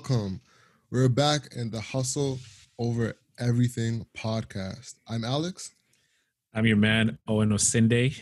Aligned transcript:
welcome. 0.00 0.40
We're 0.90 1.10
back 1.10 1.54
in 1.54 1.70
the 1.70 1.80
Hustle 1.80 2.38
Over 2.78 3.12
Everything 3.38 4.06
podcast. 4.16 4.94
I'm 5.06 5.24
Alex. 5.24 5.74
I'm 6.54 6.64
your 6.64 6.78
man, 6.78 7.18
Owen 7.28 7.50
Osinde. 7.50 8.18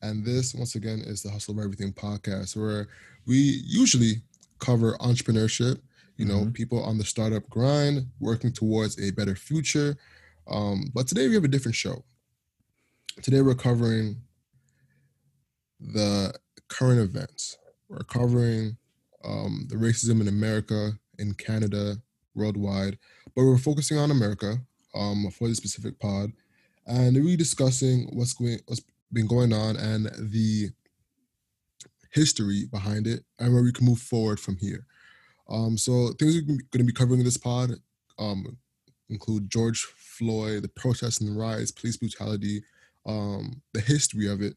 And 0.00 0.24
this, 0.24 0.54
once 0.54 0.76
again, 0.76 1.00
is 1.00 1.22
the 1.22 1.30
Hustle 1.30 1.52
Over 1.52 1.64
Everything 1.64 1.92
podcast, 1.92 2.56
where 2.56 2.88
we 3.26 3.36
usually 3.66 4.22
cover 4.60 4.96
entrepreneurship, 5.00 5.82
you 6.16 6.24
know, 6.24 6.38
mm-hmm. 6.38 6.52
people 6.52 6.82
on 6.82 6.96
the 6.96 7.04
startup 7.04 7.46
grind, 7.50 8.06
working 8.18 8.50
towards 8.50 8.98
a 8.98 9.10
better 9.10 9.34
future. 9.34 9.98
Um, 10.50 10.90
but 10.94 11.06
today 11.06 11.28
we 11.28 11.34
have 11.34 11.44
a 11.44 11.48
different 11.48 11.74
show. 11.74 12.02
Today 13.20 13.42
we're 13.42 13.54
covering 13.54 14.22
the 15.80 16.32
current 16.68 17.00
events. 17.00 17.58
We're 17.90 18.04
covering 18.04 18.78
um, 19.24 19.66
the 19.68 19.76
racism 19.76 20.20
in 20.20 20.28
America, 20.28 20.92
in 21.20 21.34
Canada, 21.34 21.96
worldwide, 22.34 22.98
but 23.34 23.44
we're 23.44 23.58
focusing 23.58 23.98
on 23.98 24.10
America 24.10 24.58
um, 24.94 25.30
for 25.30 25.48
this 25.48 25.58
specific 25.58 25.98
pod, 25.98 26.32
and 26.86 27.14
we're 27.22 27.36
discussing 27.36 28.08
what's 28.12 28.32
going, 28.32 28.58
what's 28.66 28.82
been 29.12 29.26
going 29.26 29.52
on, 29.52 29.76
and 29.76 30.06
the 30.18 30.70
history 32.12 32.66
behind 32.70 33.06
it, 33.06 33.24
and 33.38 33.52
where 33.52 33.62
we 33.62 33.72
can 33.72 33.86
move 33.86 34.00
forward 34.00 34.40
from 34.40 34.56
here. 34.56 34.86
Um, 35.48 35.76
so 35.76 36.12
things 36.18 36.34
we're 36.34 36.46
going 36.46 36.60
to 36.78 36.84
be 36.84 36.92
covering 36.92 37.20
in 37.20 37.24
this 37.24 37.36
pod 37.36 37.72
um, 38.18 38.56
include 39.08 39.50
George 39.50 39.84
Floyd, 39.96 40.62
the 40.62 40.68
protests 40.68 41.20
and 41.20 41.28
the 41.28 41.38
riots, 41.38 41.72
police 41.72 41.96
brutality, 41.96 42.62
um, 43.06 43.62
the 43.72 43.80
history 43.80 44.28
of 44.28 44.40
it, 44.40 44.56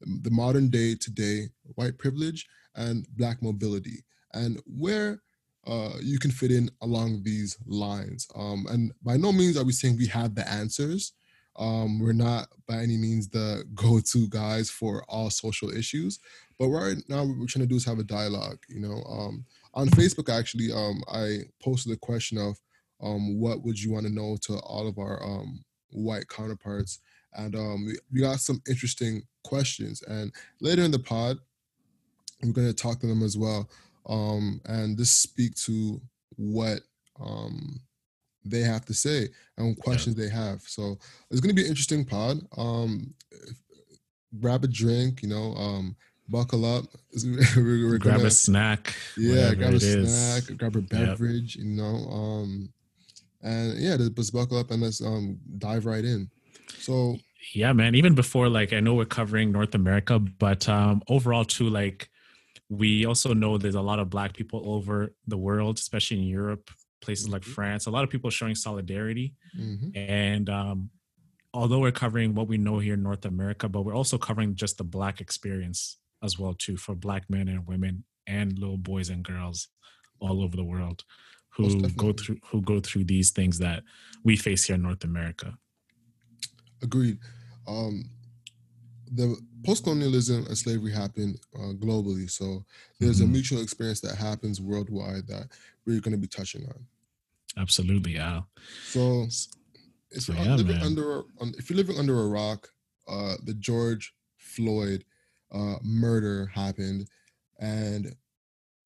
the 0.00 0.30
modern 0.30 0.68
day 0.68 0.94
today, 0.94 1.48
white 1.74 1.98
privilege, 1.98 2.46
and 2.74 3.06
black 3.16 3.42
mobility, 3.42 4.04
and 4.34 4.60
where 4.66 5.22
uh, 5.66 5.94
you 6.00 6.18
can 6.18 6.30
fit 6.30 6.50
in 6.50 6.70
along 6.80 7.22
these 7.22 7.58
lines. 7.66 8.28
Um, 8.34 8.66
and 8.70 8.92
by 9.02 9.16
no 9.16 9.32
means 9.32 9.56
are 9.56 9.64
we 9.64 9.72
saying 9.72 9.96
we 9.96 10.06
have 10.06 10.34
the 10.34 10.48
answers. 10.48 11.12
Um, 11.56 11.98
we're 11.98 12.12
not 12.12 12.48
by 12.68 12.76
any 12.76 12.96
means 12.96 13.28
the 13.28 13.64
go-to 13.74 14.28
guys 14.28 14.70
for 14.70 15.04
all 15.08 15.30
social 15.30 15.70
issues, 15.70 16.18
but 16.58 16.68
right 16.68 16.96
now 17.08 17.24
what 17.24 17.38
we're 17.38 17.46
trying 17.46 17.64
to 17.64 17.68
do 17.68 17.76
is 17.76 17.84
have 17.86 17.98
a 17.98 18.04
dialogue. 18.04 18.58
You 18.68 18.80
know, 18.80 19.02
um, 19.08 19.44
on 19.74 19.88
Facebook 19.88 20.28
actually, 20.28 20.70
um, 20.70 21.02
I 21.08 21.40
posted 21.62 21.92
a 21.92 21.96
question 21.96 22.38
of 22.38 22.58
um, 23.02 23.40
what 23.40 23.62
would 23.62 23.82
you 23.82 23.90
want 23.90 24.06
to 24.06 24.12
know 24.12 24.36
to 24.42 24.58
all 24.58 24.86
of 24.86 24.98
our 24.98 25.22
um, 25.22 25.64
white 25.90 26.28
counterparts, 26.28 27.00
and 27.34 27.54
we 28.12 28.20
got 28.20 28.40
some 28.40 28.62
interesting 28.68 29.22
questions. 29.42 30.02
And 30.02 30.32
later 30.60 30.82
in 30.82 30.90
the 30.90 30.98
pod, 30.98 31.38
we're 32.42 32.52
going 32.52 32.66
to 32.66 32.74
talk 32.74 33.00
to 33.00 33.06
them 33.06 33.22
as 33.22 33.36
well 33.36 33.68
um, 34.06 34.60
and 34.66 34.96
just 34.96 35.20
speak 35.20 35.54
to 35.56 36.00
what 36.36 36.80
um, 37.20 37.80
they 38.44 38.60
have 38.60 38.84
to 38.86 38.94
say 38.94 39.28
and 39.58 39.78
questions 39.78 40.16
yeah. 40.16 40.24
they 40.24 40.30
have. 40.30 40.62
So 40.62 40.98
it's 41.30 41.40
going 41.40 41.54
to 41.54 41.54
be 41.54 41.62
an 41.62 41.68
interesting 41.68 42.04
pod. 42.04 42.38
Um, 42.56 43.14
grab 44.40 44.64
a 44.64 44.68
drink, 44.68 45.22
you 45.22 45.28
know, 45.28 45.54
um, 45.54 45.96
buckle 46.28 46.64
up. 46.64 46.84
we're, 47.56 47.88
we're 47.88 47.98
grab 47.98 48.16
gonna, 48.16 48.28
a 48.28 48.30
snack. 48.30 48.94
Yeah, 49.16 49.54
grab 49.54 49.74
a 49.74 49.80
snack, 49.80 50.50
is. 50.50 50.56
grab 50.56 50.76
a 50.76 50.80
beverage, 50.80 51.56
yep. 51.56 51.64
you 51.64 51.70
know. 51.72 52.08
Um, 52.10 52.72
and 53.42 53.78
yeah, 53.78 53.96
just 53.96 54.32
buckle 54.32 54.58
up 54.58 54.70
and 54.70 54.82
let's 54.82 55.00
um, 55.00 55.38
dive 55.58 55.86
right 55.86 56.04
in. 56.04 56.30
So 56.78 57.16
yeah, 57.54 57.72
man. 57.72 57.94
Even 57.94 58.14
before, 58.14 58.48
like, 58.48 58.72
I 58.72 58.80
know 58.80 58.94
we're 58.94 59.04
covering 59.04 59.52
North 59.52 59.74
America, 59.74 60.18
but 60.18 60.68
um, 60.68 61.02
overall, 61.08 61.44
too, 61.44 61.68
like, 61.68 62.10
we 62.68 63.06
also 63.06 63.32
know 63.32 63.58
there's 63.58 63.74
a 63.74 63.80
lot 63.80 63.98
of 63.98 64.10
black 64.10 64.34
people 64.34 64.62
over 64.68 65.14
the 65.26 65.36
world 65.36 65.78
especially 65.78 66.18
in 66.18 66.24
europe 66.24 66.70
places 67.00 67.28
like 67.28 67.42
mm-hmm. 67.42 67.52
france 67.52 67.86
a 67.86 67.90
lot 67.90 68.04
of 68.04 68.10
people 68.10 68.30
showing 68.30 68.54
solidarity 68.54 69.34
mm-hmm. 69.58 69.96
and 69.96 70.50
um, 70.50 70.90
although 71.54 71.78
we're 71.78 71.92
covering 71.92 72.34
what 72.34 72.48
we 72.48 72.58
know 72.58 72.78
here 72.78 72.94
in 72.94 73.02
north 73.02 73.24
america 73.24 73.68
but 73.68 73.82
we're 73.82 73.94
also 73.94 74.18
covering 74.18 74.54
just 74.54 74.78
the 74.78 74.84
black 74.84 75.20
experience 75.20 75.98
as 76.22 76.38
well 76.38 76.54
too 76.54 76.76
for 76.76 76.94
black 76.94 77.24
men 77.28 77.48
and 77.48 77.66
women 77.66 78.04
and 78.26 78.58
little 78.58 78.78
boys 78.78 79.10
and 79.10 79.22
girls 79.22 79.68
all 80.20 80.42
over 80.42 80.56
the 80.56 80.64
world 80.64 81.04
who 81.50 81.88
go 81.90 82.12
through 82.12 82.36
who 82.46 82.60
go 82.60 82.80
through 82.80 83.04
these 83.04 83.30
things 83.30 83.58
that 83.58 83.82
we 84.24 84.36
face 84.36 84.64
here 84.64 84.74
in 84.74 84.82
north 84.82 85.04
america 85.04 85.54
agreed 86.82 87.18
um, 87.68 88.04
the 89.12 89.36
post-colonialism 89.66 90.46
and 90.46 90.56
slavery 90.56 90.92
happened 90.92 91.38
uh, 91.56 91.72
globally 91.74 92.30
so 92.30 92.64
there's 93.00 93.20
mm-hmm. 93.20 93.30
a 93.30 93.32
mutual 93.32 93.62
experience 93.62 94.00
that 94.00 94.16
happens 94.16 94.60
worldwide 94.60 95.26
that 95.26 95.48
we're 95.86 96.00
going 96.00 96.12
to 96.12 96.18
be 96.18 96.26
touching 96.26 96.64
on. 96.66 96.86
Absolutely 97.58 98.18
al. 98.18 98.48
So 98.86 99.26
if, 100.10 100.22
so, 100.22 100.32
you're, 100.32 100.44
yeah, 100.44 100.54
living 100.54 100.82
under, 100.82 101.22
if 101.58 101.70
you're 101.70 101.76
living 101.76 101.98
under 101.98 102.20
a 102.20 102.26
rock 102.26 102.68
uh, 103.08 103.34
the 103.44 103.54
george 103.54 104.14
floyd 104.38 105.04
uh, 105.52 105.76
murder 105.82 106.46
happened 106.54 107.08
and 107.60 108.14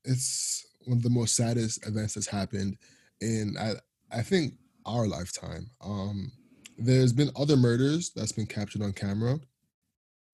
it's 0.04 0.66
one 0.86 0.98
of 0.98 1.02
the 1.02 1.10
most 1.10 1.36
saddest 1.36 1.86
events 1.86 2.14
that's 2.14 2.26
happened 2.26 2.76
in 3.20 3.56
i, 3.58 3.72
I 4.12 4.22
think 4.22 4.54
our 4.86 5.06
lifetime. 5.06 5.70
Um, 5.80 6.32
there's 6.78 7.12
been 7.12 7.30
other 7.36 7.56
murders 7.56 8.10
that's 8.14 8.32
been 8.32 8.46
captured 8.46 8.82
on 8.82 8.92
camera 8.92 9.38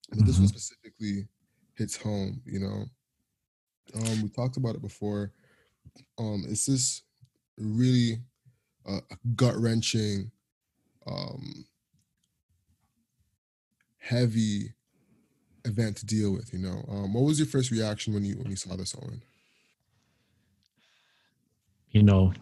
but 0.08 0.18
mm-hmm. 0.18 0.26
this 0.26 0.36
one 0.36 0.46
mm-hmm. 0.46 0.56
specifically 0.56 1.26
hits 1.74 1.96
home. 1.96 2.40
You 2.44 2.60
know, 2.60 2.84
um, 3.94 4.22
we 4.22 4.28
talked 4.28 4.56
about 4.56 4.74
it 4.74 4.82
before. 4.82 5.32
Um, 6.18 6.44
it's 6.48 6.66
this 6.66 7.02
really 7.56 8.18
uh, 8.86 9.00
gut 9.34 9.56
wrenching, 9.56 10.30
um, 11.06 11.64
heavy 13.98 14.74
event 15.64 15.96
to 15.98 16.06
deal 16.06 16.32
with. 16.32 16.52
You 16.52 16.60
know, 16.60 16.84
um, 16.88 17.14
what 17.14 17.24
was 17.24 17.38
your 17.38 17.48
first 17.48 17.70
reaction 17.70 18.14
when 18.14 18.24
you 18.24 18.36
when 18.36 18.50
you 18.50 18.56
saw 18.56 18.76
this, 18.76 18.94
Owen? 18.94 19.22
You 21.90 22.02
know, 22.02 22.32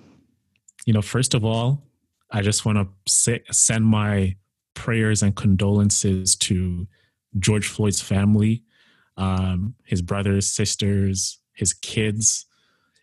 you 0.87 0.93
know. 0.93 1.03
First 1.03 1.35
of 1.35 1.45
all, 1.45 1.83
I 2.31 2.43
just 2.43 2.65
want 2.65 2.79
to 2.79 3.41
send 3.53 3.85
my 3.85 4.37
prayers 4.75 5.23
and 5.23 5.35
condolences 5.37 6.35
to 6.37 6.87
George 7.39 7.67
Floyd's 7.69 8.01
family, 8.01 8.63
um, 9.17 9.75
his 9.85 10.03
brothers, 10.03 10.47
sisters, 10.47 11.39
his 11.53 11.73
kids, 11.73 12.47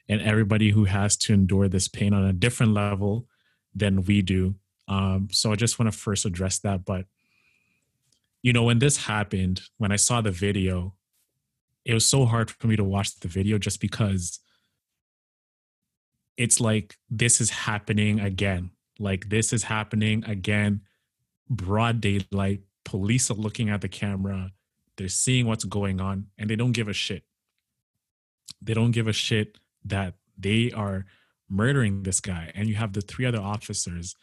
and 0.08 0.22
everybody 0.22 0.72
who 0.72 0.86
has 0.86 1.16
to 1.18 1.34
endure 1.34 1.68
this 1.68 1.88
pain 1.88 2.14
on 2.14 2.26
a 2.26 2.34
different 2.34 2.74
level 2.74 3.28
than 3.74 4.04
we 4.04 4.22
do. 4.22 4.56
Um, 4.88 5.30
so 5.32 5.52
I 5.52 5.56
just 5.56 5.80
want 5.80 5.92
to 5.92 5.98
first 5.98 6.26
address 6.26 6.60
that. 6.60 6.84
But, 6.84 7.06
you 8.42 8.52
know, 8.52 8.64
when 8.64 8.80
this 8.80 9.06
happened, 9.06 9.62
when 9.78 9.92
I 9.92 9.96
saw 9.96 10.20
the 10.22 10.32
video, 10.32 10.96
it 11.86 11.94
was 11.94 12.06
so 12.06 12.26
hard 12.26 12.52
for 12.52 12.68
me 12.68 12.76
to 12.76 12.84
watch 12.84 13.16
the 13.20 13.28
video 13.28 13.58
just 13.58 13.80
because 13.80 14.40
it's 16.38 16.60
like 16.60 16.98
this 17.10 17.40
is 17.40 17.50
happening 17.50 18.20
again. 18.20 18.72
Like 19.00 19.30
this 19.30 19.54
is 19.54 19.64
happening 19.64 20.24
again, 20.26 20.82
broad 21.50 22.02
daylight, 22.02 22.62
police 22.84 23.30
are 23.32 23.36
looking 23.36 23.70
at 23.70 23.82
the 23.82 23.88
camera, 23.88 24.52
they're 24.98 25.08
seeing 25.08 25.46
what's 25.46 25.64
going 25.64 26.00
on, 26.00 26.28
and 26.38 26.50
they 26.50 26.56
don't 26.56 26.72
give 26.74 26.88
a 26.88 26.94
shit. 26.94 27.24
They 28.62 28.74
don't 28.74 28.92
give 28.92 29.08
a 29.08 29.14
shit 29.14 29.58
that 29.86 30.16
they 30.38 30.72
are 30.72 31.06
murdering 31.50 32.04
this 32.04 32.20
guy. 32.20 32.52
And 32.56 32.68
you 32.68 32.76
have 32.76 32.94
the 32.94 33.02
three 33.02 33.26
other 33.26 33.42
officers 33.42 34.16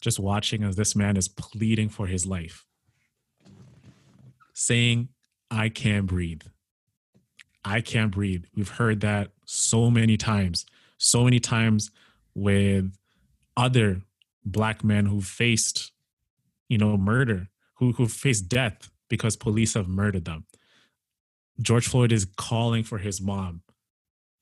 just 0.00 0.18
watching 0.18 0.62
as 0.62 0.76
this 0.76 0.94
man 0.94 1.16
is 1.16 1.28
pleading 1.28 1.88
for 1.88 2.06
his 2.06 2.26
life, 2.26 2.66
saying, 4.54 5.08
I 5.50 5.68
can't 5.68 6.06
breathe. 6.06 6.42
I 7.64 7.80
can't 7.80 8.10
breathe. 8.10 8.44
We've 8.54 8.68
heard 8.68 9.00
that 9.00 9.30
so 9.44 9.90
many 9.90 10.16
times, 10.16 10.66
so 10.98 11.24
many 11.24 11.40
times 11.40 11.90
with 12.34 12.92
other 13.56 14.02
black 14.44 14.84
men 14.84 15.06
who 15.06 15.20
faced, 15.20 15.92
you 16.68 16.78
know, 16.78 16.96
murder 16.96 17.48
who 17.76 17.92
who 17.92 18.08
face 18.08 18.40
death 18.40 18.90
because 19.08 19.36
police 19.36 19.74
have 19.74 19.88
murdered 19.88 20.24
them. 20.24 20.44
George 21.60 21.88
Floyd 21.88 22.12
is 22.12 22.26
calling 22.36 22.82
for 22.82 22.98
his 22.98 23.20
mom 23.20 23.62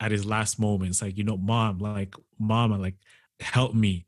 at 0.00 0.10
his 0.10 0.26
last 0.26 0.58
moments, 0.58 1.00
like, 1.00 1.16
you 1.16 1.24
know, 1.24 1.36
mom, 1.36 1.78
like, 1.78 2.14
mama, 2.38 2.76
like, 2.76 2.96
help 3.40 3.74
me. 3.74 4.06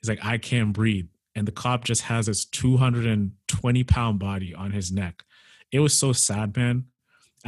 He's 0.00 0.08
like, 0.08 0.24
I 0.24 0.38
can't 0.38 0.72
breathe. 0.72 1.06
And 1.34 1.46
the 1.46 1.52
cop 1.52 1.84
just 1.84 2.02
has 2.02 2.26
his 2.26 2.44
220 2.44 3.84
pound 3.84 4.18
body 4.18 4.54
on 4.54 4.72
his 4.72 4.90
neck. 4.92 5.22
It 5.70 5.80
was 5.80 5.96
so 5.96 6.12
sad, 6.12 6.56
man. 6.56 6.86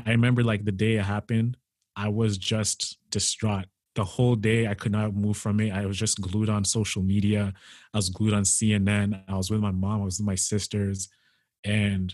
I 0.04 0.10
remember 0.10 0.42
like 0.42 0.64
the 0.64 0.72
day 0.72 0.96
it 0.96 1.04
happened, 1.04 1.56
I 1.94 2.08
was 2.08 2.38
just 2.38 2.98
distraught. 3.10 3.66
The 3.94 4.04
whole 4.04 4.34
day 4.34 4.66
I 4.66 4.74
could 4.74 4.92
not 4.92 5.14
move 5.14 5.36
from 5.36 5.60
it. 5.60 5.72
I 5.72 5.86
was 5.86 5.96
just 5.96 6.20
glued 6.20 6.48
on 6.48 6.64
social 6.64 7.02
media. 7.02 7.52
I 7.92 7.98
was 7.98 8.08
glued 8.08 8.34
on 8.34 8.42
CNN. 8.42 9.22
I 9.28 9.36
was 9.36 9.50
with 9.50 9.60
my 9.60 9.70
mom, 9.70 10.02
I 10.02 10.04
was 10.04 10.18
with 10.18 10.26
my 10.26 10.34
sisters 10.34 11.08
and 11.62 12.12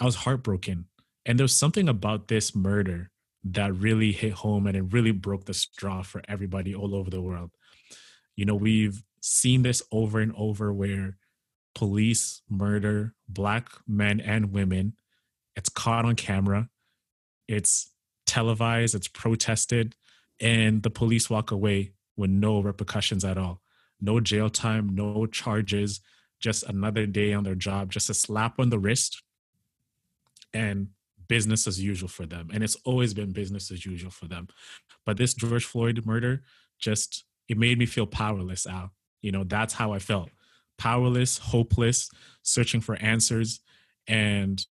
I 0.00 0.04
was 0.04 0.14
heartbroken. 0.14 0.86
And 1.26 1.38
there's 1.38 1.54
something 1.54 1.88
about 1.88 2.28
this 2.28 2.54
murder 2.54 3.10
that 3.44 3.74
really 3.74 4.12
hit 4.12 4.32
home 4.32 4.66
and 4.66 4.76
it 4.76 4.92
really 4.92 5.10
broke 5.10 5.44
the 5.44 5.54
straw 5.54 6.02
for 6.02 6.22
everybody 6.28 6.74
all 6.74 6.94
over 6.94 7.10
the 7.10 7.20
world. 7.20 7.50
You 8.36 8.44
know, 8.44 8.54
we've 8.54 9.02
seen 9.20 9.62
this 9.62 9.82
over 9.90 10.20
and 10.20 10.32
over 10.36 10.72
where 10.72 11.16
police 11.74 12.42
murder 12.48 13.14
black 13.28 13.68
men 13.86 14.20
and 14.20 14.52
women. 14.52 14.94
It's 15.56 15.68
caught 15.68 16.04
on 16.04 16.14
camera, 16.14 16.68
it's 17.46 17.90
televised, 18.26 18.94
it's 18.94 19.08
protested, 19.08 19.94
and 20.40 20.82
the 20.82 20.90
police 20.90 21.28
walk 21.28 21.50
away 21.50 21.92
with 22.16 22.30
no 22.30 22.60
repercussions 22.60 23.24
at 23.24 23.38
all. 23.38 23.60
No 24.00 24.20
jail 24.20 24.48
time, 24.48 24.94
no 24.94 25.26
charges, 25.26 26.00
just 26.40 26.62
another 26.64 27.06
day 27.06 27.32
on 27.32 27.44
their 27.44 27.54
job, 27.54 27.90
just 27.90 28.10
a 28.10 28.14
slap 28.14 28.60
on 28.60 28.70
the 28.70 28.78
wrist 28.78 29.22
and 30.54 30.88
business 31.28 31.66
as 31.66 31.82
usual 31.82 32.08
for 32.08 32.26
them. 32.26 32.48
And 32.52 32.62
it's 32.62 32.76
always 32.84 33.12
been 33.12 33.32
business 33.32 33.70
as 33.70 33.84
usual 33.84 34.10
for 34.10 34.26
them. 34.26 34.48
But 35.04 35.16
this 35.16 35.34
George 35.34 35.64
Floyd 35.64 36.06
murder 36.06 36.42
just 36.78 37.24
it 37.48 37.58
made 37.58 37.78
me 37.78 37.86
feel 37.86 38.06
powerless, 38.06 38.66
Al. 38.66 38.92
You 39.22 39.32
know, 39.32 39.44
that's 39.44 39.74
how 39.74 39.92
I 39.92 39.98
felt. 39.98 40.30
Powerless, 40.76 41.38
hopeless, 41.38 42.10
searching 42.42 42.80
for 42.80 42.96
answers. 42.96 43.60
And 44.06 44.64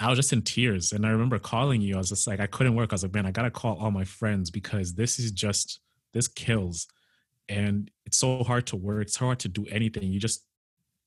I 0.00 0.08
was 0.08 0.18
just 0.18 0.32
in 0.32 0.42
tears. 0.42 0.92
And 0.92 1.04
I 1.04 1.10
remember 1.10 1.38
calling 1.38 1.80
you. 1.80 1.94
I 1.94 1.98
was 1.98 2.10
just 2.10 2.26
like, 2.26 2.40
I 2.40 2.46
couldn't 2.46 2.74
work. 2.74 2.92
I 2.92 2.94
was 2.94 3.02
like, 3.02 3.14
man, 3.14 3.26
I 3.26 3.30
gotta 3.30 3.50
call 3.50 3.76
all 3.78 3.90
my 3.90 4.04
friends 4.04 4.50
because 4.50 4.94
this 4.94 5.18
is 5.18 5.32
just 5.32 5.80
this 6.12 6.28
kills. 6.28 6.86
And 7.48 7.90
it's 8.06 8.18
so 8.18 8.44
hard 8.44 8.66
to 8.68 8.76
work. 8.76 9.02
It's 9.02 9.16
hard 9.16 9.38
to 9.40 9.48
do 9.48 9.66
anything. 9.70 10.12
You 10.12 10.20
just 10.20 10.44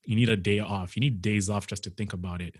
you 0.03 0.15
need 0.15 0.29
a 0.29 0.37
day 0.37 0.59
off. 0.59 0.95
You 0.95 1.01
need 1.01 1.21
days 1.21 1.49
off 1.49 1.67
just 1.67 1.83
to 1.83 1.89
think 1.91 2.13
about 2.13 2.41
it. 2.41 2.55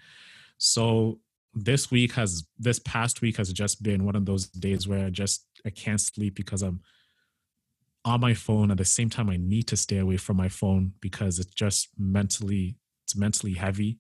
So 0.58 1.20
this 1.54 1.92
week 1.92 2.14
has 2.14 2.48
this 2.58 2.80
past 2.80 3.22
week 3.22 3.38
has 3.38 3.52
just 3.52 3.84
been 3.84 4.06
one 4.06 4.16
of 4.16 4.26
those 4.26 4.48
days 4.48 4.88
where 4.88 5.08
I 5.08 5.10
just 5.10 5.46
I 5.66 5.70
can't 5.70 6.00
sleep 6.00 6.36
because 6.36 6.62
I'm 6.62 6.82
on 8.06 8.22
my 8.22 8.34
phone 8.34 8.72
at 8.72 8.78
the 8.78 8.86
same 8.86 9.10
time 9.10 9.30
I 9.30 9.38
need 9.38 9.68
to 9.68 9.78
stay 9.78 9.98
away 9.98 10.18
from 10.18 10.38
my 10.38 10.48
phone 10.48 10.94
because 11.02 11.40
it's 11.40 11.54
just 11.54 11.90
mentally 11.98 12.78
it's 13.04 13.16
mentally 13.16 13.54
heavy 13.54 14.00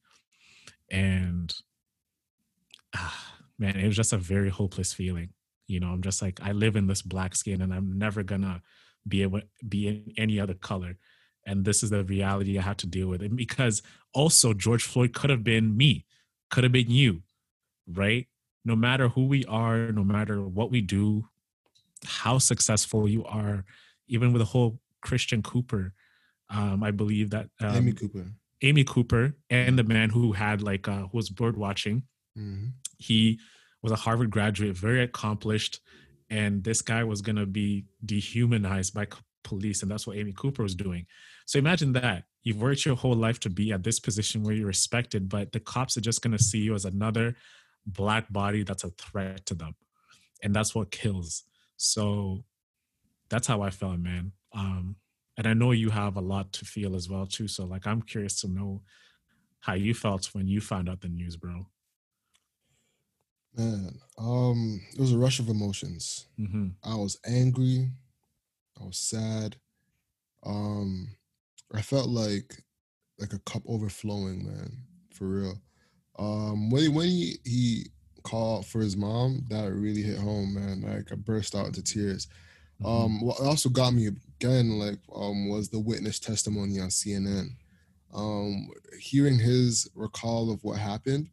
and 0.89 1.53
ah, 2.95 3.35
man 3.59 3.77
it 3.77 3.87
was 3.87 3.95
just 3.95 4.13
a 4.13 4.17
very 4.17 4.49
hopeless 4.49 4.93
feeling. 4.93 5.29
You 5.67 5.79
know 5.79 5.87
I'm 5.87 6.01
just 6.01 6.21
like 6.21 6.39
I 6.41 6.51
live 6.51 6.75
in 6.75 6.87
this 6.87 7.01
black 7.01 7.35
skin 7.35 7.61
and 7.61 7.73
I'm 7.73 7.97
never 7.97 8.23
gonna 8.23 8.61
be 9.07 9.23
able 9.23 9.41
be 9.67 9.87
in 9.87 10.13
any 10.17 10.39
other 10.39 10.53
color. 10.53 10.97
And 11.45 11.65
this 11.65 11.81
is 11.81 11.89
the 11.89 12.03
reality 12.03 12.59
I 12.59 12.61
have 12.61 12.77
to 12.77 12.87
deal 12.87 13.07
with. 13.07 13.23
And 13.23 13.35
because 13.35 13.81
also 14.13 14.53
George 14.53 14.83
Floyd 14.83 15.13
could 15.13 15.31
have 15.31 15.43
been 15.43 15.75
me 15.75 16.05
could 16.49 16.63
have 16.63 16.73
been 16.73 16.91
you 16.91 17.23
right? 17.87 18.27
No 18.63 18.75
matter 18.75 19.09
who 19.09 19.25
we 19.25 19.45
are, 19.45 19.91
no 19.91 20.03
matter 20.03 20.41
what 20.41 20.71
we 20.71 20.81
do, 20.81 21.27
how 22.05 22.37
successful 22.37 23.07
you 23.07 23.25
are, 23.25 23.65
even 24.07 24.33
with 24.33 24.41
the 24.41 24.45
whole 24.45 24.79
Christian 25.01 25.41
Cooper, 25.41 25.93
um, 26.49 26.83
I 26.83 26.91
believe 26.91 27.31
that 27.31 27.49
um, 27.59 27.75
Amy 27.75 27.93
Cooper, 27.93 28.25
Amy 28.61 28.83
Cooper, 28.83 29.35
and 29.49 29.79
the 29.79 29.83
man 29.83 30.09
who 30.09 30.33
had 30.33 30.61
like 30.61 30.87
uh, 30.87 31.07
who 31.07 31.17
was 31.17 31.29
bird 31.29 31.57
watching, 31.57 32.03
mm-hmm. 32.37 32.67
He 33.01 33.39
was 33.81 33.91
a 33.91 33.97
Harvard 33.97 34.29
graduate, 34.29 34.75
very 34.75 35.03
accomplished, 35.03 35.79
and 36.29 36.63
this 36.63 36.81
guy 36.81 37.03
was 37.03 37.21
gonna 37.21 37.45
be 37.45 37.85
dehumanized 38.05 38.93
by 38.93 39.07
police, 39.43 39.81
and 39.81 39.91
that's 39.91 40.05
what 40.05 40.17
Amy 40.17 40.33
Cooper 40.33 40.63
was 40.63 40.75
doing. 40.75 41.05
So 41.45 41.59
imagine 41.59 41.93
that. 41.93 42.23
You've 42.43 42.61
worked 42.61 42.85
your 42.85 42.95
whole 42.95 43.15
life 43.15 43.39
to 43.41 43.49
be 43.49 43.71
at 43.71 43.83
this 43.83 43.99
position 43.99 44.43
where 44.43 44.53
you're 44.53 44.67
respected, 44.67 45.29
but 45.29 45.51
the 45.51 45.59
cops 45.59 45.97
are 45.97 46.01
just 46.01 46.21
gonna 46.21 46.39
see 46.39 46.59
you 46.59 46.73
as 46.75 46.85
another 46.85 47.35
black 47.85 48.31
body 48.31 48.63
that's 48.63 48.83
a 48.83 48.91
threat 48.91 49.45
to 49.47 49.55
them 49.55 49.75
and 50.43 50.55
that's 50.55 50.75
what 50.75 50.91
kills. 50.91 51.43
So 51.77 52.43
that's 53.29 53.47
how 53.47 53.61
i 53.61 53.69
felt 53.71 53.97
man. 53.97 54.33
Um 54.53 54.97
and 55.37 55.47
i 55.47 55.53
know 55.53 55.71
you 55.71 55.89
have 55.89 56.17
a 56.17 56.21
lot 56.21 56.51
to 56.53 56.65
feel 56.65 56.95
as 56.95 57.09
well 57.09 57.25
too 57.25 57.47
so 57.47 57.65
like 57.65 57.87
i'm 57.87 58.01
curious 58.01 58.35
to 58.35 58.47
know 58.47 58.81
how 59.61 59.73
you 59.73 59.93
felt 59.93 60.29
when 60.33 60.47
you 60.47 60.61
found 60.61 60.89
out 60.89 61.01
the 61.01 61.07
news 61.07 61.35
bro 61.35 61.65
man 63.55 63.99
um 64.17 64.81
it 64.93 64.99
was 64.99 65.11
a 65.11 65.17
rush 65.17 65.39
of 65.39 65.49
emotions 65.49 66.27
mm-hmm. 66.39 66.67
i 66.83 66.95
was 66.95 67.17
angry 67.25 67.89
i 68.79 68.83
was 68.83 68.97
sad 68.97 69.55
um 70.45 71.09
i 71.73 71.81
felt 71.81 72.07
like 72.07 72.63
like 73.19 73.33
a 73.33 73.39
cup 73.39 73.61
overflowing 73.67 74.45
man 74.45 74.71
for 75.13 75.25
real 75.25 75.61
um, 76.19 76.69
when 76.69 76.93
when 76.93 77.07
he, 77.07 77.37
he 77.43 77.85
called 78.23 78.65
for 78.65 78.79
his 78.79 78.97
mom, 78.97 79.45
that 79.49 79.73
really 79.73 80.01
hit 80.01 80.19
home, 80.19 80.53
man. 80.53 80.81
Like 80.81 81.11
I 81.11 81.15
burst 81.15 81.55
out 81.55 81.67
into 81.67 81.83
tears. 81.83 82.27
Mm-hmm. 82.81 82.85
Um, 82.85 83.21
what 83.21 83.39
also 83.39 83.69
got 83.69 83.91
me 83.91 84.07
again, 84.07 84.79
like, 84.79 84.99
um, 85.15 85.49
was 85.49 85.69
the 85.69 85.79
witness 85.79 86.19
testimony 86.19 86.79
on 86.79 86.89
CNN. 86.89 87.49
Um, 88.13 88.69
hearing 88.99 89.39
his 89.39 89.89
recall 89.95 90.51
of 90.51 90.63
what 90.63 90.77
happened, 90.77 91.29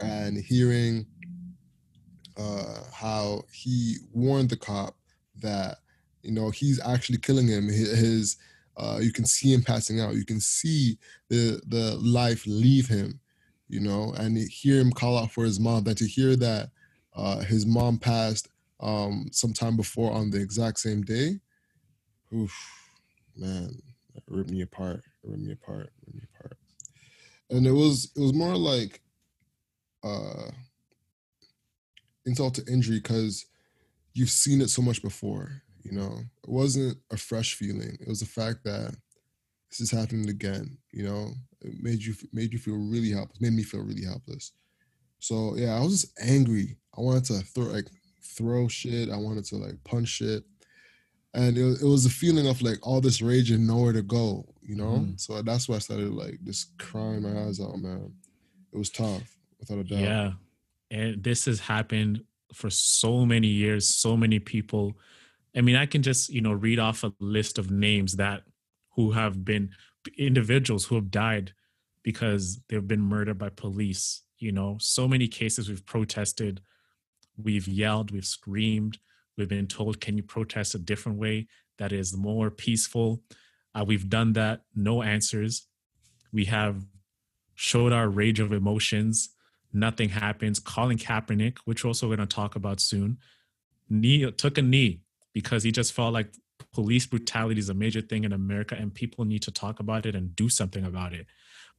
and 0.00 0.36
hearing 0.36 1.06
uh, 2.36 2.80
how 2.92 3.42
he 3.52 3.96
warned 4.12 4.50
the 4.50 4.56
cop 4.56 4.96
that 5.42 5.78
you 6.22 6.32
know 6.32 6.50
he's 6.50 6.80
actually 6.84 7.18
killing 7.18 7.46
him. 7.46 7.68
His, 7.68 8.36
uh, 8.76 8.98
you 9.00 9.12
can 9.12 9.26
see 9.26 9.52
him 9.52 9.62
passing 9.62 10.00
out. 10.00 10.14
You 10.14 10.24
can 10.24 10.40
see 10.40 10.98
the 11.28 11.60
the 11.66 11.96
life 11.96 12.44
leave 12.46 12.88
him 12.88 13.20
you 13.68 13.80
know, 13.80 14.12
and 14.16 14.36
hear 14.36 14.78
him 14.80 14.92
call 14.92 15.18
out 15.18 15.32
for 15.32 15.44
his 15.44 15.58
mom, 15.58 15.84
than 15.84 15.96
to 15.96 16.06
hear 16.06 16.36
that 16.36 16.70
uh, 17.14 17.40
his 17.40 17.66
mom 17.66 17.98
passed 17.98 18.48
um, 18.80 19.26
sometime 19.32 19.76
before 19.76 20.12
on 20.12 20.30
the 20.30 20.40
exact 20.40 20.78
same 20.78 21.02
day, 21.02 21.40
oof, 22.34 22.54
man, 23.36 23.70
it 24.14 24.22
ripped 24.28 24.50
me 24.50 24.62
apart. 24.62 25.02
Ripped 25.24 25.42
me 25.42 25.52
apart. 25.52 25.90
Ripped 26.06 26.14
me 26.14 26.22
apart. 26.34 26.56
And 27.50 27.66
it 27.66 27.72
was 27.72 28.12
it 28.16 28.20
was 28.20 28.34
more 28.34 28.56
like 28.56 29.00
uh, 30.04 30.50
insult 32.26 32.54
to 32.54 32.72
injury 32.72 32.98
because 32.98 33.46
you've 34.12 34.30
seen 34.30 34.60
it 34.60 34.70
so 34.70 34.82
much 34.82 35.02
before. 35.02 35.62
You 35.82 35.92
know, 35.92 36.18
it 36.42 36.50
wasn't 36.50 36.98
a 37.12 37.16
fresh 37.16 37.54
feeling. 37.54 37.96
It 38.00 38.08
was 38.08 38.20
the 38.20 38.26
fact 38.26 38.64
that 38.64 38.94
this 39.70 39.80
is 39.80 39.90
happening 39.90 40.28
again. 40.28 40.76
You 40.92 41.04
know, 41.04 41.30
it 41.60 41.74
made 41.80 42.02
you 42.02 42.14
made 42.32 42.52
you 42.52 42.58
feel 42.58 42.76
really 42.76 43.10
helpless. 43.10 43.40
Made 43.40 43.52
me 43.52 43.62
feel 43.62 43.82
really 43.82 44.04
helpless. 44.04 44.52
So 45.20 45.54
yeah, 45.56 45.76
I 45.76 45.80
was 45.80 46.02
just 46.02 46.20
angry. 46.20 46.76
I 46.96 47.00
wanted 47.00 47.24
to 47.26 47.34
throw 47.34 47.64
like 47.64 47.86
throw 48.22 48.68
shit. 48.68 49.10
I 49.10 49.16
wanted 49.16 49.44
to 49.46 49.56
like 49.56 49.82
punch 49.84 50.08
shit, 50.08 50.44
and 51.34 51.56
it, 51.56 51.82
it 51.82 51.86
was 51.86 52.06
a 52.06 52.10
feeling 52.10 52.48
of 52.48 52.62
like 52.62 52.78
all 52.82 53.00
this 53.00 53.22
rage 53.22 53.50
and 53.50 53.66
nowhere 53.66 53.92
to 53.92 54.02
go. 54.02 54.44
You 54.62 54.76
know, 54.76 55.04
mm. 55.06 55.20
so 55.20 55.40
that's 55.42 55.68
why 55.68 55.76
I 55.76 55.80
started 55.80 56.12
like 56.12 56.40
just 56.42 56.76
crying 56.78 57.22
my 57.22 57.42
eyes 57.42 57.60
out. 57.60 57.78
Man, 57.78 58.12
it 58.72 58.76
was 58.76 58.90
tough 58.90 59.22
without 59.60 59.78
a 59.78 59.84
doubt. 59.84 60.00
Yeah, 60.00 60.32
and 60.90 61.22
this 61.22 61.44
has 61.46 61.60
happened 61.60 62.22
for 62.52 62.70
so 62.70 63.26
many 63.26 63.48
years. 63.48 63.88
So 63.88 64.16
many 64.16 64.38
people. 64.38 64.96
I 65.56 65.60
mean, 65.60 65.76
I 65.76 65.86
can 65.86 66.02
just 66.02 66.28
you 66.28 66.40
know 66.40 66.52
read 66.52 66.78
off 66.78 67.04
a 67.04 67.12
list 67.20 67.58
of 67.58 67.70
names 67.70 68.16
that 68.16 68.42
who 68.90 69.12
have 69.12 69.44
been 69.44 69.70
individuals 70.16 70.84
who 70.86 70.94
have 70.94 71.10
died 71.10 71.52
because 72.02 72.60
they've 72.68 72.86
been 72.86 73.00
murdered 73.00 73.38
by 73.38 73.48
police. 73.48 74.22
You 74.38 74.52
know, 74.52 74.76
so 74.80 75.08
many 75.08 75.28
cases 75.28 75.68
we've 75.68 75.84
protested, 75.84 76.60
we've 77.36 77.66
yelled, 77.66 78.10
we've 78.10 78.26
screamed, 78.26 78.98
we've 79.36 79.48
been 79.48 79.66
told, 79.66 80.00
can 80.00 80.16
you 80.16 80.22
protest 80.22 80.74
a 80.74 80.78
different 80.78 81.18
way 81.18 81.48
that 81.78 81.92
is 81.92 82.16
more 82.16 82.50
peaceful? 82.50 83.22
Uh, 83.74 83.84
we've 83.84 84.08
done 84.08 84.34
that, 84.34 84.62
no 84.74 85.02
answers. 85.02 85.66
We 86.32 86.44
have 86.46 86.84
showed 87.54 87.92
our 87.92 88.08
rage 88.08 88.40
of 88.40 88.52
emotions, 88.52 89.30
nothing 89.72 90.08
happens. 90.10 90.58
Colin 90.58 90.98
Kaepernick, 90.98 91.58
which 91.64 91.84
we're 91.84 91.88
also 91.88 92.06
going 92.06 92.18
to 92.18 92.26
talk 92.26 92.56
about 92.56 92.80
soon, 92.80 93.18
knee 93.88 94.30
took 94.32 94.58
a 94.58 94.62
knee 94.62 95.00
because 95.32 95.62
he 95.62 95.72
just 95.72 95.92
felt 95.92 96.12
like 96.12 96.32
police 96.72 97.06
brutality 97.06 97.58
is 97.58 97.68
a 97.68 97.74
major 97.74 98.00
thing 98.00 98.24
in 98.24 98.32
America 98.32 98.74
and 98.74 98.94
people 98.94 99.24
need 99.24 99.42
to 99.42 99.50
talk 99.50 99.80
about 99.80 100.06
it 100.06 100.14
and 100.14 100.34
do 100.36 100.48
something 100.48 100.84
about 100.84 101.12
it. 101.12 101.26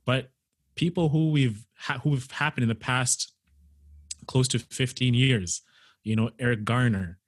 But 0.05 0.31
people 0.75 1.09
who 1.09 1.31
we've 1.31 1.65
ha- 1.77 1.99
who've 2.03 2.29
happened 2.31 2.63
in 2.63 2.69
the 2.69 2.75
past 2.75 3.33
close 4.27 4.47
to 4.49 4.59
15 4.59 5.13
years, 5.13 5.61
you 6.03 6.15
know, 6.15 6.31
Eric 6.39 6.63
Garner, 6.63 7.19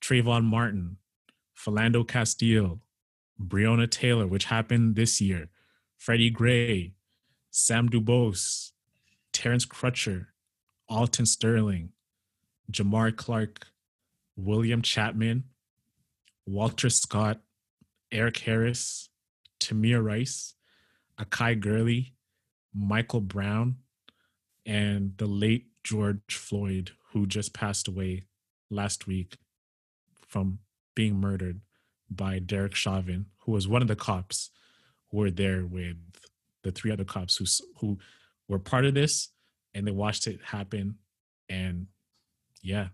Trayvon 0.00 0.44
Martin, 0.44 0.96
Philando 1.56 2.06
Castile, 2.06 2.80
Breonna 3.40 3.90
Taylor, 3.90 4.26
which 4.26 4.46
happened 4.46 4.96
this 4.96 5.20
year, 5.20 5.48
Freddie 5.96 6.30
Gray, 6.30 6.94
Sam 7.50 7.88
Dubose, 7.88 8.72
Terrence 9.36 9.66
Crutcher, 9.66 10.28
Alton 10.88 11.26
Sterling, 11.26 11.90
Jamar 12.72 13.14
Clark, 13.14 13.66
William 14.34 14.80
Chapman, 14.80 15.44
Walter 16.46 16.88
Scott, 16.88 17.42
Eric 18.10 18.38
Harris, 18.38 19.10
Tamir 19.60 20.02
Rice, 20.02 20.54
Akai 21.20 21.60
Gurley, 21.60 22.14
Michael 22.74 23.20
Brown, 23.20 23.76
and 24.64 25.12
the 25.18 25.26
late 25.26 25.66
George 25.84 26.34
Floyd, 26.34 26.92
who 27.12 27.26
just 27.26 27.52
passed 27.52 27.88
away 27.88 28.24
last 28.70 29.06
week 29.06 29.36
from 30.26 30.60
being 30.94 31.20
murdered 31.20 31.60
by 32.08 32.38
Derek 32.38 32.74
Chauvin, 32.74 33.26
who 33.40 33.52
was 33.52 33.68
one 33.68 33.82
of 33.82 33.88
the 33.88 33.96
cops 33.96 34.48
who 35.10 35.18
were 35.18 35.30
there 35.30 35.66
with 35.66 35.98
the 36.62 36.72
three 36.72 36.90
other 36.90 37.04
cops 37.04 37.36
who 37.36 37.44
who 37.80 37.98
were 38.48 38.58
part 38.58 38.84
of 38.84 38.94
this 38.94 39.28
and 39.74 39.86
they 39.86 39.92
watched 39.92 40.26
it 40.26 40.40
happen. 40.42 40.96
And 41.48 41.86
yeah. 42.62 42.88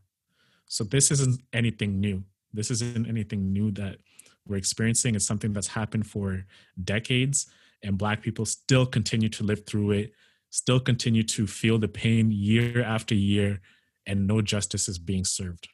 So 0.66 0.84
this 0.84 1.10
isn't 1.10 1.40
anything 1.52 2.00
new. 2.00 2.24
This 2.52 2.70
isn't 2.70 3.06
anything 3.06 3.52
new 3.52 3.70
that 3.72 3.98
we're 4.46 4.56
experiencing. 4.56 5.14
It's 5.14 5.26
something 5.26 5.52
that's 5.52 5.68
happened 5.68 6.06
for 6.06 6.44
decades 6.82 7.46
and 7.82 7.98
black 7.98 8.22
people 8.22 8.44
still 8.44 8.86
continue 8.86 9.28
to 9.30 9.44
live 9.44 9.66
through 9.66 9.92
it 9.92 10.12
still 10.50 10.78
continue 10.78 11.22
to 11.22 11.46
feel 11.46 11.78
the 11.78 11.88
pain 11.88 12.30
year 12.30 12.82
after 12.82 13.14
year 13.14 13.58
and 14.06 14.26
no 14.26 14.42
justice 14.42 14.86
is 14.86 14.98
being 14.98 15.24
served. 15.24 15.66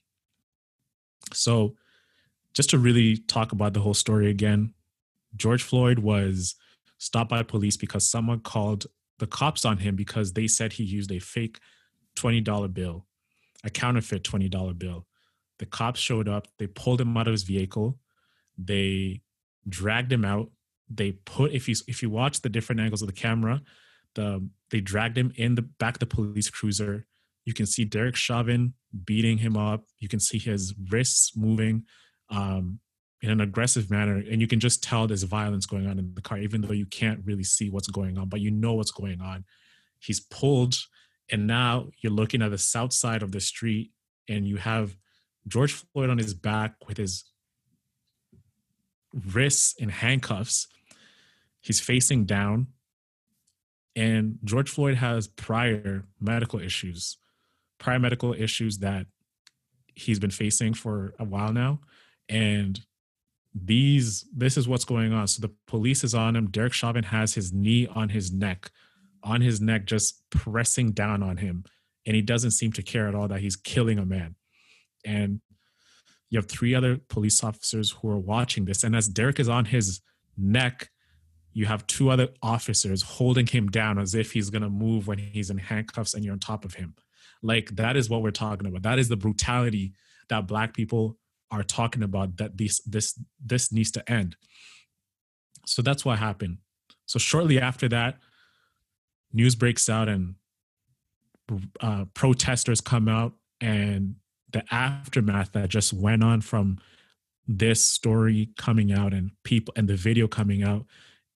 So 1.33 1.75
just 2.59 2.71
to 2.71 2.79
really 2.79 3.17
talk 3.17 3.53
about 3.53 3.73
the 3.73 3.81
whole 3.81 3.95
story 3.95 4.29
again 4.29 4.75
george 5.37 5.63
floyd 5.63 6.01
was 6.01 6.57
stopped 6.99 7.31
by 7.31 7.43
police 7.43 7.77
because 7.77 8.09
someone 8.09 8.41
called 8.41 8.87
the 9.19 9.27
cops 9.27 9.65
on 9.65 9.79
him 9.79 9.97
because 9.97 10.33
they 10.33 10.47
said 10.47 10.73
he 10.73 10.85
used 10.85 11.13
a 11.13 11.19
fake 11.19 11.59
$20 12.17 12.73
bill, 12.73 13.07
a 13.65 13.71
counterfeit 13.71 14.25
$20 14.25 14.79
bill. 14.79 15.07
The 15.59 15.67
cops 15.67 16.01
showed 16.01 16.29
up, 16.29 16.47
they 16.59 16.67
pulled 16.67 17.01
him 17.01 17.17
out 17.17 17.27
of 17.27 17.33
his 17.33 17.43
vehicle, 17.43 17.99
they 18.57 19.23
dragged 19.69 20.13
him 20.13 20.25
out. 20.25 20.51
They 20.91 21.13
put 21.13 21.53
if 21.53 21.69
you 21.69 21.75
if 21.87 22.03
you 22.03 22.11
watch 22.11 22.41
the 22.41 22.49
different 22.49 22.81
angles 22.81 23.03
of 23.03 23.09
the 23.09 23.15
camera, 23.15 23.63
the 24.15 24.49
they 24.71 24.81
dragged 24.81 25.19
him 25.19 25.33
in 25.37 25.55
the 25.55 25.63
back 25.63 25.95
of 25.95 26.01
the 26.01 26.07
police 26.07 26.51
cruiser. 26.51 27.07
You 27.45 27.55
can 27.55 27.67
see 27.67 27.85
Derek 27.85 28.17
Chauvin 28.17 28.75
beating 29.05 29.39
him 29.39 29.57
up. 29.57 29.85
You 29.99 30.09
can 30.09 30.21
see 30.21 30.39
his 30.39 30.75
wrists 30.91 31.37
moving. 31.37 31.85
Um, 32.31 32.81
in 33.21 33.31
an 33.31 33.41
aggressive 33.41 33.91
manner 33.91 34.23
and 34.31 34.41
you 34.41 34.47
can 34.47 34.61
just 34.61 34.83
tell 34.83 35.07
there's 35.07 35.25
violence 35.25 35.67
going 35.67 35.87
on 35.87 35.99
in 35.99 36.15
the 36.15 36.23
car 36.23 36.39
even 36.39 36.61
though 36.61 36.73
you 36.73 36.87
can't 36.87 37.21
really 37.25 37.43
see 37.43 37.69
what's 37.69 37.89
going 37.89 38.17
on 38.17 38.29
but 38.29 38.41
you 38.41 38.51
know 38.51 38.75
what's 38.75 38.93
going 38.93 39.21
on. 39.21 39.45
He's 39.99 40.21
pulled 40.21 40.77
and 41.31 41.47
now 41.47 41.89
you're 41.99 42.13
looking 42.13 42.43
at 42.43 42.51
the 42.51 42.59
south 42.59 42.93
side 42.93 43.23
of 43.23 43.33
the 43.33 43.41
street 43.41 43.91
and 44.29 44.47
you 44.47 44.57
have 44.57 44.97
george 45.49 45.73
floyd 45.73 46.11
on 46.11 46.19
his 46.19 46.35
back 46.35 46.75
with 46.87 46.97
his 46.97 47.25
wrists 49.33 49.75
in 49.79 49.89
handcuffs. 49.89 50.69
He's 51.61 51.81
facing 51.81 52.25
down 52.25 52.69
and 53.97 54.39
george 54.45 54.71
floyd 54.71 54.95
has 54.95 55.27
prior 55.27 56.05
medical 56.21 56.61
issues 56.61 57.19
prior 57.79 57.99
medical 57.99 58.33
issues 58.33 58.79
that 58.79 59.07
he's 59.95 60.21
been 60.21 60.31
facing 60.31 60.73
for 60.73 61.15
a 61.19 61.25
while 61.25 61.53
now 61.53 61.81
and 62.29 62.81
these 63.65 64.27
this 64.35 64.57
is 64.57 64.69
what's 64.69 64.85
going 64.85 65.13
on. 65.13 65.27
So 65.29 65.41
the 65.41 65.55
police 65.67 66.05
is 66.05 66.15
on 66.15 66.37
him. 66.37 66.51
Derek 66.51 66.73
chauvin 66.73 67.05
has 67.05 67.35
his 67.35 67.53
knee 67.53 67.87
on 67.87 68.11
his 68.11 68.33
neck 68.33 68.71
on 69.23 69.41
his 69.41 69.61
neck 69.61 69.85
just 69.85 70.23
pressing 70.31 70.93
down 70.93 71.23
on 71.23 71.39
him. 71.39 71.65
And 72.07 72.15
he 72.15 72.23
doesn't 72.23 72.53
seem 72.53 72.73
to 72.73 72.83
care 72.83 73.09
at 73.09 73.15
all 73.15 73.29
that 73.29 73.41
he's 73.41 73.57
killing 73.57 73.99
a 73.99 74.07
man. 74.07 74.37
And 75.05 75.41
you 76.31 76.39
have 76.39 76.49
three 76.49 76.75
other 76.75 76.99
police 77.09 77.43
officers 77.43 77.91
who 77.91 78.09
are 78.11 78.19
watching 78.19 78.65
this. 78.65 78.85
And 78.85 78.95
as 78.95 79.09
derek 79.09 79.41
is 79.41 79.49
on 79.49 79.67
his 79.67 80.01
neck 80.37 80.91
you 81.59 81.67
have 81.67 81.85
two 81.89 82.09
other 82.09 82.29
officers 82.41 83.03
holding 83.03 83.47
him 83.47 83.69
down 83.69 83.99
as 83.99 84.15
if 84.15 84.31
he's 84.31 84.49
going 84.49 84.63
to 84.63 84.71
move 84.71 85.09
when 85.09 85.19
he's 85.19 85.51
in 85.51 85.59
handcuffs 85.59 86.15
and 86.15 86.25
you're 86.25 86.33
on 86.33 86.39
top 86.39 86.65
of 86.65 86.75
him. 86.75 86.95
Like 87.43 87.71
that 87.77 87.97
is 87.97 88.09
what 88.09 88.23
we're 88.23 88.31
talking 88.31 88.69
about. 88.69 88.83
That 88.83 89.01
is 89.01 89.09
the 89.09 89.17
brutality 89.17 89.93
that 90.29 90.47
black 90.47 90.73
people 90.73 91.17
are 91.51 91.63
talking 91.63 92.03
about 92.03 92.37
that 92.37 92.57
this 92.57 92.81
this 92.81 93.19
this 93.45 93.73
needs 93.73 93.91
to 93.93 94.11
end. 94.11 94.37
So 95.67 95.83
that's 95.83 96.05
what 96.05 96.19
happened. 96.19 96.59
So 97.07 97.19
shortly 97.19 97.61
after 97.61 97.89
that 97.89 98.19
news 99.33 99.55
breaks 99.55 99.89
out 99.89 100.09
and 100.09 100.35
uh, 101.81 102.07
protesters 102.15 102.81
come 102.81 103.09
out 103.09 103.35
and 103.61 104.17
the 104.53 104.63
aftermath 104.71 105.53
that 105.53 105.69
just 105.69 105.93
went 105.93 106.25
on 106.25 106.41
from 106.41 106.79
this 107.47 107.85
story 107.85 108.51
coming 108.57 108.93
out 108.93 109.13
and 109.13 109.31
people 109.45 109.73
and 109.77 109.89
the 109.89 109.97
video 109.97 110.27
coming 110.29 110.63
out 110.63 110.85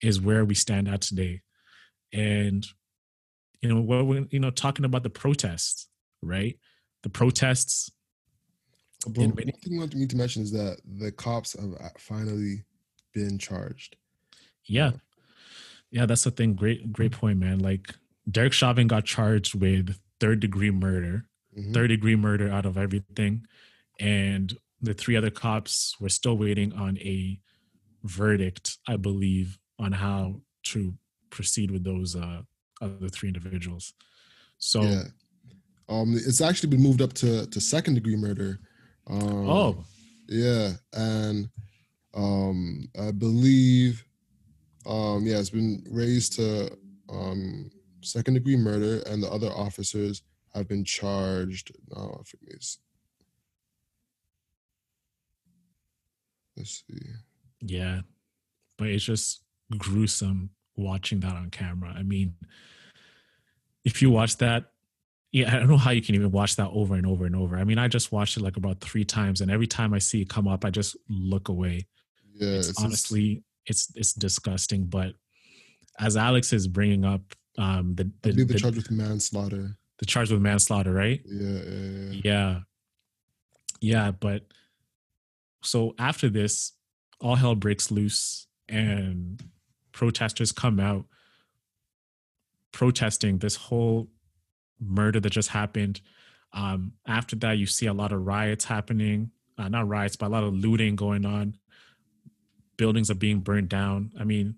is 0.03 0.21
where 0.21 0.45
we 0.45 0.55
stand 0.55 0.89
at 0.89 1.01
today. 1.01 1.43
And 2.13 2.67
you 3.61 3.69
know 3.69 3.81
what 3.81 4.07
we're 4.07 4.27
you 4.31 4.41
know 4.41 4.51
talking 4.51 4.85
about 4.85 5.03
the 5.03 5.11
protests 5.11 5.89
right? 6.23 6.59
The 7.03 7.09
protests 7.09 7.91
but 9.05 9.19
one 9.19 9.33
thing 9.33 9.79
we 9.81 9.87
need 9.87 10.11
to 10.11 10.17
mention 10.17 10.43
is 10.43 10.53
that 10.53 10.79
the 10.85 11.13
cops 11.13 11.59
have 11.59 11.73
uh, 11.81 11.89
finally 11.99 12.65
been 13.13 13.39
charged. 13.39 13.97
Yeah. 14.65 14.93
Yeah, 15.91 16.07
that's 16.07 16.25
the 16.25 16.31
thing. 16.31 16.55
Great, 16.55 16.93
great 16.93 17.13
point, 17.13 17.39
man. 17.39 17.59
Like 17.59 17.95
Derek 18.31 18.53
Chauvin 18.53 18.87
got 18.87 19.05
charged 19.05 19.55
with 19.55 19.99
third 20.21 20.41
degree 20.41 20.71
murder, 20.71 21.27
mm-hmm. 21.57 21.73
third 21.73 21.89
degree 21.89 22.17
murder 22.17 22.51
out 22.51 22.65
of 22.65 22.79
everything. 22.79 23.47
And 24.01 24.57
the 24.81 24.95
three 24.95 25.17
other 25.17 25.31
cops 25.31 25.97
were 26.01 26.09
still 26.09 26.37
waiting 26.37 26.73
on 26.73 26.99
a 26.99 27.39
verdict, 28.05 28.79
I 28.89 28.97
believe, 28.97 29.59
on 29.79 29.93
how 29.93 30.41
to 30.65 30.95
proceed 31.31 31.71
with 31.71 31.85
those 31.85 32.15
uh 32.15 32.43
other 32.81 33.09
three 33.09 33.29
individuals. 33.29 33.95
So 34.59 34.83
yeah. 34.83 35.03
um 35.89 36.15
it's 36.15 36.41
actually 36.41 36.71
been 36.71 36.83
moved 36.83 37.01
up 37.01 37.13
to 37.15 37.47
to 37.47 37.61
second 37.61 37.95
degree 37.95 38.17
murder 38.17 38.61
um, 39.09 39.49
oh, 39.49 39.85
yeah, 40.29 40.73
and 40.93 41.49
um, 42.15 42.89
I 42.99 43.11
believe, 43.11 44.05
um, 44.87 45.27
yeah, 45.27 45.39
it's 45.39 45.51
been 45.51 45.85
raised 45.91 46.35
to 46.35 46.77
um, 47.09 47.71
second 48.03 48.35
degree 48.35 48.57
murder, 48.57 49.03
and 49.07 49.23
the 49.23 49.31
other 49.31 49.51
officers 49.51 50.23
have 50.55 50.69
been 50.69 50.85
charged. 50.85 51.73
No, 51.91 52.19
I 52.21 52.23
forget. 52.25 52.65
Let's 56.57 56.85
see. 56.87 56.99
Yeah, 57.61 58.01
but 58.77 58.89
it's 58.89 59.05
just 59.05 59.43
gruesome 59.79 60.51
watching 60.77 61.21
that 61.21 61.35
on 61.35 61.51
camera. 61.51 61.95
I 61.97 62.03
mean, 62.03 62.35
if 63.85 64.03
you 64.03 64.11
watch 64.11 64.37
that 64.39 64.72
yeah, 65.33 65.55
I 65.55 65.59
don't 65.59 65.69
know 65.69 65.79
how 65.79 65.91
you 65.91 66.03
can 66.03 66.15
even 66.15 66.31
watch 66.31 66.57
that 66.57 66.69
over 66.73 66.95
and 66.95 67.07
over 67.07 67.25
and 67.25 67.35
over. 67.35 67.57
I 67.57 67.65
mean, 67.65 67.79
I 67.79 67.89
just 67.89 68.13
watched 68.13 68.37
it 68.37 68.43
like 68.43 68.59
about 68.59 68.81
three 68.81 69.05
times, 69.05 69.41
and 69.41 69.51
every 69.51 69.67
time 69.67 69.95
I 69.95 69.99
see 69.99 70.21
it 70.21 70.29
come 70.29 70.47
up, 70.47 70.65
I 70.65 70.71
just 70.71 70.95
look 71.09 71.49
away. 71.49 71.87
Yeah, 72.35 72.51
it's, 72.51 72.69
it's 72.69 72.85
honestly, 72.85 73.43
it's 73.67 73.91
it's 73.95 74.13
disgusting. 74.13 74.85
But 74.85 75.15
as 75.99 76.19
Alex 76.19 76.53
is 76.53 76.69
bringing 76.69 77.07
up, 77.07 77.23
um, 77.57 77.95
the 77.95 78.11
the, 78.21 78.33
the, 78.33 78.45
the 78.45 78.59
charge 78.59 78.77
with 78.77 78.91
manslaughter, 78.91 79.79
the 79.99 80.07
charge 80.07 80.31
with 80.31 80.43
manslaughter, 80.43 80.93
right? 80.93 81.23
Yeah, 81.25 81.49
yeah, 81.49 82.11
yeah, 82.11 82.21
yeah, 82.25 82.61
yeah. 83.81 84.11
But 84.11 84.43
so 85.63 85.95
after 85.99 86.29
this, 86.29 86.73
all 87.23 87.37
hell 87.37 87.55
breaks 87.55 87.91
loose, 87.91 88.47
and 88.69 89.43
protesters 89.93 90.53
come 90.53 90.79
out 90.79 91.07
protesting 92.73 93.39
this 93.39 93.57
whole 93.57 94.09
murder 94.85 95.21
that 95.21 95.31
just 95.31 95.51
happened. 95.51 96.01
Um, 96.53 96.93
after 97.07 97.37
that, 97.37 97.59
you 97.59 97.67
see 97.67 97.87
a 97.87 97.95
lot 97.95 98.13
of 98.13 98.27
riots 98.27 98.65
happening. 98.65 99.31
Uh, 99.59 99.69
not 99.69 99.89
riots, 99.89 100.17
but 100.17 100.27
a 100.27 100.29
lot 100.29 100.45
of 100.45 100.55
looting 100.55 100.97
going 100.97 101.25
on. 101.25 101.57
Buildings 102.77 103.11
are 103.11 103.15
being 103.17 103.41
burned 103.41 103.69
down. 103.69 104.13
I 104.19 104.25
mean, 104.25 104.57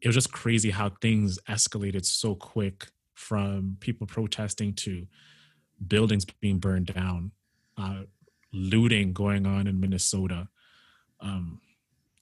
it 0.00 0.08
was 0.08 0.14
just 0.14 0.32
crazy 0.32 0.70
how 0.70 0.90
things 1.00 1.38
escalated 1.48 2.04
so 2.04 2.34
quick 2.34 2.88
from 3.14 3.76
people 3.80 4.06
protesting 4.06 4.72
to 4.72 5.06
buildings 5.86 6.24
being 6.40 6.58
burned 6.58 6.86
down, 6.86 7.32
uh, 7.76 8.02
looting 8.52 9.12
going 9.12 9.44
on 9.46 9.66
in 9.66 9.80
Minnesota. 9.80 10.48
Um, 11.20 11.60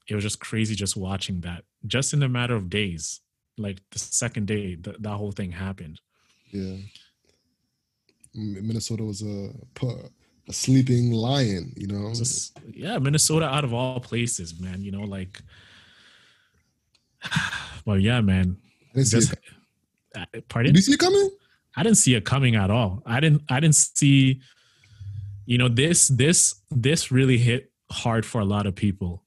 it 0.08 0.14
was 0.14 0.24
just 0.24 0.40
crazy 0.40 0.74
just 0.74 0.96
watching 0.96 1.40
that, 1.42 1.64
just 1.86 2.14
in 2.14 2.22
a 2.22 2.28
matter 2.28 2.54
of 2.54 2.70
days. 2.70 3.20
Like 3.58 3.80
the 3.90 3.98
second 3.98 4.46
day, 4.46 4.76
th- 4.76 4.96
that 5.00 5.16
whole 5.16 5.32
thing 5.32 5.52
happened. 5.52 6.00
Yeah. 6.50 6.76
Minnesota 8.36 9.04
was 9.04 9.22
a 9.22 9.50
a 10.48 10.52
sleeping 10.52 11.12
lion, 11.12 11.72
you 11.76 11.86
know. 11.86 12.12
Just, 12.14 12.58
yeah, 12.72 12.98
Minnesota 12.98 13.46
out 13.46 13.64
of 13.64 13.74
all 13.74 14.00
places, 14.00 14.58
man. 14.60 14.82
You 14.82 14.92
know, 14.92 15.02
like, 15.02 15.40
well, 17.84 17.98
yeah, 17.98 18.20
man. 18.20 18.56
I 18.92 18.98
didn't 18.98 19.08
Just, 19.08 19.30
see 19.30 19.36
it. 20.34 20.48
Pardon? 20.48 20.72
Did 20.72 20.78
you 20.78 20.82
see 20.82 20.92
it 20.92 21.00
coming? 21.00 21.30
I 21.76 21.82
didn't 21.82 21.98
see 21.98 22.14
it 22.14 22.24
coming 22.24 22.56
at 22.56 22.70
all. 22.70 23.02
I 23.04 23.20
didn't. 23.20 23.42
I 23.48 23.60
didn't 23.60 23.76
see. 23.76 24.40
You 25.44 25.58
know 25.58 25.68
this. 25.68 26.08
This. 26.08 26.54
This 26.70 27.12
really 27.12 27.38
hit 27.38 27.70
hard 27.90 28.24
for 28.24 28.40
a 28.40 28.44
lot 28.44 28.66
of 28.66 28.74
people. 28.74 29.24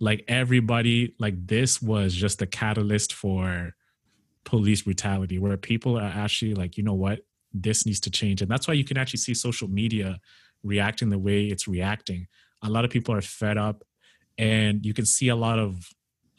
Like 0.00 0.24
everybody. 0.26 1.14
Like 1.18 1.46
this 1.46 1.80
was 1.80 2.14
just 2.14 2.42
a 2.42 2.46
catalyst 2.46 3.12
for 3.12 3.74
police 4.44 4.82
brutality, 4.82 5.38
where 5.38 5.56
people 5.56 5.96
are 5.96 6.02
actually 6.02 6.54
like, 6.54 6.76
you 6.76 6.82
know 6.82 6.94
what? 6.94 7.20
This 7.54 7.86
needs 7.86 8.00
to 8.00 8.10
change 8.10 8.42
and 8.42 8.50
that's 8.50 8.68
why 8.68 8.74
you 8.74 8.84
can 8.84 8.98
actually 8.98 9.20
see 9.20 9.32
social 9.32 9.68
media 9.68 10.18
reacting 10.62 11.08
the 11.08 11.18
way 11.18 11.46
it's 11.46 11.68
reacting 11.68 12.26
a 12.62 12.68
lot 12.68 12.84
of 12.84 12.90
people 12.90 13.14
are 13.14 13.22
fed 13.22 13.56
up 13.56 13.84
and 14.38 14.84
you 14.84 14.92
can 14.92 15.06
see 15.06 15.28
a 15.28 15.36
lot 15.36 15.58
of 15.58 15.88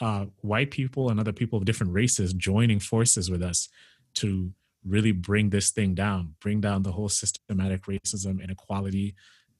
uh, 0.01 0.25
white 0.41 0.71
people 0.71 1.09
and 1.09 1.19
other 1.19 1.31
people 1.31 1.57
of 1.57 1.65
different 1.65 1.93
races 1.93 2.33
joining 2.33 2.79
forces 2.79 3.31
with 3.31 3.41
us 3.41 3.69
to 4.15 4.51
really 4.85 5.11
bring 5.11 5.49
this 5.49 5.71
thing 5.71 5.95
down, 5.95 6.35
bring 6.39 6.61
down 6.61 6.83
the 6.83 6.91
whole 6.91 7.09
systematic 7.09 7.83
racism, 7.83 8.41
inequality, 8.41 9.15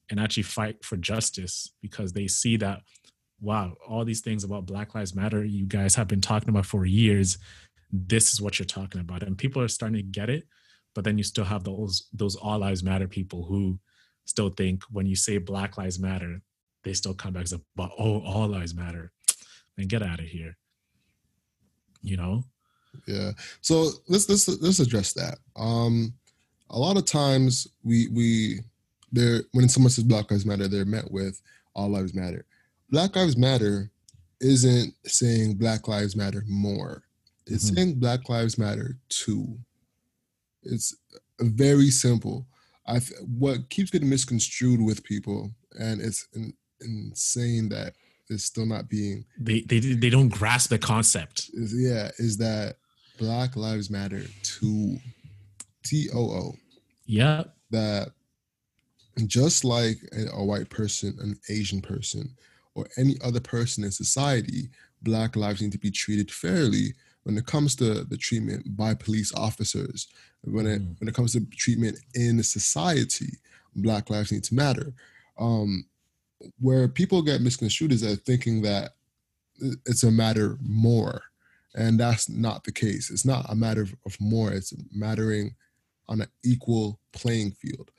and 0.09 0.19
actually 0.19 0.43
fight 0.43 0.83
for 0.83 0.97
justice 0.97 1.71
because 1.81 2.13
they 2.13 2.27
see 2.27 2.57
that, 2.57 2.81
wow, 3.41 3.73
all 3.87 4.05
these 4.05 4.21
things 4.21 4.43
about 4.43 4.65
Black 4.65 4.93
Lives 4.93 5.15
Matter 5.15 5.43
you 5.43 5.65
guys 5.65 5.95
have 5.95 6.07
been 6.07 6.21
talking 6.21 6.49
about 6.49 6.65
for 6.65 6.85
years. 6.85 7.37
This 7.91 8.31
is 8.31 8.41
what 8.41 8.59
you're 8.59 8.65
talking 8.65 9.01
about. 9.01 9.23
And 9.23 9.37
people 9.37 9.61
are 9.61 9.67
starting 9.67 9.97
to 9.97 10.03
get 10.03 10.29
it. 10.29 10.43
But 10.95 11.03
then 11.03 11.17
you 11.17 11.23
still 11.23 11.45
have 11.45 11.63
those 11.63 12.07
those 12.13 12.35
all 12.35 12.57
lives 12.57 12.81
matter 12.81 13.07
people 13.07 13.43
who 13.43 13.77
still 14.25 14.49
think 14.49 14.83
when 14.91 15.05
you 15.05 15.15
say 15.15 15.37
Black 15.37 15.77
Lives 15.77 15.99
Matter, 15.99 16.41
they 16.83 16.93
still 16.93 17.13
come 17.13 17.33
back 17.33 17.43
as 17.43 17.53
a, 17.53 17.61
but 17.75 17.91
oh, 17.97 18.21
all 18.21 18.47
lives 18.47 18.75
matter. 18.75 19.11
And 19.77 19.89
get 19.89 20.01
out 20.01 20.19
of 20.19 20.25
here. 20.25 20.57
You 22.01 22.17
know? 22.17 22.43
Yeah. 23.07 23.31
So 23.61 23.89
let's 24.07 24.27
let's 24.29 24.47
let's 24.47 24.79
address 24.79 25.13
that. 25.13 25.37
Um 25.55 26.13
a 26.69 26.79
lot 26.79 26.97
of 26.97 27.05
times 27.05 27.67
we 27.83 28.07
we 28.07 28.59
there 29.11 29.41
when 29.51 29.69
someone 29.69 29.91
says 29.91 30.03
Black 30.03 30.31
Lives 30.31 30.45
Matter, 30.45 30.67
they're 30.67 30.85
met 30.85 31.09
with 31.11 31.41
all 31.75 31.89
lives 31.89 32.13
matter. 32.13 32.45
Black 32.89 33.15
Lives 33.15 33.37
Matter 33.37 33.91
isn't 34.39 34.93
saying 35.05 35.55
Black 35.55 35.87
Lives 35.87 36.15
Matter 36.15 36.43
more. 36.47 37.03
It's 37.47 37.65
mm-hmm. 37.65 37.75
saying 37.75 37.99
Black 37.99 38.29
Lives 38.29 38.57
Matter 38.57 38.97
too. 39.09 39.57
It's 40.65 40.95
very 41.39 41.89
simple. 41.89 42.47
I 42.87 42.99
what 43.39 43.69
keeps 43.69 43.89
getting 43.91 44.09
misconstrued 44.09 44.81
with 44.81 45.03
people, 45.03 45.51
and 45.79 46.01
it's 46.01 46.27
in, 46.33 46.53
insane 46.81 47.69
that 47.69 47.93
it's 48.29 48.43
still 48.43 48.65
not 48.65 48.89
being. 48.89 49.25
They 49.39 49.61
they 49.61 49.79
they 49.79 50.09
don't 50.09 50.29
grasp 50.29 50.69
the 50.69 50.79
concept. 50.79 51.49
Is, 51.53 51.73
yeah, 51.75 52.11
is 52.17 52.37
that 52.37 52.77
Black 53.17 53.55
Lives 53.55 53.89
Matter 53.89 54.23
too? 54.43 54.97
T 55.83 56.09
O 56.13 56.19
O. 56.19 56.55
Yeah. 57.05 57.43
That 57.71 58.11
just 59.27 59.63
like 59.63 59.97
a, 60.11 60.37
a 60.37 60.43
white 60.43 60.69
person, 60.69 61.17
an 61.21 61.39
Asian 61.49 61.81
person, 61.81 62.35
or 62.73 62.87
any 62.97 63.15
other 63.23 63.39
person 63.39 63.83
in 63.83 63.91
society, 63.91 64.69
Black 65.01 65.35
lives 65.35 65.61
need 65.61 65.71
to 65.71 65.77
be 65.77 65.91
treated 65.91 66.31
fairly 66.31 66.93
when 67.25 67.37
it 67.37 67.45
comes 67.45 67.75
to 67.75 68.03
the 68.05 68.17
treatment 68.17 68.77
by 68.77 68.93
police 68.93 69.33
officers. 69.35 70.07
When 70.43 70.67
it 70.67 70.81
mm. 70.81 70.99
when 70.99 71.09
it 71.09 71.15
comes 71.15 71.33
to 71.33 71.45
treatment 71.51 71.99
in 72.13 72.41
society, 72.43 73.39
Black 73.75 74.09
lives 74.09 74.31
need 74.31 74.43
to 74.45 74.55
matter. 74.55 74.93
Um, 75.37 75.85
where 76.59 76.87
people 76.87 77.21
get 77.21 77.41
misconstrued 77.41 77.91
is 77.91 78.01
that 78.01 78.21
thinking 78.21 78.61
that 78.61 78.91
it's 79.85 80.03
a 80.03 80.11
matter 80.11 80.57
more 80.61 81.23
and 81.75 81.99
that's 81.99 82.29
not 82.29 82.63
the 82.63 82.71
case 82.71 83.09
it's 83.09 83.25
not 83.25 83.45
a 83.49 83.55
matter 83.55 83.87
of 84.05 84.19
more 84.19 84.51
it's 84.51 84.73
mattering 84.91 85.55
on 86.07 86.21
an 86.21 86.27
equal 86.43 86.99
playing 87.13 87.51
field 87.51 87.89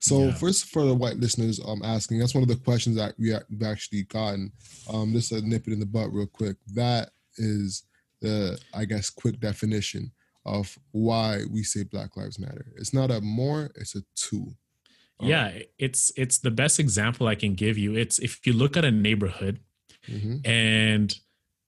so 0.00 0.24
yeah. 0.24 0.34
first 0.34 0.66
for 0.66 0.84
the 0.84 0.94
white 0.94 1.16
listeners 1.16 1.58
I'm 1.60 1.82
um 1.82 1.82
asking 1.84 2.18
that's 2.18 2.34
one 2.34 2.42
of 2.42 2.48
the 2.48 2.56
questions 2.56 2.96
that 2.96 3.14
we 3.18 3.30
have 3.30 3.44
actually 3.64 4.02
gotten 4.02 4.52
um 4.92 5.12
just 5.12 5.32
a 5.32 5.40
nip 5.40 5.66
it 5.68 5.72
in 5.72 5.80
the 5.80 5.86
butt 5.86 6.12
real 6.12 6.26
quick 6.26 6.56
that 6.74 7.10
is 7.38 7.84
the 8.26 8.58
i 8.74 8.84
guess 8.84 9.10
quick 9.10 9.40
definition 9.40 10.10
of 10.44 10.78
why 10.92 11.40
we 11.50 11.64
say 11.64 11.82
black 11.82 12.16
lives 12.16 12.38
matter. 12.38 12.66
It's 12.76 12.94
not 12.94 13.10
a 13.10 13.20
more 13.20 13.70
it's 13.74 13.96
a 13.96 14.02
two. 14.14 14.52
Yeah 15.20 15.58
it's 15.78 16.12
it's 16.16 16.38
the 16.38 16.50
best 16.50 16.78
example 16.78 17.26
i 17.26 17.34
can 17.34 17.54
give 17.54 17.76
you. 17.78 17.96
It's 17.96 18.18
if 18.18 18.46
you 18.46 18.52
look 18.52 18.76
at 18.76 18.84
a 18.84 18.90
neighborhood 18.90 19.60
mm-hmm. 20.08 20.36
and 20.44 21.12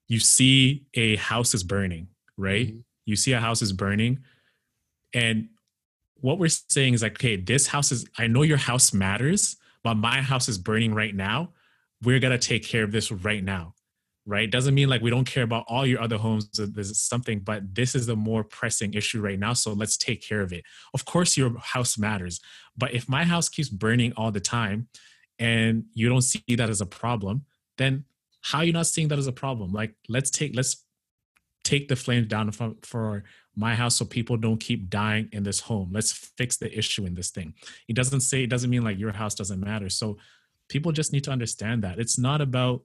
you 0.06 0.20
see 0.20 0.86
a 0.94 1.16
house 1.16 1.54
is 1.54 1.64
burning 1.64 2.08
right? 2.36 2.68
Mm-hmm. 2.68 2.80
you 3.06 3.16
see 3.16 3.32
a 3.32 3.40
house 3.40 3.62
is 3.62 3.72
burning 3.72 4.20
and 5.12 5.48
what 6.20 6.38
we're 6.38 6.48
saying 6.48 6.94
is 6.94 7.02
like 7.02 7.12
okay 7.12 7.36
this 7.36 7.66
house 7.66 7.90
is 7.90 8.06
i 8.16 8.26
know 8.26 8.42
your 8.42 8.58
house 8.58 8.92
matters 8.92 9.56
but 9.82 9.94
my 9.94 10.20
house 10.20 10.48
is 10.48 10.58
burning 10.58 10.94
right 10.94 11.14
now. 11.14 11.50
We're 12.02 12.20
going 12.20 12.38
to 12.38 12.46
take 12.46 12.62
care 12.64 12.84
of 12.84 12.92
this 12.92 13.10
right 13.10 13.42
now 13.42 13.74
right? 14.28 14.50
Doesn't 14.50 14.74
mean 14.74 14.90
like 14.90 15.00
we 15.00 15.08
don't 15.10 15.24
care 15.24 15.42
about 15.42 15.64
all 15.68 15.86
your 15.86 16.02
other 16.02 16.18
homes. 16.18 16.50
Uh, 16.60 16.66
There's 16.70 17.00
something, 17.00 17.40
but 17.40 17.74
this 17.74 17.94
is 17.94 18.06
the 18.06 18.14
more 18.14 18.44
pressing 18.44 18.92
issue 18.92 19.22
right 19.22 19.38
now. 19.38 19.54
So 19.54 19.72
let's 19.72 19.96
take 19.96 20.20
care 20.22 20.42
of 20.42 20.52
it. 20.52 20.64
Of 20.92 21.06
course, 21.06 21.36
your 21.38 21.58
house 21.58 21.96
matters, 21.96 22.38
but 22.76 22.92
if 22.92 23.08
my 23.08 23.24
house 23.24 23.48
keeps 23.48 23.70
burning 23.70 24.12
all 24.16 24.30
the 24.30 24.40
time 24.40 24.88
and 25.38 25.84
you 25.94 26.10
don't 26.10 26.22
see 26.22 26.42
that 26.56 26.68
as 26.68 26.82
a 26.82 26.86
problem, 26.86 27.46
then 27.78 28.04
how 28.42 28.58
are 28.58 28.64
you 28.64 28.72
not 28.72 28.86
seeing 28.86 29.08
that 29.08 29.18
as 29.18 29.26
a 29.26 29.32
problem? 29.32 29.72
Like, 29.72 29.94
let's 30.08 30.30
take, 30.30 30.54
let's 30.54 30.84
take 31.64 31.88
the 31.88 31.96
flames 31.96 32.28
down 32.28 32.50
for, 32.52 32.74
for 32.82 33.24
my 33.56 33.74
house 33.74 33.96
so 33.96 34.04
people 34.04 34.36
don't 34.36 34.60
keep 34.60 34.90
dying 34.90 35.30
in 35.32 35.42
this 35.42 35.60
home. 35.60 35.88
Let's 35.90 36.12
fix 36.12 36.58
the 36.58 36.76
issue 36.76 37.06
in 37.06 37.14
this 37.14 37.30
thing. 37.30 37.54
It 37.88 37.96
doesn't 37.96 38.20
say, 38.20 38.44
it 38.44 38.50
doesn't 38.50 38.70
mean 38.70 38.84
like 38.84 38.98
your 38.98 39.12
house 39.12 39.34
doesn't 39.34 39.58
matter. 39.58 39.88
So 39.88 40.18
people 40.68 40.92
just 40.92 41.12
need 41.14 41.24
to 41.24 41.30
understand 41.30 41.82
that 41.82 41.98
it's 41.98 42.18
not 42.18 42.40
about 42.42 42.82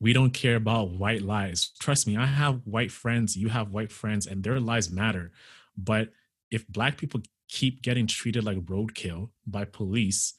we 0.00 0.12
don't 0.12 0.32
care 0.32 0.56
about 0.56 0.90
white 0.90 1.22
lives. 1.22 1.72
Trust 1.78 2.06
me, 2.06 2.16
I 2.16 2.26
have 2.26 2.60
white 2.64 2.92
friends, 2.92 3.36
you 3.36 3.48
have 3.48 3.70
white 3.70 3.92
friends, 3.92 4.26
and 4.26 4.42
their 4.42 4.60
lives 4.60 4.90
matter. 4.90 5.32
But 5.76 6.10
if 6.50 6.66
black 6.68 6.98
people 6.98 7.22
keep 7.48 7.82
getting 7.82 8.06
treated 8.06 8.44
like 8.44 8.58
roadkill 8.66 9.30
by 9.46 9.64
police, 9.64 10.34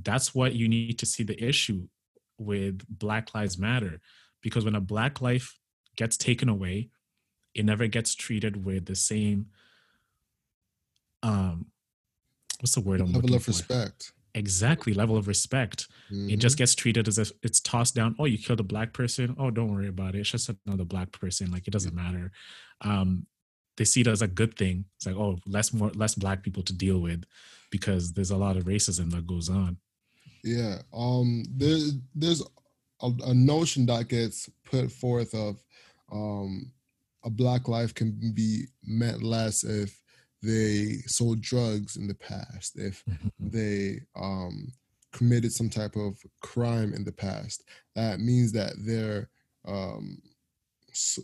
that's 0.00 0.34
what 0.34 0.54
you 0.54 0.68
need 0.68 0.98
to 0.98 1.06
see 1.06 1.22
the 1.22 1.42
issue 1.42 1.88
with 2.38 2.86
Black 2.88 3.34
Lives 3.34 3.58
Matter. 3.58 4.00
Because 4.40 4.64
when 4.64 4.74
a 4.74 4.80
black 4.80 5.20
life 5.20 5.58
gets 5.96 6.16
taken 6.16 6.48
away, 6.48 6.88
it 7.54 7.64
never 7.64 7.86
gets 7.86 8.14
treated 8.14 8.64
with 8.64 8.86
the 8.86 8.96
same 8.96 9.46
um 11.22 11.66
what's 12.60 12.74
the 12.74 12.80
word 12.80 13.00
I'm 13.00 13.12
level 13.12 13.34
of 13.34 13.46
respect 13.46 14.12
exactly 14.34 14.94
level 14.94 15.16
of 15.16 15.28
respect. 15.28 15.88
Mm-hmm. 16.10 16.30
It 16.30 16.36
just 16.38 16.58
gets 16.58 16.74
treated 16.74 17.08
as 17.08 17.18
if 17.18 17.32
it's 17.42 17.60
tossed 17.60 17.94
down. 17.94 18.14
Oh, 18.18 18.24
you 18.24 18.38
killed 18.38 18.60
a 18.60 18.64
black 18.64 18.92
person. 18.92 19.34
Oh, 19.38 19.50
don't 19.50 19.72
worry 19.72 19.88
about 19.88 20.14
it. 20.14 20.20
It's 20.20 20.30
just 20.30 20.50
another 20.66 20.84
black 20.84 21.12
person. 21.12 21.50
Like 21.50 21.66
it 21.66 21.72
doesn't 21.72 21.94
matter. 21.94 22.32
Um, 22.80 23.26
they 23.76 23.84
see 23.84 24.02
it 24.02 24.06
as 24.06 24.22
a 24.22 24.28
good 24.28 24.56
thing. 24.56 24.84
It's 24.96 25.06
like, 25.06 25.16
oh, 25.16 25.38
less 25.46 25.72
more 25.72 25.90
less 25.90 26.14
black 26.14 26.42
people 26.42 26.62
to 26.64 26.72
deal 26.74 27.00
with 27.00 27.24
because 27.70 28.12
there's 28.12 28.30
a 28.30 28.36
lot 28.36 28.56
of 28.56 28.64
racism 28.64 29.10
that 29.12 29.26
goes 29.26 29.48
on. 29.48 29.78
Yeah. 30.44 30.78
Um 30.92 31.44
there 31.50 31.78
there's 32.14 32.42
a, 33.00 33.10
a 33.24 33.34
notion 33.34 33.86
that 33.86 34.08
gets 34.08 34.48
put 34.64 34.90
forth 34.92 35.34
of 35.34 35.62
um 36.10 36.72
a 37.24 37.30
black 37.30 37.68
life 37.68 37.94
can 37.94 38.32
be 38.34 38.66
meant 38.84 39.22
less 39.22 39.64
if 39.64 40.01
they 40.42 40.98
sold 41.06 41.40
drugs 41.40 41.96
in 41.96 42.08
the 42.08 42.14
past, 42.14 42.78
if 42.78 43.04
they 43.40 44.00
um, 44.16 44.72
committed 45.12 45.52
some 45.52 45.70
type 45.70 45.96
of 45.96 46.18
crime 46.40 46.92
in 46.94 47.04
the 47.04 47.12
past, 47.12 47.64
that 47.94 48.20
means 48.20 48.52
that 48.52 48.72
they're 48.78 49.28
um, 49.66 50.18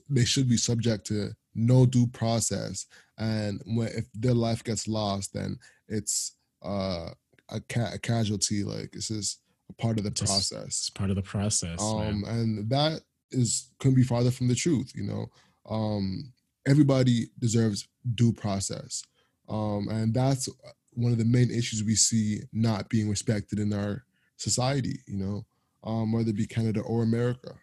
they 0.08 0.24
should 0.24 0.48
be 0.48 0.56
subject 0.56 1.06
to 1.06 1.30
no 1.54 1.84
due 1.86 2.06
process. 2.06 2.86
And 3.18 3.60
when 3.66 3.88
if 3.88 4.06
their 4.14 4.34
life 4.34 4.62
gets 4.64 4.88
lost, 4.88 5.34
then 5.34 5.58
it's 5.88 6.36
uh, 6.64 7.10
a, 7.50 7.60
ca- 7.68 7.92
a 7.94 7.98
casualty. 7.98 8.64
Like 8.64 8.92
this 8.92 9.10
is 9.10 9.38
a 9.68 9.72
part 9.74 9.98
of 9.98 10.04
the 10.04 10.10
process. 10.10 10.66
It's 10.66 10.90
part 10.90 11.10
of 11.10 11.16
the 11.16 11.22
process. 11.22 11.80
Um, 11.82 12.24
and 12.26 12.70
that 12.70 13.02
is 13.30 13.70
couldn't 13.78 13.96
be 13.96 14.04
farther 14.04 14.30
from 14.30 14.48
the 14.48 14.54
truth. 14.54 14.92
You 14.94 15.04
know, 15.04 15.26
um, 15.68 16.32
everybody 16.66 17.28
deserves 17.38 17.88
due 18.14 18.32
process. 18.32 19.02
Um, 19.48 19.88
and 19.88 20.12
that's 20.12 20.48
one 20.92 21.12
of 21.12 21.18
the 21.18 21.24
main 21.24 21.50
issues 21.50 21.84
we 21.84 21.94
see 21.94 22.40
not 22.52 22.88
being 22.88 23.08
respected 23.08 23.58
in 23.58 23.72
our 23.72 24.04
society, 24.36 25.00
you 25.06 25.16
know, 25.16 25.46
um, 25.84 26.12
whether 26.12 26.30
it 26.30 26.36
be 26.36 26.46
Canada 26.46 26.80
or 26.80 27.02
America. 27.02 27.54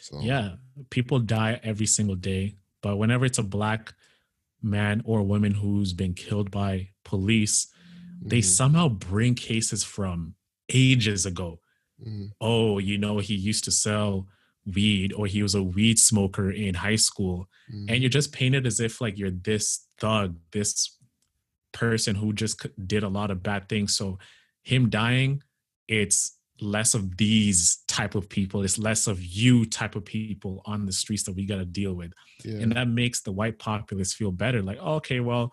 So. 0.00 0.20
Yeah, 0.20 0.56
people 0.90 1.18
die 1.18 1.60
every 1.62 1.86
single 1.86 2.16
day, 2.16 2.56
but 2.82 2.96
whenever 2.96 3.24
it's 3.24 3.38
a 3.38 3.42
black 3.42 3.94
man 4.62 5.02
or 5.04 5.22
woman 5.22 5.52
who's 5.52 5.92
been 5.92 6.14
killed 6.14 6.50
by 6.50 6.88
police, 7.04 7.66
mm-hmm. 7.66 8.28
they 8.28 8.40
somehow 8.42 8.88
bring 8.88 9.34
cases 9.34 9.82
from 9.82 10.34
ages 10.72 11.26
ago. 11.26 11.60
Mm-hmm. 12.00 12.26
Oh, 12.40 12.78
you 12.78 12.98
know, 12.98 13.18
he 13.18 13.34
used 13.34 13.64
to 13.64 13.70
sell 13.70 14.26
weed 14.66 15.12
or 15.12 15.26
he 15.26 15.42
was 15.42 15.54
a 15.54 15.62
weed 15.62 15.98
smoker 15.98 16.50
in 16.50 16.74
high 16.74 16.96
school 16.96 17.48
mm-hmm. 17.72 17.86
and 17.88 18.02
you're 18.02 18.10
just 18.10 18.32
painted 18.32 18.66
as 18.66 18.80
if 18.80 19.00
like 19.00 19.18
you're 19.18 19.30
this 19.30 19.86
thug 19.98 20.36
this 20.52 20.98
person 21.72 22.14
who 22.14 22.32
just 22.32 22.66
did 22.86 23.02
a 23.02 23.08
lot 23.08 23.30
of 23.30 23.42
bad 23.42 23.68
things 23.68 23.94
so 23.96 24.18
him 24.62 24.88
dying 24.88 25.42
it's 25.88 26.38
less 26.60 26.94
of 26.94 27.16
these 27.16 27.78
type 27.88 28.14
of 28.14 28.28
people 28.28 28.62
it's 28.62 28.78
less 28.78 29.06
of 29.06 29.20
you 29.22 29.66
type 29.66 29.96
of 29.96 30.04
people 30.04 30.62
on 30.64 30.86
the 30.86 30.92
streets 30.92 31.24
that 31.24 31.34
we 31.34 31.44
got 31.44 31.56
to 31.56 31.64
deal 31.64 31.92
with 31.94 32.12
yeah. 32.44 32.60
and 32.60 32.72
that 32.72 32.88
makes 32.88 33.20
the 33.20 33.32
white 33.32 33.58
populace 33.58 34.14
feel 34.14 34.30
better 34.30 34.62
like 34.62 34.78
oh, 34.80 34.94
okay 34.94 35.20
well 35.20 35.52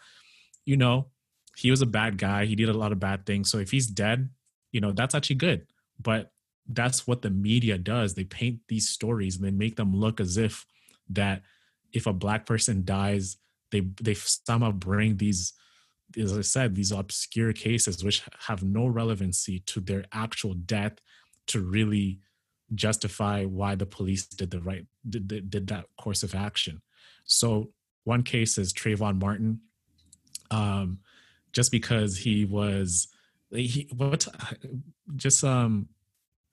you 0.65 0.77
know, 0.77 1.07
he 1.57 1.71
was 1.71 1.81
a 1.81 1.85
bad 1.85 2.17
guy. 2.17 2.45
He 2.45 2.55
did 2.55 2.69
a 2.69 2.73
lot 2.73 2.91
of 2.91 2.99
bad 2.99 3.25
things. 3.25 3.51
So 3.51 3.57
if 3.57 3.71
he's 3.71 3.87
dead, 3.87 4.29
you 4.71 4.81
know, 4.81 4.91
that's 4.91 5.15
actually 5.15 5.37
good. 5.37 5.65
But 5.99 6.31
that's 6.73 7.07
what 7.07 7.21
the 7.21 7.29
media 7.29 7.77
does. 7.77 8.13
They 8.13 8.23
paint 8.23 8.59
these 8.67 8.89
stories 8.89 9.35
and 9.35 9.45
they 9.45 9.51
make 9.51 9.75
them 9.75 9.95
look 9.95 10.19
as 10.19 10.37
if 10.37 10.65
that 11.09 11.41
if 11.93 12.07
a 12.07 12.13
black 12.13 12.45
person 12.45 12.83
dies, 12.85 13.37
they 13.71 13.81
they 14.01 14.13
somehow 14.13 14.71
bring 14.71 15.17
these, 15.17 15.53
as 16.17 16.37
I 16.37 16.41
said, 16.41 16.75
these 16.75 16.91
obscure 16.91 17.53
cases 17.53 18.03
which 18.03 18.23
have 18.47 18.63
no 18.63 18.87
relevancy 18.87 19.59
to 19.67 19.79
their 19.79 20.05
actual 20.11 20.53
death 20.53 20.93
to 21.47 21.61
really 21.61 22.19
justify 22.73 23.43
why 23.43 23.75
the 23.75 23.85
police 23.85 24.25
did 24.25 24.51
the 24.51 24.61
right 24.61 24.85
did, 25.09 25.49
did 25.49 25.67
that 25.67 25.85
course 25.97 26.23
of 26.23 26.35
action. 26.35 26.81
So 27.25 27.71
one 28.03 28.23
case 28.23 28.57
is 28.57 28.73
Trayvon 28.73 29.19
Martin. 29.19 29.61
Um, 30.49 30.99
just 31.53 31.71
because 31.71 32.17
he 32.17 32.45
was 32.45 33.07
he 33.51 33.89
what 33.95 34.27
just 35.15 35.43
um 35.43 35.89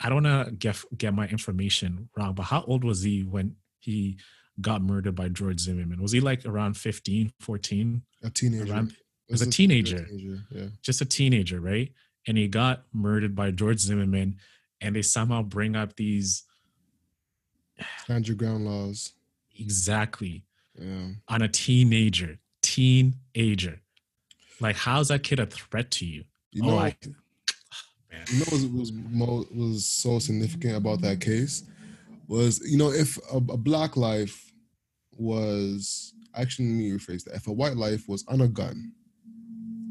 I 0.00 0.08
don't 0.08 0.22
want 0.22 0.48
to 0.48 0.54
get 0.54 0.76
get 0.96 1.14
my 1.14 1.26
information 1.26 2.08
wrong, 2.16 2.34
but 2.34 2.44
how 2.44 2.62
old 2.62 2.84
was 2.84 3.02
he 3.02 3.22
when 3.22 3.56
he 3.80 4.18
got 4.61 4.82
murdered 4.82 5.14
by 5.14 5.28
George 5.28 5.61
Zimmerman? 5.61 6.00
Was 6.00 6.12
he 6.12 6.20
like 6.20 6.44
around 6.46 6.76
15, 6.76 7.32
14? 7.40 8.02
A 8.22 8.30
teenager. 8.30 8.72
Around, 8.72 8.96
was 9.28 9.42
a 9.42 9.50
teenager. 9.50 10.04
teenager. 10.04 10.42
Yeah. 10.50 10.66
Just 10.82 11.00
a 11.00 11.04
teenager, 11.04 11.61
right? 11.61 11.92
And 12.26 12.37
he 12.37 12.48
got 12.48 12.84
murdered 12.92 13.34
by 13.34 13.50
George 13.50 13.80
Zimmerman, 13.80 14.37
and 14.80 14.96
they 14.96 15.02
somehow 15.02 15.42
bring 15.42 15.76
up 15.76 15.96
these 15.96 16.44
stand 18.04 18.26
your 18.26 18.37
ground 18.37 18.64
laws. 18.64 19.12
Exactly. 19.58 20.44
Yeah. 20.74 21.08
On 21.28 21.42
a 21.42 21.48
teenager, 21.48 22.38
teenager. 22.62 23.80
Like, 24.61 24.76
how's 24.76 25.08
that 25.08 25.22
kid 25.22 25.40
a 25.40 25.46
threat 25.46 25.90
to 25.92 26.06
you? 26.06 26.24
You 26.50 26.62
know, 26.62 26.76
oh, 26.76 26.78
I, 26.78 26.96
you 28.31 28.38
know 28.38 28.44
what 28.49 28.73
was 28.73 28.92
was, 28.92 29.47
was 29.51 29.87
so 29.87 30.18
significant 30.18 30.77
about 30.77 31.01
that 31.03 31.21
case? 31.21 31.64
Was 32.27 32.61
you 32.68 32.79
know 32.79 32.90
if 32.90 33.18
a, 33.33 33.37
a 33.37 33.57
black 33.57 33.97
life 33.97 34.53
was 35.12 36.14
actually 36.35 36.68
let 36.68 36.75
me 36.75 36.90
rephrase 36.90 37.25
that. 37.25 37.35
If 37.35 37.47
a 37.47 37.53
white 37.53 37.77
life 37.77 38.09
was 38.09 38.25
on 38.29 38.42
a 38.42 38.49
gun 38.49 38.92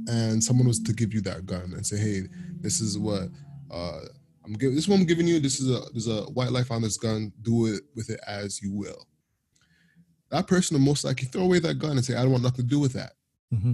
and 0.07 0.43
someone 0.43 0.67
was 0.67 0.79
to 0.79 0.93
give 0.93 1.13
you 1.13 1.21
that 1.21 1.45
gun 1.45 1.73
and 1.73 1.85
say 1.85 1.97
hey 1.97 2.21
this 2.61 2.79
is 2.79 2.97
what 2.97 3.23
uh, 3.71 3.99
I'm 4.45 4.53
giving 4.53 4.75
this 4.75 4.87
one 4.87 5.01
I'm 5.01 5.05
giving 5.05 5.27
you. 5.27 5.39
This 5.39 5.59
is 5.59 5.69
a 5.69 5.81
there's 5.91 6.07
a 6.07 6.23
white 6.31 6.51
life 6.51 6.71
on 6.71 6.81
this 6.81 6.97
gun. 6.97 7.31
Do 7.41 7.67
it 7.67 7.81
with 7.95 8.09
it 8.09 8.19
as 8.27 8.61
you 8.61 8.73
will. 8.73 9.07
That 10.29 10.47
person 10.47 10.75
will 10.75 10.85
most 10.85 11.03
likely 11.03 11.27
throw 11.27 11.43
away 11.43 11.59
that 11.59 11.79
gun 11.79 11.91
and 11.91 12.05
say 12.05 12.15
I 12.15 12.21
don't 12.21 12.31
want 12.31 12.43
nothing 12.43 12.65
to 12.65 12.69
do 12.69 12.79
with 12.79 12.93
that. 12.93 13.13
Mm-hmm. 13.53 13.73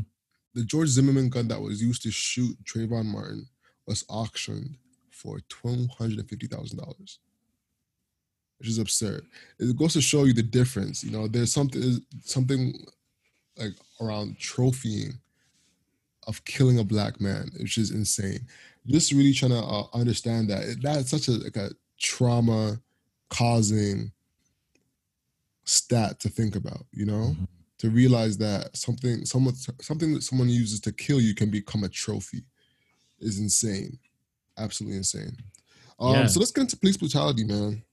The 0.55 0.63
George 0.63 0.89
Zimmerman 0.89 1.29
gun 1.29 1.47
that 1.47 1.61
was 1.61 1.81
used 1.81 2.03
to 2.03 2.11
shoot 2.11 2.55
Trayvon 2.63 3.05
Martin 3.05 3.47
was 3.85 4.05
auctioned 4.09 4.77
for 5.11 5.39
twelve 5.49 5.89
hundred 5.97 6.19
and 6.19 6.29
fifty 6.29 6.47
thousand 6.47 6.79
dollars, 6.79 7.19
which 8.59 8.69
is 8.69 8.79
absurd. 8.79 9.25
It 9.59 9.77
goes 9.77 9.93
to 9.93 10.01
show 10.01 10.23
you 10.25 10.33
the 10.33 10.43
difference. 10.43 11.03
You 11.03 11.11
know, 11.11 11.27
there's 11.27 11.53
something 11.53 11.99
something 12.21 12.73
like 13.57 13.73
around 14.01 14.37
trophying 14.39 15.13
of 16.27 16.43
killing 16.45 16.79
a 16.79 16.83
black 16.83 17.19
man, 17.19 17.49
which 17.59 17.77
is 17.77 17.91
insane. 17.91 18.47
Just 18.87 19.11
really 19.11 19.33
trying 19.33 19.51
to 19.51 19.59
uh, 19.59 19.85
understand 19.93 20.49
that 20.49 20.77
that's 20.81 21.09
such 21.09 21.27
a 21.27 21.31
like 21.31 21.57
a 21.57 21.71
trauma 21.99 22.79
causing 23.29 24.11
stat 25.63 26.19
to 26.21 26.29
think 26.29 26.55
about. 26.55 26.85
You 26.91 27.05
know. 27.05 27.13
Mm-hmm 27.13 27.43
to 27.83 27.89
realize 27.89 28.37
that 28.37 28.77
something 28.77 29.25
someone 29.25 29.53
something 29.81 30.13
that 30.13 30.23
someone 30.23 30.47
uses 30.47 30.79
to 30.79 30.89
kill 30.93 31.19
you 31.19 31.35
can 31.35 31.49
become 31.49 31.83
a 31.83 31.89
trophy 31.89 32.45
is 33.23 33.39
insane. 33.39 33.97
Absolutely 34.57 34.97
insane. 34.97 35.35
Um 35.99 36.13
yeah. 36.13 36.25
so 36.27 36.39
let's 36.39 36.51
get 36.51 36.61
into 36.61 36.77
police 36.77 36.97
brutality 36.97 37.43
man. 37.43 37.83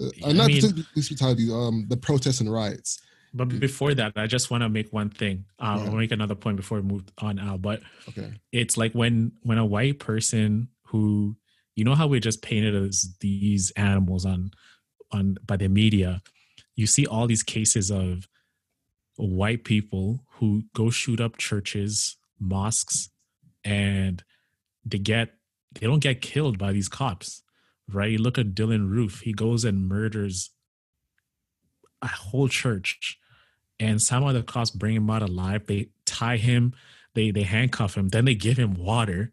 Uh, 0.00 0.10
uh 0.24 0.32
not 0.32 0.48
mean, 0.48 0.84
police 0.92 1.08
brutality 1.08 1.50
um 1.52 1.86
the 1.88 1.96
protests 1.96 2.40
and 2.40 2.52
riots. 2.52 3.00
But 3.34 3.60
before 3.60 3.92
that 3.92 4.14
i 4.16 4.26
just 4.26 4.50
want 4.50 4.62
to 4.62 4.68
make 4.70 4.90
one 4.92 5.10
thing. 5.10 5.44
Um, 5.58 5.80
i'll 5.80 5.90
make 5.92 6.12
another 6.12 6.34
point 6.34 6.56
before 6.56 6.80
we 6.80 6.84
move 6.84 7.04
on 7.18 7.38
out 7.38 7.60
but 7.60 7.82
okay. 8.08 8.32
it's 8.52 8.76
like 8.78 8.92
when 8.92 9.32
when 9.42 9.58
a 9.58 9.66
white 9.66 9.98
person 9.98 10.68
who 10.86 11.36
you 11.74 11.84
know 11.84 11.94
how 11.94 12.06
we 12.06 12.18
just 12.18 12.42
painted 12.42 12.74
as 12.74 13.14
these 13.20 13.70
animals 13.76 14.24
on 14.24 14.50
on 15.12 15.36
by 15.46 15.56
the 15.56 15.68
media? 15.68 16.22
You 16.74 16.86
see 16.86 17.06
all 17.06 17.26
these 17.26 17.42
cases 17.42 17.90
of 17.90 18.26
white 19.16 19.64
people 19.64 20.20
who 20.32 20.64
go 20.74 20.90
shoot 20.90 21.20
up 21.20 21.38
churches, 21.38 22.16
mosques, 22.38 23.10
and 23.64 24.22
they 24.86 24.98
get 24.98 25.34
they 25.78 25.86
don't 25.86 26.00
get 26.00 26.22
killed 26.22 26.58
by 26.58 26.72
these 26.72 26.88
cops, 26.88 27.42
right? 27.90 28.12
You 28.12 28.18
look 28.18 28.38
at 28.38 28.54
Dylann 28.54 28.88
Roof; 28.88 29.20
he 29.20 29.32
goes 29.32 29.64
and 29.64 29.86
murders 29.86 30.50
a 32.00 32.08
whole 32.08 32.48
church, 32.48 33.18
and 33.78 34.00
some 34.00 34.24
of 34.24 34.34
the 34.34 34.42
cops 34.42 34.70
bring 34.70 34.94
him 34.94 35.10
out 35.10 35.22
alive. 35.22 35.66
They 35.66 35.90
tie 36.04 36.36
him, 36.36 36.74
they 37.14 37.30
they 37.30 37.42
handcuff 37.42 37.96
him, 37.96 38.08
then 38.08 38.24
they 38.24 38.34
give 38.34 38.56
him 38.56 38.74
water, 38.74 39.32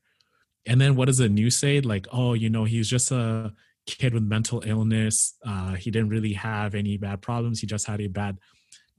and 0.65 0.79
then 0.79 0.95
what 0.95 1.05
does 1.05 1.17
the 1.17 1.29
news 1.29 1.57
say? 1.57 1.81
Like, 1.81 2.07
oh, 2.11 2.33
you 2.33 2.49
know, 2.49 2.63
he's 2.63 2.89
just 2.89 3.11
a 3.11 3.53
kid 3.85 4.13
with 4.13 4.23
mental 4.23 4.63
illness. 4.65 5.35
Uh, 5.45 5.73
he 5.73 5.91
didn't 5.91 6.09
really 6.09 6.33
have 6.33 6.73
any 6.73 6.97
bad 6.97 7.21
problems. 7.21 7.59
He 7.59 7.67
just 7.67 7.85
had 7.85 7.99
a 7.99 8.07
bad 8.07 8.37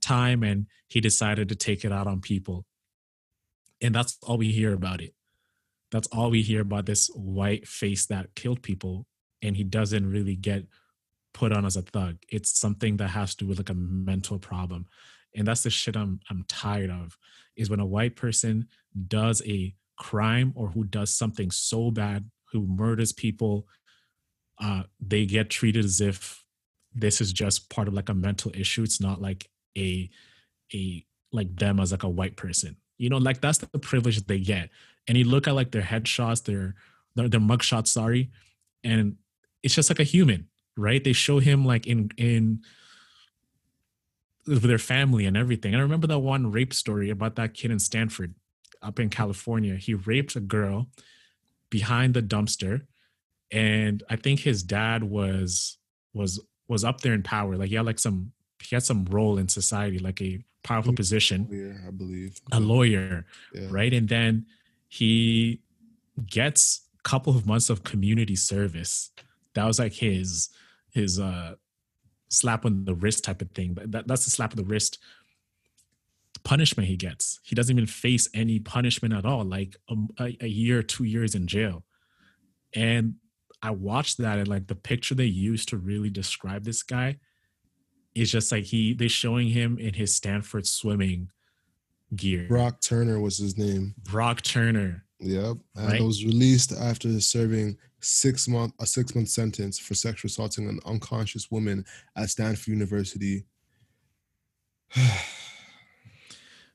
time 0.01 0.43
and 0.43 0.67
he 0.87 1.01
decided 1.01 1.49
to 1.49 1.55
take 1.55 1.83
it 1.83 1.91
out 1.91 2.07
on 2.07 2.21
people. 2.21 2.65
And 3.81 3.93
that's 3.93 4.17
all 4.21 4.37
we 4.37 4.51
hear 4.51 4.73
about 4.73 5.01
it. 5.01 5.14
That's 5.91 6.07
all 6.07 6.29
we 6.29 6.41
hear 6.41 6.61
about 6.61 6.85
this 6.85 7.07
white 7.13 7.67
face 7.67 8.05
that 8.07 8.35
killed 8.35 8.61
people 8.61 9.05
and 9.41 9.55
he 9.55 9.63
doesn't 9.63 10.09
really 10.09 10.35
get 10.35 10.65
put 11.33 11.51
on 11.51 11.65
as 11.65 11.75
a 11.75 11.81
thug. 11.81 12.17
It's 12.29 12.57
something 12.59 12.97
that 12.97 13.09
has 13.09 13.35
to 13.35 13.45
do 13.45 13.49
with 13.49 13.59
like 13.59 13.69
a 13.69 13.75
mental 13.75 14.39
problem. 14.39 14.87
And 15.35 15.47
that's 15.47 15.63
the 15.63 15.69
shit 15.69 15.97
I'm 15.97 16.19
I'm 16.29 16.45
tired 16.47 16.89
of 16.89 17.17
is 17.55 17.69
when 17.69 17.79
a 17.79 17.85
white 17.85 18.15
person 18.15 18.67
does 19.07 19.41
a 19.45 19.73
crime 19.97 20.53
or 20.55 20.69
who 20.69 20.83
does 20.83 21.13
something 21.13 21.51
so 21.51 21.91
bad, 21.91 22.29
who 22.51 22.65
murders 22.65 23.13
people, 23.13 23.67
uh, 24.61 24.83
they 24.99 25.25
get 25.25 25.49
treated 25.49 25.83
as 25.85 26.01
if 26.01 26.43
this 26.93 27.19
is 27.19 27.33
just 27.33 27.69
part 27.69 27.87
of 27.87 27.93
like 27.93 28.09
a 28.09 28.13
mental 28.13 28.51
issue. 28.55 28.83
It's 28.83 29.01
not 29.01 29.21
like 29.21 29.49
a 29.77 30.09
a 30.73 31.05
like 31.31 31.55
them 31.55 31.79
as 31.79 31.91
like 31.91 32.03
a 32.03 32.09
white 32.09 32.37
person. 32.37 32.77
You 32.97 33.09
know, 33.09 33.17
like 33.17 33.41
that's 33.41 33.57
the 33.57 33.79
privilege 33.79 34.25
they 34.25 34.39
get. 34.39 34.69
And 35.07 35.17
you 35.17 35.25
look 35.25 35.47
at 35.47 35.55
like 35.55 35.71
their 35.71 35.81
headshots, 35.81 36.43
their 36.43 36.75
their, 37.15 37.29
their 37.29 37.39
mugshots, 37.39 37.87
sorry, 37.87 38.31
and 38.83 39.17
it's 39.63 39.75
just 39.75 39.89
like 39.89 39.99
a 39.99 40.03
human, 40.03 40.47
right? 40.77 41.03
They 41.03 41.13
show 41.13 41.39
him 41.39 41.65
like 41.65 41.87
in 41.87 42.11
in 42.17 42.61
with 44.47 44.63
their 44.63 44.77
family 44.77 45.25
and 45.25 45.35
everything. 45.35 45.73
And 45.73 45.79
I 45.79 45.83
remember 45.83 46.07
that 46.07 46.19
one 46.19 46.51
rape 46.51 46.73
story 46.73 47.09
about 47.09 47.35
that 47.35 47.53
kid 47.53 47.71
in 47.71 47.79
Stanford 47.79 48.35
up 48.81 48.99
in 48.99 49.09
California. 49.09 49.75
He 49.75 49.93
raped 49.93 50.35
a 50.35 50.39
girl 50.39 50.87
behind 51.69 52.13
the 52.13 52.21
dumpster. 52.21 52.83
And 53.51 54.03
I 54.09 54.15
think 54.15 54.41
his 54.41 54.63
dad 54.63 55.03
was 55.03 55.77
was 56.13 56.39
was 56.67 56.83
up 56.83 57.01
there 57.01 57.13
in 57.13 57.23
power. 57.23 57.57
Like 57.57 57.69
he 57.69 57.75
had 57.75 57.85
like 57.85 57.99
some 57.99 58.31
he 58.61 58.75
had 58.75 58.83
some 58.83 59.05
role 59.05 59.37
in 59.37 59.47
society, 59.47 59.99
like 59.99 60.21
a 60.21 60.43
powerful 60.63 60.91
mm-hmm. 60.91 60.97
position. 60.97 61.47
Lawyer, 61.49 61.83
I 61.87 61.91
believe. 61.91 62.39
A 62.51 62.59
lawyer, 62.59 63.25
yeah. 63.53 63.67
right? 63.69 63.93
And 63.93 64.07
then 64.07 64.45
he 64.95 65.61
gets 66.25 66.87
a 66.99 67.03
couple 67.03 67.35
of 67.35 67.45
months 67.45 67.69
of 67.69 67.83
community 67.83 68.35
service. 68.35 69.11
That 69.53 69.65
was 69.65 69.79
like 69.79 69.93
his 69.93 70.49
his 70.91 71.19
uh 71.19 71.55
slap 72.29 72.65
on 72.65 72.85
the 72.85 72.95
wrist 72.95 73.23
type 73.23 73.41
of 73.41 73.51
thing. 73.51 73.73
But 73.73 73.91
that, 73.91 74.07
that's 74.07 74.25
the 74.25 74.31
slap 74.31 74.51
on 74.51 74.57
the 74.57 74.63
wrist 74.63 74.99
punishment 76.43 76.87
he 76.87 76.95
gets. 76.95 77.39
He 77.43 77.55
doesn't 77.55 77.75
even 77.75 77.87
face 77.87 78.29
any 78.33 78.59
punishment 78.59 79.13
at 79.13 79.25
all, 79.25 79.43
like 79.43 79.75
a, 80.19 80.35
a 80.41 80.47
year, 80.47 80.81
two 80.81 81.03
years 81.03 81.35
in 81.35 81.47
jail. 81.47 81.83
And 82.73 83.15
I 83.61 83.71
watched 83.71 84.17
that 84.19 84.37
and 84.37 84.47
like 84.47 84.67
the 84.67 84.75
picture 84.75 85.15
they 85.15 85.25
used 85.25 85.69
to 85.69 85.77
really 85.77 86.09
describe 86.09 86.63
this 86.63 86.83
guy 86.83 87.17
it's 88.15 88.31
just 88.31 88.51
like 88.51 88.63
he 88.63 88.93
they're 88.93 89.09
showing 89.09 89.49
him 89.49 89.77
in 89.77 89.93
his 89.93 90.15
Stanford 90.15 90.65
swimming 90.65 91.29
gear. 92.15 92.45
Brock 92.47 92.81
Turner 92.81 93.19
was 93.19 93.37
his 93.37 93.57
name. 93.57 93.93
Brock 94.03 94.41
Turner. 94.41 95.03
Yep, 95.19 95.57
and 95.75 95.91
right? 95.91 96.01
was 96.01 96.25
released 96.25 96.73
after 96.73 97.19
serving 97.21 97.77
six 98.01 98.47
month 98.47 98.73
a 98.79 98.85
six 98.85 99.15
month 99.15 99.29
sentence 99.29 99.79
for 99.79 99.95
sexual 99.95 100.27
assaulting 100.27 100.67
an 100.67 100.79
unconscious 100.85 101.49
woman 101.49 101.85
at 102.15 102.29
Stanford 102.29 102.67
University. 102.67 103.45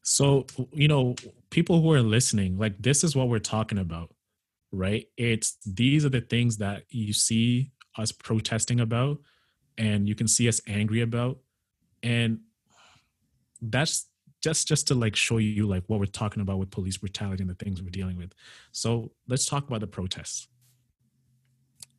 so 0.03 0.46
you 0.72 0.88
know, 0.88 1.14
people 1.50 1.81
who 1.83 1.92
are 1.92 2.03
listening, 2.03 2.59
like 2.59 2.81
this 2.81 3.05
is 3.05 3.14
what 3.14 3.29
we're 3.29 3.38
talking 3.38 3.79
about, 3.79 4.11
right? 4.72 5.07
It's 5.16 5.59
these 5.66 6.05
are 6.05 6.11
the 6.11 6.22
things 6.22 6.57
that 6.59 6.85
you 6.88 7.12
see 7.12 7.72
us 7.98 8.12
protesting 8.12 8.81
about 8.81 9.18
and 9.76 10.09
you 10.09 10.14
can 10.14 10.29
see 10.29 10.48
us 10.48 10.61
angry 10.66 11.00
about 11.00 11.38
and 12.03 12.40
that's 13.62 14.07
just 14.40 14.66
just 14.66 14.88
to 14.88 14.94
like 14.94 15.16
show 15.16 15.38
you 15.38 15.66
like 15.66 15.85
what 15.87 16.00
we're 16.00 16.07
talking 16.07 16.40
about 16.40 16.59
with 16.59 16.70
police 16.70 16.96
brutality 16.96 17.42
and 17.42 17.50
the 17.50 17.55
things 17.55 17.83
we're 17.83 17.90
dealing 17.90 18.16
with. 18.16 18.33
So 18.72 19.12
let's 19.29 19.46
talk 19.46 19.66
about 19.66 19.81
the 19.81 19.87
protests. 19.87 20.48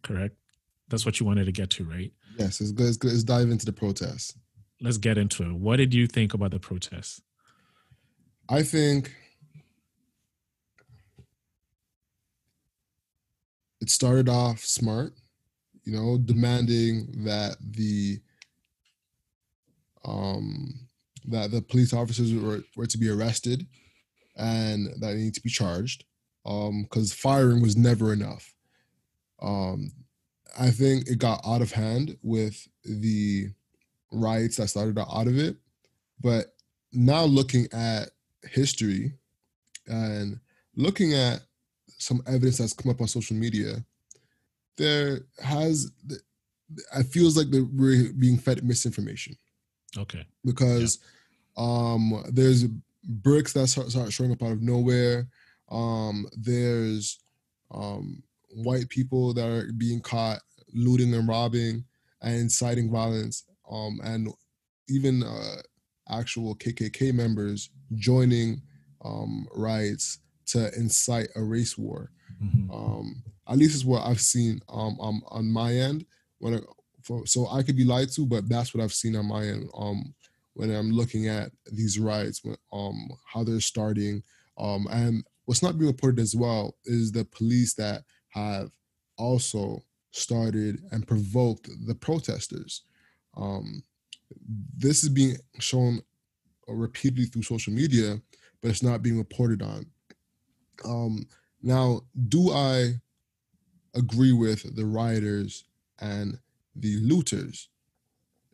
Correct. 0.03 0.35
That's 0.89 1.05
what 1.05 1.19
you 1.19 1.25
wanted 1.25 1.45
to 1.45 1.51
get 1.51 1.69
to, 1.71 1.85
right? 1.85 2.11
Yes, 2.37 2.59
it's 2.59 2.71
good. 2.71 2.87
It's 2.87 2.97
good. 2.97 3.11
Let's 3.11 3.23
dive 3.23 3.49
into 3.49 3.65
the 3.65 3.73
protests. 3.73 4.35
Let's 4.81 4.97
get 4.97 5.17
into 5.17 5.43
it. 5.43 5.53
What 5.53 5.77
did 5.77 5.93
you 5.93 6.07
think 6.07 6.33
about 6.33 6.51
the 6.51 6.59
protests? 6.59 7.21
I 8.49 8.63
think 8.63 9.13
it 13.79 13.89
started 13.89 14.27
off 14.27 14.59
smart, 14.59 15.13
you 15.83 15.93
know, 15.93 16.17
demanding 16.17 17.23
that 17.25 17.57
the 17.61 18.19
um 20.03 20.73
that 21.25 21.51
the 21.51 21.61
police 21.61 21.93
officers 21.93 22.33
were, 22.33 22.63
were 22.75 22.87
to 22.87 22.97
be 22.97 23.09
arrested 23.09 23.65
and 24.37 24.87
that 24.99 25.13
they 25.13 25.15
need 25.15 25.33
to 25.33 25.41
be 25.41 25.49
charged 25.49 26.05
um 26.45 26.83
because 26.83 27.13
firing 27.13 27.61
was 27.61 27.77
never 27.77 28.13
enough. 28.13 28.53
Um 29.41 29.91
i 30.59 30.69
think 30.69 31.07
it 31.07 31.17
got 31.17 31.41
out 31.45 31.61
of 31.61 31.71
hand 31.71 32.17
with 32.23 32.67
the 32.83 33.47
riots 34.11 34.57
that 34.57 34.67
started 34.67 34.99
out 34.99 35.27
of 35.27 35.37
it 35.37 35.55
but 36.19 36.47
now 36.91 37.23
looking 37.23 37.67
at 37.71 38.09
history 38.43 39.13
and 39.87 40.39
looking 40.75 41.13
at 41.13 41.41
some 41.97 42.21
evidence 42.27 42.57
that's 42.57 42.73
come 42.73 42.91
up 42.91 42.99
on 42.99 43.07
social 43.07 43.35
media 43.35 43.83
there 44.77 45.21
has 45.41 45.91
it 46.09 47.03
feels 47.03 47.37
like 47.37 47.47
we're 47.51 48.11
being 48.13 48.37
fed 48.37 48.63
misinformation 48.63 49.35
Okay. 49.97 50.25
because 50.45 50.99
um 51.57 52.23
there's 52.31 52.65
bricks 53.03 53.53
that 53.53 53.67
start, 53.67 53.89
start 53.91 54.13
showing 54.13 54.31
up 54.31 54.41
out 54.43 54.51
of 54.51 54.61
nowhere 54.61 55.27
um 55.69 56.25
there's 56.37 57.19
um 57.71 58.21
white 58.53 58.87
people 58.89 59.33
that 59.33 59.47
are 59.49 59.71
being 59.73 59.99
caught 60.01 60.39
looting 60.73 61.13
and 61.13 61.27
robbing 61.27 61.83
and 62.21 62.35
inciting 62.35 62.89
violence 62.91 63.43
um 63.69 63.99
and 64.03 64.29
even 64.89 65.23
uh 65.23 65.61
actual 66.09 66.55
kkk 66.55 67.13
members 67.13 67.69
joining 67.95 68.61
um 69.03 69.47
riots 69.55 70.19
to 70.45 70.73
incite 70.77 71.27
a 71.35 71.43
race 71.43 71.77
war 71.77 72.11
Mhm. 72.41 72.69
um 72.73 73.23
at 73.47 73.57
least 73.57 73.75
is 73.75 73.85
what 73.85 74.05
i've 74.05 74.21
seen 74.21 74.61
um, 74.69 74.97
um 75.01 75.21
on 75.27 75.51
my 75.51 75.73
end 75.73 76.05
when 76.39 76.55
I, 76.55 76.59
for, 77.11 77.25
so 77.25 77.47
i 77.51 77.61
could 77.61 77.75
be 77.75 77.83
lied 77.83 78.09
to 78.09 78.25
but 78.25 78.47
that's 78.47 78.73
what 78.73 78.83
i've 78.83 78.93
seen 78.93 79.15
on 79.15 79.27
my 79.27 79.43
end 79.43 79.67
um 79.77 80.13
when 80.53 80.73
i'm 80.73 80.91
looking 80.91 81.27
at 81.27 81.51
these 81.71 81.99
riots 81.99 82.41
um 82.71 83.09
how 83.25 83.43
they're 83.43 83.59
starting 83.59 84.23
um 84.57 84.87
and 84.91 85.23
what's 85.45 85.63
not 85.63 85.77
being 85.77 85.91
reported 85.91 86.19
as 86.19 86.35
well 86.35 86.75
is 86.85 87.11
the 87.11 87.25
police 87.25 87.73
that 87.73 88.03
have 88.29 88.71
also 89.17 89.83
started 90.11 90.79
and 90.91 91.07
provoked 91.07 91.69
the 91.87 91.95
protesters. 91.95 92.83
Um 93.35 93.83
this 94.77 95.03
is 95.03 95.09
being 95.09 95.35
shown 95.59 96.01
repeatedly 96.67 97.25
through 97.25 97.43
social 97.43 97.73
media 97.73 98.21
but 98.61 98.69
it's 98.69 98.83
not 98.83 99.01
being 99.01 99.17
reported 99.17 99.61
on. 99.61 99.85
Um 100.85 101.25
now 101.61 102.01
do 102.29 102.51
i 102.51 102.93
agree 103.93 104.31
with 104.31 104.75
the 104.75 104.85
rioters 104.85 105.65
and 105.99 106.39
the 106.75 106.97
looters. 106.97 107.69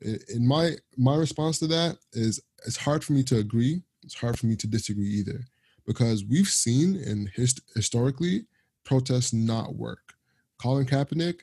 In 0.01 0.47
my 0.47 0.73
my 0.95 1.15
response 1.15 1.59
to 1.59 1.67
that 1.67 1.97
is 2.13 2.39
it's 2.65 2.77
hard 2.77 3.03
for 3.03 3.13
me 3.13 3.23
to 3.23 3.37
agree. 3.37 3.81
It's 4.03 4.15
hard 4.15 4.37
for 4.37 4.45
me 4.45 4.55
to 4.57 4.67
disagree 4.67 5.09
either, 5.09 5.41
because 5.85 6.23
we've 6.23 6.47
seen 6.47 6.95
in 6.95 7.29
hist- 7.35 7.61
historically 7.75 8.45
protests 8.83 9.33
not 9.33 9.75
work. 9.75 10.13
Colin 10.61 10.85
Kaepernick 10.85 11.41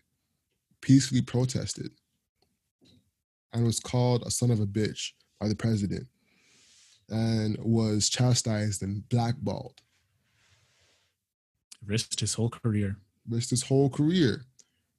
peacefully 0.80 1.22
protested 1.22 1.90
and 3.52 3.64
was 3.64 3.80
called 3.80 4.22
a 4.26 4.30
son 4.30 4.50
of 4.50 4.60
a 4.60 4.66
bitch 4.66 5.12
by 5.40 5.48
the 5.48 5.54
president 5.54 6.06
and 7.08 7.56
was 7.58 8.08
chastised 8.08 8.82
and 8.82 9.08
blackballed. 9.08 9.80
Risked 11.84 12.20
his 12.20 12.34
whole 12.34 12.48
career. 12.50 12.96
risked 13.28 13.50
his 13.50 13.62
whole 13.62 13.90
career, 13.90 14.44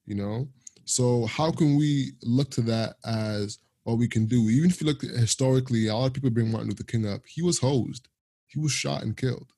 you 0.06 0.16
know? 0.16 0.48
So 0.86 1.26
how 1.26 1.52
can 1.52 1.76
we 1.76 2.14
look 2.24 2.52
to 2.52 2.62
that 2.62 2.96
as 3.06 3.60
what 3.84 3.98
we 3.98 4.08
can 4.08 4.26
do? 4.28 4.50
Even 4.50 4.70
if 4.70 4.80
you 4.82 4.88
look 4.88 5.02
historically, 5.02 5.88
a 5.88 5.96
lot 5.96 6.08
of 6.08 6.14
people 6.14 6.30
bring 6.30 6.52
Martin 6.52 6.70
Luther 6.70 6.84
King 6.84 7.08
up. 7.08 7.22
He 7.28 7.42
was 7.42 7.60
hosed. 7.60 8.08
He 8.48 8.60
was 8.60 8.72
shot 8.72 9.04
and 9.04 9.18
killed. 9.18 9.52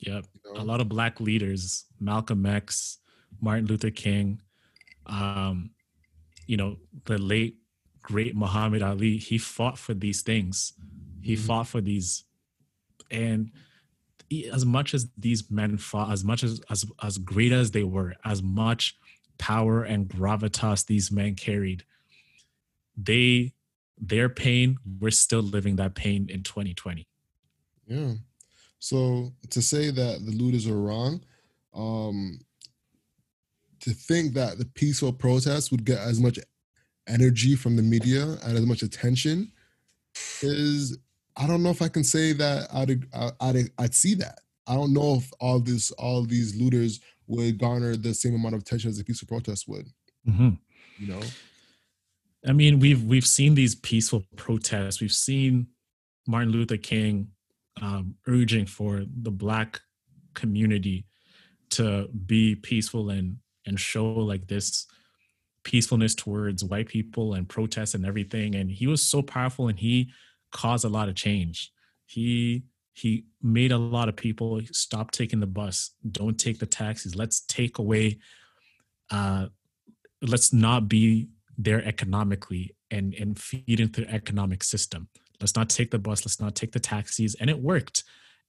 Yep. 0.00 0.26
you 0.44 0.52
know? 0.54 0.60
A 0.60 0.64
lot 0.64 0.80
of 0.80 0.88
black 0.88 1.20
leaders, 1.20 1.84
Malcolm 2.00 2.44
X, 2.46 2.98
Martin 3.40 3.66
Luther 3.66 3.90
King, 3.90 4.40
um, 5.06 5.70
you 6.46 6.56
know, 6.56 6.76
the 7.04 7.18
late 7.18 7.58
great 8.02 8.34
Muhammad 8.36 8.82
Ali, 8.82 9.16
he 9.16 9.38
fought 9.38 9.78
for 9.78 9.94
these 9.94 10.22
things. 10.22 10.74
He 11.22 11.34
Mhm. 11.34 11.46
fought 11.46 11.68
for 11.68 11.80
these 11.80 12.24
and 13.10 13.50
as 14.52 14.64
much 14.64 14.94
as 14.94 15.08
these 15.16 15.50
men 15.50 15.76
fought, 15.76 16.10
as 16.10 16.24
much 16.24 16.42
as 16.42 16.60
as 16.70 16.84
as 17.02 17.18
great 17.18 17.52
as 17.52 17.70
they 17.70 17.84
were, 17.84 18.14
as 18.24 18.42
much 18.42 18.96
power 19.38 19.82
and 19.82 20.08
gravitas 20.08 20.86
these 20.86 21.10
men 21.10 21.34
carried, 21.34 21.84
they 22.96 23.52
their 23.98 24.28
pain, 24.28 24.78
we're 25.00 25.10
still 25.10 25.42
living 25.42 25.76
that 25.76 25.94
pain 25.94 26.28
in 26.28 26.42
2020. 26.42 27.06
Yeah. 27.86 28.14
So 28.78 29.32
to 29.50 29.62
say 29.62 29.90
that 29.90 30.24
the 30.24 30.32
looters 30.32 30.66
are 30.66 30.78
wrong, 30.80 31.22
um, 31.72 32.40
to 33.80 33.90
think 33.90 34.34
that 34.34 34.58
the 34.58 34.64
peaceful 34.64 35.12
protests 35.12 35.70
would 35.70 35.84
get 35.84 35.98
as 35.98 36.20
much 36.20 36.38
energy 37.06 37.54
from 37.54 37.76
the 37.76 37.82
media 37.82 38.36
and 38.44 38.56
as 38.56 38.64
much 38.64 38.82
attention 38.82 39.52
is 40.42 40.98
I 41.36 41.46
don't 41.46 41.62
know 41.62 41.70
if 41.70 41.82
I 41.82 41.88
can 41.88 42.04
say 42.04 42.32
that 42.34 42.68
I'd 42.72 43.04
I'd, 43.40 43.70
I'd 43.78 43.94
see 43.94 44.14
that. 44.14 44.40
I 44.66 44.74
don't 44.74 44.94
know 44.94 45.16
if 45.16 45.30
all 45.40 45.60
this 45.60 45.90
all 45.92 46.22
these 46.22 46.56
looters 46.56 47.00
would 47.26 47.58
garner 47.58 47.96
the 47.96 48.14
same 48.14 48.34
amount 48.34 48.54
of 48.54 48.62
attention 48.62 48.90
as 48.90 48.98
a 48.98 49.04
peaceful 49.04 49.28
protest 49.28 49.68
would. 49.68 49.88
Mhm. 50.28 50.58
You 50.98 51.06
know, 51.08 51.20
I 52.46 52.52
mean, 52.52 52.78
we've 52.78 53.02
we've 53.02 53.26
seen 53.26 53.54
these 53.54 53.74
peaceful 53.74 54.24
protests. 54.36 55.00
We've 55.00 55.12
seen 55.12 55.68
Martin 56.26 56.52
Luther 56.52 56.76
King 56.76 57.28
um, 57.80 58.14
urging 58.26 58.66
for 58.66 59.04
the 59.22 59.30
Black 59.30 59.80
community 60.34 61.06
to 61.70 62.08
be 62.26 62.54
peaceful 62.54 63.10
and 63.10 63.38
and 63.66 63.80
show 63.80 64.06
like 64.06 64.46
this 64.46 64.86
peacefulness 65.64 66.14
towards 66.14 66.62
white 66.62 66.86
people 66.86 67.32
and 67.32 67.48
protests 67.48 67.94
and 67.94 68.04
everything. 68.04 68.54
And 68.54 68.70
he 68.70 68.86
was 68.86 69.02
so 69.02 69.22
powerful, 69.22 69.68
and 69.68 69.78
he 69.78 70.10
caused 70.52 70.84
a 70.84 70.88
lot 70.90 71.08
of 71.08 71.14
change. 71.14 71.72
He 72.06 72.64
he 72.94 73.24
made 73.42 73.72
a 73.72 73.78
lot 73.78 74.08
of 74.08 74.16
people 74.16 74.60
stop 74.72 75.10
taking 75.10 75.40
the 75.40 75.46
bus, 75.46 75.90
don't 76.10 76.38
take 76.38 76.60
the 76.60 76.66
taxis. 76.66 77.16
Let's 77.16 77.40
take 77.40 77.78
away. 77.78 78.18
Uh, 79.10 79.46
let's 80.22 80.52
not 80.52 80.88
be 80.88 81.28
there 81.58 81.84
economically 81.84 82.74
and 82.90 83.12
and 83.14 83.38
feed 83.38 83.80
into 83.80 84.02
the 84.02 84.10
economic 84.10 84.62
system. 84.62 85.08
Let's 85.40 85.56
not 85.56 85.68
take 85.68 85.90
the 85.90 85.98
bus. 85.98 86.24
Let's 86.24 86.40
not 86.40 86.54
take 86.54 86.72
the 86.72 86.80
taxis, 86.80 87.34
and 87.34 87.50
it 87.50 87.58
worked. 87.58 88.04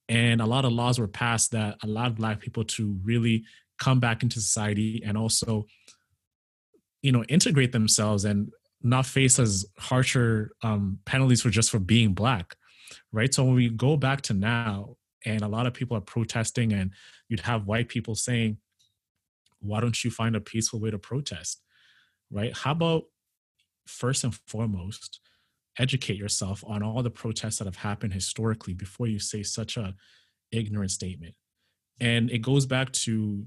And 0.08 0.40
a 0.40 0.46
lot 0.46 0.64
of 0.64 0.72
laws 0.72 1.00
were 1.00 1.08
passed 1.08 1.50
that 1.50 1.76
allowed 1.82 2.16
Black 2.16 2.40
people 2.40 2.64
to 2.64 2.96
really 3.02 3.44
come 3.78 3.98
back 3.98 4.22
into 4.22 4.40
society 4.40 5.02
and 5.04 5.18
also, 5.18 5.66
you 7.02 7.10
know, 7.10 7.24
integrate 7.24 7.72
themselves 7.72 8.24
and 8.24 8.52
not 8.82 9.04
face 9.04 9.40
as 9.40 9.66
harsher 9.78 10.52
um, 10.62 11.00
penalties 11.04 11.42
for 11.42 11.50
just 11.50 11.70
for 11.70 11.80
being 11.80 12.12
Black, 12.12 12.56
right? 13.12 13.32
So 13.32 13.44
when 13.44 13.54
we 13.54 13.68
go 13.68 13.96
back 13.96 14.22
to 14.22 14.34
now, 14.34 14.96
and 15.24 15.42
a 15.42 15.48
lot 15.48 15.66
of 15.66 15.74
people 15.74 15.96
are 15.96 16.02
protesting, 16.02 16.72
and 16.72 16.92
you'd 17.28 17.40
have 17.40 17.66
white 17.66 17.88
people 17.88 18.14
saying, 18.14 18.58
"Why 19.60 19.80
don't 19.80 20.04
you 20.04 20.10
find 20.10 20.36
a 20.36 20.40
peaceful 20.40 20.80
way 20.80 20.90
to 20.90 20.98
protest?" 20.98 21.62
right? 22.30 22.56
How 22.56 22.72
about 22.72 23.04
first 23.86 24.24
and 24.24 24.34
foremost, 24.46 25.20
educate 25.78 26.16
yourself 26.16 26.64
on 26.66 26.82
all 26.82 27.02
the 27.02 27.10
protests 27.10 27.58
that 27.58 27.66
have 27.66 27.76
happened 27.76 28.12
historically 28.12 28.74
before 28.74 29.06
you 29.06 29.18
say 29.18 29.42
such 29.42 29.76
a 29.76 29.94
ignorant 30.52 30.90
statement. 30.90 31.34
And 32.00 32.30
it 32.30 32.38
goes 32.38 32.66
back 32.66 32.92
to 32.92 33.46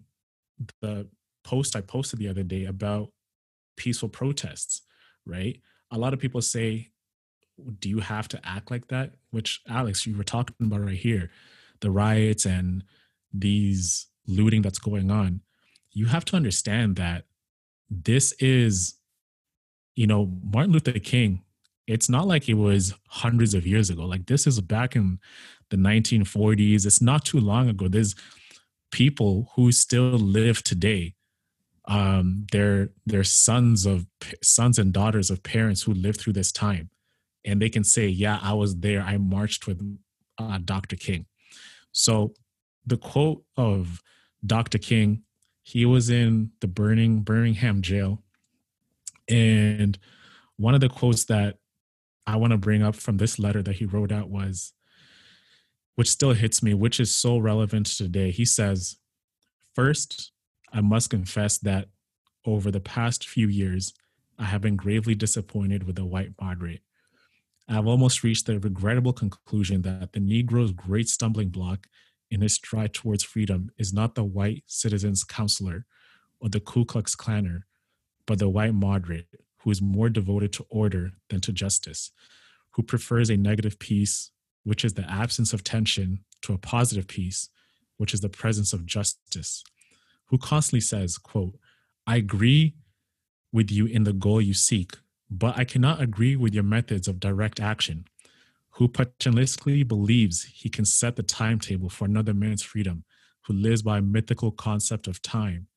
the 0.81 1.07
post 1.43 1.75
I 1.75 1.81
posted 1.81 2.19
the 2.19 2.27
other 2.27 2.43
day 2.43 2.65
about 2.65 3.11
peaceful 3.77 4.09
protests, 4.09 4.81
right? 5.25 5.59
A 5.91 5.97
lot 5.97 6.13
of 6.13 6.19
people 6.19 6.41
say, 6.41 6.89
do 7.79 7.89
you 7.89 7.99
have 7.99 8.27
to 8.29 8.39
act 8.43 8.71
like 8.71 8.87
that? 8.87 9.15
Which 9.31 9.61
Alex, 9.67 10.05
you 10.05 10.17
were 10.17 10.23
talking 10.23 10.55
about 10.59 10.81
right 10.81 10.95
here, 10.95 11.31
the 11.81 11.91
riots 11.91 12.45
and 12.45 12.83
these 13.33 14.07
looting 14.27 14.61
that's 14.61 14.79
going 14.79 15.11
on. 15.11 15.41
You 15.91 16.07
have 16.07 16.25
to 16.25 16.35
understand 16.35 16.95
that 16.97 17.25
this 17.89 18.33
is, 18.33 18.95
you 19.95 20.07
know, 20.07 20.31
Martin 20.43 20.73
Luther 20.73 20.99
King 20.99 21.43
it's 21.89 22.07
not 22.07 22.27
like 22.27 22.47
it 22.47 22.53
was 22.53 22.93
hundreds 23.07 23.55
of 23.55 23.65
years 23.65 23.89
ago. 23.89 24.05
Like 24.05 24.27
this 24.27 24.45
is 24.45 24.61
back 24.61 24.95
in 24.95 25.17
the 25.71 25.75
1940s. 25.75 26.85
It's 26.85 27.01
not 27.01 27.25
too 27.25 27.39
long 27.39 27.67
ago. 27.67 27.87
There's 27.87 28.13
people 28.91 29.51
who 29.55 29.71
still 29.71 30.11
live 30.11 30.61
today. 30.61 31.15
Um, 31.85 32.45
they're 32.51 32.89
they're 33.07 33.23
sons 33.23 33.87
of 33.87 34.05
sons 34.43 34.77
and 34.77 34.93
daughters 34.93 35.31
of 35.31 35.41
parents 35.41 35.81
who 35.81 35.95
lived 35.95 36.21
through 36.21 36.33
this 36.33 36.51
time, 36.51 36.91
and 37.45 37.61
they 37.61 37.69
can 37.69 37.83
say, 37.83 38.07
"Yeah, 38.07 38.39
I 38.41 38.53
was 38.53 38.77
there. 38.77 39.01
I 39.01 39.17
marched 39.17 39.67
with 39.67 39.81
uh, 40.37 40.59
Dr. 40.63 40.95
King." 40.95 41.25
So, 41.91 42.33
the 42.85 42.97
quote 42.97 43.43
of 43.57 44.01
Dr. 44.45 44.77
King, 44.77 45.23
he 45.63 45.85
was 45.85 46.09
in 46.09 46.51
the 46.61 46.67
burning 46.67 47.21
Birmingham 47.21 47.81
jail, 47.81 48.23
and 49.27 49.97
one 50.57 50.75
of 50.75 50.81
the 50.81 50.89
quotes 50.89 51.25
that 51.25 51.57
I 52.27 52.35
want 52.35 52.51
to 52.51 52.57
bring 52.57 52.83
up 52.83 52.95
from 52.95 53.17
this 53.17 53.39
letter 53.39 53.63
that 53.63 53.77
he 53.77 53.85
wrote 53.85 54.11
out 54.11 54.29
was, 54.29 54.73
which 55.95 56.09
still 56.09 56.33
hits 56.33 56.61
me, 56.61 56.73
which 56.73 56.99
is 56.99 57.13
so 57.13 57.37
relevant 57.37 57.87
today. 57.87 58.29
He 58.29 58.45
says, 58.45 58.97
First, 59.73 60.31
I 60.71 60.81
must 60.81 61.09
confess 61.09 61.57
that 61.59 61.87
over 62.45 62.71
the 62.71 62.79
past 62.79 63.27
few 63.27 63.47
years, 63.47 63.93
I 64.37 64.45
have 64.45 64.61
been 64.61 64.75
gravely 64.75 65.15
disappointed 65.15 65.83
with 65.83 65.95
the 65.95 66.05
white 66.05 66.33
moderate. 66.39 66.81
I 67.69 67.73
have 67.73 67.85
almost 67.85 68.23
reached 68.23 68.47
the 68.47 68.59
regrettable 68.59 69.13
conclusion 69.13 69.83
that 69.83 70.13
the 70.13 70.19
Negro's 70.19 70.71
great 70.71 71.07
stumbling 71.07 71.49
block 71.49 71.85
in 72.31 72.41
his 72.41 72.55
stride 72.55 72.95
towards 72.95 73.23
freedom 73.23 73.69
is 73.77 73.93
not 73.93 74.15
the 74.15 74.23
white 74.23 74.63
citizen's 74.65 75.23
counselor 75.23 75.85
or 76.39 76.49
the 76.49 76.59
Ku 76.59 76.83
Klux 76.83 77.15
Klaner, 77.15 77.61
but 78.25 78.39
the 78.39 78.49
white 78.49 78.73
moderate 78.73 79.27
who 79.59 79.69
is 79.69 79.83
more 79.83 80.09
devoted 80.09 80.51
to 80.53 80.65
order 80.69 81.11
than 81.29 81.41
to 81.41 81.53
justice, 81.53 82.11
who 82.71 82.81
prefers 82.81 83.29
a 83.29 83.37
negative 83.37 83.77
peace, 83.77 84.31
which 84.63 84.83
is 84.83 84.93
the 84.93 85.07
absence 85.09 85.53
of 85.53 85.63
tension, 85.63 86.23
to 86.41 86.53
a 86.53 86.57
positive 86.57 87.07
peace, 87.07 87.49
which 87.97 88.15
is 88.15 88.21
the 88.21 88.29
presence 88.29 88.73
of 88.73 88.85
justice, 88.87 89.63
who 90.25 90.39
constantly 90.39 90.81
says, 90.81 91.19
quote, 91.19 91.55
I 92.07 92.15
agree 92.15 92.73
with 93.51 93.69
you 93.69 93.85
in 93.85 94.05
the 94.05 94.13
goal 94.13 94.41
you 94.41 94.55
seek, 94.55 94.93
but 95.29 95.57
I 95.57 95.63
cannot 95.63 96.01
agree 96.01 96.35
with 96.35 96.53
your 96.53 96.63
methods 96.63 97.07
of 97.07 97.19
direct 97.19 97.59
action, 97.59 98.05
who 98.71 98.87
paternalistically 98.87 99.87
believes 99.87 100.43
he 100.43 100.69
can 100.69 100.85
set 100.85 101.15
the 101.15 101.23
timetable 101.23 101.89
for 101.89 102.05
another 102.05 102.33
man's 102.33 102.63
freedom, 102.63 103.03
who 103.45 103.53
lives 103.53 103.81
by 103.81 103.99
a 103.99 104.01
mythical 104.01 104.51
concept 104.51 105.07
of 105.07 105.21
time, 105.21 105.67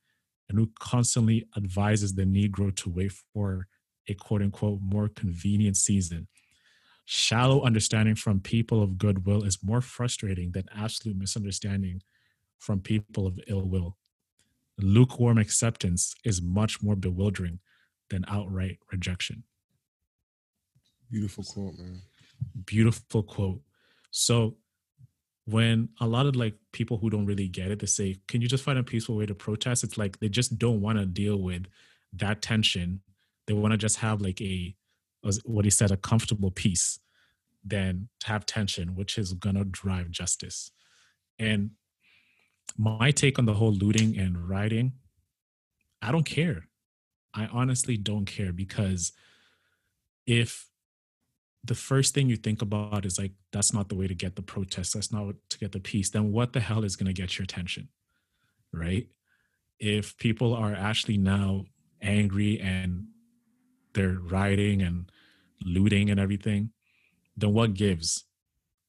and 0.48 0.58
who 0.58 0.70
constantly 0.78 1.46
advises 1.56 2.14
the 2.14 2.24
Negro 2.24 2.74
to 2.76 2.90
wait 2.90 3.12
for 3.12 3.66
a 4.08 4.14
quote 4.14 4.42
unquote 4.42 4.80
more 4.80 5.08
convenient 5.08 5.76
season. 5.76 6.28
Shallow 7.04 7.62
understanding 7.62 8.14
from 8.14 8.40
people 8.40 8.82
of 8.82 8.96
goodwill 8.96 9.42
is 9.42 9.58
more 9.62 9.80
frustrating 9.80 10.52
than 10.52 10.64
absolute 10.74 11.18
misunderstanding 11.18 12.02
from 12.58 12.80
people 12.80 13.26
of 13.26 13.38
ill 13.48 13.68
will. 13.68 13.96
Lukewarm 14.78 15.36
acceptance 15.36 16.14
is 16.24 16.40
much 16.40 16.82
more 16.82 16.96
bewildering 16.96 17.58
than 18.12 18.24
outright 18.28 18.78
rejection. 18.92 19.42
Beautiful 21.10 21.42
quote, 21.42 21.76
man. 21.76 22.00
Beautiful 22.64 23.24
quote. 23.24 23.60
So 24.12 24.56
when 25.46 25.88
a 26.00 26.06
lot 26.06 26.26
of 26.26 26.36
like 26.36 26.54
people 26.70 26.98
who 26.98 27.10
don't 27.10 27.26
really 27.26 27.48
get 27.48 27.72
it, 27.72 27.80
they 27.80 27.86
say, 27.86 28.20
"Can 28.28 28.40
you 28.40 28.48
just 28.48 28.62
find 28.62 28.78
a 28.78 28.84
peaceful 28.84 29.16
way 29.16 29.26
to 29.26 29.34
protest?" 29.34 29.82
It's 29.82 29.98
like 29.98 30.20
they 30.20 30.28
just 30.28 30.58
don't 30.58 30.80
want 30.80 30.98
to 30.98 31.06
deal 31.06 31.38
with 31.38 31.66
that 32.12 32.42
tension 32.42 33.00
they 33.46 33.52
want 33.52 33.72
to 33.72 33.78
just 33.78 33.98
have 33.98 34.20
like 34.20 34.40
a 34.40 34.74
what 35.44 35.64
he 35.64 35.70
said 35.70 35.90
a 35.90 35.96
comfortable 35.96 36.50
peace 36.50 36.98
than 37.64 38.08
to 38.20 38.28
have 38.28 38.46
tension 38.46 38.94
which 38.94 39.18
is 39.18 39.32
going 39.34 39.54
to 39.54 39.64
drive 39.64 40.10
justice 40.10 40.70
and 41.38 41.70
my 42.76 43.10
take 43.10 43.38
on 43.38 43.46
the 43.46 43.54
whole 43.54 43.72
looting 43.72 44.18
and 44.18 44.48
rioting 44.48 44.92
i 46.00 46.10
don't 46.10 46.24
care 46.24 46.68
i 47.34 47.46
honestly 47.46 47.96
don't 47.96 48.26
care 48.26 48.52
because 48.52 49.12
if 50.26 50.68
the 51.64 51.74
first 51.74 52.12
thing 52.14 52.28
you 52.28 52.36
think 52.36 52.60
about 52.60 53.06
is 53.06 53.18
like 53.18 53.32
that's 53.52 53.72
not 53.72 53.88
the 53.88 53.94
way 53.94 54.06
to 54.06 54.14
get 54.14 54.36
the 54.36 54.42
protest 54.42 54.94
that's 54.94 55.12
not 55.12 55.34
to 55.48 55.58
get 55.58 55.72
the 55.72 55.80
peace 55.80 56.10
then 56.10 56.32
what 56.32 56.52
the 56.52 56.60
hell 56.60 56.84
is 56.84 56.96
going 56.96 57.06
to 57.06 57.12
get 57.12 57.38
your 57.38 57.44
attention 57.44 57.88
right 58.72 59.08
if 59.82 60.16
people 60.16 60.54
are 60.54 60.72
actually 60.72 61.18
now 61.18 61.64
angry 62.00 62.60
and 62.60 63.08
they're 63.94 64.18
rioting 64.20 64.80
and 64.80 65.10
looting 65.64 66.08
and 66.08 66.20
everything, 66.20 66.70
then 67.36 67.52
what 67.52 67.74
gives? 67.74 68.24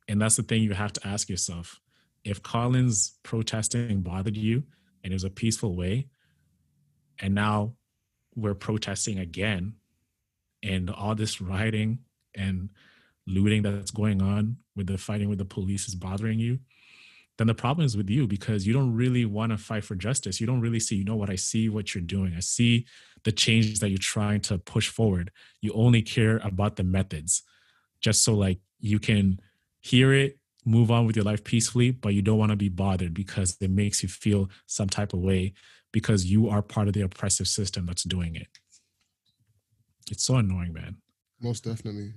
And 0.08 0.21
that's 0.21 0.36
the 0.36 0.43
thing 0.43 0.62
you 0.62 0.73
have 0.73 0.93
to 0.93 1.08
ask 1.08 1.29
yourself. 1.29 1.79
If 2.23 2.43
Colin's 2.43 3.17
protesting 3.23 4.01
bothered 4.01 4.38
you 4.38 4.63
and 5.03 5.12
it 5.12 5.15
was 5.15 5.23
a 5.23 5.32
peaceful 5.32 5.75
way, 5.75 6.08
and 7.19 7.34
now 7.34 7.73
we're 8.36 8.56
protesting 8.56 9.19
again, 9.19 9.76
and 10.63 10.89
all 10.89 11.13
this 11.13 11.41
rioting 11.41 12.00
and 12.36 12.69
looting 13.28 13.62
that's 13.62 13.91
going 13.91 14.22
on 14.22 14.58
with 14.76 14.88
the 14.88 14.98
fighting 14.98 15.30
with 15.30 15.38
the 15.38 15.46
police 15.46 15.88
is 15.88 15.96
bothering 15.96 16.39
you, 16.39 16.60
then 17.38 17.48
the 17.48 17.54
problem 17.54 17.86
is 17.86 17.98
with 17.98 18.10
you 18.10 18.28
because 18.28 18.67
you 18.67 18.74
don't 18.74 18.93
really 18.93 19.26
want 19.26 19.52
to 19.52 19.58
fight 19.58 19.84
for 19.84 19.96
justice. 19.96 20.39
You 20.39 20.48
don't 20.48 20.62
really 20.62 20.80
see, 20.80 20.96
you 20.96 21.04
know 21.04 21.15
what, 21.15 21.30
I 21.30 21.36
see 21.36 21.67
what 21.67 21.93
you're 21.93 22.04
doing. 22.04 22.34
I 22.36 22.41
see 22.41 22.86
the 23.24 23.32
change 23.32 23.80
that 23.80 23.89
you're 23.89 23.98
trying 23.98 24.41
to 24.41 24.58
push 24.58 24.89
forward. 24.89 25.32
You 25.62 25.74
only 25.74 26.02
care 26.02 26.38
about 26.43 26.76
the 26.76 26.84
methods 26.84 27.43
just 28.02 28.24
so 28.24 28.34
like 28.34 28.60
you 28.80 29.00
can 29.00 29.39
hear 29.82 30.13
it, 30.13 30.38
move 30.65 30.91
on 30.91 31.06
with 31.06 31.15
your 31.15 31.26
life 31.26 31.43
peacefully, 31.43 31.91
but 31.91 32.13
you 32.13 32.22
don't 32.22 32.38
want 32.38 32.52
to 32.52 32.56
be 32.56 32.69
bothered 32.69 33.13
because 33.13 33.58
it 33.60 33.72
makes 33.72 34.04
you 34.04 34.10
feel 34.10 34.50
some 34.67 34.89
type 34.89 35.13
of 35.13 35.19
way 35.19 35.54
because 35.93 36.25
you 36.25 36.49
are 36.49 36.62
part 36.62 36.89
of 36.89 36.93
the 36.93 37.01
oppressive 37.01 37.47
system 37.47 37.86
that's 37.86 38.03
doing 38.03 38.36
it. 38.36 38.47
It's 40.12 40.25
so 40.25 40.36
annoying, 40.36 40.73
man. 40.73 40.97
Most 41.39 41.63
definitely. 41.63 42.12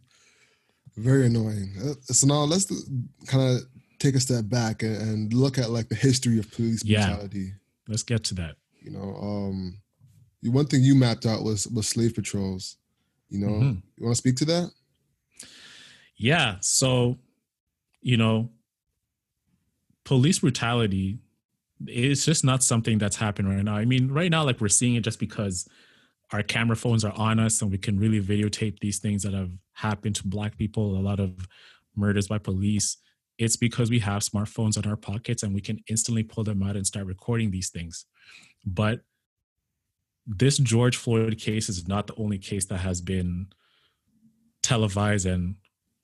Very 0.97 1.27
annoying. 1.27 1.75
Uh, 1.81 1.95
so 2.03 2.27
now 2.27 2.41
let's 2.41 2.67
kind 3.29 3.57
of 3.57 3.63
take 4.01 4.17
a 4.17 4.21
step 4.21 4.49
back 4.49 4.83
and, 4.83 5.33
look 5.33 5.59
at 5.59 5.71
like 5.71 5.89
the 5.89 5.95
history 5.95 6.39
of 6.39 6.51
police 6.51 6.83
brutality. 6.83 7.39
Yeah, 7.39 7.53
let's 7.87 8.03
get 8.03 8.25
to 8.25 8.35
that. 8.35 8.57
You 8.81 8.91
know, 8.93 9.17
um, 9.17 9.79
one 10.43 10.67
thing 10.67 10.83
you 10.83 10.95
mapped 10.95 11.27
out 11.27 11.45
was 11.45 11.69
was 11.69 11.87
slave 11.87 12.15
patrols. 12.15 12.77
You 13.29 13.41
know, 13.41 13.53
mm-hmm. 13.53 13.79
you 13.97 14.05
want 14.05 14.15
to 14.15 14.19
speak 14.19 14.37
to 14.37 14.45
that? 14.47 14.71
Yeah. 16.17 16.57
So, 16.61 17.19
you 18.01 18.17
know, 18.17 18.51
police 20.05 20.39
brutality 20.39 21.19
it's 21.87 22.25
just 22.25 22.45
not 22.45 22.63
something 22.63 22.99
that's 22.99 23.17
happening 23.17 23.55
right 23.55 23.65
now. 23.65 23.77
I 23.77 23.85
mean, 23.85 24.09
right 24.11 24.31
now, 24.31 24.45
like 24.45 24.61
we're 24.61 24.69
seeing 24.69 24.95
it 24.95 25.03
just 25.03 25.19
because 25.19 25.69
our 26.33 26.43
camera 26.43 26.77
phones 26.77 27.05
are 27.05 27.13
on 27.13 27.39
us 27.39 27.63
and 27.63 27.71
we 27.71 27.79
can 27.79 27.99
really 27.99 28.21
videotape 28.21 28.79
these 28.81 28.99
things 28.99 29.23
that 29.23 29.35
have 29.35 29.51
happened 29.75 30.17
to 30.17 30.27
black 30.27 30.57
people, 30.57 30.97
a 30.97 31.01
lot 31.01 31.21
of 31.21 31.47
murders 31.95 32.29
by 32.29 32.39
police 32.39 32.99
it's 33.39 33.57
because 33.57 33.91
we 33.91 33.99
have 33.99 34.23
smartphones 34.23 34.83
in 34.83 34.89
our 34.89 34.97
pockets 34.97 35.43
and 35.43 35.55
we 35.55 35.61
can 35.61 35.83
instantly 35.89 36.23
pull 36.23 36.45
them 36.45 36.63
out 36.63 36.77
and 36.77 36.87
start 36.87 37.07
recording 37.07 37.51
these 37.51 37.71
things. 37.71 38.07
But 38.65 39.01
this 40.27 40.59
George 40.59 40.97
Floyd 40.97 41.39
case 41.39 41.69
is 41.69 41.87
not 41.87 42.07
the 42.07 42.15
only 42.17 42.39
case 42.39 42.65
that 42.67 42.79
has 42.79 43.01
been 43.01 43.49
televised 44.63 45.27
and 45.27 45.57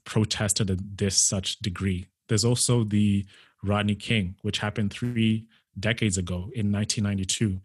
protested 0.04 0.70
at 0.70 0.78
this 0.96 1.16
such 1.16 1.58
degree. 1.60 2.06
There's 2.28 2.44
also 2.44 2.84
the 2.84 3.24
Rodney 3.64 3.94
King, 3.94 4.36
which 4.42 4.58
happened 4.58 4.92
three 4.92 5.46
decades 5.78 6.18
ago 6.18 6.50
in 6.54 6.70
1992, 6.70 7.60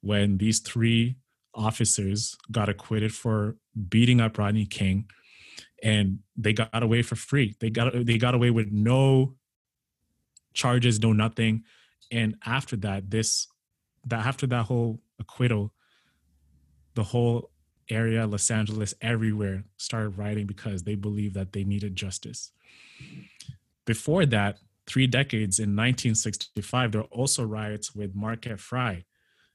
when 0.00 0.38
these 0.38 0.60
three 0.60 1.16
officers 1.54 2.36
got 2.50 2.68
acquitted 2.68 3.12
for 3.12 3.56
beating 3.88 4.20
up 4.20 4.38
Rodney 4.38 4.66
King 4.66 5.06
and 5.82 6.20
they 6.36 6.52
got 6.52 6.82
away 6.82 7.02
for 7.02 7.16
free. 7.16 7.56
They 7.60 7.70
got 7.70 7.92
they 8.04 8.18
got 8.18 8.34
away 8.34 8.50
with 8.50 8.70
no 8.70 9.34
charges, 10.54 11.00
no 11.00 11.12
nothing. 11.12 11.64
And 12.10 12.36
after 12.44 12.76
that, 12.76 13.10
this 13.10 13.46
that 14.06 14.26
after 14.26 14.46
that 14.48 14.66
whole 14.66 15.00
acquittal, 15.18 15.72
the 16.94 17.02
whole 17.02 17.50
area, 17.88 18.26
Los 18.26 18.50
Angeles, 18.50 18.94
everywhere 19.00 19.64
started 19.76 20.18
rioting 20.18 20.46
because 20.46 20.82
they 20.82 20.94
believed 20.94 21.34
that 21.34 21.52
they 21.52 21.64
needed 21.64 21.96
justice. 21.96 22.52
Before 23.84 24.26
that, 24.26 24.58
three 24.90 25.06
decades 25.06 25.58
in 25.58 25.76
1965, 25.76 26.92
there 26.92 27.02
were 27.02 27.06
also 27.08 27.44
riots 27.44 27.94
with 27.94 28.14
Marquette 28.14 28.58
Frye. 28.58 29.04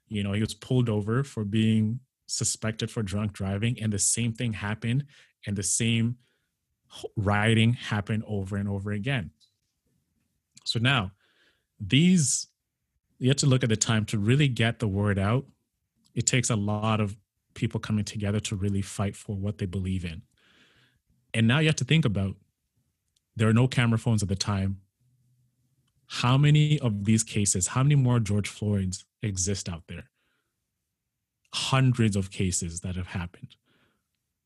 You 0.07 0.23
know, 0.23 0.31
he 0.33 0.41
was 0.41 0.53
pulled 0.53 0.87
over 0.87 1.23
for 1.23 1.43
being 1.43 1.99
suspected 2.27 2.89
for 2.89 3.03
drunk 3.03 3.33
driving, 3.33 3.81
and 3.81 3.91
the 3.91 3.99
same 3.99 4.33
thing 4.33 4.53
happened 4.53 5.05
and 5.45 5.55
the 5.55 5.63
same 5.63 6.17
rioting 7.17 7.73
happened 7.73 8.23
over 8.27 8.55
and 8.55 8.69
over 8.69 8.91
again. 8.91 9.31
So 10.63 10.79
now, 10.79 11.11
these 11.79 12.47
you 13.19 13.29
have 13.29 13.37
to 13.37 13.45
look 13.45 13.63
at 13.63 13.69
the 13.69 13.75
time 13.75 14.05
to 14.05 14.17
really 14.17 14.47
get 14.47 14.79
the 14.79 14.87
word 14.87 15.17
out. 15.17 15.45
It 16.13 16.27
takes 16.27 16.49
a 16.49 16.55
lot 16.55 16.99
of 16.99 17.15
people 17.53 17.79
coming 17.79 18.05
together 18.05 18.39
to 18.41 18.55
really 18.55 18.81
fight 18.81 19.15
for 19.15 19.35
what 19.35 19.57
they 19.57 19.65
believe 19.65 20.03
in. 20.03 20.21
And 21.33 21.47
now 21.47 21.59
you 21.59 21.67
have 21.67 21.77
to 21.77 21.85
think 21.85 22.05
about 22.05 22.35
there 23.35 23.47
are 23.47 23.53
no 23.53 23.67
camera 23.67 23.97
phones 23.97 24.21
at 24.21 24.29
the 24.29 24.35
time. 24.35 24.81
How 26.07 26.37
many 26.37 26.79
of 26.79 27.05
these 27.05 27.23
cases, 27.23 27.67
how 27.67 27.83
many 27.83 27.95
more 27.95 28.19
George 28.19 28.49
Floyds 28.49 29.05
exist 29.21 29.67
out 29.69 29.83
there? 29.87 30.09
Hundreds 31.53 32.15
of 32.15 32.31
cases 32.31 32.81
that 32.81 32.95
have 32.95 33.07
happened. 33.07 33.55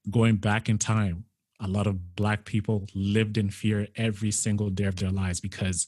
Going 0.09 0.37
back 0.37 0.69
in 0.69 0.77
time, 0.77 1.25
a 1.59 1.67
lot 1.67 1.87
of 1.87 2.15
Black 2.15 2.45
people 2.45 2.87
lived 2.93 3.37
in 3.37 3.49
fear 3.49 3.87
every 3.95 4.31
single 4.31 4.69
day 4.69 4.85
of 4.85 4.95
their 4.95 5.11
lives 5.11 5.39
because 5.39 5.87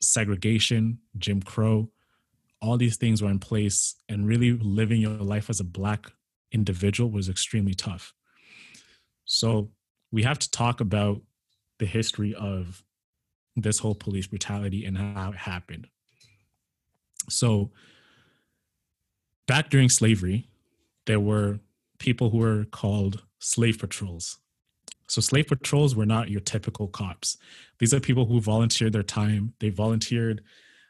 segregation, 0.00 0.98
Jim 1.16 1.40
Crow, 1.40 1.90
all 2.60 2.76
these 2.76 2.96
things 2.96 3.22
were 3.22 3.30
in 3.30 3.38
place, 3.38 3.96
and 4.08 4.26
really 4.26 4.52
living 4.52 5.00
your 5.00 5.12
life 5.12 5.48
as 5.48 5.60
a 5.60 5.64
Black 5.64 6.12
individual 6.52 7.10
was 7.10 7.28
extremely 7.28 7.74
tough. 7.74 8.12
So 9.24 9.70
we 10.10 10.22
have 10.24 10.38
to 10.40 10.50
talk 10.50 10.80
about 10.80 11.22
the 11.78 11.86
history 11.86 12.34
of 12.34 12.82
this 13.62 13.78
whole 13.78 13.94
police 13.94 14.26
brutality 14.26 14.84
and 14.84 14.96
how 14.96 15.30
it 15.30 15.36
happened. 15.36 15.88
So, 17.28 17.70
back 19.46 19.70
during 19.70 19.88
slavery, 19.88 20.48
there 21.06 21.20
were 21.20 21.60
people 21.98 22.30
who 22.30 22.38
were 22.38 22.64
called 22.64 23.22
slave 23.38 23.78
patrols. 23.78 24.38
So, 25.08 25.20
slave 25.20 25.48
patrols 25.48 25.94
were 25.94 26.06
not 26.06 26.30
your 26.30 26.40
typical 26.40 26.88
cops. 26.88 27.36
These 27.78 27.94
are 27.94 28.00
people 28.00 28.26
who 28.26 28.40
volunteered 28.40 28.92
their 28.92 29.02
time, 29.02 29.54
they 29.60 29.70
volunteered 29.70 30.42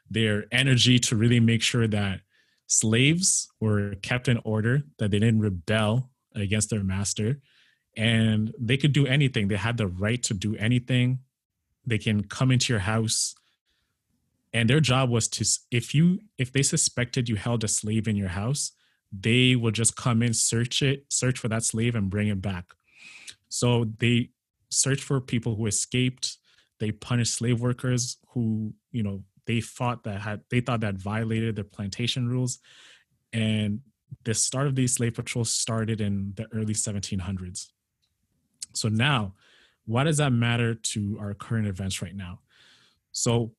their 0.09 0.45
energy 0.51 0.97
to 0.99 1.15
really 1.15 1.39
make 1.39 1.61
sure 1.61 1.87
that 1.87 2.21
slaves 2.67 3.47
were 3.59 3.95
kept 4.01 4.27
in 4.27 4.39
order, 4.43 4.83
that 4.97 5.11
they 5.11 5.19
didn't 5.19 5.39
rebel 5.39 6.09
against 6.35 6.69
their 6.69 6.83
master, 6.83 7.39
and 7.97 8.53
they 8.59 8.77
could 8.77 8.93
do 8.93 9.05
anything. 9.05 9.47
They 9.47 9.55
had 9.55 9.77
the 9.77 9.87
right 9.87 10.21
to 10.23 10.33
do 10.33 10.55
anything. 10.55 11.19
They 11.89 11.97
can 11.97 12.23
come 12.23 12.51
into 12.51 12.73
your 12.73 12.81
house, 12.81 13.35
and 14.53 14.69
their 14.69 14.79
job 14.79 15.09
was 15.09 15.27
to 15.29 15.45
if 15.71 15.93
you 15.93 16.19
if 16.37 16.51
they 16.51 16.63
suspected 16.63 17.29
you 17.29 17.35
held 17.35 17.63
a 17.63 17.67
slave 17.67 18.07
in 18.07 18.15
your 18.15 18.29
house, 18.29 18.71
they 19.11 19.55
would 19.55 19.75
just 19.75 19.95
come 19.95 20.21
in, 20.21 20.33
search 20.33 20.81
it, 20.81 21.05
search 21.09 21.39
for 21.39 21.47
that 21.49 21.63
slave, 21.63 21.95
and 21.95 22.09
bring 22.09 22.27
it 22.27 22.41
back. 22.41 22.73
So 23.49 23.85
they 23.97 24.29
search 24.69 25.01
for 25.01 25.19
people 25.19 25.55
who 25.55 25.65
escaped. 25.65 26.37
They 26.79 26.91
punish 26.91 27.31
slave 27.31 27.59
workers 27.59 28.17
who 28.29 28.73
you 28.91 29.03
know 29.03 29.23
they 29.45 29.61
thought 29.61 30.03
that 30.03 30.21
had 30.21 30.41
they 30.49 30.61
thought 30.61 30.81
that 30.81 30.95
violated 30.95 31.55
their 31.55 31.63
plantation 31.63 32.29
rules, 32.29 32.59
and 33.33 33.81
the 34.23 34.33
start 34.33 34.67
of 34.67 34.75
these 34.75 34.93
slave 34.93 35.15
patrols 35.15 35.51
started 35.51 36.01
in 36.01 36.33
the 36.35 36.47
early 36.53 36.73
1700s. 36.73 37.67
So 38.73 38.89
now, 38.89 39.33
why 39.89 40.03
does 40.03 40.17
that 40.17 40.31
matter 40.31 40.75
to 40.75 41.17
our 41.19 41.33
current 41.33 41.67
events 41.67 41.99
right 41.99 42.15
now? 42.15 42.39
So 43.11 43.53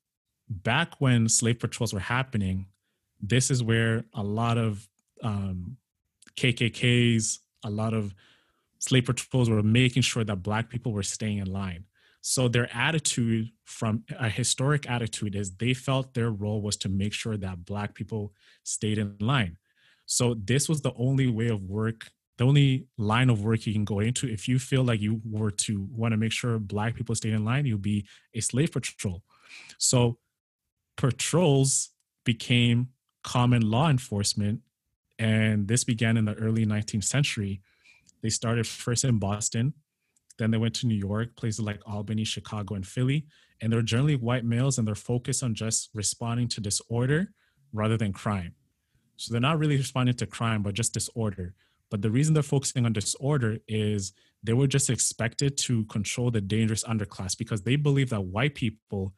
back 0.49 0.95
when 1.01 1.29
slave 1.29 1.59
patrols 1.59 1.93
were 1.93 1.99
happening, 1.99 2.67
this 3.21 3.51
is 3.51 3.65
where 3.65 4.05
a 4.15 4.23
lot 4.23 4.57
of 4.57 4.89
um, 5.25 5.77
KKKs, 6.37 7.39
a 7.65 7.71
lot 7.71 7.95
of 7.95 8.15
slave 8.79 9.07
patrols 9.07 9.51
were 9.51 9.65
making 9.65 10.03
sure 10.03 10.23
that 10.23 10.37
black 10.37 10.71
people 10.71 10.93
were 10.93 11.03
staying 11.03 11.39
in 11.39 11.53
line. 11.53 11.85
So 12.21 12.47
their 12.47 12.69
attitude 12.73 13.51
from 13.65 14.05
a 14.17 14.29
historic 14.29 14.89
attitude 14.89 15.35
is 15.35 15.57
they 15.57 15.75
felt 15.75 16.15
their 16.15 16.31
role 16.31 16.63
was 16.63 16.77
to 16.79 16.89
make 16.89 17.13
sure 17.13 17.37
that 17.39 17.65
black 17.65 17.95
people 17.95 18.35
stayed 18.63 18.99
in 18.99 19.17
line. 19.21 19.57
So 20.07 20.35
this 20.35 20.69
was 20.69 20.81
the 20.81 20.93
only 20.97 21.27
way 21.27 21.49
of 21.49 21.65
work, 21.65 22.13
the 22.41 22.47
only 22.47 22.87
line 22.97 23.29
of 23.29 23.45
work 23.45 23.67
you 23.67 23.75
can 23.75 23.85
go 23.85 24.01
into. 24.01 24.27
If 24.27 24.49
you 24.49 24.59
feel 24.59 24.83
like 24.83 24.99
you 24.99 25.21
were 25.31 25.51
to 25.51 25.87
want 25.93 26.13
to 26.13 26.17
make 26.17 26.33
sure 26.33 26.59
black 26.59 26.95
people 26.95 27.15
stayed 27.15 27.35
in 27.35 27.45
line, 27.45 27.67
you'll 27.67 27.77
be 27.77 28.07
a 28.35 28.41
slave 28.41 28.73
patrol. 28.73 29.23
So 29.77 30.17
patrols 30.97 31.91
became 32.25 32.89
common 33.23 33.61
law 33.71 33.91
enforcement. 33.91 34.61
And 35.19 35.69
this 35.69 35.85
began 35.85 36.17
in 36.17 36.25
the 36.25 36.33
early 36.33 36.65
19th 36.65 37.05
century. 37.05 37.61
They 38.23 38.31
started 38.31 38.67
first 38.67 39.05
in 39.05 39.19
Boston, 39.19 39.75
then 40.39 40.51
they 40.51 40.57
went 40.57 40.75
to 40.77 40.87
New 40.87 40.95
York, 40.95 41.37
places 41.37 41.61
like 41.61 41.83
Albany, 41.87 42.25
Chicago, 42.25 42.75
and 42.75 42.87
Philly. 42.87 43.27
And 43.61 43.71
they're 43.71 43.83
generally 43.83 44.17
white 44.17 44.47
males 44.47 44.79
and 44.79 44.89
they're 44.89 44.95
focused 44.95 45.43
on 45.43 45.55
just 45.55 45.91
responding 45.93 46.49
to 46.49 46.63
disorder 46.63 47.35
rather 47.75 47.99
than 47.99 48.15
crime. 48.15 48.55
So 49.19 49.31
they're 49.31 49.43
not 49.43 49.59
really 49.59 49.77
responding 49.77 50.17
to 50.17 50.27
crime, 50.27 50.63
but 50.63 50.73
just 50.73 50.95
disorder. 50.95 51.55
But 51.91 52.03
the 52.03 52.11
reason 52.11 52.35
they're 52.35 52.43
focusing 52.43 52.87
on 52.87 52.93
disorder 52.93 53.59
is 53.67 54.13
they 54.43 54.53
were 54.53 54.67
just 54.67 54.91
expected 54.91 55.59
to 55.59 55.85
control 55.87 56.31
the 56.31 56.41
dangerous 56.41 56.85
underclass 56.85 57.37
because 57.37 57.63
they 57.63 57.77
believe 57.77 58.11
that 58.11 58.23
white 58.23 58.55
people 58.55 59.13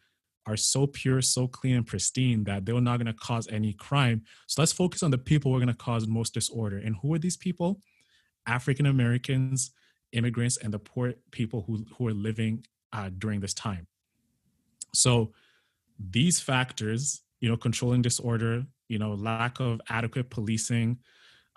are 0.47 0.57
so 0.57 0.87
pure, 0.87 1.23
so 1.23 1.47
clean 1.47 1.77
and 1.77 1.87
pristine 1.87 2.45
that 2.45 2.65
they're 2.65 2.81
not 2.81 2.99
going 2.99 3.07
to 3.07 3.13
cause 3.13 3.47
any 3.49 3.73
crime. 3.73 4.23
So 4.49 4.61
let's 4.61 4.73
focus 4.73 5.03
on 5.03 5.11
the 5.11 5.19
people 5.19 5.51
who 5.51 5.57
are 5.57 5.61
going 5.61 5.69
to 5.69 5.75
cause 5.75 6.07
most 6.09 6.35
disorder. 6.35 6.79
And 6.79 6.97
who 7.01 7.15
are 7.15 7.19
these 7.19 7.37
people? 7.37 7.81
African 8.47 8.87
Americans, 8.87 9.71
immigrants 10.13 10.57
and 10.57 10.73
the 10.73 10.79
poor 10.79 11.15
people 11.31 11.63
who, 11.67 11.85
who 11.97 12.09
are 12.09 12.15
living 12.15 12.65
uh, 12.93 13.11
during 13.19 13.41
this 13.41 13.55
time. 13.55 13.87
So 14.95 15.33
these 15.99 16.41
factors, 16.41 17.23
you 17.41 17.49
know, 17.49 17.57
controlling 17.57 18.03
disorder, 18.03 18.65
you 18.89 18.99
know, 18.99 19.15
lack 19.15 19.61
of 19.61 19.81
adequate 19.89 20.29
policing, 20.31 20.99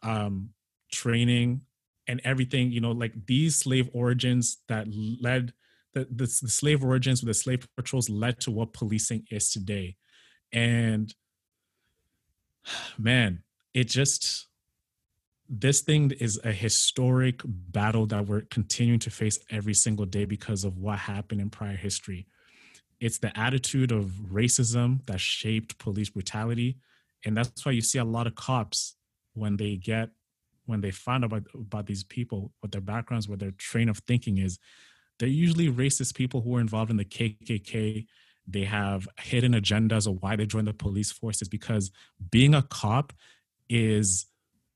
um, 0.04 0.50
training, 0.92 1.62
and 2.08 2.22
everything, 2.24 2.72
you 2.72 2.82
know, 2.82 2.92
like 2.92 3.14
these 3.26 3.56
slave 3.56 3.90
origins 3.94 4.58
that 4.68 4.88
led 5.22 5.54
the, 5.94 6.06
the, 6.12 6.26
the 6.26 6.50
slave 6.50 6.84
origins 6.84 7.22
with 7.22 7.30
the 7.30 7.34
slave 7.34 7.68
patrols 7.76 8.10
led 8.10 8.40
to 8.42 8.52
what 8.52 8.74
policing 8.74 9.26
is 9.32 9.50
today. 9.50 9.96
And 10.52 11.14
man, 12.98 13.44
it 13.74 13.86
just 13.86 14.48
this 15.48 15.82
thing 15.82 16.12
is 16.20 16.40
a 16.44 16.52
historic 16.52 17.42
battle 17.46 18.08
that 18.08 18.26
we're 18.26 18.42
continuing 18.42 19.00
to 19.00 19.12
face 19.12 19.38
every 19.52 19.76
single 19.76 20.06
day 20.06 20.26
because 20.26 20.64
of 20.64 20.80
what 20.80 20.98
happened 20.98 21.40
in 21.40 21.52
prior 21.52 21.76
history. 21.76 22.26
It's 23.00 23.20
the 23.20 23.38
attitude 23.38 23.92
of 23.92 24.06
racism 24.32 25.06
that 25.06 25.20
shaped 25.20 25.78
police 25.78 26.10
brutality. 26.10 26.78
And 27.26 27.38
that's 27.38 27.64
why 27.64 27.74
you 27.74 27.82
see 27.82 28.00
a 28.00 28.06
lot 28.06 28.26
of 28.26 28.34
cops 28.34 28.96
when 29.34 29.58
they 29.58 29.76
get 29.76 30.10
when 30.66 30.82
they 30.82 30.92
find 30.92 31.24
out 31.24 31.32
about, 31.32 31.44
about 31.54 31.86
these 31.86 32.04
people, 32.04 32.52
what 32.60 32.72
their 32.72 32.82
backgrounds, 32.82 33.28
what 33.28 33.40
their 33.40 33.52
train 33.52 33.90
of 33.90 34.00
thinking 34.00 34.38
is, 34.38 34.60
they're 35.20 35.30
usually 35.30 35.70
racist 35.70 36.16
people 36.16 36.42
who 36.42 36.56
are 36.56 36.62
involved 36.62 36.92
in 36.92 36.98
the 36.98 37.06
KKK. 37.06 38.06
They 38.48 38.64
have 38.64 39.08
hidden 39.20 39.54
agendas 39.54 40.08
of 40.08 40.22
why 40.22 40.36
they 40.36 40.46
joined 40.46 40.68
the 40.68 40.74
police 40.74 41.12
forces 41.12 41.48
because 41.48 41.92
being 42.32 42.54
a 42.54 42.62
cop 42.62 43.14
is 43.70 44.26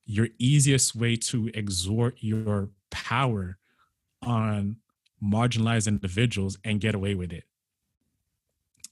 your 0.06 0.30
easiest 0.40 0.96
way 0.96 1.16
to 1.16 1.52
exert 1.54 2.16
your 2.20 2.70
power 2.90 3.58
on 4.24 4.78
marginalized 5.24 5.88
individuals 5.88 6.58
and 6.64 6.82
get 6.82 6.96
away 6.96 7.16
with 7.16 7.32
it. 7.32 7.44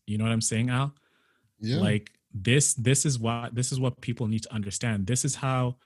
You 0.06 0.18
know 0.18 0.26
what 0.26 0.34
I'm 0.34 0.42
saying, 0.42 0.70
Al? 0.70 0.94
Yeah. 1.60 1.80
Like 1.80 2.12
this 2.34 2.74
this 2.76 3.06
is 3.06 3.18
what 3.18 3.56
this 3.56 3.72
is 3.72 3.80
what 3.80 4.00
people 4.02 4.28
need 4.28 4.44
to 4.44 4.54
understand. 4.54 5.08
This 5.08 5.26
is 5.26 5.36
how 5.36 5.78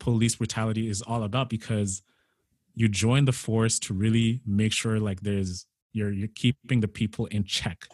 police 0.00 0.34
brutality 0.34 0.88
is 0.88 1.02
all 1.02 1.22
about 1.22 1.48
because 1.48 2.02
you 2.74 2.88
join 2.88 3.24
the 3.26 3.32
force 3.32 3.78
to 3.78 3.94
really 3.94 4.40
make 4.44 4.72
sure 4.72 4.98
like 4.98 5.20
there's 5.20 5.66
you're 5.92 6.10
you're 6.10 6.28
keeping 6.34 6.80
the 6.80 6.88
people 6.88 7.26
in 7.26 7.44
check. 7.44 7.86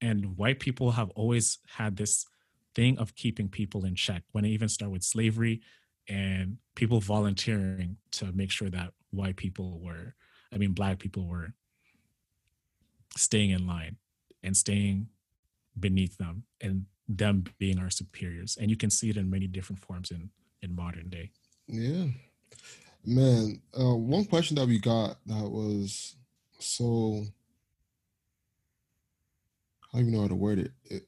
And 0.00 0.36
white 0.36 0.58
people 0.58 0.92
have 0.92 1.10
always 1.10 1.58
had 1.76 1.96
this 1.96 2.26
thing 2.74 2.98
of 2.98 3.14
keeping 3.14 3.48
people 3.48 3.84
in 3.84 3.94
check. 3.94 4.22
When 4.32 4.44
it 4.44 4.48
even 4.48 4.68
started 4.68 4.92
with 4.92 5.04
slavery, 5.04 5.60
and 6.08 6.58
people 6.74 7.00
volunteering 7.00 7.96
to 8.12 8.32
make 8.32 8.50
sure 8.50 8.70
that 8.70 8.92
white 9.10 9.36
people 9.36 9.80
were, 9.80 10.14
I 10.52 10.58
mean, 10.58 10.72
black 10.72 10.98
people 10.98 11.26
were 11.26 11.54
staying 13.16 13.50
in 13.50 13.66
line 13.66 13.96
and 14.42 14.56
staying 14.56 15.08
beneath 15.78 16.18
them 16.18 16.44
and 16.60 16.86
them 17.08 17.44
being 17.58 17.78
our 17.78 17.90
superiors. 17.90 18.56
And 18.60 18.70
you 18.70 18.76
can 18.76 18.90
see 18.90 19.10
it 19.10 19.16
in 19.16 19.30
many 19.30 19.46
different 19.46 19.80
forms 19.80 20.10
in, 20.10 20.30
in 20.62 20.74
modern 20.74 21.08
day. 21.08 21.30
Yeah. 21.66 22.06
Man, 23.04 23.60
uh, 23.78 23.96
one 23.96 24.24
question 24.24 24.56
that 24.56 24.66
we 24.66 24.78
got 24.78 25.16
that 25.26 25.50
was 25.50 26.16
so 26.58 27.24
I 29.92 29.98
don't 29.98 30.08
even 30.08 30.12
know 30.14 30.22
how 30.22 30.28
to 30.28 30.34
word 30.34 30.60
it. 30.60 30.70
it 30.84 31.02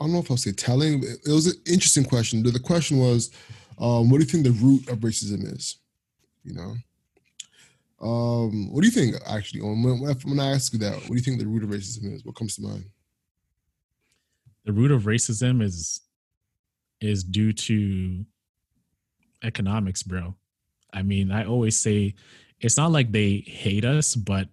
I 0.00 0.04
don't 0.04 0.14
know 0.14 0.18
if 0.18 0.30
I'll 0.30 0.36
say 0.36 0.52
telling. 0.52 1.04
It 1.04 1.30
was 1.30 1.46
an 1.46 1.60
interesting 1.66 2.04
question. 2.04 2.42
The 2.42 2.58
question 2.58 2.98
was, 2.98 3.30
um, 3.78 4.10
what 4.10 4.18
do 4.18 4.24
you 4.24 4.30
think 4.30 4.44
the 4.44 4.50
root 4.50 4.88
of 4.88 4.98
racism 4.98 5.44
is? 5.54 5.76
You 6.42 6.54
know, 6.54 6.74
um, 8.04 8.72
what 8.72 8.80
do 8.80 8.86
you 8.86 8.92
think 8.92 9.14
actually? 9.28 9.60
When, 9.60 10.00
when 10.00 10.40
I 10.40 10.50
ask 10.50 10.72
you 10.72 10.78
that, 10.80 10.94
what 10.94 11.08
do 11.08 11.14
you 11.14 11.20
think 11.20 11.38
the 11.38 11.46
root 11.46 11.62
of 11.62 11.70
racism 11.70 12.12
is? 12.12 12.24
What 12.24 12.34
comes 12.34 12.56
to 12.56 12.62
mind? 12.62 12.84
The 14.64 14.72
root 14.72 14.90
of 14.90 15.02
racism 15.02 15.62
is 15.62 16.00
is 17.02 17.24
due 17.24 17.52
to 17.52 18.24
economics, 19.42 20.02
bro. 20.02 20.36
I 20.92 21.02
mean, 21.02 21.30
I 21.30 21.44
always 21.44 21.78
say 21.78 22.14
it's 22.60 22.76
not 22.76 22.92
like 22.92 23.12
they 23.12 23.44
hate 23.46 23.84
us, 23.84 24.14
but 24.14 24.48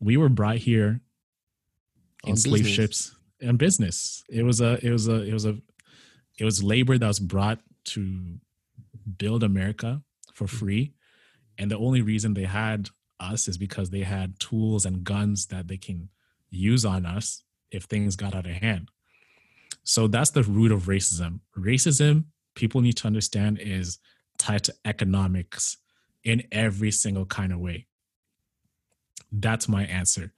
we 0.00 0.16
were 0.16 0.28
brought 0.28 0.56
here 0.56 1.00
in 2.24 2.36
slave 2.36 2.66
ships 2.66 3.14
and 3.40 3.58
business. 3.58 4.22
It 4.28 4.42
was 4.42 4.60
a 4.60 4.84
it 4.84 4.90
was 4.90 5.08
a 5.08 5.22
it 5.22 5.32
was 5.32 5.46
a 5.46 5.56
it 6.38 6.44
was 6.44 6.62
labor 6.62 6.98
that 6.98 7.06
was 7.06 7.18
brought 7.18 7.58
to 7.84 8.38
build 9.18 9.42
America 9.42 10.02
for 10.34 10.46
mm. 10.46 10.50
free. 10.50 10.94
And 11.58 11.70
the 11.70 11.78
only 11.78 12.02
reason 12.02 12.34
they 12.34 12.44
had 12.44 12.88
us 13.20 13.48
is 13.48 13.58
because 13.58 13.90
they 13.90 14.00
had 14.00 14.38
tools 14.40 14.86
and 14.86 15.04
guns 15.04 15.46
that 15.46 15.68
they 15.68 15.76
can 15.76 16.08
use 16.50 16.84
on 16.84 17.06
us 17.06 17.44
if 17.70 17.84
things 17.84 18.16
got 18.16 18.34
out 18.34 18.46
of 18.46 18.52
hand. 18.52 18.88
So 19.84 20.06
that's 20.06 20.30
the 20.30 20.42
root 20.42 20.72
of 20.72 20.84
racism. 20.84 21.40
Racism, 21.58 22.24
people 22.54 22.80
need 22.80 22.96
to 22.98 23.06
understand, 23.06 23.58
is 23.58 23.98
tied 24.38 24.64
to 24.64 24.74
economics 24.84 25.76
in 26.24 26.42
every 26.52 26.90
single 26.90 27.26
kind 27.26 27.52
of 27.52 27.58
way. 27.58 27.86
That's 29.30 29.68
my 29.68 29.84
answer. 29.84 30.32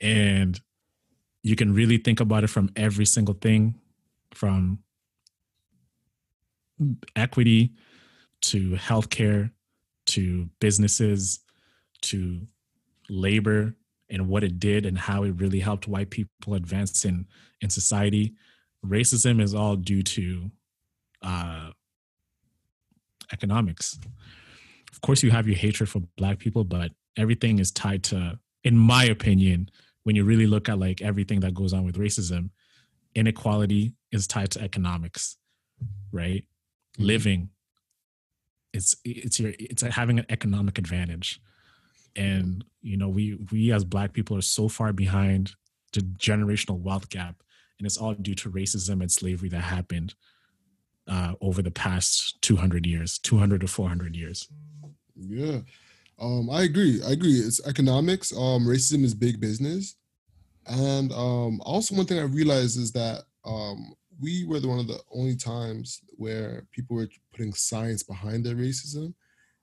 And 0.00 0.60
you 1.42 1.56
can 1.56 1.72
really 1.72 1.98
think 1.98 2.20
about 2.20 2.44
it 2.44 2.48
from 2.48 2.70
every 2.76 3.06
single 3.06 3.34
thing 3.34 3.74
from 4.34 4.80
equity 7.16 7.72
to 8.40 8.72
healthcare 8.72 9.50
to 10.06 10.48
businesses 10.60 11.40
to 12.02 12.46
labor 13.08 13.74
and 14.10 14.28
what 14.28 14.44
it 14.44 14.58
did 14.58 14.86
and 14.86 14.98
how 14.98 15.22
it 15.22 15.30
really 15.32 15.60
helped 15.60 15.88
white 15.88 16.10
people 16.10 16.54
advance 16.54 17.04
in 17.04 17.26
in 17.60 17.68
society 17.68 18.34
racism 18.84 19.40
is 19.40 19.54
all 19.54 19.76
due 19.76 20.02
to 20.02 20.50
uh 21.22 21.70
economics. 23.32 23.98
Of 24.92 25.00
course 25.00 25.22
you 25.22 25.30
have 25.30 25.46
your 25.46 25.56
hatred 25.56 25.88
for 25.88 26.00
black 26.16 26.38
people 26.38 26.64
but 26.64 26.92
everything 27.16 27.58
is 27.58 27.70
tied 27.70 28.02
to 28.04 28.38
in 28.64 28.76
my 28.76 29.04
opinion 29.04 29.68
when 30.04 30.16
you 30.16 30.24
really 30.24 30.46
look 30.46 30.68
at 30.68 30.78
like 30.78 31.02
everything 31.02 31.40
that 31.40 31.54
goes 31.54 31.72
on 31.72 31.84
with 31.84 31.98
racism 31.98 32.50
inequality 33.14 33.94
is 34.12 34.26
tied 34.26 34.50
to 34.52 34.60
economics 34.62 35.36
right? 36.12 36.44
Mhm. 36.98 37.06
living 37.06 37.50
it's 38.72 38.96
it's 39.04 39.40
your 39.40 39.52
it's 39.58 39.82
having 39.82 40.18
an 40.18 40.26
economic 40.28 40.78
advantage. 40.78 41.40
And 42.16 42.64
you 42.82 42.96
know 42.96 43.08
we 43.08 43.34
we 43.50 43.72
as 43.72 43.84
black 43.84 44.12
people 44.12 44.36
are 44.36 44.42
so 44.42 44.68
far 44.68 44.92
behind 44.92 45.54
the 45.92 46.00
generational 46.00 46.78
wealth 46.78 47.08
gap 47.08 47.42
and 47.78 47.86
it's 47.86 47.96
all 47.96 48.14
due 48.14 48.34
to 48.34 48.50
racism 48.50 49.00
and 49.00 49.10
slavery 49.10 49.48
that 49.48 49.60
happened 49.60 50.14
uh, 51.06 51.34
over 51.40 51.62
the 51.62 51.70
past 51.70 52.40
200 52.42 52.86
years 52.86 53.18
200 53.18 53.60
to 53.62 53.68
400 53.68 54.14
years 54.16 54.48
Yeah. 55.16 55.60
Um, 56.20 56.50
I 56.50 56.62
agree. 56.64 57.00
I 57.06 57.12
agree. 57.12 57.34
It's 57.38 57.64
economics. 57.64 58.32
Um, 58.36 58.66
racism 58.66 59.04
is 59.04 59.14
big 59.14 59.40
business. 59.40 59.94
And 60.66 61.12
um, 61.12 61.60
also 61.64 61.94
one 61.94 62.06
thing 62.06 62.18
I 62.18 62.22
realized 62.22 62.76
is 62.76 62.90
that 62.92 63.22
um, 63.44 63.94
we 64.20 64.44
were 64.44 64.58
the 64.58 64.66
one 64.68 64.80
of 64.80 64.88
the 64.88 64.98
only 65.14 65.36
times 65.36 66.00
where 66.16 66.66
people 66.72 66.96
were 66.96 67.08
putting 67.30 67.52
science 67.54 68.02
behind 68.02 68.44
their 68.44 68.56
racism, 68.56 69.14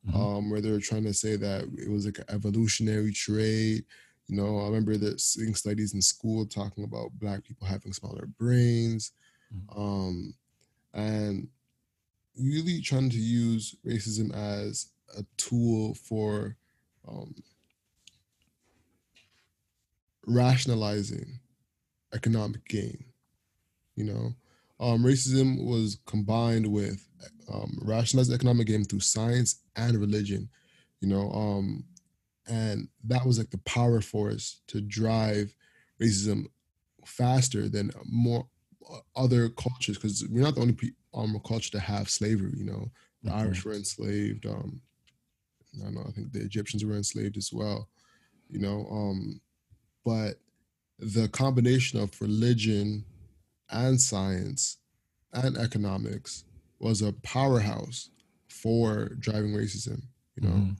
Mhm. 0.08 0.16
um, 0.16 0.50
where 0.50 0.62
they 0.62 0.72
were 0.72 0.80
trying 0.80 1.04
to 1.04 1.14
say 1.14 1.36
that 1.36 1.64
it 1.78 1.90
was 1.90 2.06
like 2.06 2.20
an 2.20 2.26
evolutionary 2.30 3.12
trait. 3.12 3.84
You 4.28 4.38
know, 4.38 4.60
I 4.60 4.66
remember 4.66 4.98
that 4.98 5.22
seeing 5.22 5.54
studies 5.56 5.94
in 5.94 6.02
school 6.02 6.46
talking 6.46 6.84
about 6.84 7.12
black 7.20 7.44
people 7.44 7.68
having 7.68 7.94
smaller 7.94 8.26
brains, 8.40 9.12
Mhm. 9.54 9.78
um, 9.78 10.36
and 10.94 11.50
really 12.38 12.82
trying 12.82 13.10
to 13.10 13.20
use 13.20 13.76
racism 13.86 14.34
as 14.34 14.90
a 15.18 15.26
tool 15.38 15.96
for 15.96 16.58
um, 17.08 17.36
rationalizing 20.26 21.40
economic 22.14 22.66
gain. 22.68 23.06
You 23.96 24.06
know, 24.06 24.36
um, 24.80 25.04
racism 25.04 25.66
was 25.66 26.00
combined 26.06 26.68
with 26.68 27.08
um, 27.52 27.80
rationalized 27.84 28.34
economic 28.34 28.68
gain 28.68 28.86
through 28.86 29.02
science 29.02 29.62
and 29.76 29.98
religion. 29.98 30.50
You 31.02 31.10
know, 31.10 31.32
um, 31.32 31.86
and 32.48 32.88
that 33.04 33.26
was 33.26 33.38
like 33.38 33.50
the 33.52 33.58
power 33.60 34.02
force 34.02 34.62
to 34.68 34.82
drive 34.82 35.56
racism 36.02 36.46
faster 37.06 37.68
than 37.70 37.92
more 38.06 38.48
uh, 38.92 39.00
other 39.16 39.50
cultures 39.50 39.98
because 39.98 40.26
we're 40.30 40.44
not 40.44 40.56
the 40.56 40.62
only 40.62 40.78
um, 41.14 41.40
culture 41.46 41.72
to 41.72 41.80
have 41.80 42.10
slavery. 42.10 42.54
You 42.56 42.66
know, 42.66 42.92
the 43.24 43.32
Mhm. 43.32 43.36
Irish 43.36 43.66
were 43.66 43.74
enslaved. 43.74 44.46
Um, 44.46 44.82
I 45.80 45.84
don't 45.86 45.96
know. 45.96 46.06
I 46.08 46.12
think 46.12 46.32
the 46.32 46.42
Egyptians 46.42 46.86
were 46.86 46.96
enslaved 46.96 47.38
as 47.38 47.52
well. 47.52 47.90
You 48.50 48.60
know, 48.60 48.88
um, 48.90 49.42
but 50.04 50.40
the 51.00 51.28
combination 51.30 52.00
of 52.00 52.20
religion 52.22 53.06
and 53.70 54.00
science 54.00 54.78
and 55.34 55.58
economics 55.58 56.46
was 56.80 57.02
a 57.02 57.14
powerhouse 57.14 58.10
for 58.48 59.10
driving 59.20 59.52
racism. 59.52 60.04
You 60.36 60.48
know, 60.48 60.56
Mhm. 60.56 60.78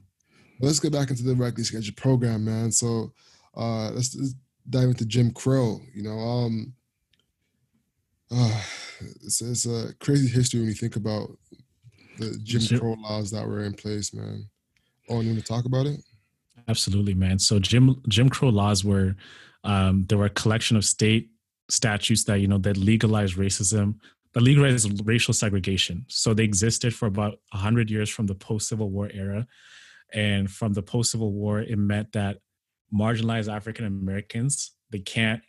But 0.58 0.66
let's 0.66 0.80
get 0.80 0.92
back 0.92 1.10
into 1.10 1.22
the 1.22 1.34
regularly 1.34 1.64
scheduled 1.64 1.96
program, 1.96 2.44
man. 2.44 2.72
So 2.72 3.12
uh, 3.56 3.90
let's, 3.90 4.14
let's 4.16 4.34
dive 4.68 4.88
into 4.88 5.06
Jim 5.06 5.30
Crow. 5.32 5.80
You 5.94 6.02
know, 6.02 6.18
um, 6.18 6.72
uh, 8.30 8.62
it's, 9.22 9.40
it's 9.40 9.66
a 9.66 9.94
crazy 10.00 10.28
history 10.28 10.60
when 10.60 10.68
you 10.68 10.74
think 10.74 10.96
about 10.96 11.36
the 12.18 12.38
Jim 12.42 12.60
Jim- 12.60 12.80
Crow 12.80 12.96
laws 12.98 13.30
that 13.30 13.46
were 13.46 13.64
in 13.64 13.74
place, 13.74 14.12
man. 14.14 14.48
Oh, 15.08 15.16
and 15.16 15.24
you 15.24 15.32
want 15.32 15.44
to 15.44 15.46
talk 15.46 15.64
about 15.66 15.86
it? 15.86 16.00
Absolutely, 16.68 17.14
man. 17.14 17.38
So 17.38 17.58
Jim 17.58 18.02
Jim 18.08 18.28
Crow 18.28 18.48
laws 18.48 18.84
were 18.84 19.14
um, 19.62 20.04
there 20.08 20.18
were 20.18 20.26
a 20.26 20.30
collection 20.30 20.76
of 20.76 20.84
state 20.84 21.30
statutes 21.68 22.24
that 22.24 22.40
you 22.40 22.48
know 22.48 22.58
that 22.58 22.76
legalized 22.76 23.36
racism, 23.36 23.94
that 24.32 24.42
legalized 24.42 25.06
racial 25.06 25.32
segregation. 25.34 26.04
So 26.08 26.34
they 26.34 26.42
existed 26.42 26.94
for 26.94 27.06
about 27.06 27.38
hundred 27.52 27.90
years 27.90 28.10
from 28.10 28.26
the 28.26 28.34
post 28.34 28.68
Civil 28.68 28.90
War 28.90 29.08
era, 29.12 29.46
and 30.12 30.50
from 30.50 30.72
the 30.72 30.82
post 30.82 31.10
Civil 31.12 31.32
War, 31.32 31.60
it 31.60 31.78
meant 31.78 32.12
that 32.12 32.38
marginalized 32.94 33.52
African 33.52 33.84
Americans 33.84 34.72
they 34.90 35.00
can't, 35.00 35.42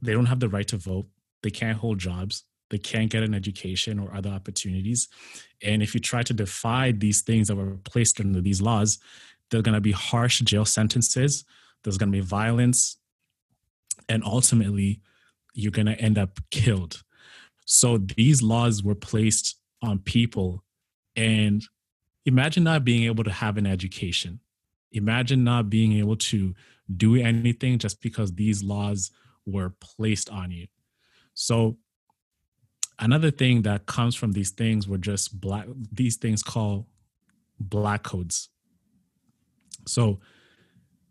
they 0.00 0.12
don't 0.12 0.26
have 0.26 0.40
the 0.40 0.48
right 0.48 0.66
to 0.68 0.78
vote, 0.78 1.06
they 1.42 1.50
can't 1.50 1.76
hold 1.76 1.98
jobs, 1.98 2.44
they 2.70 2.78
can't 2.78 3.10
get 3.10 3.22
an 3.22 3.34
education 3.34 3.98
or 3.98 4.14
other 4.14 4.30
opportunities, 4.30 5.08
and 5.62 5.82
if 5.82 5.94
you 5.94 6.00
try 6.00 6.22
to 6.22 6.32
defy 6.32 6.92
these 6.92 7.20
things 7.20 7.48
that 7.48 7.56
were 7.56 7.76
placed 7.84 8.20
under 8.20 8.40
these 8.40 8.62
laws, 8.62 8.98
there's 9.50 9.62
going 9.62 9.74
to 9.74 9.80
be 9.80 9.92
harsh 9.92 10.40
jail 10.40 10.64
sentences 10.64 11.44
there's 11.82 11.98
going 11.98 12.10
to 12.10 12.16
be 12.16 12.24
violence 12.24 12.96
and 14.08 14.22
ultimately 14.24 15.00
you're 15.54 15.72
going 15.72 15.86
to 15.86 16.00
end 16.00 16.18
up 16.18 16.38
killed. 16.50 17.02
So 17.64 17.98
these 17.98 18.42
laws 18.42 18.82
were 18.82 18.94
placed 18.94 19.56
on 19.82 20.00
people 20.00 20.64
and 21.16 21.62
imagine 22.24 22.64
not 22.64 22.84
being 22.84 23.04
able 23.04 23.24
to 23.24 23.32
have 23.32 23.56
an 23.56 23.66
education. 23.66 24.40
Imagine 24.92 25.44
not 25.44 25.70
being 25.70 25.92
able 25.94 26.16
to 26.16 26.54
do 26.96 27.16
anything 27.16 27.78
just 27.78 28.00
because 28.00 28.32
these 28.32 28.62
laws 28.62 29.10
were 29.46 29.74
placed 29.80 30.28
on 30.30 30.50
you. 30.50 30.66
So 31.34 31.78
another 32.98 33.30
thing 33.30 33.62
that 33.62 33.86
comes 33.86 34.14
from 34.14 34.32
these 34.32 34.50
things 34.50 34.86
were 34.88 34.98
just 34.98 35.40
black 35.40 35.66
these 35.92 36.16
things 36.16 36.42
called 36.42 36.86
black 37.58 38.02
codes. 38.02 38.48
So 39.86 40.20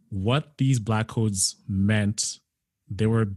what 0.10 0.57
these 0.57 0.80
black 0.80 1.07
codes 1.07 1.55
meant, 1.68 2.39
they 2.89 3.07
were 3.07 3.30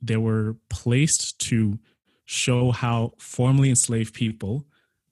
they 0.00 0.16
were 0.16 0.56
placed 0.68 1.38
to 1.40 1.78
show 2.24 2.70
how 2.70 3.12
formerly 3.18 3.70
enslaved 3.70 4.14
people 4.14 4.66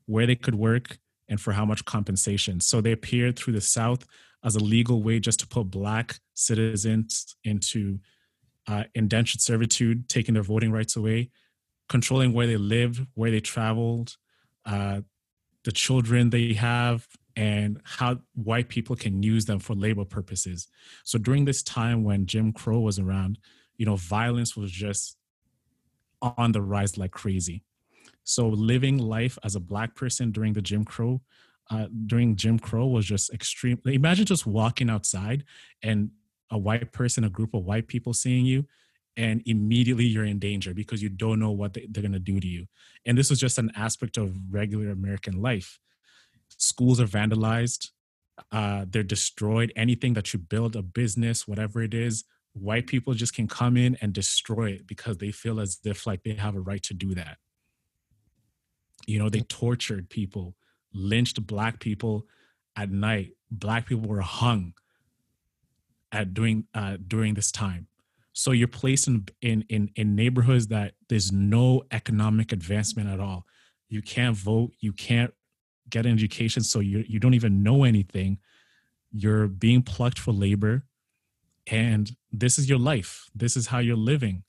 where 0.07 0.27
they 0.27 0.37
could 0.37 0.55
work 0.55 0.99
and 1.29 1.41
for 1.41 1.53
how 1.53 1.65
much 1.65 1.85
compensation. 1.85 2.61
So 2.61 2.81
they 2.81 2.93
appeared 2.93 3.37
through 3.37 3.55
the 3.55 3.61
South 3.61 4.07
as 4.45 4.57
a 4.57 4.61
legal 4.61 5.03
way 5.03 5.21
just 5.21 5.41
to 5.41 5.47
put 5.47 5.71
black 5.71 6.19
citizens 6.35 7.37
into 7.45 7.99
uh, 8.67 8.85
indentured 8.95 9.41
servitude, 9.41 10.09
taking 10.09 10.35
their 10.35 10.43
voting 10.43 10.73
rights 10.73 10.97
away, 10.97 11.31
controlling 11.89 12.33
where 12.33 12.47
they 12.47 12.57
lived, 12.57 13.07
where 13.15 13.31
they 13.31 13.41
traveled, 13.41 14.17
uh, 14.67 15.01
the 15.65 15.73
children 15.73 16.31
they 16.31 16.55
have, 16.55 17.07
and 17.37 17.81
how 17.85 18.19
white 18.35 18.69
people 18.69 18.97
can 18.97 19.23
use 19.23 19.47
them 19.47 19.59
for 19.59 19.75
labor 19.75 20.05
purposes. 20.05 20.69
So 21.05 21.19
during 21.19 21.45
this 21.45 21.63
time 21.63 22.05
when 22.05 22.27
Jim 22.27 22.53
Crow 22.53 22.81
was 22.81 22.99
around, 22.99 23.39
you 23.77 23.87
know, 23.87 23.97
violence 23.97 24.57
was 24.57 24.71
just 24.71 25.17
on 26.21 26.53
the 26.53 26.63
rise 26.63 26.99
like 26.99 27.11
crazy. 27.11 27.65
So 28.25 28.49
living 28.49 28.99
life 28.99 29.39
as 29.45 29.57
a 29.57 29.61
black 29.61 29.95
person 29.95 30.31
during 30.31 30.53
the 30.53 30.63
Jim 30.63 30.85
Crow, 30.85 31.21
uh, 31.71 31.87
during 32.07 32.37
Jim 32.37 32.59
Crow 32.59 32.87
was 32.87 33.07
just 33.07 33.33
extreme. 33.33 33.81
Imagine 33.87 34.25
just 34.25 34.47
walking 34.47 34.91
outside 34.91 35.45
and 35.83 36.11
a 36.51 36.59
white 36.59 36.93
person, 36.93 37.25
a 37.25 37.31
group 37.31 37.55
of 37.55 37.65
white 37.65 37.89
people 37.89 38.13
seeing 38.13 38.45
you, 38.45 38.67
and 39.17 39.43
immediately 39.47 40.05
you're 40.05 40.25
in 40.25 40.39
danger 40.39 40.75
because 40.75 41.03
you 41.03 41.09
don't 41.09 41.41
know 41.41 41.51
what 41.51 41.75
they, 41.75 41.87
they're 41.91 42.03
going 42.03 42.13
to 42.13 42.19
do 42.19 42.41
to 42.41 42.47
you. 42.47 42.67
And 43.07 43.17
this 43.17 43.31
was 43.31 43.41
just 43.41 43.59
an 43.59 43.71
aspect 43.77 44.17
of 44.17 44.37
regular 44.51 44.91
American 44.91 45.41
life 45.41 45.79
schools 46.59 47.01
are 47.01 47.07
vandalized 47.07 47.89
uh, 48.51 48.85
they're 48.89 49.03
destroyed. 49.03 49.73
Anything 49.77 50.15
that 50.15 50.33
you 50.33 50.39
build, 50.39 50.77
a 50.77 50.83
business, 50.83 51.47
whatever 51.47 51.83
it 51.83 51.95
is, 51.95 52.25
white 52.55 52.87
people 52.87 53.15
just 53.15 53.35
can 53.35 53.49
come 53.49 53.77
in 53.77 53.97
and 54.01 54.13
destroy 54.13 54.71
it 54.71 54.87
because 54.87 55.19
they 55.19 55.31
feel 55.31 55.61
as 55.61 55.79
if 55.85 56.07
like 56.07 56.23
they 56.23 56.35
have 56.35 56.55
a 56.55 56.61
right 56.61 56.83
to 56.85 56.95
do 56.95 57.15
that. 57.15 57.39
You 59.07 59.19
know, 59.19 59.29
they 59.29 59.41
tortured 59.41 60.09
people, 60.09 60.55
lynched 60.93 61.47
black 61.47 61.81
people 61.81 62.27
at 62.77 62.91
night. 62.91 63.33
Black 63.51 63.87
people 63.87 64.09
were 64.09 64.21
hung 64.21 64.75
at 66.11 66.35
doing 66.35 66.67
uh, 66.75 66.97
during 67.07 67.35
this 67.35 67.51
time. 67.51 67.89
So 68.33 68.53
you're 68.53 68.69
placed 68.69 69.09
in, 69.09 69.27
in 69.41 69.65
in 69.69 69.91
in 69.95 70.15
neighborhoods 70.15 70.69
that 70.69 70.95
there's 71.09 71.33
no 71.33 71.83
economic 71.91 72.53
advancement 72.53 73.09
at 73.09 73.21
all. 73.21 73.47
You 73.89 74.01
can't 74.01 74.37
vote. 74.37 74.73
You 74.81 74.93
can't 74.93 75.35
get 75.91 76.07
an 76.07 76.13
education. 76.13 76.63
So 76.63 76.81
you 76.81 77.05
you 77.07 77.19
don't 77.19 77.35
even 77.35 77.63
know 77.63 77.85
anything. 77.85 78.39
You're 79.11 79.49
being 79.49 79.83
plucked 79.83 80.19
for 80.19 80.33
labor, 80.33 80.85
and 81.67 82.11
this 82.31 82.59
is 82.59 82.69
your 82.69 82.79
life. 82.79 83.29
This 83.35 83.57
is 83.57 83.67
how 83.67 83.79
you're 83.79 83.97
living, 83.97 84.45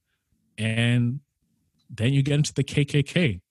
and 0.58 1.20
then 1.90 2.14
you 2.14 2.24
get 2.24 2.36
into 2.36 2.54
the 2.54 2.64
KKK. 2.64 3.42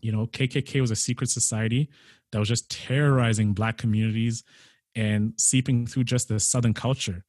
You 0.00 0.12
know, 0.12 0.26
KKK 0.26 0.80
was 0.80 0.90
a 0.90 0.96
secret 0.96 1.30
society 1.30 1.90
that 2.32 2.38
was 2.38 2.48
just 2.48 2.70
terrorizing 2.70 3.52
black 3.52 3.78
communities 3.78 4.44
and 4.94 5.32
seeping 5.38 5.86
through 5.86 6.04
just 6.04 6.28
the 6.28 6.40
southern 6.40 6.74
culture 6.74 7.24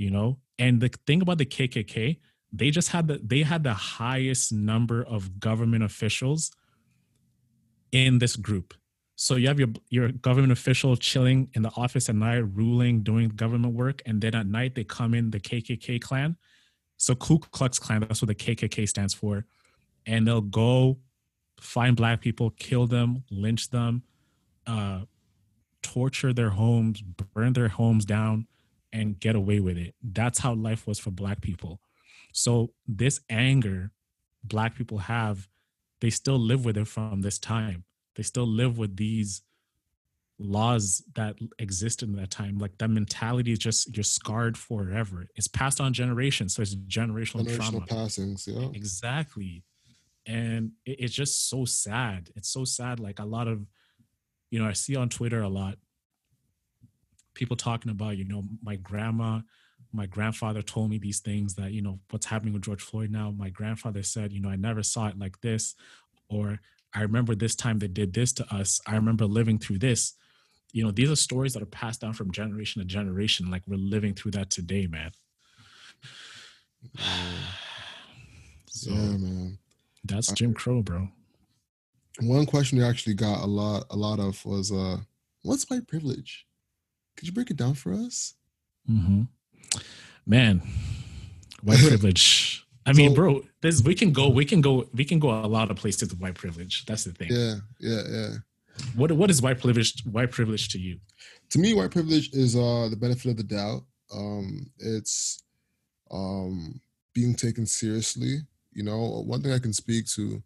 you 0.00 0.10
know? 0.10 0.38
And 0.58 0.80
the 0.80 0.88
thing 1.06 1.22
about 1.22 1.38
the 1.38 1.46
kkk 1.46 2.18
they 2.52 2.70
just 2.70 2.88
had 2.88 3.06
the 3.06 3.20
they 3.22 3.42
had 3.42 3.62
the 3.62 3.74
highest 3.74 4.52
number 4.52 5.04
of 5.04 5.38
government 5.38 5.84
officials 5.84 6.50
in 7.92 8.18
this 8.18 8.34
group. 8.34 8.74
So 9.14 9.36
you 9.36 9.46
have 9.46 9.60
your 9.60 9.68
your 9.88 10.08
government 10.10 10.52
official 10.52 10.96
chilling 10.96 11.48
in 11.54 11.62
the 11.62 11.70
office 11.76 12.08
at 12.08 12.16
night 12.16 12.44
ruling 12.54 13.02
doing 13.02 13.28
government 13.28 13.74
work 13.74 14.02
and 14.04 14.20
then 14.20 14.34
at 14.34 14.46
night 14.46 14.74
they 14.74 14.84
come 14.84 15.14
in 15.14 15.30
the 15.30 15.38
kkk 15.38 16.00
clan. 16.00 16.36
So 16.96 17.14
ku 17.14 17.38
klux 17.38 17.78
klan 17.78 18.00
that's 18.00 18.20
what 18.20 18.28
the 18.28 18.34
kkk 18.34 18.88
stands 18.88 19.14
for. 19.14 19.46
And 20.06 20.26
they'll 20.26 20.40
go 20.40 20.98
find 21.60 21.96
black 21.96 22.20
people 22.20 22.50
kill 22.50 22.86
them 22.86 23.24
lynch 23.30 23.70
them 23.70 24.02
uh, 24.66 25.00
torture 25.82 26.32
their 26.32 26.50
homes, 26.50 27.02
burn 27.02 27.52
their 27.52 27.68
homes 27.68 28.04
down, 28.04 28.46
and 28.92 29.18
get 29.18 29.34
away 29.34 29.60
with 29.60 29.76
it. 29.76 29.94
That's 30.02 30.38
how 30.38 30.54
life 30.54 30.86
was 30.86 30.98
for 30.98 31.10
Black 31.10 31.40
people. 31.40 31.80
So, 32.32 32.72
this 32.86 33.20
anger 33.28 33.92
Black 34.44 34.74
people 34.74 34.98
have, 34.98 35.48
they 36.00 36.10
still 36.10 36.38
live 36.38 36.64
with 36.64 36.76
it 36.78 36.88
from 36.88 37.20
this 37.20 37.38
time. 37.38 37.84
They 38.16 38.22
still 38.22 38.46
live 38.46 38.78
with 38.78 38.96
these 38.96 39.42
laws 40.38 41.02
that 41.14 41.36
existed 41.58 42.08
in 42.08 42.16
that 42.16 42.30
time. 42.30 42.58
Like 42.58 42.78
that 42.78 42.88
mentality 42.88 43.52
is 43.52 43.58
just 43.58 43.94
you're 43.94 44.04
scarred 44.04 44.56
forever. 44.56 45.26
It's 45.36 45.48
passed 45.48 45.80
on 45.80 45.92
generations, 45.92 46.54
so 46.54 46.62
it's 46.62 46.74
generational, 46.74 47.44
generational 47.44 47.56
trauma. 47.56 47.86
passings, 47.86 48.48
yeah. 48.48 48.68
Exactly, 48.72 49.62
and 50.26 50.72
it, 50.84 51.00
it's 51.00 51.14
just 51.14 51.48
so 51.48 51.64
sad. 51.64 52.30
It's 52.36 52.50
so 52.50 52.64
sad. 52.64 53.00
Like 53.00 53.18
a 53.18 53.24
lot 53.24 53.48
of 53.48 53.66
you 54.50 54.58
know, 54.58 54.68
I 54.68 54.72
see 54.72 54.96
on 54.96 55.08
Twitter 55.08 55.42
a 55.42 55.48
lot 55.48 55.76
people 57.34 57.56
talking 57.56 57.90
about, 57.90 58.16
you 58.16 58.24
know, 58.24 58.44
my 58.62 58.76
grandma, 58.76 59.40
my 59.92 60.06
grandfather 60.06 60.62
told 60.62 60.90
me 60.90 60.98
these 60.98 61.20
things 61.20 61.54
that, 61.54 61.72
you 61.72 61.82
know, 61.82 61.98
what's 62.10 62.26
happening 62.26 62.52
with 62.52 62.62
George 62.62 62.82
Floyd 62.82 63.10
now. 63.10 63.30
My 63.36 63.48
grandfather 63.50 64.02
said, 64.02 64.32
you 64.32 64.40
know, 64.40 64.48
I 64.48 64.56
never 64.56 64.82
saw 64.82 65.08
it 65.08 65.18
like 65.18 65.40
this. 65.40 65.74
Or 66.28 66.60
I 66.94 67.02
remember 67.02 67.34
this 67.34 67.54
time 67.54 67.78
they 67.78 67.88
did 67.88 68.12
this 68.12 68.32
to 68.34 68.54
us. 68.54 68.80
I 68.86 68.94
remember 68.94 69.24
living 69.24 69.58
through 69.58 69.78
this. 69.78 70.14
You 70.72 70.84
know, 70.84 70.90
these 70.90 71.10
are 71.10 71.16
stories 71.16 71.54
that 71.54 71.62
are 71.62 71.66
passed 71.66 72.02
down 72.02 72.12
from 72.12 72.30
generation 72.30 72.80
to 72.80 72.86
generation. 72.86 73.50
Like 73.50 73.62
we're 73.66 73.76
living 73.76 74.14
through 74.14 74.32
that 74.32 74.50
today, 74.50 74.86
man. 74.86 75.10
so, 78.68 78.90
yeah, 78.90 79.16
man. 79.16 79.58
That's 80.04 80.32
Jim 80.32 80.54
Crow, 80.54 80.82
bro. 80.82 81.08
one 82.20 82.46
question 82.46 82.78
we 82.78 82.84
actually 82.84 83.14
got 83.14 83.42
a 83.42 83.46
lot 83.46 83.84
a 83.90 83.96
lot 83.96 84.18
of 84.18 84.44
was 84.44 84.72
uh 84.72 84.98
what's 85.42 85.68
white 85.70 85.86
privilege? 85.88 86.46
Could 87.16 87.26
you 87.28 87.32
break 87.34 87.50
it 87.50 87.56
down 87.56 87.74
for 87.74 87.92
us? 87.92 88.34
Mm-hmm. 88.90 89.22
man 90.26 90.62
white 91.62 91.78
privilege. 91.86 92.66
I 92.86 92.92
mean 92.92 93.14
bro 93.14 93.42
this 93.60 93.82
we 93.82 93.94
can 93.94 94.12
go 94.12 94.28
we 94.28 94.44
can 94.44 94.60
go 94.60 94.88
we 94.92 95.04
can 95.04 95.18
go 95.18 95.30
a 95.30 95.46
lot 95.46 95.70
of 95.70 95.76
places 95.76 96.10
with 96.10 96.20
white 96.20 96.34
privilege. 96.34 96.84
That's 96.86 97.04
the 97.04 97.12
thing. 97.12 97.28
Yeah 97.30 97.54
yeah 97.78 98.02
yeah. 98.08 98.28
What 98.96 99.12
what 99.12 99.30
is 99.30 99.40
white 99.42 99.60
privilege 99.60 100.02
white 100.04 100.30
privilege 100.30 100.68
to 100.70 100.78
you? 100.78 100.98
To 101.50 101.58
me 101.58 101.74
white 101.74 101.90
privilege 101.90 102.30
is 102.32 102.56
uh 102.56 102.88
the 102.90 102.96
benefit 102.96 103.30
of 103.30 103.36
the 103.36 103.42
doubt. 103.44 103.82
Um 104.12 104.70
it's 104.78 105.42
um 106.10 106.80
being 107.14 107.34
taken 107.34 107.66
seriously 107.66 108.40
you 108.72 108.82
know 108.82 109.22
one 109.26 109.42
thing 109.42 109.52
i 109.52 109.58
can 109.58 109.72
speak 109.72 110.06
to 110.06 110.42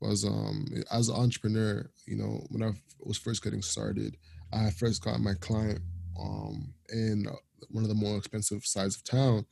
was 0.00 0.24
um 0.24 0.66
as 0.90 1.08
an 1.08 1.16
entrepreneur, 1.16 1.88
you 2.06 2.16
know, 2.16 2.44
when 2.48 2.62
I 2.62 2.72
was 3.00 3.18
first 3.18 3.44
getting 3.44 3.62
started, 3.62 4.16
I 4.52 4.70
first 4.70 5.04
got 5.04 5.20
my 5.20 5.34
client 5.34 5.80
um 6.18 6.74
in 6.90 7.26
one 7.70 7.84
of 7.84 7.88
the 7.88 7.94
more 7.94 8.16
expensive 8.16 8.64
sides 8.64 8.96
of 8.96 9.04
town. 9.04 9.46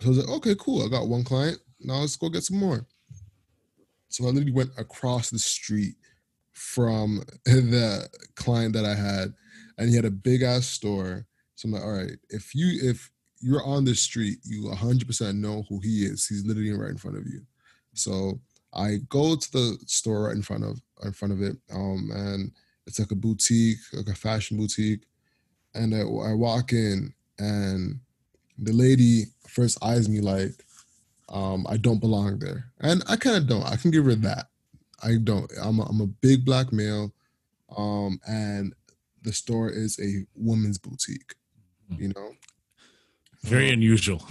So 0.00 0.06
I 0.06 0.08
was 0.08 0.18
like, 0.18 0.36
okay, 0.36 0.54
cool. 0.58 0.84
I 0.84 0.88
got 0.88 1.08
one 1.08 1.24
client. 1.24 1.58
Now 1.80 2.00
let's 2.00 2.16
go 2.16 2.28
get 2.28 2.42
some 2.42 2.58
more. 2.58 2.86
So 4.08 4.24
I 4.24 4.28
literally 4.28 4.52
went 4.52 4.70
across 4.78 5.30
the 5.30 5.38
street 5.38 5.94
from 6.52 7.22
the 7.44 8.08
client 8.34 8.72
that 8.74 8.84
I 8.84 8.94
had, 8.94 9.34
and 9.78 9.88
he 9.88 9.96
had 9.96 10.04
a 10.04 10.10
big 10.10 10.42
ass 10.42 10.66
store. 10.66 11.26
So 11.54 11.66
I'm 11.66 11.72
like, 11.72 11.82
all 11.82 11.92
right, 11.92 12.18
if 12.30 12.54
you 12.54 12.90
if 12.90 13.10
you're 13.40 13.64
on 13.64 13.84
the 13.84 13.94
street, 13.94 14.38
you 14.44 14.64
100% 14.64 15.36
know 15.36 15.64
who 15.68 15.80
he 15.80 16.04
is. 16.04 16.26
He's 16.26 16.44
literally 16.44 16.72
right 16.72 16.90
in 16.90 16.96
front 16.96 17.16
of 17.16 17.26
you. 17.26 17.42
So 17.94 18.40
I 18.74 18.98
go 19.08 19.36
to 19.36 19.52
the 19.52 19.78
store 19.86 20.24
right 20.24 20.36
in 20.36 20.42
front 20.42 20.64
of 20.64 20.80
in 21.02 21.12
front 21.12 21.32
of 21.32 21.42
it, 21.42 21.56
um, 21.72 22.10
and 22.14 22.52
it's 22.86 22.98
like 22.98 23.10
a 23.10 23.16
boutique, 23.16 23.78
like 23.92 24.08
a 24.08 24.14
fashion 24.14 24.56
boutique, 24.56 25.04
and 25.74 25.94
I, 25.94 26.00
I 26.00 26.32
walk 26.34 26.72
in, 26.72 27.12
and 27.38 27.98
the 28.58 28.72
lady 28.72 29.24
first 29.46 29.82
eyes 29.82 30.08
me 30.08 30.20
like 30.20 30.52
um, 31.28 31.66
I 31.68 31.76
don't 31.76 32.00
belong 32.00 32.38
there, 32.38 32.70
and 32.80 33.02
I 33.08 33.16
kind 33.16 33.36
of 33.36 33.46
don't. 33.46 33.64
I 33.64 33.76
can 33.76 33.90
give 33.90 34.04
her 34.04 34.14
that. 34.16 34.48
I 35.02 35.16
don't. 35.22 35.50
I'm 35.60 35.80
a, 35.80 35.84
I'm 35.84 36.00
a 36.00 36.06
big 36.06 36.44
black 36.44 36.72
male, 36.72 37.12
um, 37.76 38.20
and 38.28 38.74
the 39.22 39.32
store 39.32 39.70
is 39.70 39.98
a 40.00 40.26
woman's 40.34 40.78
boutique. 40.78 41.34
Hmm. 41.88 42.02
You 42.02 42.08
know, 42.14 42.32
very 43.46 43.70
unusual. 43.70 44.22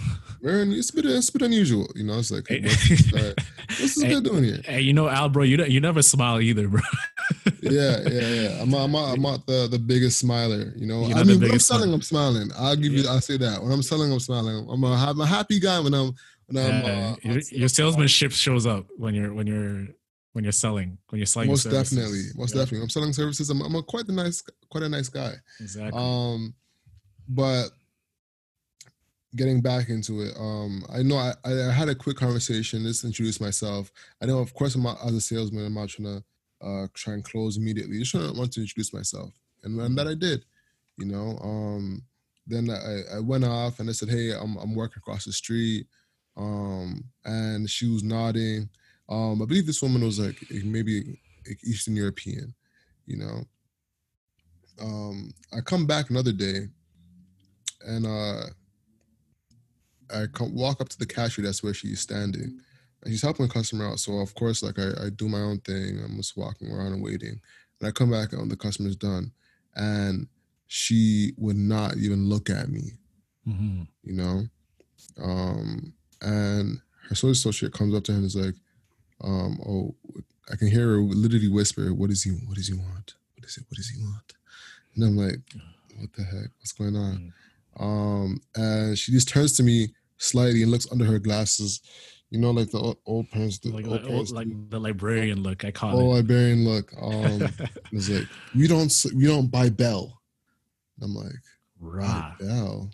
Very, 0.42 0.78
it's 0.78 0.90
a 0.90 0.94
bit, 0.94 1.06
it's 1.06 1.28
a 1.28 1.32
bit 1.32 1.42
unusual. 1.42 1.88
You 1.94 2.04
know, 2.04 2.18
it's 2.18 2.30
like, 2.30 2.46
hey, 2.48 2.60
what's, 2.60 2.88
this, 2.88 3.12
what's 3.12 3.94
this 3.96 4.02
guy 4.02 4.20
doing 4.20 4.44
here? 4.44 4.60
Hey, 4.64 4.80
you 4.80 4.92
know, 4.92 5.08
Al, 5.08 5.28
bro, 5.28 5.42
you 5.42 5.64
you 5.64 5.80
never 5.80 6.02
smile 6.02 6.40
either, 6.40 6.68
bro. 6.68 6.80
yeah, 7.62 8.00
yeah, 8.06 8.28
yeah. 8.28 8.62
I'm, 8.62 8.72
I'm, 8.74 8.94
I'm 8.94 9.20
not 9.20 9.46
the, 9.46 9.66
the 9.68 9.78
biggest 9.78 10.18
smiler. 10.18 10.72
You 10.76 10.86
know, 10.86 11.04
I 11.04 11.24
mean, 11.24 11.40
when 11.40 11.50
I'm 11.50 11.58
selling, 11.58 11.92
I'm 11.92 12.02
smiling. 12.02 12.50
I'll 12.56 12.76
give 12.76 12.92
yeah. 12.92 13.02
you, 13.02 13.08
I'll 13.08 13.20
say 13.20 13.36
that. 13.38 13.62
When 13.62 13.72
I'm 13.72 13.82
selling, 13.82 14.12
I'm 14.12 14.20
smiling. 14.20 14.68
I'm 14.70 14.84
a, 14.84 14.92
I'm 14.92 15.20
a 15.20 15.26
happy 15.26 15.58
guy 15.58 15.80
when 15.80 15.94
I'm, 15.94 16.14
when 16.46 16.64
I'm. 16.64 16.84
Uh, 16.84 17.16
your, 17.22 17.38
your 17.50 17.68
salesmanship 17.68 18.32
shows 18.32 18.66
up 18.66 18.86
when 18.96 19.14
you're, 19.14 19.32
when 19.32 19.46
you're, 19.46 19.86
when 20.32 20.44
you're 20.44 20.52
selling, 20.52 20.98
when 21.08 21.18
you're 21.18 21.26
selling. 21.26 21.48
Most 21.48 21.64
definitely, 21.64 22.24
most 22.36 22.54
yeah. 22.54 22.60
definitely. 22.60 22.82
I'm 22.82 22.90
selling 22.90 23.14
services. 23.14 23.48
I'm, 23.50 23.62
I'm 23.62 23.74
a 23.74 23.82
quite 23.82 24.06
a 24.06 24.12
nice, 24.12 24.44
quite 24.70 24.84
a 24.84 24.88
nice 24.88 25.08
guy. 25.08 25.32
Exactly. 25.60 25.98
Um, 25.98 26.54
but 27.28 27.70
getting 29.36 29.60
back 29.60 29.88
into 29.88 30.22
it, 30.22 30.34
um, 30.38 30.84
I 30.92 31.02
know 31.02 31.16
I, 31.16 31.34
I 31.44 31.72
had 31.72 31.88
a 31.88 31.94
quick 31.94 32.16
conversation. 32.16 32.82
Just 32.82 33.04
introduce 33.04 33.40
myself. 33.40 33.92
I 34.20 34.26
know, 34.26 34.38
of 34.38 34.54
course, 34.54 34.74
I'm 34.74 34.82
not, 34.82 34.98
as 35.04 35.14
a 35.14 35.20
salesman. 35.20 35.66
I'm 35.66 35.74
not 35.74 35.88
trying 35.88 36.20
to 36.20 36.66
uh, 36.66 36.86
try 36.94 37.14
and 37.14 37.24
close 37.24 37.56
immediately. 37.56 37.98
Just 37.98 38.12
trying 38.12 38.32
to 38.32 38.38
want 38.38 38.52
to 38.52 38.60
introduce 38.60 38.92
myself, 38.92 39.32
and, 39.62 39.78
and 39.80 39.96
that 39.98 40.08
I 40.08 40.14
did. 40.14 40.44
You 40.96 41.06
know, 41.06 41.38
um, 41.42 42.02
then 42.46 42.70
I, 42.70 43.16
I 43.16 43.20
went 43.20 43.44
off 43.44 43.80
and 43.80 43.88
I 43.88 43.92
said, 43.92 44.08
"Hey, 44.08 44.32
I'm 44.32 44.56
I'm 44.56 44.74
working 44.74 44.98
across 44.98 45.24
the 45.26 45.32
street," 45.32 45.86
um, 46.36 47.04
and 47.24 47.68
she 47.68 47.88
was 47.88 48.02
nodding. 48.02 48.68
Um, 49.08 49.42
I 49.42 49.44
believe 49.44 49.66
this 49.66 49.82
woman 49.82 50.02
was 50.02 50.18
like 50.18 50.42
maybe 50.64 51.20
Eastern 51.64 51.96
European. 51.96 52.54
You 53.06 53.18
know, 53.18 53.44
um, 54.80 55.34
I 55.56 55.60
come 55.60 55.86
back 55.86 56.10
another 56.10 56.32
day, 56.32 56.68
and 57.86 58.06
uh, 58.06 58.46
I 60.14 60.26
come, 60.26 60.54
walk 60.54 60.80
up 60.80 60.88
to 60.90 60.98
the 60.98 61.06
cashier. 61.06 61.44
That's 61.44 61.62
where 61.62 61.74
she's 61.74 62.00
standing, 62.00 62.60
and 63.02 63.12
she's 63.12 63.22
helping 63.22 63.46
a 63.46 63.48
customer 63.48 63.88
out. 63.88 63.98
So 63.98 64.18
of 64.18 64.34
course, 64.34 64.62
like 64.62 64.78
I, 64.78 65.06
I 65.06 65.10
do 65.10 65.28
my 65.28 65.40
own 65.40 65.58
thing. 65.60 66.00
I'm 66.04 66.16
just 66.16 66.36
walking 66.36 66.70
around 66.70 66.92
and 66.92 67.02
waiting. 67.02 67.40
And 67.80 67.88
I 67.88 67.90
come 67.90 68.10
back 68.10 68.32
and 68.32 68.50
the 68.50 68.56
customer's 68.56 68.96
done, 68.96 69.32
and 69.74 70.28
she 70.66 71.32
would 71.36 71.56
not 71.56 71.96
even 71.96 72.28
look 72.28 72.50
at 72.50 72.68
me. 72.68 72.92
Mm-hmm. 73.46 73.82
You 74.02 74.12
know, 74.12 74.42
um, 75.22 75.92
and 76.20 76.80
her 77.08 77.14
social 77.14 77.30
associate 77.30 77.72
comes 77.72 77.94
up 77.94 78.04
to 78.04 78.12
him 78.12 78.18
and 78.18 78.26
is 78.26 78.36
like, 78.36 78.54
um, 79.22 79.60
"Oh, 79.66 79.94
I 80.50 80.56
can 80.56 80.68
hear 80.68 80.88
her 80.88 80.98
literally 80.98 81.48
whisper, 81.48 81.92
"What 81.94 82.10
does 82.10 82.22
he? 82.22 82.30
What 82.30 82.56
does 82.56 82.68
he 82.68 82.74
want? 82.74 83.14
What 83.34 83.46
is 83.46 83.56
it? 83.56 83.64
What 83.68 83.76
does 83.76 83.88
he 83.88 84.02
want?" 84.02 84.32
And 84.96 85.04
I'm 85.04 85.16
like, 85.16 85.40
what 85.98 86.12
the 86.14 86.24
heck? 86.24 86.50
What's 86.58 86.72
going 86.72 86.96
on? 86.96 87.32
Um, 87.78 88.40
and 88.54 88.98
she 88.98 89.12
just 89.12 89.28
turns 89.28 89.56
to 89.56 89.62
me 89.62 89.88
slightly 90.18 90.62
and 90.62 90.70
looks 90.70 90.90
under 90.90 91.04
her 91.04 91.18
glasses. 91.18 91.80
You 92.30 92.40
know, 92.40 92.50
like 92.50 92.70
the 92.70 92.78
old, 92.78 92.98
old 93.06 93.30
parents, 93.30 93.64
Like, 93.64 93.86
old 93.86 94.02
the- 94.02 94.06
parents 94.08 94.32
like 94.32 94.48
do. 94.48 94.66
the 94.68 94.80
librarian 94.80 95.42
look, 95.42 95.64
I 95.64 95.70
call 95.70 95.90
it 95.98 96.02
old 96.02 96.12
it. 96.12 96.16
librarian 96.16 96.64
look. 96.64 96.92
Um, 97.00 97.42
it's 97.92 98.08
like 98.10 98.26
we 98.54 98.66
don't 98.66 98.92
we 99.14 99.26
don't 99.26 99.50
buy 99.50 99.68
Bell. 99.70 100.20
I'm 101.00 101.14
like, 101.14 101.32
buy 101.80 101.86
Rah. 101.88 102.34
Bell. 102.40 102.90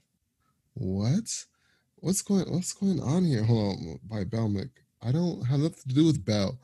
What? 0.74 1.44
What's 1.96 2.22
going 2.22 2.50
What's 2.52 2.72
going 2.72 3.00
on 3.00 3.24
here? 3.24 3.42
Hold 3.44 3.78
on, 3.78 4.00
by 4.10 4.24
Bell. 4.24 4.50
Like, 4.52 4.70
I 5.02 5.12
don't 5.12 5.42
have 5.46 5.60
nothing 5.60 5.82
to 5.88 5.94
do 5.94 6.06
with 6.06 6.24
Bell. 6.24 6.58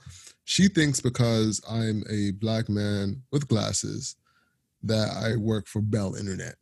She 0.44 0.68
thinks 0.68 1.00
because 1.00 1.60
I'm 1.68 2.02
a 2.10 2.32
black 2.32 2.68
man 2.68 3.22
with 3.30 3.48
glasses 3.48 4.16
that 4.82 5.10
I 5.16 5.36
work 5.36 5.66
for 5.68 5.80
Bell 5.80 6.14
Internet. 6.16 6.56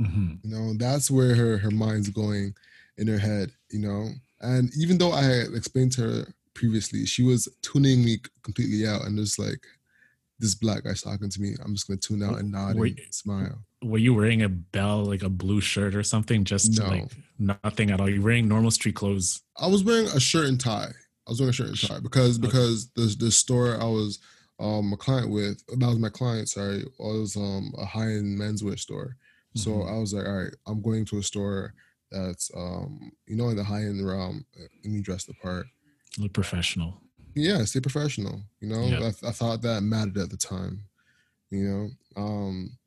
Mhm. 0.00 0.38
You 0.44 0.50
know, 0.50 0.74
that's 0.74 1.10
where 1.10 1.34
her 1.34 1.58
her 1.58 1.70
mind's 1.70 2.08
going 2.10 2.54
in 2.96 3.06
her 3.08 3.18
head. 3.18 3.50
You 3.70 3.80
know, 3.80 4.10
and 4.40 4.70
even 4.76 4.98
though 4.98 5.12
I 5.12 5.22
had 5.22 5.54
explained 5.54 5.92
to 5.92 6.02
her 6.02 6.34
previously, 6.54 7.04
she 7.06 7.22
was 7.22 7.48
tuning 7.62 8.04
me 8.04 8.18
completely 8.42 8.86
out 8.86 9.04
and 9.04 9.16
just 9.18 9.38
like 9.38 9.64
this 10.40 10.54
black 10.54 10.84
guy's 10.84 11.02
talking 11.02 11.28
to 11.30 11.40
me. 11.40 11.54
I'm 11.64 11.74
just 11.74 11.88
gonna 11.88 11.98
tune 11.98 12.22
out 12.22 12.38
and 12.38 12.52
nod 12.52 12.76
Were- 12.76 12.86
and 12.86 13.00
smile. 13.10 13.58
Were 13.82 13.98
you 13.98 14.12
wearing 14.14 14.42
a 14.42 14.48
bell, 14.48 15.04
like 15.04 15.22
a 15.22 15.28
blue 15.28 15.60
shirt 15.60 15.94
or 15.94 16.02
something? 16.02 16.44
Just 16.44 16.78
No. 16.78 16.86
like 16.88 17.12
nothing 17.38 17.90
at 17.92 18.00
all. 18.00 18.08
You're 18.08 18.22
wearing 18.22 18.48
normal 18.48 18.72
street 18.72 18.96
clothes. 18.96 19.40
I 19.56 19.68
was 19.68 19.84
wearing 19.84 20.06
a 20.08 20.18
shirt 20.20 20.48
and 20.48 20.58
tie. 20.60 20.90
I 21.26 21.30
was 21.30 21.40
wearing 21.40 21.50
a 21.50 21.52
shirt 21.52 21.68
and 21.68 21.78
tie 21.80 22.00
because 22.00 22.38
okay. 22.38 22.46
because 22.46 22.88
the 22.96 23.14
the 23.18 23.30
store 23.30 23.80
I 23.80 23.84
was 23.84 24.18
um 24.60 24.92
a 24.92 24.96
client 24.96 25.30
with 25.30 25.64
that 25.66 25.86
was 25.86 25.98
my 25.98 26.08
client. 26.08 26.48
Sorry, 26.48 26.84
was 26.98 27.36
um 27.36 27.72
a 27.78 27.84
high 27.84 28.10
end 28.12 28.38
menswear 28.40 28.78
store. 28.78 29.16
So 29.54 29.70
Mhm. 29.70 29.90
I 29.94 29.98
was 29.98 30.14
like, 30.14 30.26
all 30.26 30.42
right, 30.44 30.54
I'm 30.66 30.82
going 30.82 31.04
to 31.06 31.18
a 31.18 31.22
store 31.22 31.74
that's 32.10 32.50
um 32.56 33.12
you 33.26 33.36
know 33.36 33.48
in 33.50 33.56
the 33.56 33.64
high 33.64 33.82
end 33.82 34.06
realm 34.06 34.46
and 34.84 34.94
you 34.94 35.02
dress 35.02 35.24
the 35.24 35.34
part. 35.34 35.66
Look 36.18 36.32
professional. 36.32 37.00
Yeah, 37.34 37.64
stay 37.64 37.80
professional. 37.80 38.42
You 38.60 38.68
know, 38.68 38.82
Yeah. 38.88 39.10
I, 39.22 39.28
I 39.28 39.32
thought 39.32 39.62
that 39.62 39.82
mattered 39.82 40.18
at 40.18 40.30
the 40.30 40.36
time. 40.36 40.84
You 41.50 41.64
know, 41.64 42.22
um, 42.22 42.78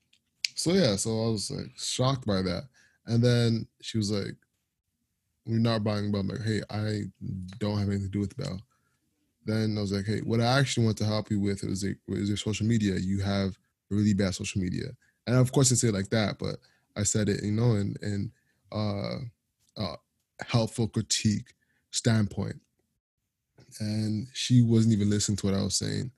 so 0.56 0.74
yeah, 0.74 0.96
so 0.98 1.12
I 1.12 1.30
was 1.30 1.52
like 1.52 1.72
shocked 1.78 2.26
by 2.28 2.42
that, 2.44 2.66
and 3.08 3.24
then 3.24 3.68
she 3.82 3.98
was 3.98 4.12
like, 4.12 4.36
"We're 5.46 5.60
not 5.60 5.84
buying 5.84 6.12
Bell." 6.12 6.22
I'm 6.22 6.28
like, 6.28 6.42
"Hey, 6.42 6.62
I 6.70 7.04
don't 7.60 7.78
have 7.80 7.88
anything 7.90 8.06
to 8.08 8.10
do 8.12 8.20
with 8.20 8.38
Bell." 8.38 8.62
Then 9.46 9.78
I 9.78 9.82
was 9.82 9.92
like, 9.94 10.06
"Hey, 10.06 10.22
what 10.22 10.42
I 10.42 10.60
actually 10.60 10.86
want 10.86 10.98
to 11.00 11.06
help 11.06 11.32
you 11.32 11.40
with 11.40 11.64
is 11.64 11.84
like, 11.86 12.00
is 12.10 12.30
your 12.30 12.38
social 12.38 12.68
media. 12.68 12.98
You 12.98 13.22
have 13.22 13.58
really 13.90 14.14
bad 14.16 14.36
social 14.36 14.62
media." 14.62 14.92
And 15.28 15.36
of 15.38 15.52
course, 15.52 15.72
I 15.72 15.76
say 15.76 15.90
it 15.90 15.94
like 15.94 16.10
that, 16.10 16.40
but 16.40 16.58
I 16.96 17.04
said 17.04 17.30
it, 17.30 17.44
you 17.44 17.52
know, 17.52 17.76
in 17.76 17.96
in 18.02 18.32
uh, 18.72 19.18
uh, 19.78 19.96
helpful 20.48 20.88
critique 20.88 21.54
standpoint 21.92 22.60
and 23.80 24.28
she 24.34 24.62
wasn't 24.62 24.94
even 24.94 25.10
listening 25.10 25.38
to 25.38 25.46
what 25.48 25.56
I 25.56 25.64
was 25.64 25.76
saying. 25.76 26.12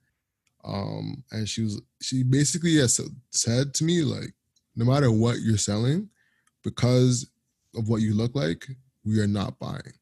Um, 0.64 1.24
and 1.32 1.48
she 1.48 1.64
was 1.64 1.82
she 2.02 2.24
basically 2.24 2.78
has 2.78 3.00
said 3.32 3.74
to 3.76 3.84
me 3.84 4.02
like, 4.02 4.34
no 4.76 4.86
matter 4.86 5.12
what 5.12 5.40
you're 5.42 5.58
selling, 5.58 6.10
because 6.64 7.30
of 7.76 7.90
what 7.90 8.02
you 8.02 8.14
look 8.14 8.34
like, 8.34 8.68
we 9.06 9.20
are 9.20 9.28
not 9.28 9.60
buying. 9.60 9.94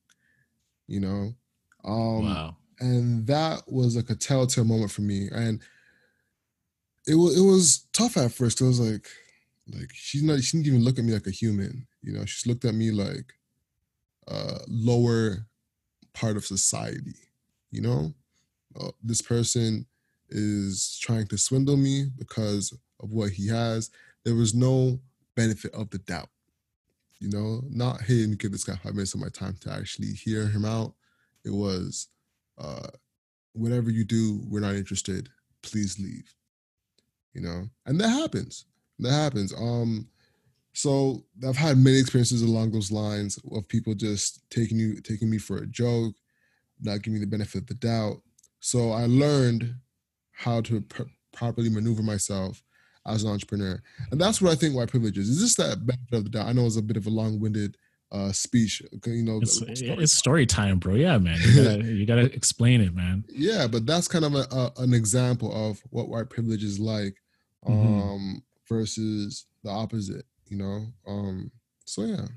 You 0.88 0.99
know, 0.99 1.34
um, 1.84 2.26
wow. 2.26 2.58
and 2.80 3.26
that 3.28 3.64
was 3.68 3.95
like 3.95 4.10
a 4.10 4.16
telltale 4.16 4.66
moment 4.66 4.91
for 4.91 5.02
me, 5.02 5.30
and 5.32 5.62
it 7.08 7.16
was 7.16 7.38
it 7.38 7.43
was 7.45 7.88
tough 7.93 8.18
at 8.18 8.32
first. 8.32 8.62
I 8.62 8.66
was 8.66 8.80
like, 8.80 9.08
like 9.74 9.91
she's 9.93 10.24
not 10.24 10.41
she 10.41 10.58
didn't 10.58 10.68
even 10.68 10.84
look 10.84 10.99
at 10.99 11.06
me 11.06 11.14
like 11.14 11.28
a 11.28 11.32
human. 11.32 11.88
You 12.02 12.14
know, 12.14 12.26
she's 12.26 12.47
looked 12.47 12.66
at 12.66 12.76
me 12.76 12.91
like 12.91 13.34
uh 14.28 14.60
lower 14.68 15.47
part 16.14 16.38
of 16.38 16.45
society 16.45 17.16
you 17.72 17.82
know? 17.82 18.14
Uh, 18.80 18.91
this 19.04 19.22
person 19.22 19.86
is 20.30 20.97
trying 21.02 21.28
to 21.28 21.38
swindle 21.38 21.78
me 21.78 22.06
because 22.18 22.74
of 23.02 23.12
what 23.12 23.32
he 23.32 23.47
has. 23.47 23.89
There 24.24 24.36
was 24.36 24.54
no 24.54 24.99
benefit 25.36 25.74
of 25.74 25.89
the 25.89 25.97
doubt 25.97 26.30
you 27.20 27.30
know? 27.30 27.62
Not 27.70 28.02
hey 28.02 28.22
let 28.22 28.30
me 28.30 28.36
give 28.36 28.52
this 28.52 28.64
guy 28.64 28.76
five 28.76 28.93
minutes 28.93 29.14
of 29.14 29.20
my 29.20 29.30
time 29.30 29.56
to 29.62 29.72
actually 29.72 30.14
hear 30.14 30.47
him 30.47 30.66
out. 30.66 30.93
It 31.45 31.52
was 31.52 32.08
uh 32.58 32.88
whatever 33.54 33.89
you 33.89 34.04
do 34.04 34.41
we're 34.47 34.60
not 34.60 34.76
interested. 34.76 35.30
Please 35.62 35.99
leave 35.99 36.34
you 37.34 37.41
know 37.41 37.63
and 37.86 37.99
that 37.99 38.09
happens 38.09 38.65
that 38.99 39.11
happens 39.11 39.53
um 39.53 40.07
so 40.73 41.23
i've 41.47 41.57
had 41.57 41.77
many 41.77 41.99
experiences 41.99 42.41
along 42.41 42.71
those 42.71 42.91
lines 42.91 43.39
of 43.51 43.67
people 43.67 43.93
just 43.93 44.41
taking 44.49 44.77
you 44.79 44.99
taking 45.01 45.29
me 45.29 45.38
for 45.38 45.57
a 45.57 45.67
joke 45.67 46.13
not 46.84 47.01
giving 47.03 47.13
me 47.19 47.19
the 47.19 47.29
benefit 47.29 47.61
of 47.61 47.67
the 47.67 47.75
doubt. 47.75 48.15
So 48.59 48.89
I 48.91 49.05
learned 49.05 49.75
how 50.32 50.61
to 50.61 50.82
pr- 50.82 51.03
properly 51.32 51.69
maneuver 51.69 52.01
myself 52.01 52.63
as 53.05 53.23
an 53.23 53.29
entrepreneur, 53.29 53.79
and 54.09 54.19
that's 54.19 54.41
what 54.41 54.51
I 54.51 54.55
think 54.55 54.75
white 54.75 54.89
privilege 54.89 55.15
is. 55.19 55.29
Is 55.29 55.39
this 55.41 55.55
that 55.57 55.86
benefit 55.86 56.13
of 56.17 56.23
the 56.23 56.29
doubt? 56.32 56.47
I 56.47 56.53
know 56.53 56.65
it's 56.65 56.77
a 56.77 56.82
bit 56.82 56.97
of 56.97 57.05
a 57.05 57.11
long-winded 57.11 57.77
uh, 58.11 58.32
speech. 58.32 58.82
You 59.05 59.21
know, 59.23 59.38
It's, 59.43 59.57
story. 59.57 59.73
it's 60.01 60.13
story 60.13 60.45
time, 60.47 60.79
bro. 60.79 60.95
Yeah, 60.95 61.19
man. 61.19 61.38
You 61.39 61.63
gotta, 61.63 61.84
you 61.99 62.05
gotta 62.07 62.34
explain 62.34 62.82
it, 62.82 62.95
man. 62.95 63.25
yeah, 63.29 63.67
but 63.67 63.86
that's 63.86 64.07
kind 64.07 64.25
of 64.25 64.34
a, 64.34 64.47
a, 64.51 64.71
an 64.77 64.95
example 64.95 65.53
of 65.69 65.79
what 65.91 66.09
white 66.09 66.32
privilege 66.32 66.63
is 66.63 66.79
like 66.79 67.15
um, 67.66 67.74
Mhm. 67.74 68.43
versus 68.68 69.45
the 69.64 69.70
opposite. 69.70 70.26
You 70.47 70.57
know, 70.57 70.86
um, 71.07 71.51
so 71.86 72.05
yeah. 72.05 72.28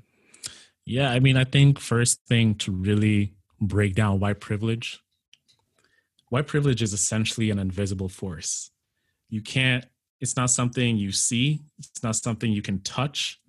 Yeah, 0.85 1.11
I 1.11 1.19
mean, 1.19 1.35
I 1.35 1.43
think 1.43 1.79
first 1.79 2.21
thing 2.27 2.55
to 2.55 2.71
really 2.71 3.33
break 3.59 3.95
down 3.95 4.19
white 4.19 4.39
privilege. 4.39 5.01
White 6.29 6.47
privilege 6.47 6.81
is 6.81 6.93
essentially 6.93 7.49
an 7.49 7.59
invisible 7.59 8.09
force. 8.09 8.71
You 9.29 9.41
can't, 9.41 9.85
it's 10.19 10.35
not 10.35 10.49
something 10.49 10.97
you 10.97 11.11
see, 11.11 11.61
it's 11.79 12.03
not 12.03 12.15
something 12.15 12.51
you 12.51 12.61
can 12.61 12.79
touch, 12.81 13.41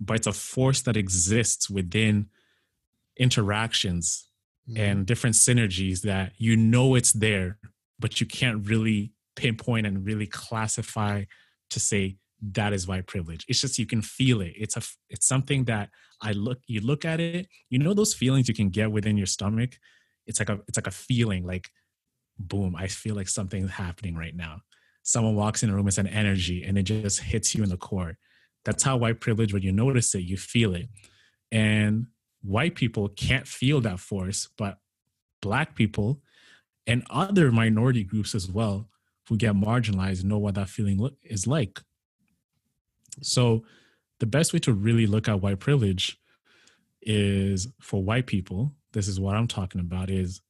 but 0.00 0.14
it's 0.14 0.26
a 0.26 0.32
force 0.32 0.82
that 0.82 0.96
exists 0.96 1.68
within 1.68 2.28
interactions 3.16 4.28
Mhm. 4.68 4.78
and 4.78 5.06
different 5.06 5.36
synergies 5.36 6.02
that 6.02 6.32
you 6.38 6.56
know 6.56 6.94
it's 6.94 7.12
there, 7.12 7.58
but 7.98 8.20
you 8.20 8.26
can't 8.26 8.66
really 8.66 9.12
pinpoint 9.36 9.86
and 9.86 10.04
really 10.04 10.26
classify 10.26 11.24
to 11.70 11.80
say 11.80 12.16
that 12.42 12.72
is 12.72 12.86
white 12.86 13.06
privilege. 13.06 13.44
It's 13.48 13.60
just 13.60 13.78
you 13.78 13.86
can 13.86 14.02
feel 14.02 14.40
it. 14.40 14.54
It's 14.56 14.76
a 14.76 14.82
it's 15.08 15.26
something 15.26 15.64
that 15.64 15.90
I 16.20 16.32
look 16.32 16.58
you 16.66 16.80
look 16.80 17.04
at 17.04 17.20
it, 17.20 17.48
you 17.70 17.78
know 17.78 17.94
those 17.94 18.14
feelings 18.14 18.48
you 18.48 18.54
can 18.54 18.68
get 18.68 18.92
within 18.92 19.16
your 19.16 19.26
stomach. 19.26 19.78
It's 20.26 20.40
like 20.40 20.48
a 20.48 20.60
it's 20.68 20.76
like 20.76 20.86
a 20.86 20.92
feeling 20.92 21.46
like 21.46 21.68
boom, 22.38 22.76
I 22.76 22.88
feel 22.88 23.14
like 23.14 23.28
something's 23.28 23.70
happening 23.70 24.16
right 24.16 24.34
now. 24.34 24.60
Someone 25.02 25.36
walks 25.36 25.62
in 25.62 25.70
a 25.70 25.74
room, 25.74 25.88
it's 25.88 25.98
an 25.98 26.06
energy 26.06 26.64
and 26.64 26.76
it 26.76 26.82
just 26.82 27.20
hits 27.20 27.54
you 27.54 27.62
in 27.62 27.70
the 27.70 27.76
core. 27.76 28.18
That's 28.64 28.82
how 28.82 28.96
white 28.96 29.20
privilege, 29.20 29.52
when 29.52 29.62
you 29.62 29.72
notice 29.72 30.14
it, 30.14 30.24
you 30.24 30.36
feel 30.36 30.74
it. 30.74 30.88
And 31.52 32.08
white 32.42 32.74
people 32.74 33.08
can't 33.08 33.46
feel 33.46 33.80
that 33.82 34.00
force, 34.00 34.48
but 34.58 34.78
black 35.40 35.76
people 35.76 36.20
and 36.86 37.04
other 37.08 37.52
minority 37.52 38.02
groups 38.04 38.34
as 38.34 38.50
well 38.50 38.88
who 39.28 39.36
get 39.36 39.54
marginalized 39.54 40.24
know 40.24 40.38
what 40.38 40.54
that 40.54 40.68
feeling 40.68 41.10
is 41.22 41.46
like. 41.46 41.80
So, 43.22 43.64
the 44.18 44.26
best 44.26 44.52
way 44.52 44.58
to 44.60 44.72
really 44.72 45.06
look 45.06 45.28
at 45.28 45.42
white 45.42 45.60
privilege 45.60 46.18
is 47.02 47.68
for 47.80 48.02
white 48.02 48.26
people. 48.26 48.72
This 48.92 49.08
is 49.08 49.20
what 49.20 49.36
I'm 49.36 49.46
talking 49.46 49.80
about 49.80 50.10
is 50.10 50.40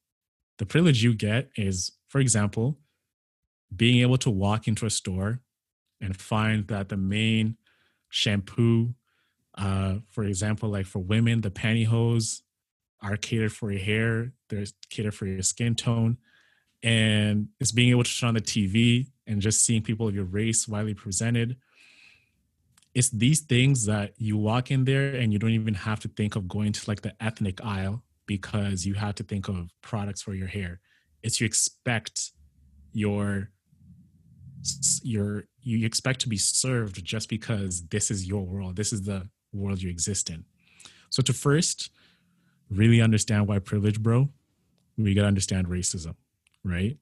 the 0.57 0.65
privilege 0.65 1.03
you 1.03 1.13
get 1.13 1.49
is, 1.55 1.91
for 2.07 2.19
example, 2.19 2.77
being 3.75 4.01
able 4.01 4.17
to 4.17 4.29
walk 4.29 4.67
into 4.67 4.85
a 4.85 4.89
store 4.89 5.41
and 5.99 6.15
find 6.15 6.67
that 6.67 6.89
the 6.89 6.97
main 6.97 7.57
shampoo, 8.09 8.93
uh, 9.57 9.95
for 10.09 10.23
example, 10.23 10.69
like 10.69 10.85
for 10.85 10.99
women, 10.99 11.41
the 11.41 11.51
pantyhose 11.51 12.41
are 13.01 13.17
catered 13.17 13.53
for 13.53 13.71
your 13.71 13.81
hair, 13.81 14.33
they're 14.49 14.65
catered 14.89 15.13
for 15.13 15.25
your 15.25 15.43
skin 15.43 15.75
tone. 15.75 16.17
And 16.83 17.49
it's 17.59 17.71
being 17.71 17.89
able 17.89 18.03
to 18.03 18.19
turn 18.19 18.29
on 18.29 18.33
the 18.33 18.41
TV 18.41 19.07
and 19.25 19.41
just 19.41 19.65
seeing 19.65 19.81
people 19.81 20.07
of 20.07 20.15
your 20.15 20.25
race 20.25 20.67
widely 20.67 20.93
presented. 20.93 21.57
It's 22.93 23.09
these 23.09 23.41
things 23.41 23.85
that 23.85 24.13
you 24.17 24.37
walk 24.37 24.71
in 24.71 24.85
there 24.85 25.15
and 25.15 25.31
you 25.31 25.39
don't 25.39 25.51
even 25.51 25.73
have 25.73 25.99
to 26.01 26.07
think 26.07 26.35
of 26.35 26.47
going 26.47 26.71
to 26.73 26.89
like 26.89 27.01
the 27.01 27.13
ethnic 27.21 27.63
aisle 27.63 28.03
because 28.25 28.85
you 28.85 28.93
have 28.95 29.15
to 29.15 29.23
think 29.23 29.47
of 29.47 29.69
products 29.81 30.21
for 30.21 30.33
your 30.33 30.47
hair. 30.47 30.79
It's 31.23 31.39
you 31.39 31.45
expect 31.45 32.31
your 32.93 33.49
your 35.03 35.45
you 35.61 35.85
expect 35.85 36.21
to 36.21 36.29
be 36.29 36.37
served 36.37 37.03
just 37.03 37.29
because 37.29 37.87
this 37.87 38.09
is 38.09 38.27
your 38.27 38.43
world. 38.43 38.75
This 38.75 38.93
is 38.93 39.03
the 39.03 39.29
world 39.53 39.81
you 39.81 39.89
exist 39.89 40.29
in. 40.29 40.45
So 41.09 41.21
to 41.23 41.33
first 41.33 41.89
really 42.69 43.01
understand 43.01 43.47
white 43.47 43.65
privilege, 43.65 44.01
bro, 44.01 44.29
we 44.97 45.13
gotta 45.13 45.27
understand 45.27 45.67
racism, 45.67 46.15
right? 46.69 46.97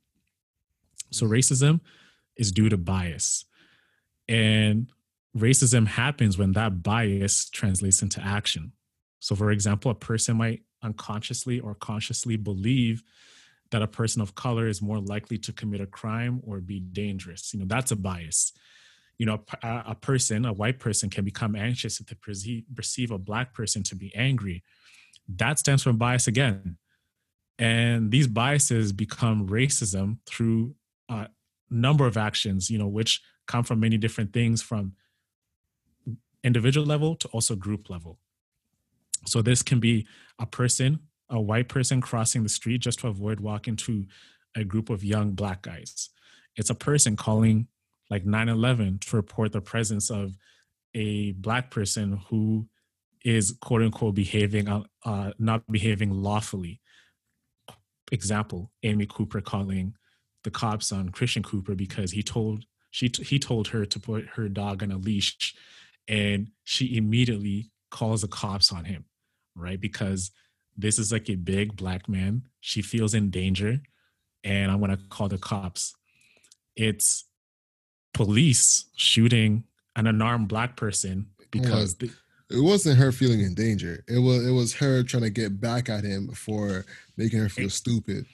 So 1.11 1.25
mm-hmm. 1.25 1.33
racism 1.33 1.79
is 2.37 2.51
due 2.51 2.69
to 2.69 2.77
bias. 2.77 3.45
And 4.27 4.87
racism 5.37 5.87
happens 5.87 6.37
when 6.37 6.53
that 6.53 6.81
bias 6.83 7.49
translates 7.49 8.01
into 8.01 8.21
action. 8.21 8.71
So, 9.19 9.35
for 9.35 9.51
example, 9.51 9.91
a 9.91 9.95
person 9.95 10.37
might 10.37 10.61
unconsciously 10.83 11.59
or 11.59 11.75
consciously 11.75 12.37
believe 12.37 13.03
that 13.71 13.81
a 13.81 13.87
person 13.87 14.21
of 14.21 14.35
color 14.35 14.67
is 14.67 14.81
more 14.81 14.99
likely 14.99 15.37
to 15.39 15.51
commit 15.51 15.81
a 15.81 15.87
crime 15.87 16.41
or 16.43 16.59
be 16.59 16.79
dangerous. 16.79 17.53
You 17.53 17.59
know, 17.59 17.65
that's 17.67 17.91
a 17.91 17.95
bias. 17.95 18.53
You 19.17 19.25
know, 19.25 19.43
a, 19.63 19.83
a 19.87 19.95
person, 19.95 20.45
a 20.45 20.53
white 20.53 20.79
person, 20.79 21.09
can 21.09 21.25
become 21.25 21.55
anxious 21.55 21.99
if 21.99 22.07
they 22.07 22.15
perceive, 22.15 22.65
perceive 22.75 23.11
a 23.11 23.17
black 23.17 23.53
person 23.53 23.81
to 23.83 23.95
be 23.95 24.13
angry. 24.15 24.63
That 25.27 25.57
stems 25.57 25.81
from 25.81 25.97
bias 25.97 26.27
again. 26.27 26.77
And 27.57 28.11
these 28.11 28.27
biases 28.27 28.91
become 28.91 29.47
racism 29.47 30.17
through 30.25 30.75
a 31.09 31.29
number 31.69 32.05
of 32.05 32.17
actions, 32.17 32.69
you 32.69 32.77
know, 32.77 32.87
which 32.87 33.21
come 33.47 33.63
from 33.63 33.79
many 33.79 33.97
different 33.97 34.33
things 34.33 34.61
from 34.61 34.93
individual 36.43 36.85
level 36.85 37.15
to 37.15 37.27
also 37.29 37.55
group 37.55 37.89
level. 37.89 38.19
So 39.25 39.41
this 39.41 39.63
can 39.63 39.79
be 39.79 40.05
a 40.39 40.45
person, 40.45 40.99
a 41.29 41.39
white 41.39 41.69
person 41.69 42.01
crossing 42.01 42.43
the 42.43 42.49
street 42.49 42.81
just 42.81 42.99
to 42.99 43.07
avoid 43.07 43.39
walking 43.39 43.75
to 43.77 44.05
a 44.55 44.63
group 44.63 44.89
of 44.89 45.03
young 45.03 45.31
black 45.31 45.63
guys. 45.63 46.09
It's 46.55 46.69
a 46.69 46.75
person 46.75 47.15
calling 47.15 47.67
like 48.09 48.25
9-11 48.25 49.01
to 49.01 49.15
report 49.15 49.51
the 49.51 49.61
presence 49.61 50.09
of 50.09 50.37
a 50.93 51.31
black 51.33 51.71
person 51.71 52.21
who 52.29 52.67
is 53.23 53.55
quote 53.59 53.81
unquote 53.81 54.13
behaving 54.13 54.69
uh, 54.69 54.83
uh 55.03 55.31
not 55.39 55.65
behaving 55.69 56.11
lawfully 56.11 56.79
example 58.11 58.71
amy 58.83 59.05
cooper 59.05 59.41
calling 59.41 59.95
the 60.43 60.51
cops 60.51 60.91
on 60.91 61.09
christian 61.09 61.43
cooper 61.43 61.75
because 61.75 62.11
he 62.11 62.21
told 62.21 62.65
she 62.91 63.11
he 63.23 63.39
told 63.39 63.69
her 63.69 63.85
to 63.85 63.99
put 63.99 64.25
her 64.35 64.47
dog 64.47 64.83
on 64.83 64.91
a 64.91 64.97
leash 64.97 65.55
and 66.07 66.51
she 66.63 66.97
immediately 66.97 67.71
calls 67.89 68.21
the 68.21 68.27
cops 68.27 68.71
on 68.71 68.85
him 68.85 69.05
right? 69.55 69.79
Because 69.79 70.31
this 70.77 70.99
is 70.99 71.11
like 71.11 71.29
a 71.29 71.35
big 71.35 71.75
black 71.75 72.09
man. 72.09 72.43
She 72.59 72.81
feels 72.81 73.13
in 73.13 73.29
danger 73.29 73.79
and 74.43 74.71
i'm 74.71 74.79
going 74.79 74.91
to 74.91 75.03
call 75.09 75.27
the 75.27 75.37
cops. 75.37 75.95
It's 76.75 77.25
police 78.13 78.85
shooting 78.95 79.63
an 79.95 80.07
unarmed 80.07 80.49
black 80.49 80.75
person 80.75 81.27
because 81.51 81.95
oh, 82.03 82.07
it 82.49 82.63
wasn't 82.63 82.97
her 82.97 83.11
feeling 83.11 83.41
in 83.41 83.53
danger 83.53 84.03
it 84.07 84.19
was 84.19 84.45
it 84.45 84.51
was 84.51 84.73
her 84.73 85.03
trying 85.03 85.23
to 85.23 85.29
get 85.29 85.59
back 85.59 85.89
at 85.89 86.03
him 86.03 86.27
for 86.29 86.85
making 87.17 87.39
her 87.39 87.49
feel 87.49 87.67
it, 87.67 87.71
stupid 87.71 88.25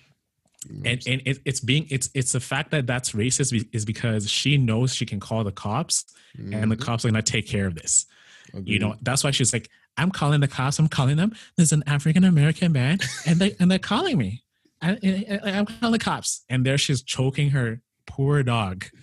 you 0.70 0.76
know 0.76 0.90
and 0.90 1.02
and 1.08 1.22
it, 1.26 1.40
it's 1.46 1.60
being 1.60 1.88
it's 1.90 2.10
it's 2.14 2.34
the 2.34 2.40
fact 2.40 2.72
that 2.72 2.86
that's 2.86 3.14
racist 3.14 3.68
is 3.74 3.86
because 3.86 4.30
she 4.30 4.58
knows 4.58 4.94
she 4.94 5.06
can 5.06 5.20
call 5.20 5.44
the 5.44 5.52
cops 5.52 6.06
mm-hmm. 6.38 6.54
and 6.54 6.72
the 6.72 6.76
mm-hmm. 6.76 6.86
cops 6.86 7.06
are 7.06 7.10
gonna 7.10 7.22
take 7.22 7.48
care 7.48 7.68
of 7.68 7.76
this. 7.76 8.06
Agreed. 8.50 8.68
You 8.68 8.80
know 8.80 8.96
that's 9.02 9.24
why 9.24 9.32
she's 9.32 9.54
like, 9.54 9.70
I'm 9.98 10.12
calling 10.12 10.42
the 10.42 10.48
cops. 10.48 10.80
I'm 10.80 10.88
calling 10.88 11.18
them. 11.18 11.34
There's 11.58 11.72
an 11.72 11.84
African 11.88 12.24
American 12.24 12.72
man, 12.72 13.00
and 13.26 13.40
they 13.40 13.56
and 13.60 13.70
they're 13.70 13.80
calling 13.80 14.18
me. 14.18 14.44
I, 14.82 14.98
am 15.04 15.66
calling 15.66 15.92
the 15.92 16.00
cops, 16.00 16.44
and 16.50 16.66
there 16.66 16.78
she's 16.78 17.04
choking 17.04 17.52
her 17.52 17.82
poor 18.08 18.44
dog. 18.44 18.86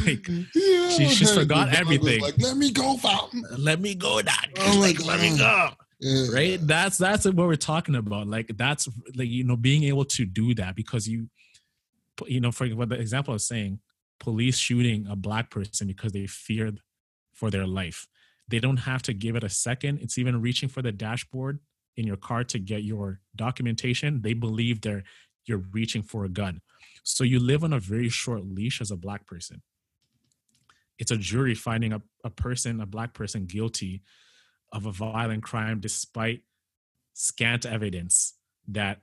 like 0.06 0.22
mm-hmm. 0.22 0.42
yeah, 0.54 0.88
she, 0.90 1.08
she's 1.08 1.32
forgot 1.32 1.74
everything. 1.74 2.20
Like, 2.20 2.38
let 2.38 2.56
me 2.56 2.70
go, 2.70 2.96
Fountain. 2.96 3.44
Let 3.58 3.80
me 3.80 3.94
go, 3.94 4.22
dog. 4.22 4.34
Oh 4.58 4.78
like, 4.80 5.04
let 5.04 5.20
me 5.20 5.36
go. 5.36 5.70
Yeah. 6.00 6.26
right? 6.32 6.58
That's 6.62 6.96
that's 6.96 7.26
what 7.26 7.36
we're 7.36 7.56
talking 7.56 7.94
about. 7.94 8.26
Like 8.26 8.56
that's 8.56 8.88
like 9.14 9.28
you 9.28 9.44
know 9.44 9.56
being 9.56 9.84
able 9.84 10.04
to 10.06 10.24
do 10.24 10.54
that 10.54 10.74
because 10.74 11.06
you 11.06 11.28
you 12.26 12.40
know 12.40 12.50
for 12.50 12.66
what 12.68 12.88
the 12.88 12.98
example 12.98 13.32
I 13.32 13.34
was 13.34 13.46
saying 13.46 13.80
police 14.18 14.58
shooting 14.58 15.06
a 15.08 15.16
black 15.16 15.50
person 15.50 15.86
because 15.86 16.12
they 16.12 16.26
feared 16.26 16.80
for 17.34 17.50
their 17.50 17.66
life. 17.66 18.06
They 18.48 18.58
don't 18.58 18.78
have 18.78 19.02
to 19.02 19.14
give 19.14 19.36
it 19.36 19.44
a 19.44 19.48
second. 19.48 20.00
It's 20.00 20.18
even 20.18 20.40
reaching 20.40 20.68
for 20.68 20.82
the 20.82 20.92
dashboard 20.92 21.60
in 21.96 22.06
your 22.06 22.16
car 22.16 22.44
to 22.44 22.58
get 22.58 22.82
your 22.82 23.20
documentation. 23.36 24.22
They 24.22 24.34
believe 24.34 24.80
they're 24.80 25.04
you're 25.46 25.64
reaching 25.72 26.02
for 26.02 26.24
a 26.24 26.28
gun. 26.28 26.60
So 27.02 27.24
you 27.24 27.40
live 27.40 27.64
on 27.64 27.72
a 27.72 27.80
very 27.80 28.08
short 28.08 28.44
leash 28.44 28.80
as 28.80 28.90
a 28.90 28.96
black 28.96 29.26
person 29.26 29.62
it's 31.00 31.10
a 31.10 31.16
jury 31.16 31.54
finding 31.54 31.92
a, 31.92 32.00
a 32.22 32.30
person 32.30 32.80
a 32.80 32.86
black 32.86 33.14
person 33.14 33.46
guilty 33.46 34.02
of 34.70 34.86
a 34.86 34.92
violent 34.92 35.42
crime 35.42 35.80
despite 35.80 36.42
scant 37.14 37.66
evidence 37.66 38.34
that 38.68 39.00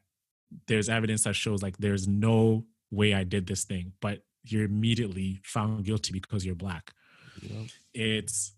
there's 0.68 0.88
evidence 0.88 1.24
that 1.24 1.36
shows 1.36 1.62
like 1.62 1.78
there's 1.78 2.08
no 2.08 2.66
way 2.90 3.14
I 3.14 3.24
did 3.24 3.48
this 3.48 3.66
thing, 3.66 3.92
but 4.00 4.22
you're 4.44 4.64
immediately 4.64 5.42
found 5.44 5.84
guilty 5.84 6.14
because 6.14 6.46
you're 6.46 6.56
black. 6.56 6.94
Yeah. 7.42 7.64
It's 7.94 8.54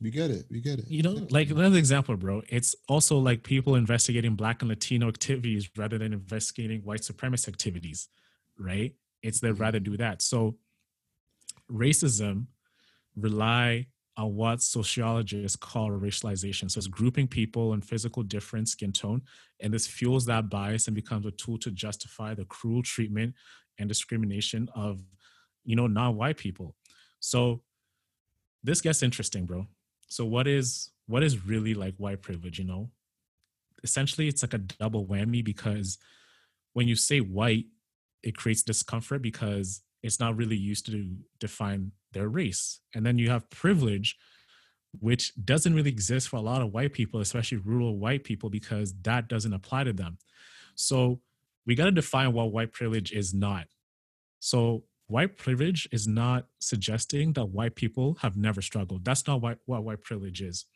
we 0.00 0.10
get 0.10 0.30
it. 0.30 0.46
We 0.48 0.60
get 0.60 0.78
it. 0.78 0.88
You 0.88 1.02
know, 1.02 1.26
like 1.30 1.50
another 1.50 1.78
example, 1.78 2.16
bro. 2.16 2.42
It's 2.48 2.76
also 2.86 3.18
like 3.18 3.42
people 3.42 3.74
investigating 3.74 4.36
black 4.36 4.62
and 4.62 4.68
Latino 4.68 5.08
activities 5.08 5.68
rather 5.76 5.98
than 5.98 6.12
investigating 6.12 6.82
white 6.82 7.00
supremacist 7.00 7.48
activities, 7.48 8.08
right? 8.56 8.94
It's 9.22 9.40
they'd 9.40 9.48
mm-hmm. 9.48 9.62
rather 9.62 9.80
do 9.80 9.96
that. 9.96 10.22
So 10.22 10.56
racism 11.70 12.46
rely 13.16 13.86
on 14.16 14.34
what 14.34 14.60
sociologists 14.60 15.56
call 15.56 15.90
racialization. 15.90 16.70
So 16.70 16.78
it's 16.78 16.88
grouping 16.88 17.28
people 17.28 17.72
in 17.72 17.80
physical 17.80 18.24
difference, 18.24 18.72
skin 18.72 18.92
tone, 18.92 19.22
and 19.60 19.72
this 19.72 19.86
fuels 19.86 20.26
that 20.26 20.50
bias 20.50 20.88
and 20.88 20.94
becomes 20.94 21.24
a 21.24 21.30
tool 21.30 21.56
to 21.58 21.70
justify 21.70 22.34
the 22.34 22.44
cruel 22.44 22.82
treatment 22.82 23.34
and 23.78 23.88
discrimination 23.88 24.68
of, 24.74 25.00
you 25.64 25.76
know, 25.76 25.86
non-white 25.86 26.36
people. 26.36 26.74
So 27.20 27.62
this 28.64 28.80
gets 28.80 29.04
interesting, 29.04 29.46
bro. 29.46 29.66
So 30.08 30.24
what 30.24 30.48
is 30.48 30.90
what 31.06 31.22
is 31.22 31.46
really 31.46 31.74
like 31.74 31.94
white 31.96 32.22
privilege, 32.22 32.58
you 32.58 32.64
know? 32.64 32.90
Essentially, 33.84 34.28
it's 34.28 34.42
like 34.42 34.54
a 34.54 34.58
double 34.58 35.06
whammy 35.06 35.44
because 35.44 35.96
when 36.72 36.88
you 36.88 36.96
say 36.96 37.20
white, 37.20 37.66
it 38.22 38.36
creates 38.36 38.62
discomfort 38.62 39.22
because 39.22 39.82
it's 40.02 40.20
not 40.20 40.36
really 40.36 40.56
used 40.56 40.86
to 40.86 41.16
define 41.38 41.92
their 42.12 42.28
race. 42.28 42.80
And 42.94 43.04
then 43.04 43.18
you 43.18 43.30
have 43.30 43.50
privilege, 43.50 44.16
which 44.98 45.32
doesn't 45.44 45.74
really 45.74 45.90
exist 45.90 46.28
for 46.28 46.36
a 46.36 46.42
lot 46.42 46.62
of 46.62 46.72
white 46.72 46.92
people, 46.92 47.20
especially 47.20 47.58
rural 47.58 47.98
white 47.98 48.24
people, 48.24 48.50
because 48.50 48.94
that 49.02 49.28
doesn't 49.28 49.52
apply 49.52 49.84
to 49.84 49.92
them. 49.92 50.18
So 50.74 51.20
we 51.66 51.74
got 51.74 51.86
to 51.86 51.92
define 51.92 52.32
what 52.32 52.52
white 52.52 52.72
privilege 52.72 53.12
is 53.12 53.34
not. 53.34 53.66
So 54.40 54.84
white 55.08 55.36
privilege 55.36 55.88
is 55.90 56.06
not 56.06 56.46
suggesting 56.60 57.32
that 57.32 57.46
white 57.46 57.74
people 57.74 58.18
have 58.20 58.36
never 58.36 58.62
struggled. 58.62 59.04
That's 59.04 59.26
not 59.26 59.42
what, 59.42 59.58
what 59.66 59.84
white 59.84 60.02
privilege 60.02 60.40
is. 60.40 60.66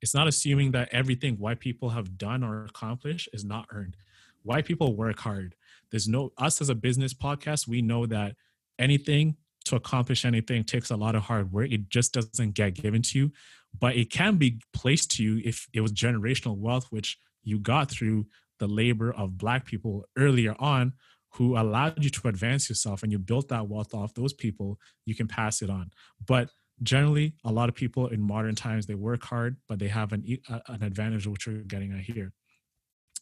It's 0.00 0.14
not 0.14 0.26
assuming 0.26 0.72
that 0.72 0.88
everything 0.92 1.36
white 1.36 1.60
people 1.60 1.90
have 1.90 2.18
done 2.18 2.42
or 2.42 2.64
accomplished 2.64 3.28
is 3.32 3.44
not 3.44 3.66
earned. 3.70 3.96
White 4.42 4.64
people 4.64 4.96
work 4.96 5.20
hard. 5.20 5.54
There's 5.90 6.08
no, 6.08 6.32
us 6.36 6.60
as 6.60 6.68
a 6.68 6.74
business 6.74 7.14
podcast, 7.14 7.68
we 7.68 7.80
know 7.82 8.06
that 8.06 8.34
anything 8.78 9.36
to 9.64 9.76
accomplish 9.76 10.24
anything 10.24 10.64
takes 10.64 10.90
a 10.90 10.96
lot 10.96 11.14
of 11.14 11.22
hard 11.22 11.52
work. 11.52 11.70
It 11.70 11.88
just 11.88 12.14
doesn't 12.14 12.54
get 12.54 12.74
given 12.74 13.02
to 13.02 13.18
you, 13.18 13.32
but 13.78 13.96
it 13.96 14.10
can 14.10 14.36
be 14.36 14.60
placed 14.72 15.12
to 15.12 15.22
you 15.22 15.40
if 15.44 15.68
it 15.72 15.80
was 15.80 15.92
generational 15.92 16.56
wealth, 16.56 16.86
which 16.90 17.18
you 17.42 17.58
got 17.58 17.90
through 17.90 18.26
the 18.58 18.66
labor 18.66 19.12
of 19.12 19.38
Black 19.38 19.64
people 19.64 20.04
earlier 20.16 20.54
on 20.58 20.92
who 21.34 21.56
allowed 21.56 22.04
you 22.04 22.10
to 22.10 22.28
advance 22.28 22.68
yourself 22.68 23.02
and 23.02 23.10
you 23.10 23.18
built 23.18 23.48
that 23.48 23.66
wealth 23.66 23.94
off 23.94 24.14
those 24.14 24.34
people, 24.34 24.78
you 25.06 25.14
can 25.14 25.26
pass 25.26 25.62
it 25.62 25.70
on. 25.70 25.90
But 26.26 26.50
generally, 26.82 27.34
a 27.44 27.52
lot 27.52 27.68
of 27.68 27.74
people 27.74 28.08
in 28.08 28.20
modern 28.20 28.54
times, 28.54 28.86
they 28.86 28.94
work 28.94 29.24
hard, 29.24 29.56
but 29.68 29.78
they 29.78 29.88
have 29.88 30.12
an, 30.12 30.24
an 30.68 30.82
advantage, 30.82 31.26
which 31.26 31.46
we're 31.46 31.62
getting 31.62 31.92
at 31.92 32.00
here. 32.00 32.32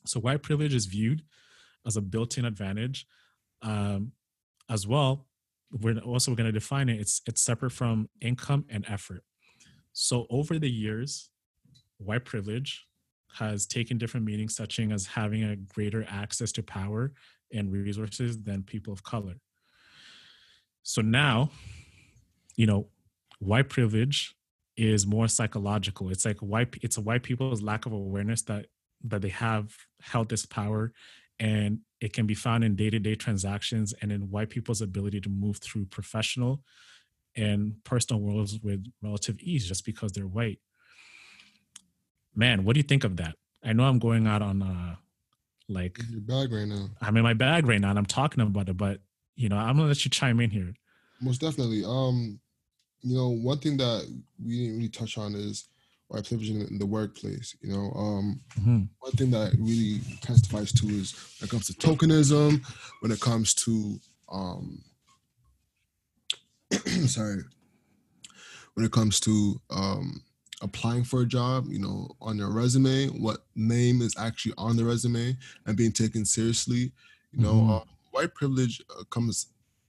So 0.07 0.19
white 0.19 0.43
privilege 0.43 0.75
is 0.75 0.87
viewed 0.87 1.23
as 1.87 1.97
a 1.97 2.03
built-in 2.03 2.45
advantage 2.45 3.07
um, 3.63 4.13
as 4.69 4.87
well 4.87 5.27
we're 5.73 5.99
also 5.99 6.35
going 6.35 6.47
to 6.47 6.53
define 6.53 6.89
it. 6.89 7.01
It's 7.01 7.23
it's 7.27 7.43
separate 7.43 7.71
from 7.71 8.09
income 8.21 8.65
and 8.69 8.85
effort. 8.89 9.23
So 9.93 10.27
over 10.31 10.59
the 10.59 10.71
years 10.71 11.31
white 11.99 12.25
privilege 12.25 12.87
has 13.35 13.67
taken 13.67 13.99
different 13.99 14.27
meanings 14.27 14.57
such 14.57 14.81
as 14.81 15.07
having 15.07 15.45
a 15.45 15.57
greater 15.57 16.05
access 16.09 16.51
to 16.53 16.63
power 16.63 17.13
and 17.53 17.71
resources 17.71 18.43
than 18.43 18.63
people 18.63 18.93
of 18.93 19.03
color. 19.03 19.35
So 20.83 21.03
now 21.03 21.51
you 22.57 22.67
know 22.67 22.89
white 23.39 23.69
privilege 23.69 24.35
is 24.77 25.07
more 25.07 25.29
psychological. 25.29 26.11
It's 26.11 26.25
like 26.25 26.39
white 26.39 26.75
it's 26.83 26.99
white 26.99 27.23
people's 27.23 27.63
lack 27.63 27.87
of 27.87 27.93
awareness 27.93 28.43
that 28.43 28.67
that 29.05 29.23
they 29.23 29.29
have 29.29 29.73
held 30.03 30.29
this 30.29 30.47
power 30.47 30.93
and 31.39 31.81
it 32.01 32.13
can 32.13 32.27
be 32.27 32.35
found 32.35 32.65
in 32.65 32.77
day-to-day 32.77 33.15
transactions 33.15 33.93
and 34.01 34.11
in 34.11 34.31
white 34.31 34.51
people's 34.51 34.81
ability 34.81 35.21
to 35.21 35.29
move 35.29 35.59
through 35.59 35.85
professional 35.87 36.63
and 37.37 37.75
personal 37.85 38.21
worlds 38.21 38.59
with 38.63 38.85
relative 39.03 39.39
ease 39.41 39.67
just 39.67 39.85
because 39.85 40.13
they're 40.13 40.27
white. 40.27 40.59
Man 42.35 42.65
what 42.65 42.75
do 42.75 42.79
you 42.79 42.85
think 42.85 43.05
of 43.05 43.17
that? 43.17 43.37
I 43.63 43.73
know 43.73 43.85
i'm 43.85 43.99
going 43.99 44.27
out 44.27 44.43
on 44.43 44.63
uh 44.63 44.97
like 45.69 46.01
your 46.11 46.21
bag 46.21 46.53
right 46.53 46.67
now. 46.67 46.89
I'm 47.01 47.17
in 47.17 47.23
my 47.23 47.35
bag 47.35 47.67
right 47.67 47.81
now 47.81 47.91
and 47.91 47.99
i'm 47.99 48.07
talking 48.07 48.41
about 48.41 48.69
it 48.69 48.77
but 48.77 49.01
you 49.37 49.49
know 49.49 49.57
i'm 49.57 49.77
gonna 49.77 49.89
let 49.89 50.05
you 50.05 50.11
chime 50.11 50.41
in 50.41 50.51
here. 50.51 50.73
Most 51.21 51.41
definitely. 51.41 51.85
Um 51.85 52.41
you 53.03 53.17
know, 53.17 53.29
one 53.31 53.59
thing 53.59 53.77
that 53.79 54.07
we 54.45 54.59
didn't 54.59 54.77
really 54.77 54.89
touch 54.89 55.17
on 55.17 55.35
is 55.35 55.69
white 56.11 56.27
privilege 56.27 56.51
in, 56.51 56.61
in 56.63 56.79
the 56.79 56.87
workplace. 56.87 57.57
You 57.63 57.73
know, 57.73 57.93
um, 57.95 58.41
Mhm. 58.59 58.89
one 58.99 59.13
thing 59.13 59.31
that 59.31 59.55
really 59.59 60.01
testifies 60.21 60.73
to 60.73 60.87
is 60.89 61.15
when 61.41 61.47
it 61.47 61.51
comes 61.51 61.67
to 61.67 61.73
tokenism, 61.75 62.63
when 63.01 63.13
it 63.13 63.21
comes 63.21 63.55
to 63.55 63.99
um, 64.29 64.83
sorry, 67.07 67.43
when 68.75 68.85
it 68.87 68.93
comes 68.93 69.21
to 69.21 69.61
um, 69.71 70.23
applying 70.63 71.05
for 71.05 71.23
a 71.23 71.27
job, 71.27 71.67
you 71.71 71.79
know, 71.79 72.11
on 72.21 72.37
your 72.39 72.51
resume, 72.51 73.07
what 73.09 73.45
name 73.55 74.03
is 74.03 74.15
actually 74.19 74.53
on 74.59 74.77
the 74.77 74.85
resume 74.85 75.37
and 75.67 75.77
being 75.77 75.93
taken 75.93 76.25
seriously. 76.25 76.93
You 77.33 77.41
know, 77.43 77.55
Mhm. 77.55 77.71
uh, 77.71 77.85
white 78.11 78.35
privilege 78.35 78.83
uh, 78.99 79.05
comes 79.05 79.47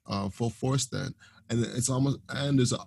uh, 0.08 0.30
full 0.30 0.50
force 0.50 0.86
then, 0.86 1.14
and 1.50 1.64
it's 1.64 1.90
almost 1.90 2.20
and 2.30 2.58
there's 2.60 2.74
a 2.74 2.86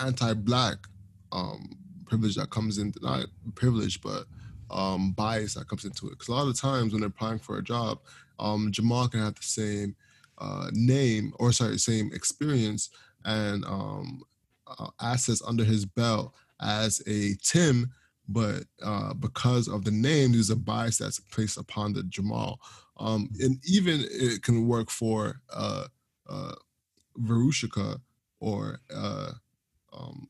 anti-black 0.00 0.86
um, 1.32 1.76
privilege 2.12 2.36
that 2.36 2.50
comes 2.50 2.76
in, 2.76 2.92
not 3.00 3.24
privilege, 3.54 4.02
but 4.02 4.26
um, 4.70 5.12
bias 5.12 5.54
that 5.54 5.66
comes 5.66 5.86
into 5.86 6.08
it. 6.08 6.10
Because 6.10 6.28
a 6.28 6.32
lot 6.32 6.46
of 6.46 6.60
times 6.60 6.92
when 6.92 7.00
they're 7.00 7.08
applying 7.08 7.38
for 7.38 7.56
a 7.56 7.62
job, 7.62 8.00
um, 8.38 8.70
Jamal 8.70 9.08
can 9.08 9.20
have 9.20 9.34
the 9.34 9.42
same 9.42 9.96
uh, 10.36 10.68
name 10.74 11.32
or 11.38 11.52
sorry, 11.52 11.78
same 11.78 12.10
experience 12.12 12.90
and 13.24 13.64
um, 13.64 14.24
uh, 14.66 14.88
assets 15.00 15.40
under 15.46 15.64
his 15.64 15.86
belt 15.86 16.34
as 16.60 17.00
a 17.06 17.34
Tim, 17.42 17.90
but 18.28 18.64
uh, 18.84 19.14
because 19.14 19.66
of 19.66 19.86
the 19.86 19.90
name, 19.90 20.32
there's 20.32 20.50
a 20.50 20.56
bias 20.56 20.98
that's 20.98 21.18
placed 21.18 21.56
upon 21.56 21.94
the 21.94 22.02
Jamal. 22.02 22.60
Um, 22.98 23.30
and 23.40 23.56
even 23.66 24.04
it 24.10 24.42
can 24.42 24.68
work 24.68 24.90
for 24.90 25.40
uh, 25.50 25.86
uh, 26.28 26.52
Verushika 27.18 27.98
or 28.38 28.80
uh, 28.94 29.32
um, 29.94 30.28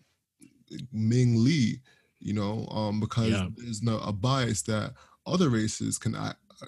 Ming 0.93 1.43
Lee, 1.45 1.81
you 2.21 2.33
know, 2.33 2.67
um, 2.69 3.01
because 3.01 3.31
Yeah. 3.33 3.49
there's 3.57 3.83
no 3.83 3.99
a 3.99 4.13
bias 4.13 4.63
that 4.63 4.95
other 5.27 5.49
races 5.51 5.99
can 5.99 6.15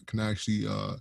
can 0.06 0.20
actually 0.20 0.66
uh, 0.66 0.96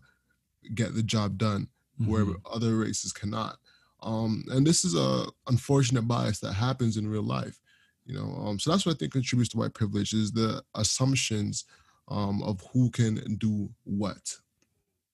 get 0.76 0.96
the 0.96 1.04
job 1.04 1.38
done 1.38 1.68
where 1.98 2.26
Mhm. 2.26 2.42
other 2.52 2.78
races 2.78 3.14
cannot. 3.14 3.58
Um, 4.02 4.44
and 4.50 4.66
this 4.68 4.84
is 4.84 4.96
a 4.96 5.28
unfortunate 5.48 6.04
bias 6.08 6.40
that 6.40 6.54
happens 6.54 6.98
in 6.98 7.08
real 7.08 7.24
life, 7.24 7.60
you 8.06 8.14
know. 8.14 8.36
Um, 8.46 8.60
so 8.60 8.72
that's 8.72 8.86
what 8.86 8.96
I 8.96 8.98
think 8.98 9.14
contributes 9.14 9.50
to 9.52 9.58
white 9.58 9.74
privilege 9.74 10.14
is 10.14 10.32
the 10.32 10.64
assumptions 10.76 11.66
um, 12.10 12.44
of 12.44 12.62
who 12.74 12.90
can 12.92 13.16
do 13.38 13.70
what. 13.86 14.40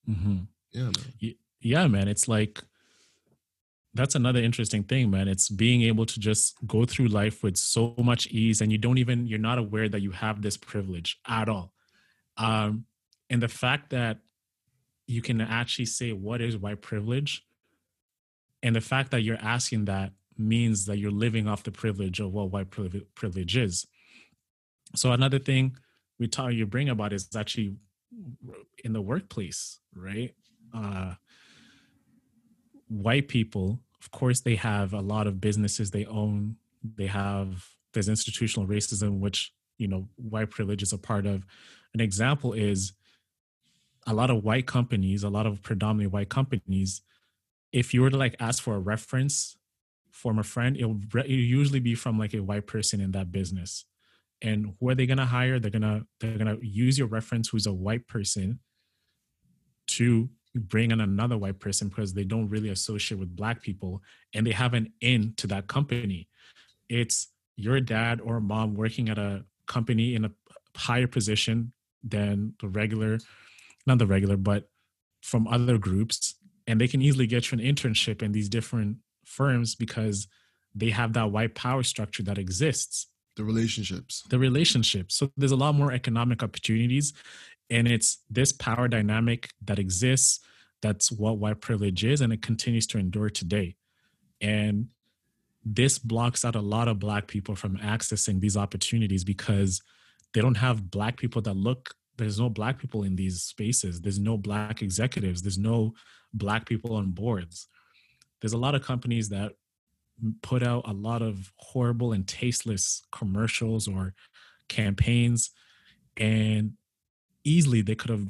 Mhm. 0.08 0.48
Yeah, 0.72 0.90
man. 0.90 1.14
Yeah 1.60 1.86
man 1.88 2.08
it's 2.08 2.26
like 2.26 2.62
that's 3.94 4.14
another 4.14 4.40
interesting 4.40 4.84
thing 4.84 5.10
man. 5.10 5.28
It's 5.28 5.48
being 5.48 5.82
able 5.82 6.06
to 6.06 6.20
just 6.20 6.56
go 6.66 6.84
through 6.84 7.08
life 7.08 7.42
with 7.42 7.56
so 7.56 7.94
much 7.98 8.28
ease 8.28 8.60
and 8.60 8.70
you 8.70 8.78
don't 8.78 8.98
even 8.98 9.26
you're 9.26 9.38
not 9.38 9.58
aware 9.58 9.88
that 9.88 10.00
you 10.00 10.12
have 10.12 10.42
this 10.42 10.56
privilege 10.56 11.18
at 11.26 11.48
all. 11.48 11.72
Um 12.36 12.84
and 13.28 13.42
the 13.42 13.48
fact 13.48 13.90
that 13.90 14.18
you 15.06 15.22
can 15.22 15.40
actually 15.40 15.86
say 15.86 16.12
what 16.12 16.40
is 16.40 16.56
white 16.56 16.82
privilege? 16.82 17.44
and 18.62 18.76
the 18.76 18.80
fact 18.80 19.10
that 19.10 19.22
you're 19.22 19.38
asking 19.40 19.86
that 19.86 20.12
means 20.36 20.86
that 20.86 20.98
you're 20.98 21.10
living 21.10 21.48
off 21.48 21.62
the 21.62 21.70
privilege 21.70 22.20
of 22.20 22.32
what 22.32 22.50
white 22.50 22.70
privilege 23.14 23.56
is. 23.56 23.86
So 24.94 25.12
another 25.12 25.38
thing 25.38 25.76
we 26.18 26.28
talk 26.28 26.52
you 26.52 26.66
bring 26.66 26.88
about 26.88 27.12
is 27.12 27.28
actually 27.36 27.76
in 28.84 28.92
the 28.92 29.00
workplace 29.00 29.80
right? 29.94 30.34
Uh 30.74 31.14
white 32.90 33.28
people 33.28 33.80
of 34.00 34.10
course 34.10 34.40
they 34.40 34.56
have 34.56 34.92
a 34.92 35.00
lot 35.00 35.26
of 35.26 35.40
businesses 35.40 35.90
they 35.90 36.06
own. 36.06 36.56
They 36.82 37.06
have 37.06 37.66
there's 37.92 38.08
institutional 38.08 38.68
racism 38.68 39.20
which 39.20 39.52
you 39.78 39.88
know 39.88 40.08
white 40.16 40.50
privilege 40.50 40.82
is 40.82 40.92
a 40.92 40.98
part 40.98 41.26
of. 41.26 41.44
An 41.94 42.00
example 42.00 42.52
is 42.52 42.92
a 44.06 44.14
lot 44.14 44.30
of 44.30 44.42
white 44.42 44.66
companies 44.66 45.22
a 45.22 45.28
lot 45.28 45.46
of 45.46 45.62
predominantly 45.62 46.06
white 46.06 46.30
companies 46.30 47.02
if 47.70 47.92
you 47.92 48.00
were 48.00 48.08
to 48.08 48.16
like 48.16 48.34
ask 48.40 48.62
for 48.62 48.74
a 48.74 48.78
reference 48.78 49.56
from 50.10 50.38
a 50.38 50.42
friend 50.42 50.76
it'll, 50.76 50.98
usually 51.26 51.80
be 51.80 51.94
from 51.94 52.18
like 52.18 52.32
a 52.32 52.42
white 52.42 52.66
person 52.66 53.00
in 53.00 53.12
that 53.12 53.30
business. 53.30 53.84
And 54.42 54.74
who 54.80 54.88
are 54.88 54.94
they 54.94 55.06
to 55.06 55.26
hire? 55.26 55.58
They're 55.58 55.70
to 55.70 56.06
they're 56.18 56.38
to 56.38 56.58
use 56.62 56.98
your 56.98 57.08
reference 57.08 57.48
who's 57.48 57.66
a 57.66 57.74
white 57.74 58.08
person 58.08 58.60
to 59.88 60.30
bring 60.54 60.90
in 60.90 61.00
another 61.00 61.38
white 61.38 61.60
person 61.60 61.88
because 61.88 62.12
they 62.12 62.24
don't 62.24 62.48
really 62.48 62.70
associate 62.70 63.18
with 63.18 63.34
black 63.36 63.62
people 63.62 64.02
and 64.34 64.46
they 64.46 64.50
have 64.52 64.74
an 64.74 64.92
in 65.00 65.34
to 65.36 65.46
that 65.46 65.68
company. 65.68 66.28
It's 66.88 67.28
your 67.56 67.80
dad 67.80 68.20
or 68.20 68.40
mom 68.40 68.74
working 68.74 69.08
at 69.08 69.18
a 69.18 69.44
company 69.66 70.14
in 70.14 70.24
a 70.24 70.32
higher 70.76 71.06
position 71.06 71.72
than 72.02 72.54
the 72.60 72.68
regular 72.68 73.18
not 73.86 73.98
the 73.98 74.06
regular 74.06 74.36
but 74.36 74.68
from 75.22 75.46
other 75.46 75.78
groups. 75.78 76.34
And 76.66 76.80
they 76.80 76.88
can 76.88 77.02
easily 77.02 77.26
get 77.26 77.50
you 77.50 77.58
an 77.58 77.64
internship 77.64 78.22
in 78.22 78.32
these 78.32 78.48
different 78.48 78.98
firms 79.24 79.74
because 79.74 80.28
they 80.74 80.90
have 80.90 81.12
that 81.14 81.32
white 81.32 81.54
power 81.54 81.82
structure 81.82 82.22
that 82.24 82.38
exists 82.38 83.06
The 83.36 83.44
relationships. 83.44 84.22
the 84.28 84.38
relationships 84.38 85.14
So 85.16 85.30
there's 85.36 85.52
a 85.52 85.56
lot 85.56 85.74
more 85.74 85.92
economic 85.92 86.42
opportunities. 86.42 87.12
And 87.70 87.86
it's 87.86 88.18
this 88.28 88.52
power 88.52 88.88
dynamic 88.88 89.50
that 89.64 89.78
exists. 89.78 90.40
That's 90.82 91.12
what 91.12 91.38
white 91.38 91.60
privilege 91.60 92.04
is. 92.04 92.20
And 92.20 92.32
it 92.32 92.42
continues 92.42 92.86
to 92.88 92.98
endure 92.98 93.30
today. 93.30 93.76
And 94.40 94.88
this 95.64 95.98
blocks 95.98 96.44
out 96.44 96.56
a 96.56 96.60
lot 96.60 96.88
of 96.88 96.98
Black 96.98 97.28
people 97.28 97.54
from 97.54 97.76
accessing 97.78 98.40
these 98.40 98.56
opportunities 98.56 99.24
because 99.24 99.80
they 100.32 100.40
don't 100.40 100.56
have 100.56 100.90
Black 100.90 101.16
people 101.16 101.42
that 101.42 101.56
look, 101.56 101.94
there's 102.16 102.40
no 102.40 102.48
Black 102.48 102.78
people 102.78 103.02
in 103.04 103.16
these 103.16 103.42
spaces. 103.42 104.00
There's 104.00 104.18
no 104.18 104.36
Black 104.36 104.82
executives. 104.82 105.42
There's 105.42 105.58
no 105.58 105.94
Black 106.34 106.66
people 106.66 106.94
on 106.94 107.10
boards. 107.10 107.68
There's 108.40 108.52
a 108.54 108.58
lot 108.58 108.74
of 108.74 108.82
companies 108.82 109.28
that 109.28 109.52
put 110.42 110.62
out 110.62 110.88
a 110.88 110.92
lot 110.92 111.22
of 111.22 111.52
horrible 111.56 112.12
and 112.12 112.26
tasteless 112.26 113.02
commercials 113.10 113.88
or 113.88 114.14
campaigns 114.68 115.50
and 116.16 116.74
easily 117.44 117.82
they 117.82 117.94
could 117.94 118.10
have 118.10 118.28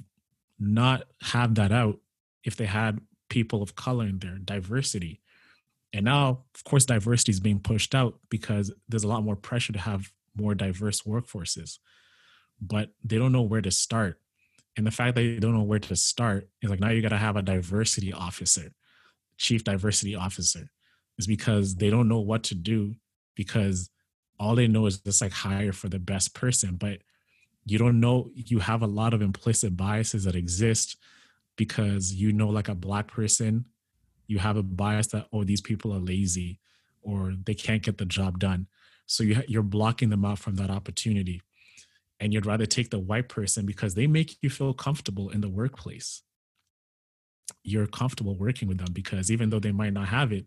not 0.59 1.05
have 1.23 1.55
that 1.57 1.73
out 1.73 1.99
if 2.45 2.57
they 2.57 2.67
had 2.67 3.01
people 3.29 3.63
of 3.63 3.75
color 3.75 4.07
in 4.07 4.19
there 4.19 4.39
diversity. 4.39 5.21
And 5.93 6.05
now 6.05 6.45
of 6.55 6.65
course 6.65 6.85
diversity 6.85 7.33
is 7.33 7.41
being 7.41 7.61
pushed 7.61 7.95
out 7.95 8.19
because 8.29 8.73
there's 8.89 9.05
a 9.05 9.09
lot 9.09 9.25
more 9.25 9.37
pressure 9.37 9.73
to 9.73 9.79
have 9.79 10.13
more 10.37 10.55
diverse 10.55 11.03
workforces. 11.03 11.79
But 12.61 12.91
they 13.03 13.19
don't 13.19 13.33
know 13.33 13.43
where 13.43 13.63
to 13.63 13.71
start. 13.71 14.21
And 14.77 14.87
the 14.87 14.91
fact 14.91 15.15
that 15.15 15.23
they 15.23 15.39
don't 15.39 15.55
know 15.55 15.63
where 15.63 15.79
to 15.79 15.97
start 15.97 16.49
is 16.63 16.71
like 16.71 16.81
now 16.81 16.91
you 16.91 17.03
got 17.03 17.09
to 17.09 17.17
have 17.17 17.37
a 17.37 17.43
diversity 17.43 18.13
officer 18.13 18.73
chief 19.41 19.65
diversity 19.65 20.15
officer 20.15 20.71
is 21.21 21.27
because 21.27 21.77
they 21.77 21.91
don't 21.91 22.09
know 22.09 22.21
what 22.21 22.43
to 22.43 22.55
do 22.55 22.95
because 23.37 23.91
all 24.39 24.55
they 24.55 24.67
know 24.67 24.87
is 24.87 24.99
just 24.99 25.23
like 25.23 25.33
hire 25.33 25.73
for 25.73 25.89
the 25.89 25.99
best 25.99 26.35
person 26.35 26.75
but 26.75 26.99
you 27.65 27.79
don't 27.79 28.01
know 28.01 28.31
you 28.35 28.59
have 28.59 28.83
a 28.83 28.87
lot 28.87 29.15
of 29.15 29.23
implicit 29.23 29.77
biases 29.77 30.25
that 30.25 30.35
exist 30.35 30.97
because 31.57 32.13
you 32.13 32.33
know 32.33 32.49
like 32.49 32.69
a 32.69 32.75
black 32.75 33.07
person 33.07 33.65
you 34.27 34.39
have 34.39 34.57
a 34.57 34.63
bias 34.63 35.09
that 35.09 35.27
oh 35.33 35.45
these 35.45 35.61
people 35.61 35.93
are 35.93 35.99
lazy 36.01 36.59
or 37.03 37.35
they 37.45 37.55
can't 37.55 37.83
get 37.83 37.99
the 37.99 38.05
job 38.05 38.39
done. 38.39 38.67
So 39.07 39.25
you, 39.25 39.43
you're 39.49 39.63
blocking 39.63 40.11
them 40.11 40.25
out 40.25 40.39
from 40.39 40.57
that 40.57 40.71
opportunity. 40.71 41.43
And 42.19 42.33
you'd 42.33 42.47
rather 42.47 42.67
take 42.67 42.91
the 42.91 42.99
white 42.99 43.29
person 43.29 43.65
because 43.65 43.95
they 43.95 44.07
make 44.07 44.37
you 44.43 44.51
feel 44.51 44.75
comfortable 44.75 45.31
in 45.31 45.41
the 45.41 45.49
workplace. 45.49 46.23
You're 47.65 47.87
comfortable 47.87 48.37
working 48.37 48.69
with 48.69 48.79
them 48.79 48.93
because 48.93 49.31
even 49.31 49.51
though 49.51 49.59
they 49.59 49.73
might 49.73 49.95
not 49.95 50.09
have 50.09 50.33
it 50.33 50.47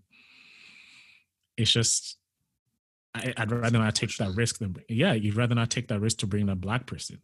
it's 1.57 1.71
just 1.71 2.17
I, 3.15 3.33
I'd 3.37 3.51
rather 3.51 3.77
not 3.79 3.95
take 3.95 4.15
that 4.17 4.33
risk 4.35 4.59
than 4.59 4.75
yeah, 4.89 5.13
you'd 5.13 5.35
rather 5.35 5.55
not 5.55 5.69
take 5.69 5.87
that 5.89 5.99
risk 5.99 6.17
to 6.19 6.27
bring 6.27 6.45
that 6.47 6.61
black 6.61 6.85
person. 6.87 7.19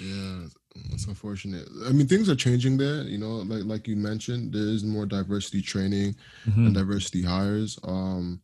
Yeah, 0.00 0.46
that's 0.90 1.06
unfortunate. 1.06 1.68
I 1.86 1.92
mean, 1.92 2.06
things 2.06 2.28
are 2.30 2.34
changing 2.34 2.78
there. 2.78 3.02
You 3.02 3.18
know, 3.18 3.36
like 3.36 3.64
like 3.64 3.88
you 3.88 3.96
mentioned, 3.96 4.52
there 4.52 4.62
is 4.62 4.84
more 4.84 5.06
diversity 5.06 5.60
training 5.62 6.16
Mhm. 6.46 6.66
and 6.66 6.74
diversity 6.74 7.22
hires. 7.22 7.78
Um, 7.82 8.40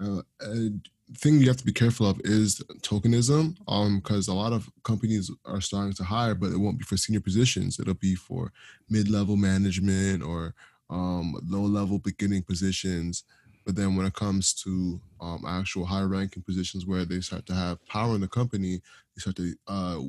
uh, 0.00 0.22
a 0.40 0.70
thing 1.18 1.38
you 1.38 1.48
have 1.48 1.56
to 1.58 1.64
be 1.64 1.72
careful 1.72 2.06
of 2.08 2.20
is 2.24 2.62
tokenism. 2.82 3.56
Um, 3.68 3.98
because 4.00 4.28
a 4.28 4.34
lot 4.34 4.52
of 4.52 4.70
companies 4.84 5.30
are 5.44 5.60
starting 5.60 5.92
to 5.94 6.04
hire, 6.04 6.34
but 6.34 6.52
it 6.52 6.58
won't 6.58 6.78
be 6.78 6.84
for 6.84 6.96
senior 6.96 7.20
positions. 7.20 7.78
It'll 7.78 7.94
be 7.94 8.14
for 8.14 8.52
mid-level 8.88 9.36
management 9.36 10.22
or 10.22 10.54
um 10.94 11.34
low-level 11.48 11.98
beginning 11.98 12.42
positions. 12.42 13.24
But 13.66 13.76
then 13.76 13.96
when 13.96 14.06
it 14.06 14.14
comes 14.14 14.52
to 14.64 15.00
um, 15.20 15.44
actual 15.46 15.86
high-ranking 15.86 16.42
positions 16.42 16.86
where 16.86 17.04
they 17.06 17.20
start 17.20 17.46
to 17.46 17.54
have 17.54 17.84
power 17.86 18.14
in 18.14 18.20
the 18.20 18.28
company, 18.28 18.82
they 19.14 19.20
start 19.20 19.36
to 19.36 19.54
uh, 19.66 20.00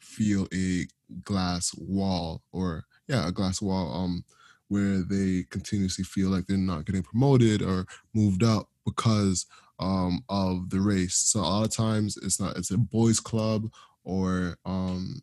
feel 0.00 0.48
a 0.52 0.86
glass 1.24 1.74
wall 1.78 2.42
or 2.52 2.84
yeah 3.08 3.28
a 3.28 3.32
glass 3.32 3.62
wall 3.62 3.92
um 4.02 4.24
where 4.68 5.02
they 5.02 5.44
continuously 5.50 6.04
feel 6.04 6.28
like 6.28 6.46
they're 6.46 6.56
not 6.56 6.84
getting 6.84 7.02
promoted 7.02 7.62
or 7.62 7.86
moved 8.14 8.42
up 8.42 8.68
because 8.84 9.46
um, 9.78 10.24
of 10.28 10.70
the 10.70 10.80
race. 10.80 11.14
So 11.16 11.40
a 11.40 11.42
lot 11.42 11.64
of 11.64 11.70
times 11.70 12.16
it's 12.16 12.40
not 12.40 12.56
it's 12.56 12.70
a 12.70 12.78
boys 12.78 13.20
club 13.20 13.70
or 14.04 14.56
um, 14.64 15.22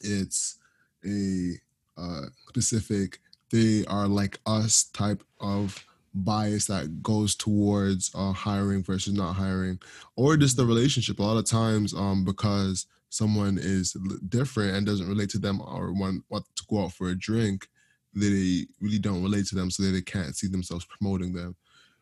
it's 0.00 0.58
a 1.04 1.54
uh, 1.96 2.26
specific 2.48 3.20
they 3.50 3.84
are 3.86 4.08
like 4.08 4.38
us 4.46 4.84
type 4.84 5.22
of 5.40 5.84
bias 6.14 6.66
that 6.66 7.02
goes 7.02 7.34
towards 7.34 8.10
uh, 8.14 8.32
hiring 8.32 8.82
versus 8.82 9.14
not 9.14 9.34
hiring 9.34 9.78
or 10.16 10.36
just 10.36 10.56
the 10.56 10.64
relationship 10.64 11.18
a 11.18 11.22
lot 11.22 11.36
of 11.36 11.44
times 11.44 11.94
um, 11.94 12.24
because 12.24 12.86
someone 13.10 13.58
is 13.58 13.92
different 14.28 14.76
and 14.76 14.86
doesn't 14.86 15.08
relate 15.08 15.30
to 15.30 15.38
them 15.38 15.60
or 15.60 15.92
want, 15.92 16.22
want 16.28 16.44
to 16.56 16.64
go 16.68 16.84
out 16.84 16.92
for 16.92 17.08
a 17.08 17.18
drink 17.18 17.68
they 18.14 18.66
really 18.80 18.98
don't 18.98 19.22
relate 19.22 19.46
to 19.46 19.54
them 19.54 19.70
so 19.70 19.82
they 19.82 20.00
can't 20.00 20.34
see 20.34 20.48
themselves 20.48 20.84
promoting 20.86 21.32
them 21.32 21.54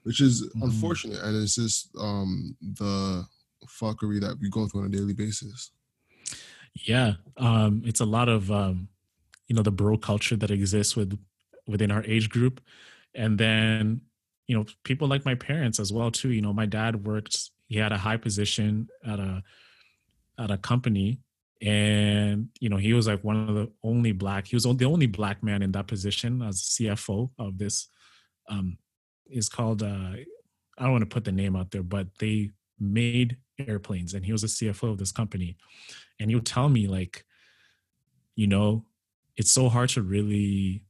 which 0.04 0.20
is 0.20 0.42
mm-hmm. 0.42 0.62
unfortunate 0.62 1.20
and 1.22 1.42
it's 1.42 1.56
just 1.56 1.90
um, 2.00 2.56
the 2.60 3.24
fuckery 3.66 4.20
that 4.20 4.38
we 4.40 4.48
go 4.48 4.66
through 4.66 4.82
on 4.82 4.86
a 4.86 4.90
daily 4.90 5.12
basis 5.12 5.72
yeah 6.74 7.14
um, 7.36 7.82
it's 7.84 8.00
a 8.00 8.04
lot 8.04 8.28
of 8.28 8.50
um, 8.50 8.88
you 9.48 9.54
know 9.54 9.62
the 9.62 9.70
bro 9.70 9.96
culture 9.96 10.36
that 10.36 10.50
exists 10.50 10.96
with 10.96 11.18
within 11.66 11.90
our 11.90 12.04
age 12.04 12.30
group. 12.30 12.60
And 13.14 13.38
then 13.38 14.02
you 14.46 14.56
know 14.56 14.64
people 14.84 15.08
like 15.08 15.24
my 15.24 15.34
parents 15.34 15.80
as 15.80 15.92
well 15.92 16.10
too. 16.10 16.30
You 16.30 16.42
know 16.42 16.52
my 16.52 16.66
dad 16.66 17.06
worked 17.06 17.50
he 17.68 17.78
had 17.78 17.92
a 17.92 17.98
high 17.98 18.16
position 18.16 18.88
at 19.04 19.18
a 19.18 19.42
at 20.38 20.50
a 20.50 20.58
company. 20.58 21.20
And 21.62 22.48
you 22.60 22.68
know 22.68 22.76
he 22.76 22.92
was 22.92 23.06
like 23.06 23.24
one 23.24 23.48
of 23.48 23.54
the 23.54 23.70
only 23.82 24.12
black 24.12 24.46
he 24.46 24.56
was 24.56 24.64
the 24.64 24.84
only 24.84 25.06
black 25.06 25.42
man 25.42 25.62
in 25.62 25.72
that 25.72 25.86
position 25.86 26.42
as 26.42 26.60
cfo 26.60 27.30
of 27.38 27.56
this 27.56 27.88
um 28.50 28.76
is 29.30 29.48
called 29.48 29.82
uh 29.82 30.12
i 30.76 30.82
don't 30.82 30.92
want 30.92 31.00
to 31.00 31.14
put 31.14 31.24
the 31.24 31.32
name 31.32 31.56
out 31.56 31.70
there 31.70 31.82
but 31.82 32.08
they 32.18 32.50
made 32.78 33.38
airplanes 33.58 34.12
and 34.12 34.22
he 34.22 34.32
was 34.32 34.44
a 34.44 34.48
cfo 34.48 34.90
of 34.90 34.98
this 34.98 35.12
company. 35.12 35.56
And 36.20 36.30
he 36.30 36.34
would 36.34 36.46
tell 36.46 36.68
me 36.68 36.86
like 36.88 37.24
you 38.34 38.46
know 38.46 38.84
it's 39.36 39.52
so 39.52 39.68
hard 39.70 39.88
to 39.90 40.02
really 40.02 40.82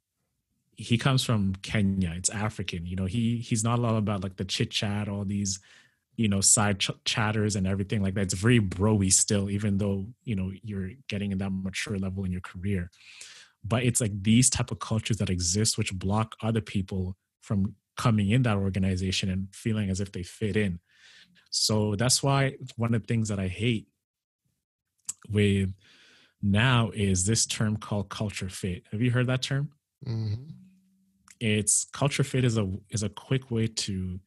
he 0.77 0.99
comes 0.99 1.25
from 1.25 1.55
Kenya. 1.63 2.13
It's 2.17 2.29
African. 2.29 2.87
You 2.87 2.97
know, 2.97 3.07
he 3.07 3.39
he's 3.39 3.65
not 3.65 3.81
all 3.81 3.97
about 3.97 4.23
like 4.23 4.37
the 4.37 4.45
chit 4.45 4.71
chat, 4.71 5.09
all 5.09 5.25
these, 5.25 5.59
you 6.17 6.29
know, 6.29 6.41
side 6.41 6.81
ch- 6.81 6.91
chatters 7.05 7.57
and 7.57 7.67
everything 7.67 8.03
like 8.03 8.15
that. 8.15 8.23
It's 8.23 8.35
very 8.35 8.61
broy 8.61 9.11
still, 9.13 9.49
even 9.51 9.79
though 9.79 10.07
you 10.25 10.37
know 10.37 10.53
you're 10.63 10.91
getting 11.09 11.33
in 11.33 11.39
that 11.39 11.51
mature 11.51 11.99
level 11.99 12.25
in 12.25 12.33
your 12.33 12.43
career. 12.43 12.91
But 13.65 13.85
it's 13.85 14.01
like 14.01 14.23
these 14.23 14.51
type 14.51 14.71
of 14.71 14.79
cultures 14.79 15.17
that 15.17 15.31
exist, 15.31 15.79
which 15.79 15.99
block 15.99 16.37
other 16.43 16.61
people 16.61 17.17
from 17.41 17.75
coming 17.97 18.31
in 18.31 18.43
that 18.43 18.59
organization 18.59 19.31
and 19.31 19.49
feeling 19.53 19.89
as 19.89 20.01
if 20.01 20.13
they 20.13 20.23
fit 20.23 20.57
in. 20.57 20.79
So 21.51 21.97
that's 21.97 22.23
why 22.23 22.57
one 22.77 22.95
of 22.95 23.01
the 23.01 23.07
things 23.07 23.31
that 23.31 23.41
I 23.41 23.49
hate 23.49 23.89
with 25.31 25.73
now 26.43 26.91
is 26.93 27.25
this 27.25 27.47
term 27.47 27.79
called 27.79 28.11
culture 28.11 28.51
fit. 28.51 28.83
Have 28.93 29.01
you 29.01 29.11
heard 29.11 29.29
that 29.29 29.41
term? 29.41 29.71
Mm-hmm 30.07 30.66
it's 31.41 31.87
culture 31.93 32.25
fit 32.25 32.45
is 32.45 32.57
a 32.59 32.71
is 32.91 33.03
a 33.03 33.09
quick 33.09 33.51
way 33.51 33.67
to 33.67 34.21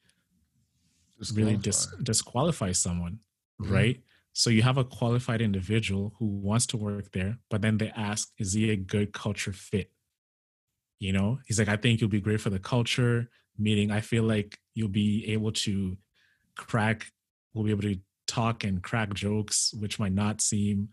really 1.33 1.57
dis, 1.57 1.87
disqualify 2.03 2.71
someone, 2.71 3.19
mm-hmm. 3.61 3.73
right? 3.73 3.99
So 4.33 4.49
you 4.49 4.61
have 4.61 4.77
a 4.77 4.85
qualified 4.85 5.41
individual 5.41 6.13
who 6.17 6.25
wants 6.25 6.65
to 6.67 6.77
work 6.77 7.11
there, 7.11 7.39
but 7.49 7.61
then 7.61 7.77
they 7.77 7.89
ask, 7.89 8.29
is 8.37 8.53
he 8.53 8.71
a 8.71 8.75
good 8.75 9.11
culture 9.11 9.51
fit? 9.51 9.91
You 10.99 11.13
know, 11.13 11.39
he's 11.45 11.59
like, 11.59 11.67
I 11.67 11.75
think 11.75 11.99
you'll 11.99 12.09
be 12.09 12.21
great 12.21 12.41
for 12.41 12.49
the 12.49 12.59
culture. 12.59 13.29
Meaning, 13.57 13.91
I 13.91 13.99
feel 13.99 14.23
like 14.23 14.57
you'll 14.73 14.87
be 14.87 15.25
able 15.33 15.51
to 15.51 15.97
crack, 16.55 17.07
we'll 17.53 17.65
be 17.65 17.71
able 17.71 17.81
to 17.81 17.99
talk 18.25 18.63
and 18.63 18.81
crack 18.81 19.13
jokes, 19.13 19.73
which 19.73 19.99
might 19.99 20.13
not 20.13 20.39
seem, 20.39 20.89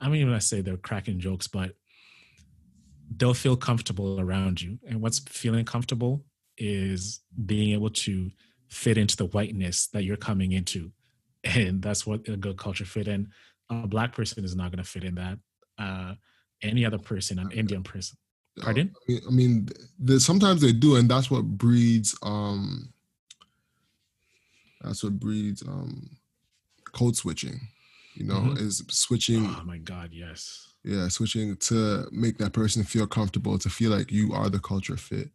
I 0.00 0.08
mean, 0.08 0.26
when 0.26 0.34
I 0.34 0.40
say 0.40 0.60
they're 0.60 0.76
cracking 0.76 1.20
jokes, 1.20 1.46
but 1.46 1.76
they'll 3.16 3.34
feel 3.34 3.56
comfortable 3.56 4.20
around 4.20 4.60
you. 4.60 4.78
And 4.88 5.00
what's 5.00 5.18
feeling 5.20 5.64
comfortable 5.64 6.24
is 6.56 7.20
being 7.46 7.72
able 7.72 7.90
to 7.90 8.30
fit 8.68 8.98
into 8.98 9.16
the 9.16 9.26
whiteness 9.26 9.88
that 9.88 10.04
you're 10.04 10.16
coming 10.16 10.52
into. 10.52 10.90
And 11.44 11.82
that's 11.82 12.06
what 12.06 12.26
a 12.28 12.36
good 12.36 12.56
culture 12.56 12.84
fit 12.84 13.06
in. 13.06 13.28
A 13.70 13.86
black 13.86 14.14
person 14.14 14.44
is 14.44 14.56
not 14.56 14.70
going 14.70 14.82
to 14.82 14.88
fit 14.88 15.04
in 15.04 15.16
that. 15.16 15.38
Uh, 15.78 16.14
any 16.62 16.86
other 16.86 16.98
person, 16.98 17.38
an 17.38 17.50
Indian 17.50 17.82
person. 17.82 18.16
Pardon? 18.60 18.94
I 18.96 19.12
mean, 19.12 19.20
I 19.26 19.30
mean 19.30 19.68
the, 19.98 20.20
sometimes 20.20 20.60
they 20.60 20.72
do, 20.72 20.96
and 20.96 21.10
that's 21.10 21.30
what 21.30 21.44
breeds. 21.44 22.16
um 22.22 22.92
That's 24.80 25.02
what 25.02 25.18
breeds 25.18 25.62
um 25.62 26.08
code 26.92 27.16
switching. 27.16 27.60
You 28.14 28.26
know, 28.26 28.34
mm-hmm. 28.36 28.64
is 28.64 28.84
switching. 28.88 29.44
Oh 29.44 29.62
my 29.64 29.78
God! 29.78 30.10
Yes 30.12 30.73
yeah 30.84 31.08
switching 31.08 31.56
to 31.56 32.06
make 32.12 32.38
that 32.38 32.52
person 32.52 32.84
feel 32.84 33.06
comfortable 33.06 33.58
to 33.58 33.70
feel 33.70 33.90
like 33.90 34.12
you 34.12 34.32
are 34.32 34.50
the 34.50 34.58
culture 34.58 34.96
fit 34.96 35.30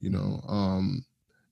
you 0.00 0.10
know 0.10 0.40
um 0.48 1.04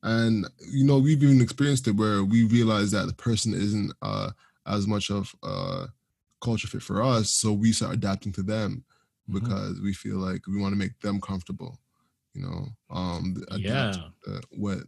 and 0.02 0.46
you 0.70 0.84
know 0.84 0.98
we've 0.98 1.22
even 1.22 1.40
experienced 1.40 1.86
it 1.88 1.96
where 1.96 2.24
we 2.24 2.44
realize 2.44 2.90
that 2.90 3.06
the 3.06 3.14
person 3.14 3.54
isn't 3.54 3.92
uh 4.02 4.30
as 4.66 4.86
much 4.86 5.10
of 5.10 5.34
a 5.44 5.86
culture 6.40 6.68
fit 6.68 6.82
for 6.82 7.02
us 7.02 7.30
so 7.30 7.52
we 7.52 7.72
start 7.72 7.94
adapting 7.94 8.32
to 8.32 8.42
them 8.42 8.84
mm-hmm. 9.28 9.38
because 9.38 9.74
mm-hmm. 9.74 9.84
we 9.84 9.92
feel 9.92 10.16
like 10.16 10.46
we 10.46 10.60
want 10.60 10.72
to 10.72 10.78
make 10.78 10.98
them 11.00 11.20
comfortable 11.20 11.78
you 12.34 12.42
know 12.42 12.66
um 12.90 13.36
yeah 13.56 13.92
what 14.50 14.78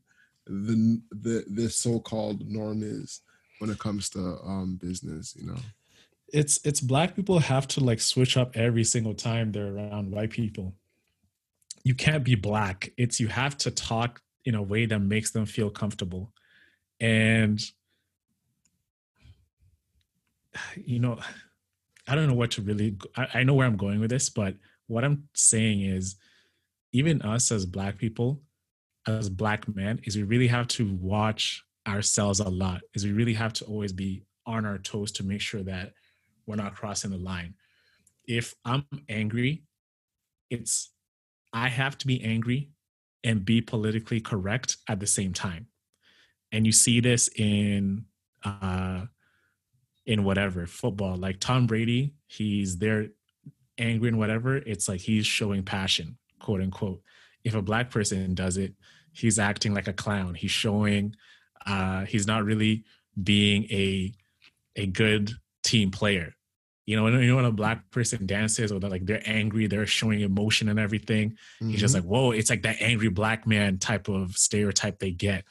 the 0.47 1.01
the 1.11 1.45
the 1.49 1.69
so-called 1.69 2.47
norm 2.49 2.83
is 2.83 3.23
when 3.59 3.71
it 3.71 3.79
comes 3.79 4.09
to 4.09 4.39
um 4.45 4.79
business 4.81 5.35
you 5.37 5.47
know 5.47 5.59
it's 6.33 6.61
it's 6.65 6.81
black 6.81 7.17
people 7.17 7.39
have 7.39 7.67
to 7.69 7.81
like 7.81 8.01
switch 8.01 8.37
up 8.37 8.57
every 8.57 8.85
single 8.85 9.15
time 9.15 9.53
they're 9.53 9.75
around 9.75 10.11
white 10.11 10.31
people. 10.31 10.75
You 11.85 11.95
can't 11.95 12.25
be 12.25 12.35
black. 12.35 12.91
It's 12.97 13.21
you 13.21 13.29
have 13.29 13.57
to 13.59 13.71
talk 13.71 14.21
in 14.45 14.55
a 14.55 14.63
way 14.63 14.87
that 14.87 14.99
makes 15.01 15.31
them 15.31 15.47
feel 15.47 15.71
comfortable. 15.71 16.33
And 17.01 17.61
you 20.77 20.99
know 20.99 21.19
i 22.09 22.15
don't 22.15 22.27
know 22.27 22.35
what 22.35 22.51
to 22.51 22.63
really 22.63 22.97
I, 23.15 23.29
I 23.35 23.43
know 23.43 23.53
where 23.53 23.67
i'm 23.67 23.77
going 23.77 24.01
with 24.01 24.09
this 24.09 24.31
but 24.31 24.55
what 24.87 25.05
i'm 25.05 25.29
saying 25.35 25.83
is 25.83 26.17
even 26.91 27.21
us 27.21 27.53
as 27.53 27.67
black 27.67 27.99
people 27.99 28.41
as 29.09 29.29
black 29.29 29.67
men 29.75 30.01
is 30.05 30.17
we 30.17 30.23
really 30.23 30.47
have 30.47 30.69
to 30.69 30.87
watch 31.01 31.65
ourselves 31.87 32.41
a 32.41 32.49
lot. 32.49 32.83
Is 32.95 33.05
we 33.05 33.13
really 33.13 33.35
have 33.35 33.53
to 33.55 33.65
always 33.65 33.93
be 33.93 34.23
on 34.47 34.67
our 34.67 34.79
toes 34.79 35.11
to 35.13 35.25
make 35.25 35.41
sure 35.41 35.63
that 35.63 35.93
we're 36.49 36.57
not 36.57 36.75
crossing 36.75 37.11
the 37.11 37.19
line. 37.19 37.55
If 38.27 38.55
I'm 38.65 38.87
angry, 39.09 39.65
it's 40.51 40.91
I 41.53 41.69
have 41.69 41.97
to 41.99 42.07
be 42.07 42.25
angry 42.25 42.71
and 43.23 43.45
be 43.45 43.61
politically 43.61 44.21
correct 44.21 44.79
at 44.89 44.99
the 44.99 45.07
same 45.07 45.35
time. 45.35 45.67
And 46.51 46.65
you 46.65 46.73
see 46.73 47.01
this 47.01 47.29
in 47.37 48.07
uh 48.45 49.05
in 50.07 50.25
whatever 50.25 50.67
football, 50.67 51.17
like 51.17 51.39
Tom 51.39 51.67
Brady, 51.67 52.15
he's 52.27 52.79
there 52.79 53.09
angry 53.77 54.09
and 54.09 54.19
whatever, 54.19 54.57
it's 54.57 54.89
like 54.89 55.01
he's 55.01 55.27
showing 55.27 55.63
passion, 55.63 56.17
quote 56.41 56.63
unquote. 56.63 57.03
If 57.45 57.55
a 57.55 57.63
black 57.63 57.91
person 57.91 58.35
does 58.35 58.57
it, 58.57 58.73
he's 59.13 59.39
acting 59.39 59.75
like 59.75 59.87
a 59.87 59.93
clown. 59.93 60.35
He's 60.35 60.51
showing 60.51 61.15
uh 61.67 62.07
he's 62.07 62.27
not 62.27 62.45
really 62.45 62.85
being 63.23 63.65
a 63.65 64.15
a 64.77 64.87
good 64.87 65.33
team 65.63 65.91
player 65.91 66.35
you 66.89 66.97
know, 66.97 67.07
you 67.07 67.27
know 67.27 67.37
when 67.37 67.45
a 67.45 67.53
black 67.53 67.91
person 67.91 68.25
dances 68.25 68.73
or 68.73 68.81
they're 68.81 68.89
like 68.89 69.05
they're 69.05 69.23
angry, 69.27 69.67
they're 69.67 69.85
showing 69.85 70.23
emotion 70.23 70.71
and 70.71 70.79
everything. 70.79 71.33
Mm-hmm. 71.33 71.69
He's 71.69 71.81
just 71.81 71.95
like, 71.95 72.05
whoa, 72.05 72.31
it's 72.31 72.49
like 72.49 72.63
that 72.63 72.81
angry 72.81 73.11
black 73.11 73.47
man 73.47 73.77
type 73.77 74.09
of 74.09 74.39
stereotype 74.39 74.99
they 74.99 75.11
get. 75.11 75.45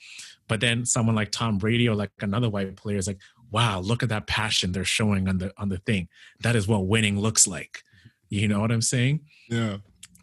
But 0.48 0.62
then 0.62 0.84
someone 0.84 1.14
like 1.14 1.32
Tom 1.32 1.60
Brady 1.60 1.88
or 1.88 1.94
like 1.94 2.10
another 2.22 2.50
white 2.50 2.76
player 2.76 2.98
is 2.98 3.06
like, 3.06 3.20
wow, 3.52 3.80
look 3.82 4.02
at 4.02 4.10
that 4.10 4.26
passion 4.26 4.72
they're 4.72 4.84
showing 4.84 5.30
on 5.30 5.38
the 5.38 5.54
on 5.60 5.70
the 5.70 5.78
thing. 5.78 6.08
That 6.40 6.56
is 6.56 6.68
what 6.68 6.88
winning 6.88 7.20
looks 7.20 7.46
like. 7.46 7.84
You 8.30 8.48
know 8.48 8.60
what 8.60 8.72
I'm 8.72 8.82
saying? 8.82 9.20
Yeah. 9.48 9.78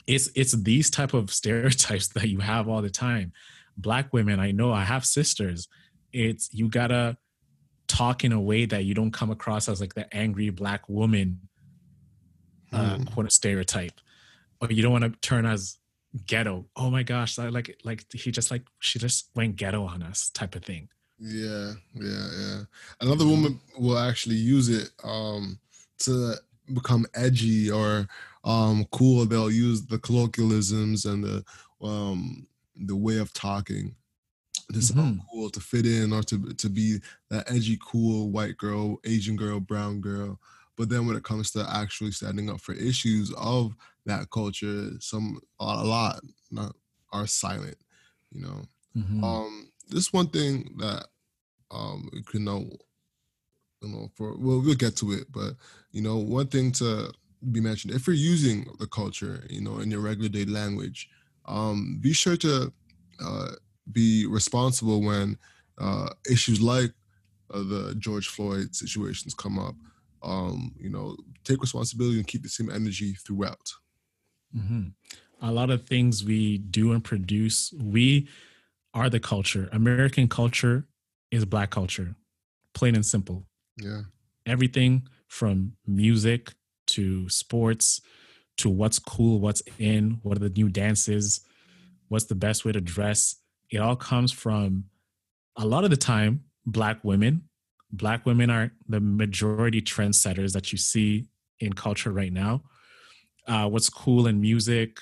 It's 0.09 0.31
it's 0.35 0.51
these 0.51 0.91
type 0.91 1.15
of 1.15 1.31
stereotypes 1.31 2.09
that 2.15 2.29
you 2.29 2.41
have 2.41 2.69
all 2.69 2.83
the 2.83 2.91
time. 2.91 3.33
Black 3.77 4.13
women, 4.13 4.41
I 4.41 4.51
know 4.51 4.73
I 4.73 4.83
have 4.83 5.07
sisters. 5.07 5.69
It's 6.13 6.53
you 6.53 6.69
gotta 6.69 7.19
talk 7.87 8.25
in 8.25 8.33
a 8.33 8.41
way 8.41 8.67
that 8.67 8.85
you 8.85 8.95
don't 8.95 9.11
come 9.11 9.31
across 9.31 9.69
as 9.69 9.81
like 9.81 9.95
the 9.95 10.13
angry 10.15 10.51
black 10.51 10.89
woman 10.89 11.41
uh 12.73 12.97
hmm. 12.97 13.05
quote 13.05 13.33
stereotype. 13.33 14.01
Or 14.61 14.71
you 14.71 14.83
don't 14.83 14.93
want 14.93 15.05
to 15.05 15.11
turn 15.21 15.47
as 15.47 15.79
ghetto. 16.27 16.67
Oh 16.77 16.91
my 16.91 17.03
gosh 17.03 17.39
I 17.39 17.49
like 17.49 17.79
like 17.85 18.05
he 18.13 18.31
just 18.31 18.51
like 18.51 18.63
she 18.79 18.99
just 18.99 19.31
went 19.35 19.57
ghetto 19.57 19.85
on 19.85 20.03
us 20.03 20.31
type 20.31 20.55
of 20.55 20.65
thing. 20.65 20.89
Yeah 21.19 21.73
yeah 21.95 22.29
yeah. 22.39 22.61
Another 23.01 23.27
woman 23.27 23.61
will 23.79 23.99
actually 23.99 24.37
use 24.37 24.69
it 24.69 24.91
um 25.03 25.59
to 26.01 26.35
become 26.73 27.07
edgy 27.15 27.71
or 27.71 28.07
um 28.45 28.87
cool. 28.93 29.27
They'll 29.27 29.51
use 29.51 29.87
the 29.87 29.99
colloquialisms 29.99 31.05
and 31.05 31.23
the 31.25 31.45
um 31.83 32.47
the 32.77 32.97
way 32.97 33.19
of 33.19 33.33
talking 33.33 33.95
to 34.73 34.83
sound 34.83 35.15
cool, 35.31 35.51
to 35.51 35.61
fit 35.61 35.87
in, 35.87 36.13
or 36.13 36.23
to 36.25 36.53
to 36.55 36.69
be 36.69 36.99
that 37.31 37.51
edgy, 37.51 37.79
cool 37.83 38.31
white 38.31 38.57
girl, 38.57 38.99
Asian 39.05 39.37
girl, 39.37 39.61
brown 39.61 40.01
girl. 40.01 40.41
But 40.77 40.89
then 40.89 41.07
when 41.07 41.17
it 41.17 41.23
comes 41.25 41.51
to 41.53 41.67
actually 41.71 42.11
standing 42.13 42.51
up 42.51 42.61
for 42.61 42.73
issues 42.75 43.33
of 43.35 43.77
that 44.07 44.31
culture, 44.31 44.91
some 45.01 45.41
a 45.61 45.85
lot 45.85 46.21
not 46.51 46.75
are 47.13 47.27
silent. 47.27 47.77
You 48.33 48.43
know, 48.43 48.65
Mhm. 48.95 49.23
um, 49.25 49.73
this 49.89 50.13
one 50.13 50.29
thing 50.29 50.77
that 50.79 51.07
um 51.71 52.11
we 52.13 52.23
could 52.23 52.43
know, 52.43 52.71
you 53.83 53.89
know, 53.89 54.11
for 54.15 54.37
well 54.39 54.61
we'll 54.61 54.75
get 54.75 54.97
to 54.97 55.13
it, 55.13 55.31
but 55.33 55.55
you 55.93 56.01
know, 56.01 56.17
one 56.19 56.47
thing 56.47 56.73
to 56.73 57.13
be 57.53 57.61
mentioned 57.61 57.93
if 57.95 58.07
you're 58.07 58.17
using 58.17 58.67
the 58.79 58.87
culture, 58.87 59.45
you 59.51 59.61
know, 59.61 59.79
in 59.79 59.91
your 59.91 60.01
regular 60.01 60.29
day 60.29 60.45
language, 60.45 61.09
um, 61.47 61.99
be 62.01 62.13
sure 62.13 62.37
to 62.39 62.73
uh, 63.23 63.51
be 63.91 64.27
responsible 64.27 65.03
when 65.03 65.39
uh, 65.79 66.11
issues 66.31 66.61
like 66.61 66.93
uh, 67.53 67.63
the 67.63 67.95
George 67.99 68.29
Floyd 68.29 68.75
situations 68.75 69.35
come 69.35 69.59
up. 69.59 69.75
Um, 70.23 70.75
you 70.79 70.89
know, 70.89 71.17
take 71.45 71.61
responsibility 71.61 72.17
and 72.17 72.27
keep 72.27 72.43
the 72.43 72.49
same 72.49 72.71
energy 72.71 73.13
throughout. 73.13 73.73
hmm 74.53 74.89
A 75.43 75.53
lot 75.53 75.71
of 75.71 75.87
things 75.87 76.25
we 76.25 76.59
do 76.59 76.93
and 76.93 77.05
produce, 77.05 77.73
we 77.79 78.29
are 78.95 79.11
the 79.11 79.21
culture. 79.21 79.69
American 79.73 80.29
culture 80.29 80.87
is 81.31 81.45
black 81.45 81.71
culture, 81.71 82.15
plain 82.73 82.95
and 82.95 83.05
simple. 83.05 83.45
Yeah. 83.77 84.03
Everything 84.47 85.09
from 85.29 85.73
music 85.87 86.55
to 86.87 87.29
sports 87.29 88.01
to 88.59 88.71
what's 88.71 88.99
cool, 88.99 89.41
what's 89.41 89.63
in, 89.79 90.21
what 90.23 90.37
are 90.37 90.41
the 90.41 90.51
new 90.51 90.69
dances, 90.69 91.41
what's 92.09 92.27
the 92.27 92.35
best 92.35 92.65
way 92.65 92.73
to 92.73 92.81
dress. 92.81 93.37
It 93.71 93.79
all 93.79 93.97
comes 93.97 94.33
from 94.33 94.85
a 95.57 95.67
lot 95.67 95.85
of 95.85 95.91
the 95.91 95.97
time, 95.97 96.45
black 96.67 97.03
women. 97.05 97.49
Black 97.93 98.27
women 98.27 98.51
are 98.51 98.73
the 98.89 99.01
majority 99.01 99.81
trendsetters 99.81 100.53
that 100.53 100.73
you 100.73 100.79
see 100.79 101.29
in 101.61 101.73
culture 101.73 102.11
right 102.11 102.33
now. 102.33 102.63
Uh, 103.47 103.69
what's 103.69 103.89
cool 103.89 104.27
in 104.27 104.41
music, 104.41 104.99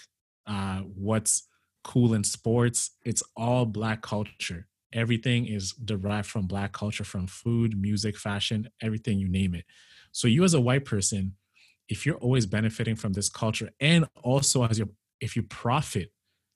uh, 0.46 0.80
what's 0.80 1.48
cool 1.84 2.14
in 2.14 2.24
sports, 2.24 2.90
it's 3.04 3.22
all 3.36 3.64
black 3.64 4.02
culture. 4.02 4.66
Everything 4.92 5.46
is 5.46 5.72
derived 5.72 6.28
from 6.28 6.46
black 6.46 6.72
culture, 6.72 7.04
from 7.04 7.26
food, 7.26 7.80
music, 7.80 8.16
fashion, 8.16 8.68
everything 8.82 9.18
you 9.18 9.28
name 9.28 9.54
it. 9.54 9.64
So 10.12 10.28
you 10.28 10.44
as 10.44 10.54
a 10.54 10.60
white 10.60 10.84
person, 10.84 11.34
if 11.88 12.04
you're 12.04 12.16
always 12.16 12.46
benefiting 12.46 12.96
from 12.96 13.14
this 13.14 13.28
culture, 13.28 13.70
and 13.80 14.06
also 14.22 14.64
as 14.64 14.78
your 14.78 14.88
if 15.20 15.36
you 15.36 15.42
profit 15.42 16.12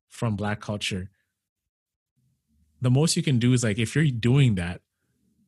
from 0.09 0.37
black 0.37 0.61
culture, 0.61 1.11
the 2.81 2.91
most 2.91 3.17
you 3.17 3.23
can 3.23 3.39
do 3.39 3.53
is 3.53 3.65
like 3.65 3.79
if 3.79 3.95
you're 3.95 4.05
doing 4.05 4.55
that, 4.57 4.81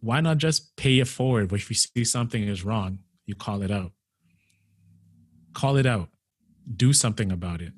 why 0.00 0.20
not 0.20 0.38
just 0.38 0.76
pay 0.76 1.00
it 1.00 1.08
forward? 1.08 1.48
But 1.48 1.56
if 1.56 1.70
you 1.70 1.76
see 1.76 2.04
something 2.04 2.42
is 2.42 2.64
wrong, 2.64 3.00
you 3.26 3.34
call 3.34 3.62
it 3.62 3.70
out. 3.70 3.92
Call 5.52 5.76
it 5.76 5.86
out. 5.86 6.08
Do 6.76 6.92
something 6.92 7.32
about 7.32 7.60
it. 7.60 7.72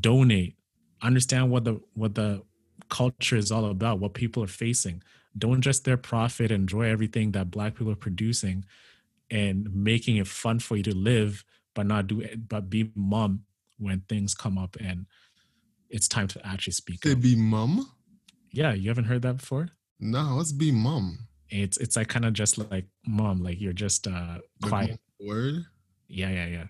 Donate. 0.00 0.56
Understand 1.02 1.50
what 1.50 1.64
the 1.64 1.80
what 1.94 2.14
the 2.14 2.42
culture 2.88 3.36
is 3.36 3.52
all 3.52 3.66
about, 3.66 3.98
what 3.98 4.14
people 4.14 4.42
are 4.42 4.48
facing. 4.48 5.02
Don't 5.36 5.60
just 5.60 5.84
their 5.84 5.96
profit, 5.96 6.50
enjoy 6.50 6.82
everything 6.82 7.32
that 7.32 7.50
black 7.50 7.74
people 7.74 7.92
are 7.92 7.96
producing 7.96 8.64
and 9.30 9.74
making 9.74 10.16
it 10.16 10.28
fun 10.28 10.60
for 10.60 10.76
you 10.76 10.82
to 10.84 10.94
live, 10.94 11.44
but 11.74 11.86
not 11.86 12.06
do 12.06 12.20
it, 12.20 12.48
but 12.48 12.70
be 12.70 12.90
mum 12.94 13.44
when 13.78 14.00
things 14.08 14.34
come 14.34 14.56
up 14.56 14.76
and 14.80 15.06
it's 15.90 16.08
time 16.08 16.28
to 16.28 16.46
actually 16.46 16.72
speak 16.72 17.04
up. 17.06 17.20
be 17.20 17.36
mum? 17.36 17.90
Yeah, 18.54 18.72
you 18.72 18.88
haven't 18.88 19.04
heard 19.04 19.22
that 19.22 19.38
before? 19.38 19.68
No, 19.98 20.34
let's 20.36 20.52
be 20.52 20.70
mum. 20.70 21.18
It's 21.50 21.76
it's 21.78 21.96
like 21.96 22.08
kind 22.08 22.24
of 22.24 22.32
just 22.32 22.56
like 22.70 22.86
mom, 23.06 23.42
like 23.42 23.60
you're 23.60 23.72
just 23.72 24.06
uh 24.06 24.38
quiet. 24.62 25.00
Word? 25.20 25.64
Yeah, 26.08 26.30
yeah, 26.30 26.46
yeah. 26.46 26.64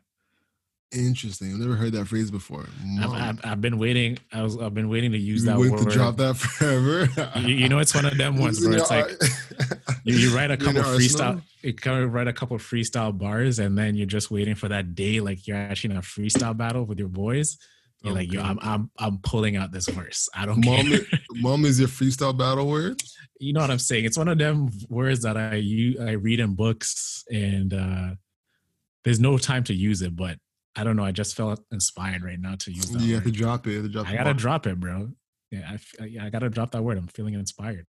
Interesting. 0.92 1.52
I've 1.52 1.58
never 1.58 1.74
heard 1.74 1.92
that 1.92 2.06
phrase 2.06 2.30
before. 2.30 2.66
I've, 3.00 3.12
I've, 3.12 3.40
I've 3.44 3.60
been 3.60 3.78
waiting. 3.78 4.18
I 4.32 4.42
was 4.42 4.56
I've 4.56 4.72
been 4.72 4.88
waiting 4.88 5.12
to 5.12 5.18
use 5.18 5.44
You've 5.44 5.56
that 5.56 5.60
been 5.60 5.72
word. 5.72 5.90
to 5.90 5.94
drop 5.94 6.16
that 6.16 6.34
forever. 6.36 7.08
You, 7.40 7.54
you 7.54 7.68
know, 7.68 7.80
it's 7.80 7.94
one 7.94 8.06
of 8.06 8.16
them 8.16 8.38
ones 8.38 8.64
where 8.64 8.78
it's 8.78 8.90
like 8.90 9.10
you, 10.04 10.16
you 10.16 10.34
write 10.34 10.50
a 10.50 10.56
couple 10.56 10.82
freestyle, 10.82 11.42
you 11.62 11.74
kind 11.74 12.02
of 12.02 12.14
write 12.14 12.28
a 12.28 12.32
couple 12.32 12.56
freestyle 12.58 13.16
bars, 13.16 13.58
and 13.58 13.76
then 13.76 13.94
you're 13.94 14.06
just 14.06 14.30
waiting 14.30 14.54
for 14.54 14.68
that 14.68 14.94
day, 14.94 15.20
like 15.20 15.46
you're 15.46 15.56
actually 15.56 15.90
in 15.90 15.96
a 15.98 16.02
freestyle 16.02 16.56
battle 16.56 16.84
with 16.84 16.98
your 16.98 17.08
boys. 17.08 17.58
You're 18.04 18.14
like, 18.14 18.32
yo, 18.32 18.42
I'm 18.42 18.58
I'm 18.60 18.90
I'm 18.98 19.18
pulling 19.18 19.56
out 19.56 19.72
this 19.72 19.88
verse. 19.88 20.28
I 20.34 20.44
don't 20.46 20.64
Mom, 20.64 20.86
care. 20.88 21.00
mom 21.32 21.64
is 21.64 21.78
your 21.80 21.88
freestyle 21.88 22.36
battle 22.36 22.68
word. 22.68 23.02
you 23.40 23.52
know 23.54 23.60
what 23.60 23.70
I'm 23.70 23.78
saying? 23.78 24.04
It's 24.04 24.18
one 24.18 24.28
of 24.28 24.36
them 24.38 24.68
words 24.90 25.22
that 25.22 25.36
I 25.38 25.54
you 25.54 25.96
I 26.00 26.12
read 26.12 26.38
in 26.40 26.54
books, 26.54 27.24
and 27.32 27.72
uh 27.72 28.08
there's 29.04 29.20
no 29.20 29.38
time 29.38 29.64
to 29.64 29.74
use 29.74 30.02
it, 30.02 30.14
but 30.16 30.38
I 30.76 30.84
don't 30.84 30.96
know. 30.96 31.04
I 31.04 31.12
just 31.12 31.34
felt 31.36 31.60
inspired 31.72 32.22
right 32.22 32.38
now 32.40 32.56
to 32.56 32.72
use 32.72 32.90
that. 32.90 33.00
You 33.00 33.14
have 33.14 33.24
to 33.24 33.30
drop 33.30 33.66
it. 33.66 33.82
To 33.82 33.88
drop 33.88 34.06
I 34.08 34.12
gotta 34.12 34.30
bomb. 34.30 34.36
drop 34.36 34.66
it, 34.66 34.78
bro. 34.80 35.10
Yeah, 35.50 35.66
I, 35.70 35.74
f- 35.74 35.94
yeah, 36.08 36.24
I 36.24 36.30
gotta 36.30 36.50
drop 36.50 36.72
that 36.72 36.82
word. 36.82 36.98
I'm 36.98 37.06
feeling 37.08 37.34
inspired. 37.34 37.86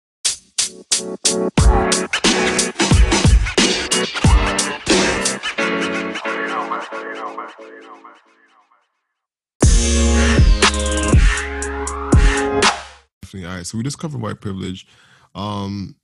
All 13.35 13.55
right. 13.55 13.65
So 13.65 13.77
we 13.77 13.83
just 13.83 13.99
covered 13.99 14.21
white 14.21 14.41
privilege. 14.41 14.87
Um, 15.35 15.95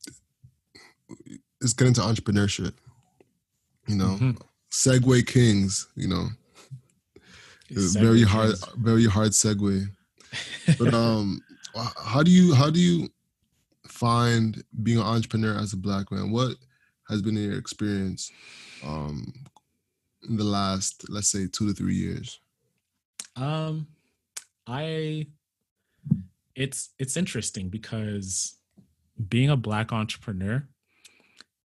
let's 1.61 1.73
get 1.73 1.88
into 1.88 2.02
entrepreneurship. 2.02 2.73
You 3.88 3.95
know, 3.95 4.18
Mhm. 4.19 4.41
Segue 4.72 5.27
Kings. 5.27 5.88
You 5.95 6.07
know, 6.07 6.30
very 7.69 8.22
hard, 8.23 8.56
very 8.77 9.06
hard 9.06 9.31
segue. 9.31 9.88
But 10.77 10.93
um, 10.93 11.41
how 12.03 12.22
do 12.23 12.30
you 12.31 12.53
how 12.53 12.69
do 12.69 12.80
you 12.80 13.10
find 13.88 14.64
being 14.84 14.97
an 14.99 15.06
entrepreneur 15.06 15.57
as 15.57 15.73
a 15.73 15.77
black 15.77 16.11
man? 16.11 16.30
What 16.31 16.57
has 17.10 17.22
been 17.22 17.35
your 17.38 17.57
experience 17.57 18.31
um 18.84 19.34
in 20.27 20.35
the 20.38 20.43
last, 20.43 21.10
let's 21.10 21.30
say, 21.30 21.47
two 21.47 21.68
to 21.68 21.73
three 21.73 21.95
years? 21.95 22.39
Um, 23.35 23.88
I 24.68 25.28
it's 26.56 26.90
it's 26.98 27.18
interesting 27.18 27.70
because 27.70 28.58
being 29.30 29.50
a 29.50 29.58
black 29.58 29.92
entrepreneur, 29.92 30.68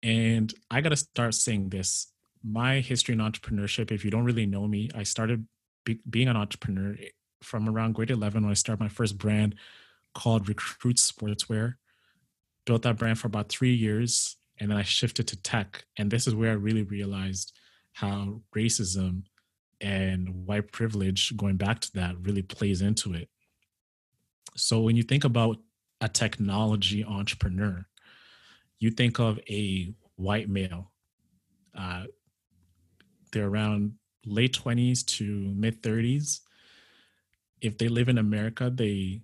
and 0.03 0.53
I 0.69 0.81
gotta 0.81 0.95
start 0.95 1.33
saying 1.33 1.69
this. 1.69 2.11
My 2.43 2.79
history 2.79 3.13
in 3.13 3.19
entrepreneurship, 3.19 3.91
if 3.91 4.05
you 4.05 4.11
don't 4.11 4.23
really 4.23 4.45
know 4.45 4.65
me, 4.65 4.89
I 4.95 5.03
started 5.03 5.45
be, 5.83 5.99
being 6.09 6.29
an 6.29 6.37
entrepreneur 6.37 6.95
from 7.41 7.67
around 7.67 7.95
grade 7.95 8.11
11 8.11 8.43
when 8.43 8.51
I 8.51 8.53
started 8.53 8.81
my 8.81 8.87
first 8.89 9.17
brand 9.17 9.55
called 10.15 10.47
Recruit 10.47 10.97
Sportswear. 10.97 11.75
Built 12.65 12.83
that 12.83 12.97
brand 12.97 13.19
for 13.19 13.27
about 13.27 13.49
three 13.49 13.73
years, 13.73 14.37
and 14.57 14.71
then 14.71 14.77
I 14.77 14.83
shifted 14.83 15.27
to 15.27 15.41
tech. 15.41 15.85
And 15.97 16.11
this 16.11 16.27
is 16.27 16.35
where 16.35 16.51
I 16.51 16.55
really 16.55 16.83
realized 16.83 17.57
how 17.93 18.41
racism 18.55 19.23
and 19.81 20.45
white 20.45 20.71
privilege, 20.71 21.35
going 21.37 21.57
back 21.57 21.79
to 21.81 21.93
that, 21.93 22.15
really 22.21 22.41
plays 22.41 22.81
into 22.81 23.13
it. 23.13 23.29
So 24.55 24.81
when 24.81 24.95
you 24.95 25.03
think 25.03 25.23
about 25.23 25.57
a 26.01 26.09
technology 26.09 27.03
entrepreneur, 27.03 27.85
you 28.79 28.91
think 28.91 29.19
of 29.19 29.39
a 29.49 29.93
white 30.15 30.49
male. 30.49 30.91
Uh, 31.77 32.05
they're 33.31 33.47
around 33.47 33.93
late 34.25 34.53
20s 34.53 35.05
to 35.05 35.23
mid 35.55 35.81
30s. 35.81 36.39
If 37.61 37.77
they 37.77 37.87
live 37.87 38.09
in 38.09 38.17
America, 38.17 38.69
they 38.73 39.21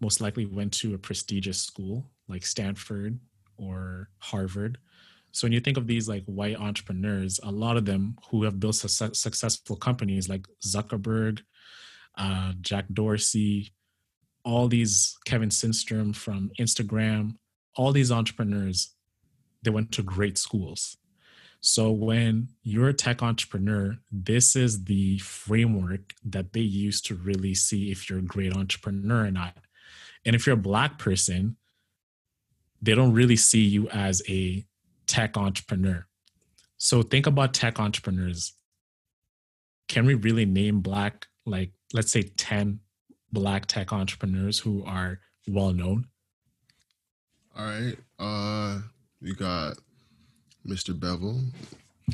most 0.00 0.20
likely 0.20 0.46
went 0.46 0.72
to 0.72 0.94
a 0.94 0.98
prestigious 0.98 1.60
school 1.60 2.10
like 2.28 2.44
Stanford 2.44 3.18
or 3.56 4.08
Harvard. 4.18 4.78
So 5.32 5.44
when 5.46 5.52
you 5.52 5.60
think 5.60 5.76
of 5.76 5.86
these 5.86 6.08
like 6.08 6.24
white 6.24 6.56
entrepreneurs, 6.56 7.38
a 7.42 7.50
lot 7.50 7.76
of 7.76 7.84
them 7.84 8.16
who 8.30 8.42
have 8.44 8.58
built 8.58 8.74
success, 8.74 9.18
successful 9.18 9.76
companies 9.76 10.28
like 10.28 10.46
Zuckerberg, 10.64 11.40
uh, 12.18 12.52
Jack 12.60 12.86
Dorsey, 12.92 13.72
all 14.44 14.68
these 14.68 15.16
Kevin 15.24 15.50
Systrom 15.50 16.14
from 16.14 16.50
Instagram, 16.58 17.36
all 17.76 17.92
these 17.92 18.10
entrepreneurs, 18.10 18.94
they 19.62 19.70
went 19.70 19.92
to 19.92 20.02
great 20.02 20.38
schools. 20.38 20.96
So 21.60 21.90
when 21.90 22.48
you're 22.62 22.88
a 22.88 22.94
tech 22.94 23.22
entrepreneur, 23.22 23.98
this 24.10 24.56
is 24.56 24.84
the 24.84 25.18
framework 25.18 26.14
that 26.24 26.52
they 26.52 26.60
use 26.60 27.02
to 27.02 27.14
really 27.14 27.54
see 27.54 27.90
if 27.90 28.08
you're 28.08 28.20
a 28.20 28.22
great 28.22 28.56
entrepreneur 28.56 29.26
or 29.26 29.30
not. 29.30 29.58
And 30.24 30.34
if 30.34 30.46
you're 30.46 30.54
a 30.54 30.58
black 30.58 30.98
person, 30.98 31.56
they 32.80 32.94
don't 32.94 33.12
really 33.12 33.36
see 33.36 33.60
you 33.60 33.88
as 33.90 34.22
a 34.26 34.64
tech 35.10 35.36
entrepreneur. 35.36 36.06
So 36.78 37.02
think 37.02 37.26
about 37.26 37.52
tech 37.52 37.80
entrepreneurs. 37.80 38.52
Can 39.88 40.06
we 40.06 40.14
really 40.14 40.46
name 40.46 40.80
black, 40.80 41.26
like, 41.44 41.72
let's 41.92 42.12
say 42.12 42.22
10 42.22 42.78
black 43.32 43.66
tech 43.66 43.92
entrepreneurs 43.92 44.60
who 44.60 44.84
are 44.86 45.18
well 45.48 45.72
known? 45.72 46.06
All 47.58 47.64
right. 47.66 47.96
Uh, 48.20 48.82
we 49.20 49.34
got 49.34 49.78
Mr. 50.64 50.98
Bevel, 50.98 51.40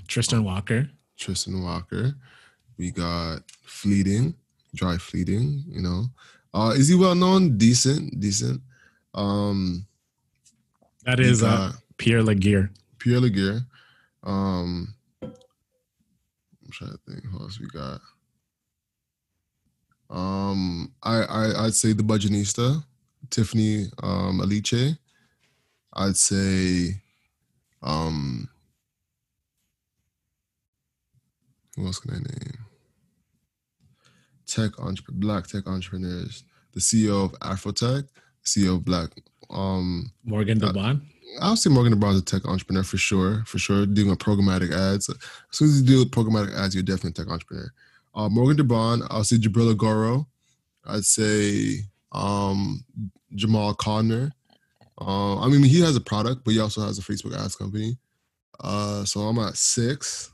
Tristan 0.09 0.43
Walker. 0.43 0.89
Tristan 1.19 1.63
Walker. 1.63 2.15
We 2.79 2.91
got 2.91 3.41
Fleeting, 3.65 4.35
Dry 4.75 4.97
Fleeting. 4.97 5.65
You 5.69 5.83
know, 5.83 6.05
uh, 6.55 6.73
is 6.75 6.89
he 6.89 6.95
well 6.95 7.15
known? 7.15 7.59
Decent, 7.59 8.19
decent. 8.19 8.63
Um, 9.13 9.87
That 11.05 11.21
is 11.21 11.43
uh, 11.43 11.73
Pierre 11.99 12.23
Laguerre. 12.23 12.71
Pierre 13.07 13.21
Laguerre. 13.21 13.61
Um, 14.25 14.93
I'm 15.23 15.33
trying 16.73 16.91
to 16.91 16.99
think 17.07 17.25
who 17.25 17.39
else 17.39 17.61
we 17.61 17.69
got. 17.69 18.01
Um, 20.11 20.93
I, 21.05 21.23
I 21.23 21.65
I'd 21.67 21.75
say 21.75 21.93
the 21.93 22.03
Budgetnista, 22.03 22.83
Tiffany 23.31 23.87
um 24.03 24.41
Aliche. 24.41 24.99
I'd 25.93 26.17
say 26.17 27.01
um 27.81 28.49
who 31.77 31.87
else 31.87 32.01
can 32.01 32.11
I 32.11 32.19
name? 32.19 32.59
Tech 34.49 34.81
entrepreneur, 34.81 35.21
black 35.21 35.47
tech 35.47 35.69
entrepreneurs, 35.69 36.43
the 36.73 36.81
CEO 36.81 37.27
of 37.27 37.33
Afrotech, 37.39 38.09
CEO 38.45 38.77
of 38.77 38.85
Black 38.85 39.11
um 39.49 40.11
Morgan 40.25 40.59
DeBaun. 40.59 41.03
I'll 41.41 41.57
say 41.57 41.71
Morgan 41.71 41.99
DeBaun's 41.99 42.21
a 42.21 42.25
tech 42.25 42.47
entrepreneur 42.47 42.83
for 42.83 42.97
sure, 42.97 43.45
for 43.47 43.59
sure. 43.59 43.87
Doing 43.87 44.11
a 44.11 44.17
programmatic 44.17 44.73
ads. 44.73 45.09
As 45.09 45.17
soon 45.51 45.69
as 45.69 45.83
you 45.83 45.87
do 45.87 46.05
programmatic 46.11 46.57
ads, 46.57 46.75
you're 46.75 46.83
definitely 46.83 47.11
a 47.11 47.25
tech 47.25 47.33
entrepreneur. 47.33 47.73
Uh, 48.15 48.29
Morgan 48.29 48.57
DeBaun, 48.57 49.07
I'll 49.11 49.25
say 49.25 49.37
Jabril 49.37 49.77
Goro. 49.77 50.27
I'd 50.87 51.05
say 51.05 51.81
um, 52.13 52.85
Jamal 53.35 53.75
Conner. 53.75 54.33
Uh, 55.01 55.39
I 55.41 55.49
mean, 55.49 55.63
he 55.63 55.81
has 55.83 55.97
a 55.97 56.01
product, 56.01 56.43
but 56.45 56.53
he 56.53 56.61
also 56.61 56.81
has 56.81 56.99
a 56.99 57.03
Facebook 57.03 57.37
ads 57.37 57.57
company. 57.57 57.99
Uh, 58.61 59.05
so 59.05 59.21
I'm 59.21 59.39
at 59.39 59.57
six. 59.57 60.33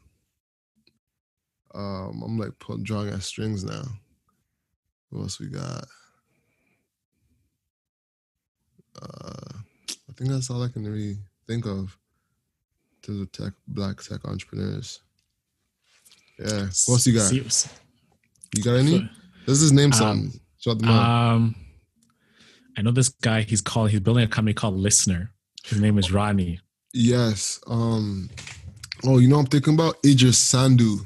Um, 1.75 2.23
I'm 2.25 2.39
like 2.39 2.57
put, 2.59 2.83
drawing 2.83 3.09
at 3.09 3.23
strings 3.23 3.65
now. 3.65 3.83
What 5.11 5.23
else 5.23 5.41
we 5.41 5.47
got? 5.49 5.85
Uh, 9.01 9.59
I 10.13 10.15
think 10.19 10.31
that's 10.31 10.51
all 10.51 10.63
I 10.63 10.69
can 10.69 10.85
really 10.85 11.17
think 11.47 11.65
of 11.65 11.97
to 13.03 13.13
the 13.13 13.27
tech 13.27 13.55
black 13.67 14.03
tech 14.03 14.27
entrepreneurs. 14.27 15.01
Yeah. 16.39 16.67
What 16.87 16.89
else 16.89 17.07
you 17.07 17.15
got? 17.15 17.33
You 17.33 18.63
got 18.63 18.75
any? 18.75 19.09
Let's 19.47 19.61
just 19.61 19.73
name 19.73 19.91
Um, 19.95 20.33
them 20.67 20.85
out. 20.85 21.33
Um, 21.35 21.55
I 22.77 22.83
know 22.83 22.91
this 22.91 23.09
guy. 23.09 23.41
He's 23.41 23.63
called. 23.63 23.91
He's 23.91 24.01
building 24.01 24.25
a 24.25 24.29
company 24.29 24.53
called 24.53 24.77
Listener. 24.77 25.31
His 25.65 25.81
name 25.81 25.97
is 25.97 26.13
Ronnie. 26.13 26.61
yes. 26.93 27.59
Um. 27.67 28.29
Oh, 29.05 29.19
you 29.19 29.29
know 29.29 29.37
what 29.37 29.45
I'm 29.47 29.49
thinking 29.51 29.75
about 29.75 29.97
Idris 30.05 30.39
Sandu. 30.39 30.99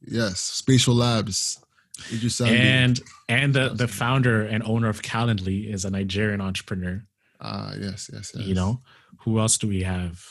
Yes. 0.00 0.40
Spatial 0.40 0.94
Labs. 0.94 1.62
Idris 2.10 2.36
Sandu. 2.36 2.54
And 2.54 3.00
and 3.28 3.52
the 3.54 3.68
the 3.74 3.86
founder 3.86 4.46
and 4.46 4.62
owner 4.64 4.88
of 4.88 5.02
Calendly 5.02 5.70
is 5.72 5.84
a 5.84 5.90
Nigerian 5.90 6.40
entrepreneur. 6.40 7.04
Ah, 7.40 7.72
yes, 7.78 8.10
yes, 8.12 8.32
yes. 8.34 8.46
You 8.46 8.54
know, 8.54 8.80
who 9.20 9.38
else 9.38 9.58
do 9.58 9.68
we 9.68 9.82
have? 9.82 10.22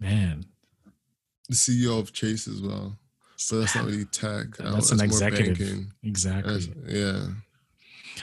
Man, 0.00 0.44
the 1.48 1.54
CEO 1.54 1.98
of 2.00 2.12
Chase 2.12 2.48
as 2.48 2.60
well. 2.60 2.98
But 3.50 3.60
that's 3.60 3.74
not 3.74 3.84
really 3.86 4.04
tech. 4.06 4.56
That- 4.56 4.72
that's 4.72 4.90
an 4.92 5.00
executive. 5.00 5.86
exactly. 6.02 6.52
That's- 6.58 6.68
yeah. 6.86 7.28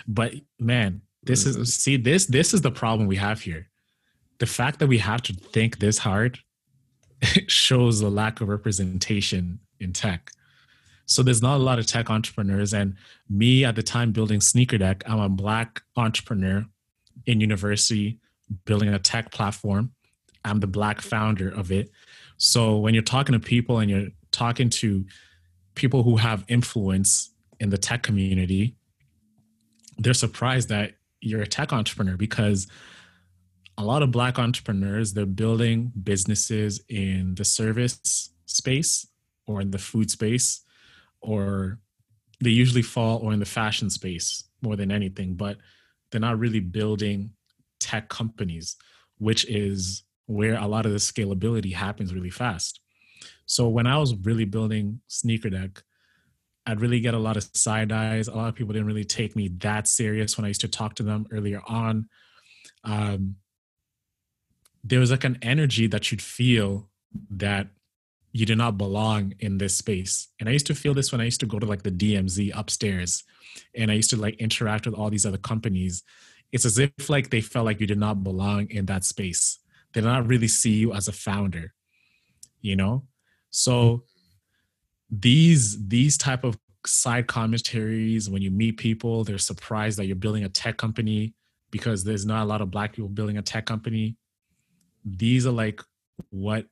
But 0.08 0.34
man, 0.60 1.02
this 1.24 1.46
Yeah, 1.46 1.62
is 1.62 1.74
see 1.74 1.98
this 1.98 2.26
this 2.26 2.54
is 2.54 2.62
the 2.62 2.72
problem 2.72 3.08
we 3.08 3.16
have 3.18 3.42
here. 3.42 3.68
The 4.40 4.46
fact 4.46 4.80
that 4.80 4.88
we 4.88 4.98
have 5.00 5.22
to 5.24 5.34
think 5.34 5.80
this 5.80 5.98
hard 6.00 6.40
shows 7.48 8.00
the 8.00 8.10
lack 8.10 8.40
of 8.42 8.48
representation 8.48 9.60
in 9.80 9.92
tech. 9.94 10.32
So 11.10 11.24
there's 11.24 11.42
not 11.42 11.58
a 11.60 11.64
lot 11.64 11.80
of 11.80 11.88
tech 11.88 12.12
entrepreneurs, 12.12 12.72
and 12.72 12.96
me 13.28 13.66
at 13.66 13.76
the 13.76 13.82
time 13.82 14.12
building 14.12 14.40
Sneaker 14.40 14.78
Deck, 14.78 15.02
I'm 15.08 15.20
a 15.20 15.28
black 15.28 15.82
entrepreneur 15.98 16.64
in 17.26 17.42
university 17.42 18.20
building 18.66 18.90
a 18.90 19.00
tech 19.00 19.32
platform. 19.32 19.92
I'm 20.46 20.60
the 20.60 20.68
black 20.68 21.02
founder 21.02 21.50
of 21.50 21.72
it. 21.72 21.90
So 22.38 22.78
when 22.78 22.94
you're 22.94 23.02
talking 23.02 23.34
to 23.34 23.40
people 23.40 23.80
and 23.80 23.90
you're 23.90 24.10
talking 24.32 24.70
to 24.70 25.04
people 25.74 26.04
who 26.04 26.18
have 26.18 26.46
influence 26.48 27.32
in 27.60 27.72
the 27.72 27.78
tech 27.78 28.04
community, 28.04 28.76
they're 29.98 30.14
surprised 30.14 30.70
that 30.70 30.94
you're 31.22 31.42
a 31.42 31.48
tech 31.48 31.74
entrepreneur 31.74 32.18
because 32.18 32.68
a 33.80 33.84
lot 33.84 34.04
of 34.04 34.12
black 34.12 34.38
entrepreneurs 34.38 35.14
they're 35.14 35.26
building 35.26 35.92
businesses 36.04 36.82
in 36.88 37.34
the 37.34 37.46
service 37.46 38.30
space 38.46 39.08
or 39.48 39.60
in 39.60 39.72
the 39.72 39.80
food 39.80 40.12
space 40.12 40.62
or 41.22 41.80
they 42.42 42.50
usually 42.50 42.82
fall 42.82 43.20
or 43.20 43.34
in 43.34 43.40
the 43.40 43.46
fashion 43.46 43.90
space 43.90 44.46
more 44.62 44.76
than 44.76 44.92
anything 44.92 45.36
but 45.36 45.58
they're 46.12 46.22
not 46.22 46.40
really 46.40 46.60
building 46.60 47.32
tech 47.80 48.10
companies 48.10 48.76
which 49.18 49.46
is 49.46 50.04
where 50.26 50.56
a 50.56 50.68
lot 50.68 50.86
of 50.86 50.92
the 50.92 50.98
scalability 50.98 51.74
happens 51.74 52.14
really 52.14 52.30
fast 52.30 52.80
so 53.46 53.68
when 53.68 53.88
i 53.88 53.98
was 53.98 54.16
really 54.16 54.46
building 54.46 55.02
sneaker 55.08 55.50
deck 55.50 55.84
I'd 56.70 56.82
really 56.82 57.00
get 57.00 57.16
a 57.16 57.20
lot 57.20 57.36
of 57.36 57.50
side 57.54 57.92
eyes. 57.92 58.28
A 58.28 58.36
lot 58.36 58.48
of 58.48 58.54
people 58.54 58.74
didn't 58.74 58.88
really 58.88 59.04
take 59.04 59.36
me 59.36 59.48
that 59.60 59.88
serious 59.88 60.38
when 60.38 60.46
I 60.46 60.50
used 60.50 60.62
to 60.62 60.68
talk 60.68 60.94
to 60.96 61.04
them 61.04 61.26
earlier 61.32 61.62
on. 61.68 62.08
Um, 62.84 63.38
there 64.84 65.00
was 65.00 65.10
like 65.10 65.24
an 65.24 65.40
energy 65.42 65.88
that 65.88 66.12
you'd 66.12 66.22
feel 66.22 66.90
that 67.32 67.68
you 68.32 68.46
do 68.46 68.56
not 68.56 68.78
belong 68.78 69.34
in 69.40 69.58
this 69.58 69.78
space. 69.78 70.28
And 70.40 70.48
I 70.48 70.52
used 70.52 70.68
to 70.68 70.76
feel 70.76 70.94
this 70.94 71.12
when 71.12 71.22
I 71.22 71.26
used 71.26 71.40
to 71.40 71.46
go 71.46 71.60
to 71.60 71.66
like 71.66 71.84
the 71.84 71.92
DMZ 71.92 72.52
upstairs 72.54 73.24
and 73.76 73.90
I 73.90 73.96
used 73.96 74.12
to 74.12 74.18
like 74.18 74.36
interact 74.36 74.86
with 74.86 74.96
all 74.96 75.10
these 75.10 75.26
other 75.26 75.38
companies. 75.38 76.04
It's 76.52 76.66
as 76.66 76.78
if 76.78 77.10
like 77.10 77.30
they 77.30 77.42
felt 77.42 77.66
like 77.66 77.80
you 77.80 77.88
did 77.88 77.98
not 77.98 78.24
belong 78.24 78.70
in 78.70 78.86
that 78.86 79.04
space. 79.04 79.60
They 79.94 80.02
did 80.02 80.08
not 80.08 80.28
really 80.28 80.48
see 80.48 80.74
you 80.74 80.94
as 80.94 81.08
a 81.08 81.12
founder, 81.12 81.74
you 82.62 82.76
know? 82.76 83.06
So 83.50 84.04
these 85.10 85.88
these 85.88 86.18
type 86.18 86.44
of 86.44 86.58
side 86.86 87.28
commentaries 87.28 88.30
when 88.30 88.42
you 88.42 88.52
meet 88.52 88.78
people 88.78 89.24
they're 89.24 89.38
surprised 89.38 89.98
that 89.98 90.06
you're 90.06 90.16
building 90.16 90.44
a 90.44 90.50
tech 90.50 90.78
company 90.78 91.34
because 91.72 92.04
there's 92.04 92.26
not 92.26 92.44
a 92.44 92.46
lot 92.46 92.62
of 92.62 92.72
black 92.72 92.94
people 92.94 93.10
building 93.10 93.38
a 93.38 93.42
tech 93.42 93.66
company 93.66 94.16
these 95.04 95.46
are 95.46 95.52
like 95.52 95.82
what 96.30 96.66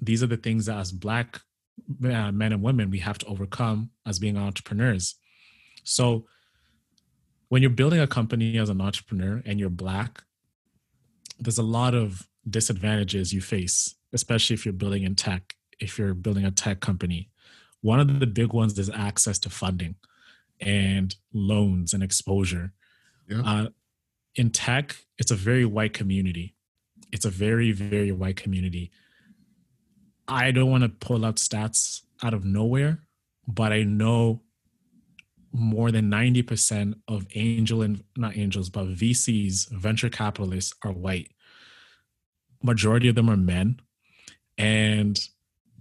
these 0.00 0.22
are 0.22 0.26
the 0.26 0.36
things 0.36 0.66
that 0.66 0.78
as 0.78 0.92
black 0.92 1.40
uh, 2.04 2.30
men 2.32 2.52
and 2.52 2.62
women 2.62 2.90
we 2.90 2.98
have 2.98 3.18
to 3.18 3.26
overcome 3.26 3.90
as 4.06 4.18
being 4.18 4.36
entrepreneurs 4.36 5.16
so 5.84 6.26
when 7.48 7.62
you're 7.62 7.70
building 7.70 8.00
a 8.00 8.06
company 8.06 8.58
as 8.58 8.68
an 8.68 8.80
entrepreneur 8.80 9.42
and 9.44 9.58
you're 9.58 9.70
black 9.70 10.22
there's 11.38 11.58
a 11.58 11.62
lot 11.62 11.94
of 11.94 12.28
disadvantages 12.48 13.32
you 13.32 13.40
face 13.40 13.94
especially 14.12 14.54
if 14.54 14.64
you're 14.64 14.72
building 14.72 15.02
in 15.02 15.14
tech 15.14 15.54
if 15.78 15.98
you're 15.98 16.14
building 16.14 16.44
a 16.44 16.50
tech 16.50 16.80
company 16.80 17.30
one 17.82 18.00
of 18.00 18.20
the 18.20 18.26
big 18.26 18.52
ones 18.52 18.78
is 18.78 18.90
access 18.90 19.38
to 19.40 19.50
funding 19.50 19.94
and 20.60 21.16
loans 21.32 21.92
and 21.92 22.02
exposure. 22.02 22.72
Yeah. 23.28 23.42
Uh, 23.44 23.68
in 24.34 24.50
tech, 24.50 24.96
it's 25.18 25.30
a 25.30 25.36
very 25.36 25.64
white 25.64 25.94
community. 25.94 26.54
It's 27.12 27.24
a 27.24 27.30
very, 27.30 27.72
very 27.72 28.12
white 28.12 28.36
community. 28.36 28.90
I 30.30 30.52
don't 30.52 30.70
want 30.70 30.84
to 30.84 30.88
pull 30.88 31.24
out 31.24 31.36
stats 31.36 32.02
out 32.22 32.34
of 32.34 32.44
nowhere, 32.44 33.00
but 33.48 33.72
I 33.72 33.82
know 33.82 34.42
more 35.52 35.90
than 35.90 36.08
90% 36.08 36.94
of 37.08 37.26
angel 37.34 37.82
and 37.82 38.04
not 38.16 38.36
angels, 38.36 38.70
but 38.70 38.86
VCs, 38.94 39.70
venture 39.72 40.08
capitalists 40.08 40.72
are 40.84 40.92
white. 40.92 41.32
Majority 42.62 43.08
of 43.08 43.16
them 43.16 43.28
are 43.28 43.36
men. 43.36 43.80
And 44.56 45.18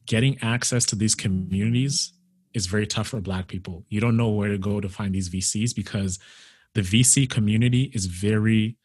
getting 0.08 0.40
access 0.42 0.86
to 0.86 0.96
these 0.96 1.14
communities 1.14 2.14
is 2.56 2.66
very 2.66 2.88
tough 2.88 3.10
for 3.10 3.22
black 3.22 3.48
people. 3.48 3.86
You 3.90 4.02
don't 4.02 4.18
know 4.18 4.30
where 4.30 4.50
to 4.50 4.58
go 4.58 4.82
to 4.82 4.90
find 4.90 5.14
these 5.14 5.30
VCs 5.30 5.76
because 5.76 6.18
the 6.74 6.82
VC 6.82 7.30
community 7.30 7.92
is 7.94 8.08
very 8.08 8.78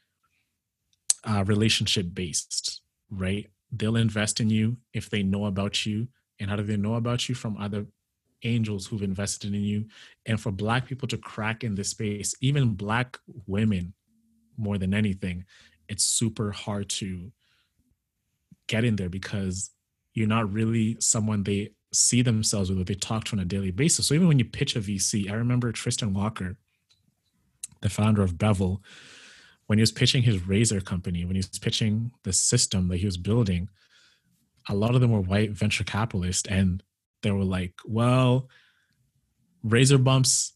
uh, 1.24 1.44
relationship 1.46 2.08
based, 2.12 2.82
right? 3.10 3.48
They'll 3.76 3.96
invest 3.96 4.40
in 4.40 4.50
you 4.50 4.76
if 4.92 5.10
they 5.10 5.22
know 5.22 5.46
about 5.46 5.84
you. 5.84 6.08
And 6.38 6.50
how 6.50 6.56
do 6.56 6.62
they 6.62 6.76
know 6.76 6.94
about 6.94 7.28
you? 7.28 7.34
From 7.34 7.56
other 7.56 7.86
angels 8.42 8.86
who've 8.86 9.02
invested 9.02 9.54
in 9.54 9.62
you. 9.62 9.86
And 10.26 10.40
for 10.40 10.52
black 10.52 10.86
people 10.86 11.08
to 11.08 11.16
crack 11.16 11.64
in 11.64 11.74
this 11.74 11.90
space, 11.90 12.34
even 12.40 12.74
black 12.74 13.18
women 13.46 13.94
more 14.56 14.78
than 14.78 14.94
anything, 14.94 15.44
it's 15.88 16.04
super 16.04 16.52
hard 16.52 16.88
to 16.88 17.32
get 18.66 18.84
in 18.84 18.96
there 18.96 19.08
because 19.08 19.70
you're 20.14 20.28
not 20.28 20.52
really 20.52 20.96
someone 21.00 21.42
they 21.42 21.70
see 21.92 22.22
themselves 22.22 22.70
with 22.70 22.80
or 22.80 22.84
they 22.84 22.94
talk 22.94 23.24
to 23.24 23.36
on 23.36 23.40
a 23.40 23.44
daily 23.44 23.70
basis. 23.70 24.06
So 24.06 24.14
even 24.14 24.28
when 24.28 24.38
you 24.38 24.44
pitch 24.44 24.76
a 24.76 24.80
VC, 24.80 25.30
I 25.30 25.34
remember 25.34 25.72
Tristan 25.72 26.14
Walker, 26.14 26.56
the 27.82 27.90
founder 27.90 28.22
of 28.22 28.38
Bevel, 28.38 28.82
when 29.66 29.78
he 29.78 29.82
was 29.82 29.92
pitching 29.92 30.22
his 30.22 30.46
razor 30.46 30.80
company, 30.80 31.24
when 31.24 31.36
he 31.36 31.40
was 31.40 31.58
pitching 31.58 32.10
the 32.22 32.32
system 32.32 32.88
that 32.88 32.98
he 32.98 33.06
was 33.06 33.16
building, 33.16 33.68
a 34.68 34.74
lot 34.74 34.94
of 34.94 35.00
them 35.00 35.10
were 35.10 35.20
white 35.20 35.52
venture 35.52 35.84
capitalists, 35.84 36.48
and 36.48 36.82
they 37.22 37.30
were 37.30 37.44
like, 37.44 37.74
"Well, 37.86 38.48
razor 39.62 39.98
bumps 39.98 40.52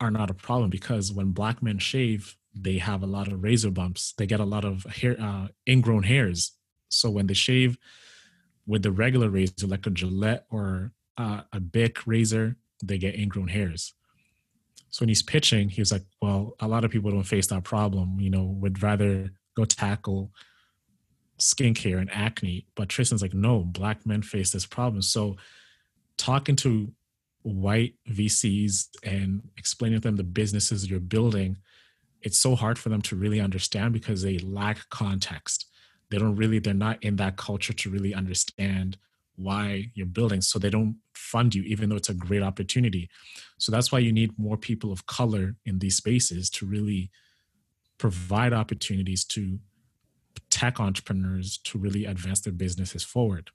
are 0.00 0.10
not 0.10 0.30
a 0.30 0.34
problem 0.34 0.70
because 0.70 1.12
when 1.12 1.30
black 1.30 1.62
men 1.62 1.78
shave, 1.78 2.36
they 2.54 2.78
have 2.78 3.02
a 3.02 3.06
lot 3.06 3.28
of 3.28 3.42
razor 3.42 3.70
bumps. 3.70 4.12
They 4.18 4.26
get 4.26 4.40
a 4.40 4.44
lot 4.44 4.64
of 4.64 4.84
hair, 4.84 5.16
uh, 5.18 5.48
ingrown 5.68 6.02
hairs. 6.02 6.52
So 6.88 7.10
when 7.10 7.26
they 7.26 7.34
shave 7.34 7.78
with 8.66 8.82
the 8.82 8.92
regular 8.92 9.30
razor, 9.30 9.66
like 9.66 9.86
a 9.86 9.90
Gillette 9.90 10.44
or 10.50 10.92
uh, 11.16 11.42
a 11.52 11.60
Bic 11.60 12.06
razor, 12.06 12.56
they 12.82 12.98
get 12.98 13.14
ingrown 13.14 13.48
hairs. 13.48 13.94
So 14.92 15.02
when 15.02 15.08
he's 15.08 15.22
pitching, 15.22 15.68
he 15.70 15.80
was 15.80 15.90
like, 15.90 16.04
"Well, 16.20 16.54
a 16.60 16.68
lot 16.68 16.84
of 16.84 16.90
people 16.90 17.10
don't 17.10 17.24
face 17.24 17.48
that 17.48 17.64
problem. 17.64 18.20
You 18.20 18.30
know, 18.30 18.44
would 18.44 18.82
rather 18.82 19.32
go 19.56 19.64
tackle 19.64 20.30
skincare 21.38 21.98
and 21.98 22.10
acne." 22.12 22.66
But 22.76 22.90
Tristan's 22.90 23.22
like, 23.22 23.34
"No, 23.34 23.64
black 23.64 24.06
men 24.06 24.22
face 24.22 24.52
this 24.52 24.66
problem." 24.66 25.02
So 25.02 25.36
talking 26.18 26.56
to 26.56 26.92
white 27.42 27.94
VCs 28.08 28.88
and 29.02 29.42
explaining 29.56 30.00
to 30.00 30.08
them 30.08 30.16
the 30.16 30.24
businesses 30.24 30.88
you're 30.88 31.00
building, 31.00 31.56
it's 32.20 32.38
so 32.38 32.54
hard 32.54 32.78
for 32.78 32.90
them 32.90 33.02
to 33.02 33.16
really 33.16 33.40
understand 33.40 33.92
because 33.94 34.22
they 34.22 34.38
lack 34.38 34.88
context. 34.90 35.66
They 36.10 36.18
don't 36.18 36.36
really, 36.36 36.58
they're 36.58 36.74
not 36.74 37.02
in 37.02 37.16
that 37.16 37.36
culture 37.36 37.72
to 37.72 37.90
really 37.90 38.14
understand 38.14 38.98
why 39.42 39.90
you're 39.94 40.06
building 40.06 40.40
so 40.40 40.58
they 40.58 40.70
don't 40.70 40.96
fund 41.14 41.54
you 41.54 41.62
even 41.64 41.88
though 41.88 41.96
it's 41.96 42.08
a 42.08 42.14
great 42.14 42.42
opportunity. 42.42 43.08
So 43.58 43.72
that's 43.72 43.90
why 43.90 43.98
you 44.00 44.12
need 44.12 44.38
more 44.38 44.56
people 44.56 44.92
of 44.92 45.06
color 45.06 45.56
in 45.64 45.78
these 45.78 45.96
spaces 45.96 46.50
to 46.50 46.66
really 46.66 47.10
provide 47.98 48.52
opportunities 48.52 49.24
to 49.24 49.58
tech 50.50 50.80
entrepreneurs 50.80 51.58
to 51.64 51.78
really 51.78 52.04
advance 52.04 52.40
their 52.40 52.52
businesses 52.52 53.02
forward. 53.04 53.50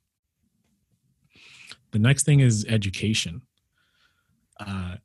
The 1.91 1.99
next 1.99 2.23
thing 2.23 2.39
is 2.39 2.65
education 2.67 3.41
uh, 4.59 4.95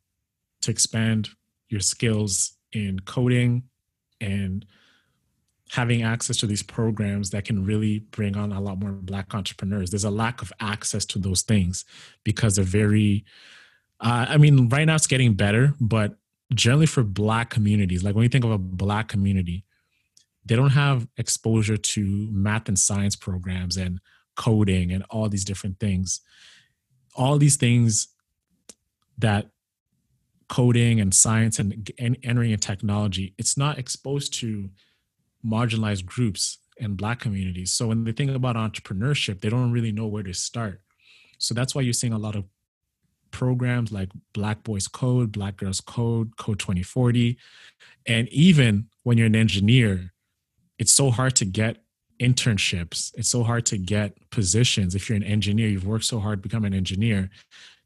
to 0.63 0.71
expand 0.71 1.31
your 1.69 1.81
skills 1.81 2.57
in 2.73 3.01
coding 3.01 3.65
and 4.21 4.65
having 5.73 6.03
access 6.03 6.37
to 6.37 6.47
these 6.47 6.63
programs 6.63 7.31
that 7.31 7.45
can 7.45 7.65
really 7.65 7.99
bring 7.99 8.37
on 8.37 8.53
a 8.53 8.61
lot 8.61 8.79
more 8.79 8.93
black 8.93 9.35
entrepreneurs. 9.35 9.91
There's 9.91 10.05
a 10.05 10.11
lack 10.11 10.43
of 10.43 10.53
access 10.61 11.05
to 11.07 11.19
those 11.19 11.43
things 11.43 11.85
because 12.25 12.57
they're 12.57 12.65
very 12.65 13.25
uh, 14.01 14.27
i 14.29 14.37
mean 14.37 14.69
right 14.69 14.85
now 14.85 14.97
it's 14.97 15.07
getting 15.07 15.33
better 15.33 15.75
but 15.81 16.17
generally 16.53 16.87
for 16.87 17.05
black 17.05 17.51
communities 17.51 18.03
like 18.03 18.17
when 18.17 18.25
you 18.25 18.29
think 18.29 18.45
of 18.45 18.51
a 18.51 18.59
black 18.59 19.07
community 19.07 19.65
they 20.45 20.57
don't 20.57 20.71
have 20.71 21.07
exposure 21.17 21.77
to 21.77 22.29
math 22.31 22.69
and 22.69 22.79
science 22.79 23.17
programs 23.17 23.77
and 23.77 24.01
coding 24.37 24.93
and 24.93 25.05
all 25.11 25.29
these 25.29 25.45
different 25.45 25.79
things. 25.79 26.21
All 27.15 27.39
these 27.39 27.57
things 27.57 28.09
that 29.19 29.49
coding 30.49 31.01
and 31.01 31.15
science 31.15 31.59
and, 31.59 31.91
and 31.99 32.19
entering 32.23 32.51
in 32.51 32.59
technology 32.59 33.35
it's 33.39 33.57
not 33.57 33.79
exposed 33.79 34.35
to 34.35 34.69
marginalized 35.45 36.07
groups 36.07 36.59
and 36.79 36.97
black 36.97 37.21
communities. 37.21 37.73
So 37.73 37.89
when 37.89 38.05
they 38.05 38.13
think 38.13 38.31
about 38.31 38.57
entrepreneurship, 38.57 39.41
they 39.41 39.49
don't 39.49 39.73
really 39.73 39.93
know 39.93 40.07
where 40.07 40.23
to 40.23 40.35
start. 40.35 40.81
So 41.39 41.55
that's 41.55 41.75
why 41.75 41.83
you're 41.83 41.93
seeing 41.93 42.13
a 42.13 42.19
lot 42.19 42.37
of 42.37 42.45
programs 43.31 43.91
like 43.91 44.11
Black 44.33 44.63
Boys 44.63 44.87
Code, 44.87 45.33
Black 45.33 45.57
Girls 45.57 45.81
Code, 45.81 46.37
Code 46.37 46.59
2040. 46.59 47.37
And 48.07 48.29
even 48.29 48.89
when 49.03 49.19
you're 49.19 49.27
an 49.27 49.37
engineer, 49.37 50.13
it's 50.79 50.93
so 50.93 51.11
hard 51.11 51.35
to 51.37 51.45
get 51.45 51.79
internships. 52.21 53.13
It's 53.17 53.29
so 53.29 53.43
hard 53.43 53.67
to 53.67 53.79
get 53.79 54.31
positions. 54.31 54.95
If 54.95 55.09
you're 55.09 55.17
an 55.17 55.25
engineer, 55.25 55.69
you've 55.69 55.87
worked 55.87 56.05
so 56.05 56.21
hard 56.21 56.43
to 56.43 56.49
become 56.49 56.65
an 56.65 56.75
engineer 56.75 57.31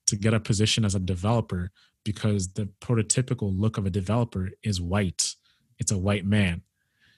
to 0.06 0.16
get 0.16 0.34
a 0.34 0.40
position 0.40 0.84
as 0.84 0.94
a 0.94 1.00
developer 1.00 1.70
because 2.04 2.48
the 2.52 2.68
prototypical 2.80 3.58
look 3.58 3.78
of 3.78 3.86
a 3.86 3.90
developer 3.90 4.50
is 4.62 4.80
white. 4.80 5.34
It's 5.78 5.90
a 5.90 5.98
white 5.98 6.24
man. 6.24 6.62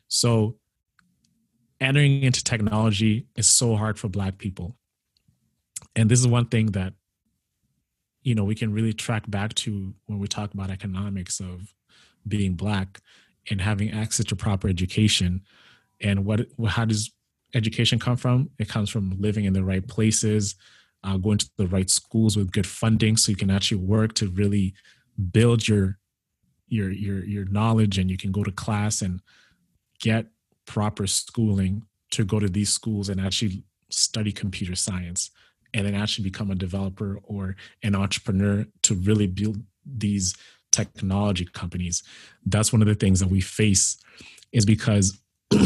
So 0.09 0.57
entering 1.81 2.23
into 2.23 2.43
technology 2.43 3.27
is 3.37 3.47
so 3.47 3.77
hard 3.77 3.99
for 3.99 4.09
black 4.09 4.39
people. 4.39 4.77
And 5.95 6.11
this 6.11 6.19
is 6.21 6.27
one 6.27 6.47
thing 6.47 6.67
that 6.73 6.95
you 8.23 8.35
know 8.35 8.45
we 8.45 8.55
can 8.55 8.73
really 8.73 8.93
track 8.93 9.25
back 9.31 9.55
to 9.55 9.95
when 10.07 10.19
we 10.19 10.27
talk 10.27 10.53
about 10.53 10.71
economics 10.71 11.41
of 11.41 11.73
being 12.27 12.55
black 12.55 13.01
and 13.51 13.61
having 13.61 13.91
access 13.91 14.27
to 14.27 14.37
proper 14.37 14.69
education 14.69 15.43
and 16.01 16.25
what 16.25 16.41
how 16.67 16.85
does 16.85 17.13
education 17.55 17.99
come 17.99 18.17
from 18.17 18.51
it 18.59 18.69
comes 18.69 18.91
from 18.91 19.17
living 19.19 19.45
in 19.45 19.53
the 19.53 19.65
right 19.65 19.87
places 19.87 20.57
uh, 21.05 21.17
going 21.17 21.39
to 21.39 21.49
the 21.57 21.69
right 21.69 21.89
schools 21.89 22.37
with 22.37 22.53
good 22.53 22.67
funding 22.67 23.17
so 23.17 23.31
you 23.31 23.37
can 23.37 23.51
actually 23.51 23.79
work 23.79 24.13
to 24.13 24.29
really 24.31 24.75
build 25.33 25.67
your 25.67 25.99
your 26.67 26.91
your 26.91 27.25
your 27.25 27.45
knowledge 27.47 27.99
and 27.99 28.11
you 28.11 28.19
can 28.19 28.33
go 28.33 28.45
to 28.45 28.53
class 28.53 29.01
and 29.01 29.23
get 30.01 30.27
proper 30.67 31.07
schooling 31.07 31.83
to 32.11 32.25
go 32.25 32.39
to 32.39 32.49
these 32.49 32.71
schools 32.71 33.09
and 33.09 33.21
actually 33.21 33.63
study 33.91 34.33
computer 34.33 34.75
science 34.75 35.31
and 35.75 35.87
then 35.87 35.95
actually 35.95 36.25
become 36.25 36.51
a 36.51 36.55
developer 36.55 37.19
or 37.25 37.57
an 37.83 37.95
entrepreneur 37.95 38.67
to 38.83 38.95
really 38.95 39.27
build 39.27 39.63
these 39.85 40.35
technology 40.71 41.47
companies. 41.47 42.03
That's 42.45 42.73
one 42.73 42.83
of 42.83 42.89
the 42.89 42.95
things 42.95 43.21
that 43.21 43.29
we 43.29 43.41
face 43.41 43.99
is 44.53 44.65
because 44.65 45.19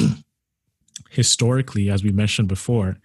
historically 1.10 1.90
as 1.90 2.02
we 2.02 2.10
mentioned 2.10 2.48
before 2.48 2.96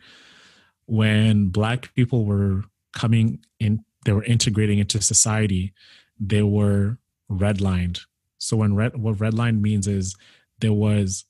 when 0.85 1.49
black 1.49 1.93
people 1.95 2.25
were 2.25 2.63
coming 2.93 3.39
in 3.59 3.83
they 4.05 4.13
were 4.13 4.23
integrating 4.23 4.79
into 4.79 5.01
society 5.01 5.73
they 6.19 6.41
were 6.41 6.97
redlined. 7.29 8.01
So 8.37 8.57
when 8.57 8.75
red 8.75 8.95
what 8.97 9.17
redline 9.17 9.61
means 9.61 9.87
is 9.87 10.15
there 10.59 10.73
was 10.73 11.25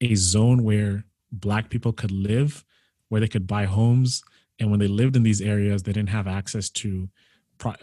a 0.00 0.14
zone 0.14 0.64
where 0.64 1.04
black 1.30 1.70
people 1.70 1.92
could 1.92 2.10
live, 2.10 2.64
where 3.08 3.20
they 3.20 3.28
could 3.28 3.46
buy 3.46 3.64
homes, 3.64 4.22
and 4.58 4.70
when 4.70 4.80
they 4.80 4.88
lived 4.88 5.16
in 5.16 5.22
these 5.22 5.40
areas, 5.40 5.82
they 5.82 5.92
didn't 5.92 6.10
have 6.10 6.26
access 6.26 6.68
to 6.70 7.08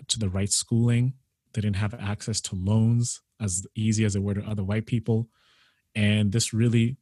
to 0.07 0.17
the 0.17 0.29
right 0.29 0.51
schooling. 0.51 1.13
They 1.53 1.61
didn't 1.61 1.75
have 1.75 1.93
access 1.93 2.41
to 2.41 2.55
loans 2.55 3.21
as 3.39 3.67
easy 3.75 4.05
as 4.05 4.13
they 4.13 4.19
were 4.19 4.33
to 4.33 4.43
other 4.43 4.63
white 4.63 4.85
people, 4.85 5.29
and 5.95 6.31
this 6.31 6.53
really 6.53 6.97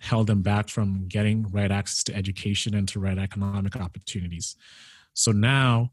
held 0.00 0.26
them 0.26 0.42
back 0.42 0.68
from 0.68 1.08
getting 1.08 1.46
right 1.50 1.70
access 1.70 2.04
to 2.04 2.14
education 2.14 2.74
and 2.74 2.86
to 2.88 3.00
right 3.00 3.18
economic 3.18 3.76
opportunities. 3.76 4.56
So 5.14 5.32
now, 5.32 5.92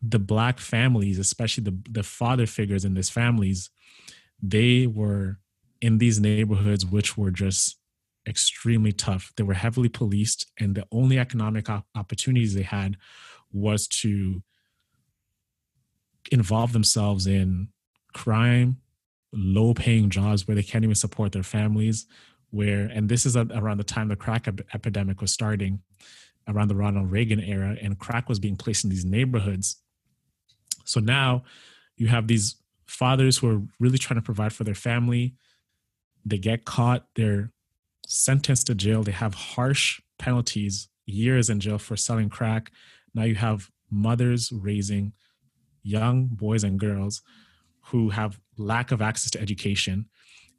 the 0.00 0.18
black 0.18 0.58
families, 0.58 1.18
especially 1.18 1.64
the 1.64 1.78
the 1.90 2.02
father 2.02 2.46
figures 2.46 2.84
in 2.84 2.94
these 2.94 3.10
families, 3.10 3.70
they 4.42 4.86
were 4.86 5.38
in 5.82 5.98
these 5.98 6.20
neighborhoods, 6.20 6.86
which 6.86 7.18
were 7.18 7.32
just 7.32 7.76
extremely 8.26 8.92
tough. 8.92 9.32
They 9.36 9.42
were 9.42 9.52
heavily 9.54 9.88
policed, 9.88 10.50
and 10.58 10.74
the 10.76 10.86
only 10.92 11.18
economic 11.18 11.68
op- 11.68 11.86
opportunities 11.94 12.54
they 12.54 12.62
had 12.62 12.96
was 13.52 13.88
to 13.88 14.42
involve 16.30 16.72
themselves 16.72 17.26
in 17.26 17.68
crime, 18.14 18.78
low 19.32 19.74
paying 19.74 20.08
jobs 20.08 20.46
where 20.46 20.54
they 20.54 20.62
can't 20.62 20.84
even 20.84 20.94
support 20.94 21.32
their 21.32 21.42
families. 21.42 22.06
Where, 22.50 22.86
and 22.86 23.08
this 23.08 23.26
is 23.26 23.34
around 23.36 23.78
the 23.78 23.84
time 23.84 24.08
the 24.08 24.16
crack 24.16 24.46
ep- 24.46 24.60
epidemic 24.74 25.20
was 25.20 25.32
starting, 25.32 25.80
around 26.46 26.68
the 26.68 26.76
Ronald 26.76 27.10
Reagan 27.10 27.40
era, 27.40 27.76
and 27.82 27.98
crack 27.98 28.28
was 28.28 28.38
being 28.38 28.56
placed 28.56 28.84
in 28.84 28.90
these 28.90 29.04
neighborhoods. 29.04 29.82
So 30.84 31.00
now 31.00 31.42
you 31.96 32.06
have 32.06 32.28
these 32.28 32.56
fathers 32.86 33.38
who 33.38 33.48
are 33.48 33.62
really 33.80 33.98
trying 33.98 34.20
to 34.20 34.24
provide 34.24 34.52
for 34.52 34.64
their 34.64 34.74
family 34.74 35.34
they 36.24 36.38
get 36.38 36.64
caught, 36.64 37.06
they're 37.16 37.50
sentenced 38.06 38.66
to 38.68 38.74
jail, 38.74 39.02
they 39.02 39.12
have 39.12 39.34
harsh 39.34 40.00
penalties, 40.18 40.88
years 41.06 41.50
in 41.50 41.60
jail 41.60 41.78
for 41.78 41.96
selling 41.96 42.28
crack. 42.28 42.70
Now 43.14 43.24
you 43.24 43.34
have 43.34 43.70
mothers 43.90 44.52
raising 44.52 45.12
young 45.82 46.26
boys 46.26 46.64
and 46.64 46.78
girls 46.78 47.22
who 47.86 48.10
have 48.10 48.38
lack 48.56 48.92
of 48.92 49.02
access 49.02 49.30
to 49.32 49.40
education. 49.40 50.06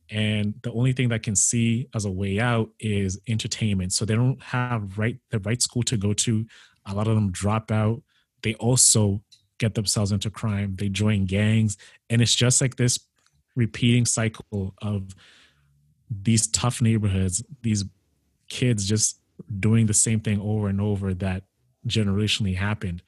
And 0.10 0.56
the 0.64 0.72
only 0.74 0.94
thing 0.94 1.10
that 1.10 1.24
can 1.24 1.36
see 1.36 1.88
as 1.96 2.06
a 2.06 2.12
way 2.12 2.40
out 2.40 2.70
is 2.80 3.20
entertainment. 3.28 3.94
So 3.94 4.06
they 4.06 4.16
don't 4.16 4.42
have 4.44 4.98
right 4.98 5.18
the 5.32 5.40
right 5.40 5.62
school 5.62 5.84
to 5.84 5.98
go 5.98 6.14
to. 6.14 6.46
A 6.86 6.94
lot 6.94 7.08
of 7.08 7.16
them 7.16 7.32
drop 7.32 7.72
out. 7.72 8.04
They 8.42 8.54
also 8.56 9.24
get 9.58 9.76
themselves 9.76 10.12
into 10.12 10.30
crime. 10.30 10.76
They 10.76 10.90
join 10.90 11.26
gangs. 11.26 11.78
And 12.10 12.22
it's 12.22 12.36
just 12.36 12.60
like 12.60 12.76
this 12.76 13.00
repeating 13.56 14.06
cycle 14.06 14.76
of 14.82 15.16
these 16.22 16.48
tough 16.48 16.82
neighborhoods, 16.82 17.44
these 17.62 17.86
kids 18.50 18.88
just 18.88 19.20
doing 19.60 19.86
the 19.86 19.94
same 19.94 20.20
thing 20.20 20.40
over 20.40 20.68
and 20.68 20.80
over 20.80 21.14
that 21.16 21.44
generationally 21.88 22.56
happened. 22.56 23.02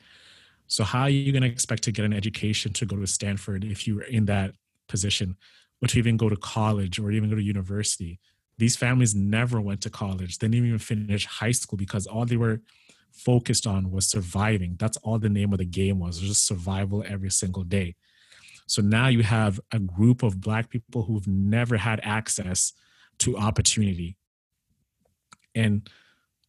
So 0.68 0.84
how 0.84 1.04
are 1.04 1.10
you 1.10 1.32
going 1.32 1.44
to 1.44 1.50
expect 1.50 1.84
to 1.84 1.92
get 1.92 2.06
an 2.06 2.14
education 2.14 2.74
to 2.74 2.86
go 2.86 2.96
to 2.96 3.06
Stanford 3.06 3.64
if 3.64 3.88
you 3.88 3.96
were 3.96 4.04
in 4.04 4.26
that 4.26 4.54
position? 4.88 5.38
or 5.82 5.88
to 5.88 6.00
even 6.00 6.18
go 6.18 6.30
to 6.30 6.36
college 6.36 7.00
or 7.00 7.12
even 7.12 7.30
go 7.30 7.36
to 7.36 7.44
university. 7.44 8.20
These 8.58 8.76
families 8.76 9.14
never 9.14 9.60
went 9.60 9.82
to 9.82 9.90
college. 9.90 10.38
They 10.38 10.48
didn't 10.48 10.68
even 10.68 10.80
finish 10.80 11.26
high 11.26 11.52
school 11.52 11.78
because 11.78 12.08
all 12.08 12.26
they 12.26 12.38
were 12.38 12.62
focused 13.12 13.68
on 13.68 13.92
was 13.92 14.08
surviving. 14.08 14.76
That's 14.80 14.98
all 14.98 15.20
the 15.20 15.30
name 15.30 15.52
of 15.52 15.60
the 15.60 15.66
game 15.66 16.00
was, 16.00 16.20
was 16.22 16.30
just 16.30 16.48
survival 16.48 17.04
every 17.08 17.30
single 17.30 17.64
day. 17.64 17.96
So 18.68 18.82
now 18.82 19.08
you 19.08 19.24
have 19.24 19.60
a 19.72 19.80
group 19.80 20.24
of 20.24 20.42
black 20.42 20.70
people 20.70 21.04
who've 21.04 21.28
never 21.28 21.78
had 21.78 22.00
access 22.04 22.74
to 23.20 23.38
opportunity. 23.38 24.18
And 25.54 25.90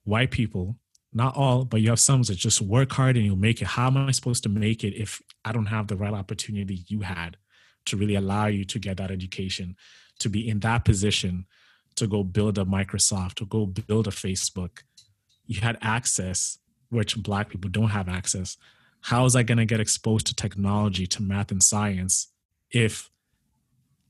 white 0.04 0.30
people, 0.30 0.76
not 1.12 1.36
all, 1.36 1.64
but 1.64 1.80
you 1.80 1.90
have 1.90 2.00
some 2.00 2.22
that 2.22 2.36
just 2.36 2.60
work 2.60 2.92
hard 2.92 3.16
and 3.16 3.24
you'll 3.24 3.36
make 3.36 3.62
it. 3.62 3.68
How 3.68 3.86
am 3.86 3.96
I 3.96 4.10
supposed 4.10 4.42
to 4.42 4.48
make 4.48 4.84
it 4.84 4.94
if 4.94 5.22
I 5.44 5.52
don't 5.52 5.66
have 5.66 5.86
the 5.86 5.96
right 5.96 6.12
opportunity 6.12 6.84
you 6.88 7.00
had 7.00 7.36
to 7.86 7.96
really 7.96 8.16
allow 8.16 8.46
you 8.46 8.64
to 8.64 8.78
get 8.78 8.96
that 8.96 9.10
education, 9.10 9.76
to 10.18 10.28
be 10.28 10.48
in 10.48 10.60
that 10.60 10.84
position, 10.84 11.46
to 11.94 12.06
go 12.06 12.24
build 12.24 12.58
a 12.58 12.64
Microsoft, 12.64 13.34
to 13.34 13.46
go 13.46 13.66
build 13.66 14.08
a 14.08 14.10
Facebook? 14.10 14.82
You 15.46 15.60
had 15.60 15.78
access, 15.80 16.58
which 16.90 17.16
Black 17.22 17.48
people 17.48 17.70
don't 17.70 17.90
have 17.90 18.08
access. 18.08 18.56
How 19.02 19.24
is 19.24 19.36
I 19.36 19.44
going 19.44 19.58
to 19.58 19.64
get 19.64 19.80
exposed 19.80 20.26
to 20.26 20.34
technology, 20.34 21.06
to 21.06 21.22
math 21.22 21.52
and 21.52 21.62
science 21.62 22.32
if 22.70 23.08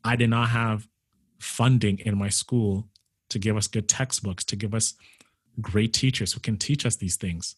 I 0.02 0.16
did 0.16 0.30
not 0.30 0.48
have 0.48 0.88
funding 1.38 1.98
in 1.98 2.16
my 2.18 2.28
school 2.28 2.88
to 3.28 3.38
give 3.38 3.56
us 3.56 3.66
good 3.66 3.88
textbooks, 3.88 4.44
to 4.44 4.56
give 4.56 4.74
us 4.74 4.94
great 5.60 5.92
teachers 5.92 6.32
who 6.32 6.40
can 6.40 6.56
teach 6.56 6.86
us 6.86 6.96
these 6.96 7.16
things, 7.16 7.56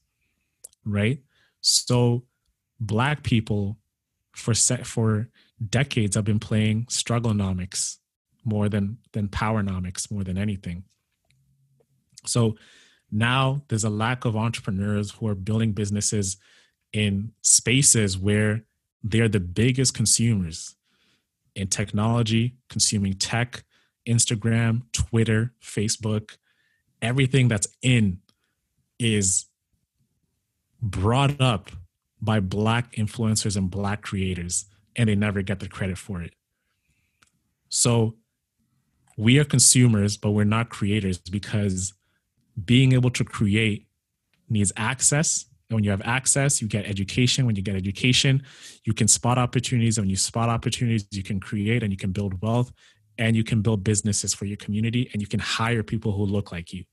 right? 0.84 1.20
So, 1.60 2.24
black 2.80 3.22
people 3.22 3.78
for 4.34 4.54
set 4.54 4.86
for 4.86 5.28
decades 5.68 6.14
have 6.14 6.24
been 6.24 6.38
playing 6.38 6.84
strugglenomics 6.86 7.96
more 8.44 8.68
than 8.68 8.98
than 9.12 9.28
powernomics 9.28 10.10
more 10.10 10.24
than 10.24 10.38
anything. 10.38 10.84
So 12.24 12.56
now 13.10 13.62
there's 13.68 13.84
a 13.84 13.90
lack 13.90 14.24
of 14.24 14.36
entrepreneurs 14.36 15.10
who 15.12 15.26
are 15.28 15.34
building 15.34 15.72
businesses 15.72 16.36
in 16.92 17.32
spaces 17.42 18.18
where 18.18 18.64
they're 19.02 19.28
the 19.28 19.40
biggest 19.40 19.94
consumers 19.94 20.76
in 21.54 21.68
technology, 21.68 22.56
consuming 22.68 23.14
tech, 23.14 23.64
Instagram, 24.08 24.82
Twitter, 24.92 25.52
Facebook, 25.62 26.36
everything 27.02 27.48
that's 27.48 27.68
in 27.82 28.18
is 28.98 29.46
brought 30.80 31.40
up 31.40 31.70
by 32.20 32.40
black 32.40 32.94
influencers 32.96 33.56
and 33.56 33.70
black 33.70 34.02
creators 34.02 34.66
and 34.96 35.08
they 35.08 35.14
never 35.14 35.42
get 35.42 35.60
the 35.60 35.68
credit 35.68 35.98
for 35.98 36.22
it. 36.22 36.34
So 37.68 38.16
we 39.16 39.38
are 39.38 39.44
consumers 39.44 40.16
but 40.16 40.30
we're 40.30 40.44
not 40.44 40.70
creators 40.70 41.18
because 41.18 41.92
being 42.64 42.92
able 42.92 43.10
to 43.10 43.24
create 43.24 43.86
needs 44.48 44.72
access. 44.76 45.46
And 45.68 45.76
when 45.76 45.84
you 45.84 45.90
have 45.90 46.02
access 46.02 46.60
you 46.60 46.66
get 46.66 46.86
education. 46.86 47.46
When 47.46 47.54
you 47.54 47.62
get 47.62 47.76
education 47.76 48.42
you 48.84 48.94
can 48.94 49.06
spot 49.06 49.38
opportunities. 49.38 49.98
And 49.98 50.04
when 50.04 50.10
you 50.10 50.16
spot 50.16 50.48
opportunities 50.48 51.06
you 51.12 51.22
can 51.22 51.38
create 51.40 51.82
and 51.82 51.92
you 51.92 51.98
can 51.98 52.10
build 52.10 52.40
wealth 52.42 52.72
and 53.18 53.36
you 53.36 53.44
can 53.44 53.60
build 53.62 53.84
businesses 53.84 54.32
for 54.32 54.44
your 54.44 54.56
community 54.56 55.10
and 55.12 55.20
you 55.20 55.28
can 55.28 55.40
hire 55.40 55.82
people 55.82 56.12
who 56.12 56.24
look 56.24 56.52
like 56.52 56.72
you. 56.72 56.84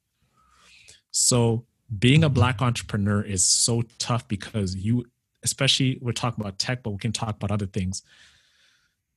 So 1.11 1.65
being 1.99 2.23
a 2.23 2.29
black 2.29 2.61
entrepreneur 2.61 3.21
is 3.21 3.45
so 3.45 3.83
tough 3.99 4.27
because 4.27 4.75
you 4.75 5.05
especially 5.43 5.99
we're 6.01 6.11
talking 6.11 6.43
about 6.43 6.57
tech 6.57 6.81
but 6.81 6.89
we 6.89 6.97
can 6.97 7.11
talk 7.11 7.35
about 7.35 7.51
other 7.51 7.67
things 7.67 8.01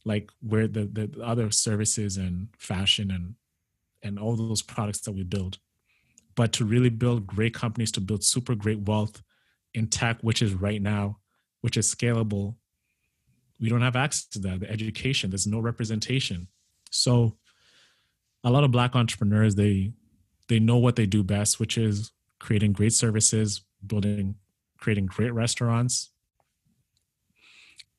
like 0.05 0.31
where 0.41 0.69
the, 0.69 0.85
the 0.85 1.23
other 1.25 1.51
services 1.51 2.19
and 2.19 2.49
fashion 2.59 3.11
and 3.11 3.35
and 4.03 4.19
all 4.19 4.37
those 4.37 4.63
products 4.63 5.01
that 5.01 5.13
we 5.13 5.25
build. 5.25 5.59
But 6.37 6.53
to 6.53 6.65
really 6.65 6.91
build 6.91 7.27
great 7.27 7.53
companies 7.53 7.91
to 7.93 8.01
build 8.01 8.23
super 8.23 8.55
great 8.55 8.81
wealth 8.81 9.23
in 9.75 9.89
tech 9.89 10.19
which 10.21 10.43
is 10.43 10.55
right 10.55 10.83
now 10.83 11.19
which 11.63 11.77
is 11.77 11.93
scalable 11.93 12.57
we 13.61 13.69
don't 13.69 13.83
have 13.83 13.97
access 13.97 14.27
to 14.27 14.39
that. 14.41 14.61
The 14.61 14.71
education 14.71 15.31
there's 15.31 15.47
no 15.47 15.59
representation 15.59 16.49
so 16.91 17.37
a 18.45 18.51
lot 18.51 18.65
of 18.65 18.71
black 18.71 18.95
entrepreneurs 18.95 19.55
they 19.55 19.93
they 20.49 20.59
know 20.59 20.77
what 20.77 20.97
they 20.97 21.07
do 21.07 21.23
best 21.23 21.61
which 21.61 21.77
is 21.77 22.13
creating 22.39 22.73
great 22.73 22.93
services 22.93 23.63
building 23.87 24.35
creating 24.79 25.07
great 25.07 25.33
restaurants 25.33 26.11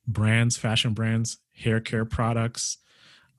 brands 0.06 0.56
fashion 0.56 0.92
brands 0.92 1.38
hair 1.54 1.80
care 1.80 2.04
products 2.04 2.78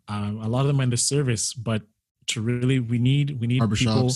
um, 0.07 0.41
a 0.41 0.47
lot 0.47 0.61
of 0.61 0.67
them 0.67 0.79
are 0.79 0.83
in 0.83 0.89
the 0.89 0.97
service 0.97 1.53
but 1.53 1.83
to 2.27 2.41
really 2.41 2.79
we 2.79 2.99
need 2.99 3.39
we 3.39 3.47
need 3.47 3.61
people 3.73 4.09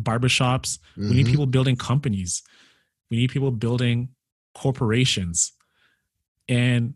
barbershops 0.00 0.78
mm-hmm. 0.78 1.08
we 1.08 1.16
need 1.16 1.24
mm-hmm. 1.24 1.30
people 1.30 1.46
building 1.46 1.76
companies 1.76 2.42
we 3.10 3.16
need 3.16 3.30
people 3.30 3.50
building 3.50 4.08
corporations 4.54 5.52
and 6.48 6.94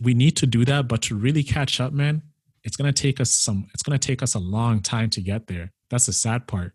we 0.00 0.12
need 0.12 0.36
to 0.36 0.46
do 0.46 0.64
that 0.64 0.88
but 0.88 1.02
to 1.02 1.14
really 1.14 1.42
catch 1.42 1.80
up 1.80 1.92
man 1.92 2.22
it's 2.64 2.76
going 2.76 2.92
to 2.92 3.02
take 3.02 3.20
us 3.20 3.30
some 3.30 3.66
it's 3.74 3.82
going 3.82 3.98
to 3.98 4.06
take 4.06 4.22
us 4.22 4.34
a 4.34 4.38
long 4.38 4.80
time 4.80 5.10
to 5.10 5.20
get 5.20 5.46
there. 5.46 5.72
That's 5.90 6.06
the 6.06 6.12
sad 6.12 6.46
part 6.46 6.72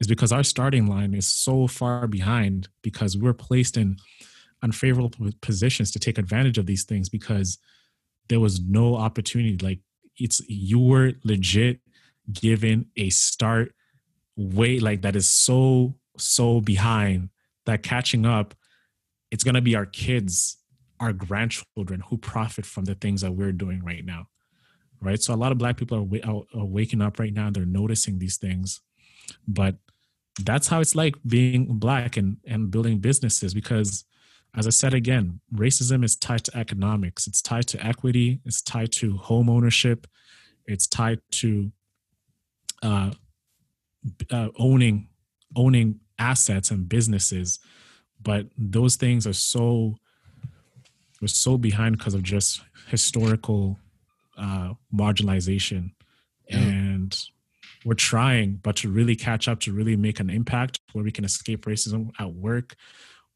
is 0.00 0.06
because 0.06 0.32
our 0.32 0.42
starting 0.42 0.86
line 0.86 1.14
is 1.14 1.26
so 1.26 1.66
far 1.66 2.06
behind 2.06 2.68
because 2.82 3.16
we're 3.16 3.34
placed 3.34 3.76
in 3.76 3.96
unfavorable 4.62 5.10
positions 5.40 5.90
to 5.92 5.98
take 5.98 6.18
advantage 6.18 6.58
of 6.58 6.66
these 6.66 6.84
things 6.84 7.08
because 7.08 7.58
there 8.28 8.40
was 8.40 8.60
no 8.60 8.96
opportunity. 8.96 9.56
Like 9.58 9.80
it's 10.18 10.40
you 10.48 10.78
were 10.78 11.12
legit 11.24 11.80
given 12.32 12.86
a 12.96 13.10
start 13.10 13.74
way 14.36 14.80
like 14.80 15.02
that 15.02 15.14
is 15.14 15.28
so 15.28 15.94
so 16.16 16.60
behind 16.60 17.28
that 17.66 17.82
catching 17.82 18.26
up 18.26 18.54
it's 19.30 19.44
going 19.44 19.54
to 19.54 19.60
be 19.60 19.74
our 19.74 19.86
kids 19.86 20.58
our 21.00 21.12
grandchildren 21.12 22.02
who 22.08 22.16
profit 22.16 22.64
from 22.64 22.84
the 22.84 22.94
things 22.94 23.20
that 23.20 23.32
we're 23.32 23.52
doing 23.52 23.84
right 23.84 24.04
now 24.04 24.26
right? 25.00 25.20
So 25.22 25.34
a 25.34 25.36
lot 25.36 25.52
of 25.52 25.58
black 25.58 25.76
people 25.76 25.98
are, 25.98 26.60
are, 26.60 26.64
waking 26.64 27.02
up 27.02 27.18
right 27.18 27.32
now. 27.32 27.50
They're 27.50 27.66
noticing 27.66 28.18
these 28.18 28.36
things. 28.36 28.80
But 29.46 29.76
that's 30.42 30.68
how 30.68 30.80
it's 30.80 30.94
like 30.94 31.14
being 31.26 31.78
black 31.78 32.16
and 32.16 32.38
and 32.46 32.70
building 32.70 32.98
businesses 32.98 33.54
because 33.54 34.04
as 34.56 34.66
i 34.66 34.70
said 34.70 34.92
again 34.92 35.40
racism 35.54 36.04
is 36.04 36.16
tied 36.16 36.44
to 36.44 36.56
economics. 36.56 37.26
It's 37.26 37.40
tied 37.42 37.66
to 37.68 37.86
equity. 37.86 38.40
It's 38.44 38.62
tied 38.62 38.92
to 38.92 39.16
home 39.16 39.48
ownership. 39.48 40.06
It's 40.66 40.86
tied 40.86 41.20
to 41.32 41.70
uh, 42.82 43.10
uh, 44.30 44.48
owning 44.58 45.08
owning 45.56 46.00
assets 46.18 46.70
and 46.70 46.88
businesses. 46.88 47.58
But 48.20 48.46
those 48.56 48.96
things 48.96 49.26
are 49.26 49.32
so 49.34 49.96
are 51.22 51.28
so 51.28 51.56
behind 51.56 51.98
because 51.98 52.14
of 52.14 52.22
just 52.22 52.62
historical 52.88 53.78
uh, 54.36 54.74
marginalization. 54.94 55.92
Yeah. 56.48 56.58
and 56.58 57.18
we're 57.86 57.94
trying 57.94 58.56
but 58.62 58.76
to 58.76 58.90
really 58.90 59.16
catch 59.16 59.48
up 59.48 59.60
to 59.60 59.72
really 59.72 59.96
make 59.96 60.20
an 60.20 60.28
impact 60.28 60.78
where 60.92 61.02
we 61.02 61.10
can 61.10 61.24
escape 61.24 61.64
racism 61.64 62.10
at 62.18 62.34
work 62.34 62.76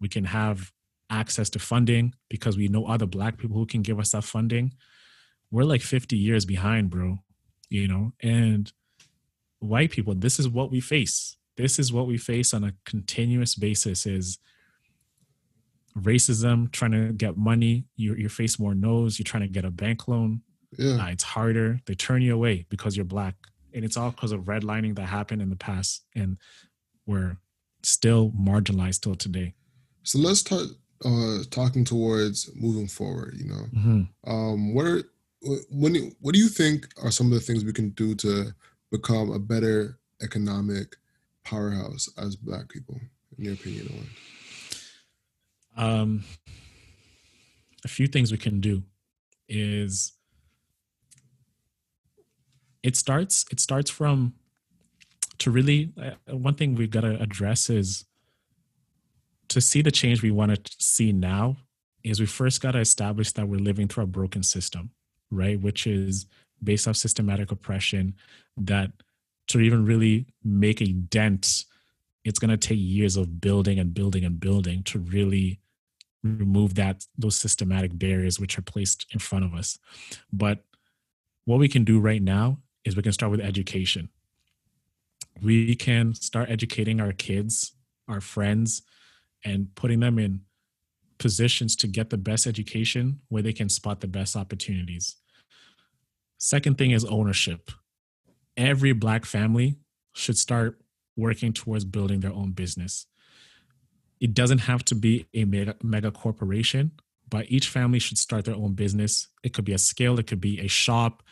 we 0.01 0.09
can 0.09 0.25
have 0.25 0.73
access 1.11 1.51
to 1.51 1.59
funding 1.59 2.15
because 2.29 2.57
we 2.57 2.69
know 2.69 2.87
other 2.87 3.07
black 3.07 3.39
people 3.39 3.57
who 3.57 3.67
can 3.67 3.83
give 3.83 3.99
us 3.99 4.13
that 4.13 4.25
funding. 4.25 4.75
We're 5.51 5.65
like 5.65 5.81
50 5.81 6.17
years 6.17 6.45
behind 6.45 6.91
bro 6.91 7.19
you 7.71 7.87
know? 7.87 8.13
And 8.21 8.73
white 9.59 9.91
people 9.91 10.15
this 10.15 10.39
is 10.39 10.49
what 10.49 10.71
we 10.71 10.81
face. 10.81 11.37
This 11.57 11.79
is 11.79 11.93
what 11.93 12.07
we 12.07 12.17
face 12.17 12.55
on 12.55 12.65
a 12.65 12.75
continuous 12.85 13.55
basis 13.55 14.07
is 14.07 14.39
racism 15.99 16.71
trying 16.71 16.93
to 16.93 17.13
get 17.13 17.37
money. 17.37 17.85
You, 17.97 18.15
you 18.15 18.29
face 18.29 18.59
more 18.59 18.75
no's. 18.75 19.19
You're 19.19 19.25
trying 19.25 19.43
to 19.43 19.49
get 19.49 19.65
a 19.65 19.71
bank 19.71 20.07
loan 20.07 20.43
yeah. 20.77 21.05
Uh, 21.05 21.09
it's 21.09 21.25
harder. 21.25 21.81
They 21.87 21.95
turn 21.95 22.23
you 22.23 22.35
away 22.35 22.67
because 22.69 22.97
you're 22.97 23.05
black. 23.05 23.35
And 23.75 23.85
it's 23.85 23.97
all 23.97 24.11
because 24.11 24.33
of 24.33 24.43
redlining 24.43 24.97
that 24.97 25.07
happened 25.07 25.43
in 25.43 25.51
the 25.51 25.57
past 25.57 26.05
and 26.15 26.39
we're 27.07 27.37
still 27.83 28.33
marginalized 28.33 29.03
till 29.03 29.15
today. 29.15 29.55
So 30.03 30.19
let's 30.19 30.43
talk 30.43 30.69
uh 31.05 31.39
talking 31.51 31.85
towards 31.85 32.51
moving 32.57 32.89
forward 32.89 33.35
you 33.37 33.45
know? 33.45 33.65
Mm-hmm. 33.73 34.31
um 34.31 34.75
what 34.75 34.85
are 34.85 35.03
when 35.71 36.13
what 36.21 36.35
do 36.35 36.41
you 36.41 36.49
think 36.49 36.89
are 37.01 37.13
some 37.13 37.29
of 37.29 37.33
the 37.35 37.41
things 37.41 37.65
we 37.65 37.73
can 37.73 37.91
do 37.91 38.17
to 38.17 38.53
become 38.91 39.31
a 39.31 39.39
better 39.39 39.99
economic 40.23 40.97
powerhouse 41.45 42.09
as 42.19 42.35
black 42.35 42.69
people 42.69 42.99
in 43.39 43.45
your 43.45 43.55
opinion 43.55 44.09
um 45.77 46.25
a 47.85 47.89
few 47.89 48.09
things 48.09 48.33
we 48.33 48.39
can 48.39 48.59
do 48.59 48.83
is 49.49 50.15
it 52.83 52.97
starts 52.97 53.45
it 53.51 53.61
starts 53.61 53.91
from 53.91 54.35
to 55.39 55.51
really 55.51 55.93
uh, 56.01 56.37
one 56.37 56.55
thing 56.55 56.75
we've 56.75 56.91
got 56.91 57.03
to 57.03 57.21
address 57.21 57.71
is 57.71 58.05
to 59.49 59.61
see 59.61 59.83
the 59.83 59.91
change 59.91 60.23
we 60.23 60.31
want 60.31 60.53
to 60.53 60.77
see 60.79 61.13
now 61.13 61.57
is 62.05 62.21
we 62.21 62.27
first 62.27 62.61
got 62.61 62.73
to 62.73 62.79
establish 62.79 63.33
that 63.33 63.49
we're 63.49 63.59
living 63.59 63.89
through 63.89 64.05
a 64.05 64.07
broken 64.07 64.43
system 64.43 64.91
right? 65.31 65.61
Which 65.61 65.87
is 65.87 66.27
based 66.63 66.89
off 66.89 66.97
systematic 66.97 67.51
oppression 67.51 68.15
that 68.57 68.93
to 69.49 69.61
even 69.61 69.85
really 69.85 70.27
make 70.45 70.81
a 70.81 70.87
dent, 70.87 71.65
it's 72.25 72.39
going 72.39 72.51
to 72.51 72.57
take 72.57 72.79
years 72.79 73.17
of 73.17 73.41
building 73.41 73.79
and 73.79 73.95
building 73.95 74.25
and 74.25 74.39
building 74.39 74.83
to 74.85 74.99
really 74.99 75.61
remove 76.23 76.75
that 76.75 77.07
those 77.17 77.37
systematic 77.37 77.97
barriers 77.97 78.41
which 78.41 78.59
are 78.59 78.63
placed 78.63 79.07
in 79.13 79.19
front 79.19 79.45
of 79.45 79.55
us. 79.55 79.79
But 80.33 80.65
what 81.45 81.59
we 81.59 81.69
can 81.69 81.85
do 81.85 82.01
right 82.01 82.23
now 82.23 82.59
is 82.89 82.97
we 82.97 83.03
can 83.03 83.13
start 83.13 83.31
with 83.31 83.41
education. 83.41 84.09
We 85.41 85.77
can 85.77 86.15
start 86.15 86.51
educating 86.51 87.01
our 87.01 87.13
kids, 87.13 87.73
our 88.09 88.21
friends, 88.21 88.83
and 89.45 89.73
putting 89.77 90.01
them 90.01 90.19
in 90.19 90.41
positions 91.19 91.77
to 91.77 91.87
get 91.87 92.11
the 92.11 92.17
best 92.17 92.47
education 92.47 93.21
where 93.29 93.43
they 93.43 93.53
can 93.53 93.69
spot 93.69 94.01
the 94.01 94.09
best 94.09 94.35
opportunities. 94.35 95.17
Second 96.39 96.79
thing 96.79 96.93
is 96.93 97.05
ownership. 97.05 97.71
Every 98.57 98.93
Black 98.93 99.25
family 99.25 99.77
should 100.15 100.39
start 100.39 100.81
working 101.17 101.53
towards 101.53 101.85
building 101.85 102.21
their 102.21 102.33
own 102.33 102.53
business. 102.53 103.07
It 104.21 104.35
doesn't 104.35 104.59
have 104.59 104.85
to 104.87 104.95
be 104.95 105.27
a 105.35 105.45
mega, 105.45 105.77
mega 105.83 106.11
corporation, 106.11 106.93
but 107.29 107.47
each 107.49 107.69
family 107.69 107.99
should 107.99 108.19
start 108.19 108.45
their 108.45 108.55
own 108.55 108.73
business. 108.73 109.29
It 109.45 109.53
could 109.53 109.65
be 109.65 109.75
a 109.75 109.79
scale, 109.79 110.19
it 110.19 110.27
could 110.27 110.41
be 110.41 110.61
a 110.61 110.69
shop, 110.69 111.23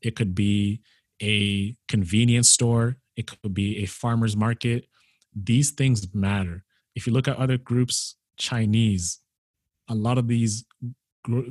it 0.00 0.14
could 0.14 0.34
be 0.34 0.82
a 1.22 1.74
convenience 1.88 2.50
store, 2.50 2.96
it 3.16 3.26
could 3.26 3.54
be 3.54 3.78
a 3.78 3.86
farmer's 3.86 4.36
market. 4.36 4.86
These 5.34 5.72
things 5.72 6.14
matter. 6.14 6.64
If 6.94 7.06
you 7.06 7.12
look 7.12 7.28
at 7.28 7.36
other 7.36 7.58
groups, 7.58 8.16
Chinese, 8.36 9.20
a 9.88 9.94
lot 9.94 10.18
of 10.18 10.28
these 10.28 10.64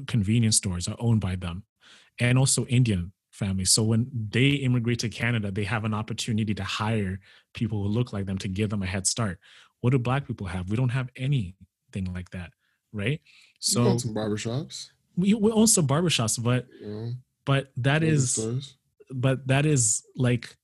convenience 0.07 0.57
stores 0.57 0.87
are 0.87 0.95
owned 0.99 1.21
by 1.21 1.35
them 1.35 1.63
and 2.19 2.37
also 2.37 2.65
Indian 2.65 3.11
families. 3.31 3.71
So 3.71 3.83
when 3.83 4.09
they 4.29 4.49
immigrate 4.49 4.99
to 4.99 5.09
Canada, 5.09 5.51
they 5.51 5.63
have 5.65 5.83
an 5.83 5.93
opportunity 5.93 6.53
to 6.53 6.63
hire 6.63 7.19
people 7.53 7.83
who 7.83 7.89
look 7.89 8.13
like 8.13 8.25
them 8.25 8.37
to 8.39 8.47
give 8.47 8.69
them 8.69 8.81
a 8.81 8.85
head 8.85 9.05
start. 9.05 9.39
What 9.81 9.91
do 9.91 9.99
black 9.99 10.25
people 10.25 10.47
have? 10.47 10.69
We 10.69 10.77
don't 10.77 10.89
have 10.89 11.09
anything 11.15 12.13
like 12.13 12.29
that, 12.31 12.51
right? 12.93 13.21
So 13.59 13.91
we 13.91 13.99
some 13.99 14.15
barbershops. 14.15 14.89
We, 15.17 15.33
we 15.33 15.51
own 15.51 15.67
some 15.67 15.87
barbershops, 15.87 16.41
but 16.41 16.67
yeah. 16.81 17.09
but 17.45 17.71
that 17.77 18.03
is 18.03 18.31
stores. 18.31 18.77
But 19.11 19.47
that 19.47 19.65
is 19.65 20.03
like 20.15 20.55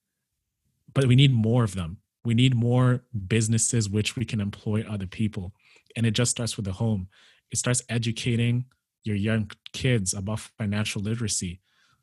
but 0.93 1.05
we 1.05 1.15
need 1.15 1.33
more 1.33 1.63
of 1.63 1.75
them. 1.75 1.97
We 2.23 2.33
need 2.33 2.55
more 2.55 3.03
businesses 3.27 3.89
which 3.89 4.15
we 4.15 4.25
can 4.25 4.41
employ 4.41 4.83
other 4.87 5.07
people. 5.07 5.53
And 5.95 6.05
it 6.05 6.11
just 6.11 6.31
starts 6.31 6.55
with 6.55 6.65
the 6.65 6.73
home. 6.73 7.07
It 7.51 7.57
starts 7.57 7.83
educating 7.89 8.65
your 9.03 9.15
young 9.15 9.49
kids 9.73 10.13
about 10.13 10.39
financial 10.39 11.01
literacy. 11.01 11.61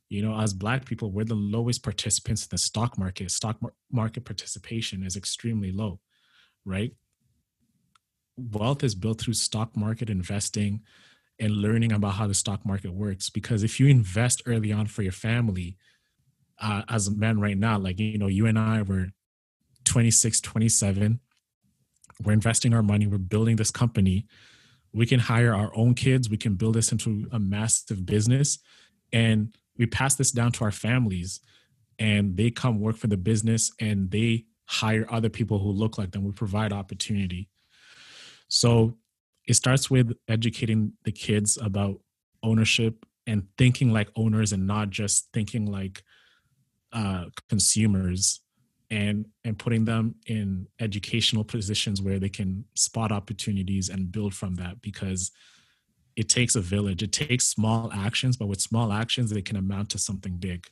You 0.08 0.22
know, 0.22 0.38
as 0.38 0.54
Black 0.54 0.84
people, 0.84 1.12
we're 1.12 1.24
the 1.24 1.34
lowest 1.34 1.82
participants 1.82 2.44
in 2.44 2.48
the 2.50 2.58
stock 2.58 2.98
market. 2.98 3.30
Stock 3.30 3.58
market 3.92 4.24
participation 4.24 5.04
is 5.04 5.16
extremely 5.16 5.70
low, 5.70 6.00
right? 6.64 6.92
Wealth 8.36 8.82
is 8.84 8.94
built 8.94 9.20
through 9.20 9.34
stock 9.34 9.76
market 9.76 10.08
investing 10.08 10.80
and 11.38 11.52
learning 11.52 11.92
about 11.92 12.14
how 12.14 12.26
the 12.26 12.34
stock 12.34 12.64
market 12.64 12.92
works. 12.92 13.30
Because 13.30 13.62
if 13.62 13.78
you 13.78 13.86
invest 13.86 14.42
early 14.46 14.72
on 14.72 14.86
for 14.86 15.02
your 15.02 15.12
family, 15.12 15.76
uh, 16.60 16.82
as 16.88 17.08
a 17.08 17.12
man 17.12 17.40
right 17.40 17.56
now, 17.56 17.78
like, 17.78 17.98
you 17.98 18.18
know, 18.18 18.26
you 18.26 18.46
and 18.46 18.58
I 18.58 18.82
were 18.82 19.08
26, 19.84 20.40
27, 20.40 21.20
we're 22.24 22.32
investing 22.32 22.74
our 22.74 22.82
money, 22.82 23.06
we're 23.06 23.18
building 23.18 23.56
this 23.56 23.70
company. 23.70 24.26
We 24.92 25.06
can 25.06 25.20
hire 25.20 25.54
our 25.54 25.70
own 25.74 25.94
kids. 25.94 26.28
We 26.28 26.36
can 26.36 26.54
build 26.54 26.74
this 26.74 26.90
into 26.90 27.26
a 27.30 27.38
massive 27.38 28.04
business. 28.04 28.58
And 29.12 29.54
we 29.76 29.86
pass 29.86 30.16
this 30.16 30.32
down 30.32 30.52
to 30.52 30.64
our 30.64 30.72
families 30.72 31.40
and 31.98 32.36
they 32.36 32.50
come 32.50 32.80
work 32.80 32.96
for 32.96 33.06
the 33.06 33.16
business 33.16 33.70
and 33.80 34.10
they 34.10 34.46
hire 34.66 35.06
other 35.10 35.28
people 35.28 35.58
who 35.58 35.70
look 35.70 35.98
like 35.98 36.10
them. 36.10 36.24
We 36.24 36.32
provide 36.32 36.72
opportunity. 36.72 37.48
So 38.48 38.96
it 39.46 39.54
starts 39.54 39.90
with 39.90 40.12
educating 40.26 40.92
the 41.04 41.12
kids 41.12 41.58
about 41.60 42.00
ownership 42.42 43.06
and 43.26 43.44
thinking 43.56 43.92
like 43.92 44.10
owners 44.16 44.52
and 44.52 44.66
not 44.66 44.90
just 44.90 45.28
thinking 45.32 45.70
like 45.70 46.02
uh, 46.92 47.26
consumers 47.48 48.40
and 48.90 49.26
and 49.44 49.58
putting 49.58 49.84
them 49.84 50.14
in 50.26 50.66
educational 50.80 51.44
positions 51.44 52.00
where 52.00 52.18
they 52.18 52.28
can 52.28 52.64
spot 52.74 53.12
opportunities 53.12 53.88
and 53.88 54.10
build 54.10 54.34
from 54.34 54.54
that 54.54 54.80
because 54.80 55.30
it 56.16 56.28
takes 56.28 56.56
a 56.56 56.60
village. 56.60 57.02
It 57.02 57.12
takes 57.12 57.48
small 57.48 57.92
actions 57.92 58.36
but 58.36 58.46
with 58.46 58.60
small 58.60 58.92
actions 58.92 59.30
they 59.30 59.42
can 59.42 59.56
amount 59.56 59.90
to 59.90 59.98
something 59.98 60.36
big. 60.36 60.66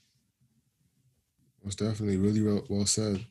Most 1.63 1.79
definitely. 1.79 2.17
Really 2.17 2.43
well, 2.43 2.65
well 2.69 2.87
said. 2.87 3.25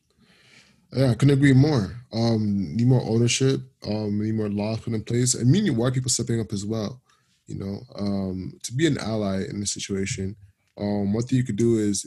Yeah 0.93 1.09
i 1.11 1.15
couldn't 1.15 1.37
agree 1.37 1.53
more. 1.53 1.95
Um 2.13 2.75
need 2.75 2.87
more 2.87 3.03
ownership. 3.05 3.61
Um 3.87 4.21
need 4.21 4.35
more 4.35 4.49
laws 4.49 4.81
put 4.81 4.93
in 4.93 5.03
place. 5.03 5.33
And 5.33 5.49
meaning 5.49 5.75
white 5.75 5.93
people 5.93 6.11
stepping 6.11 6.39
up 6.39 6.53
as 6.53 6.65
well 6.65 7.01
you 7.47 7.59
know 7.59 7.79
um 7.95 8.53
to 8.63 8.73
be 8.73 8.87
an 8.87 8.97
ally 8.99 9.43
in 9.49 9.59
this 9.59 9.71
situation. 9.71 10.35
Um 10.77 11.11
one 11.13 11.23
thing 11.23 11.37
you 11.37 11.43
could 11.43 11.55
do 11.55 11.77
is 11.79 12.05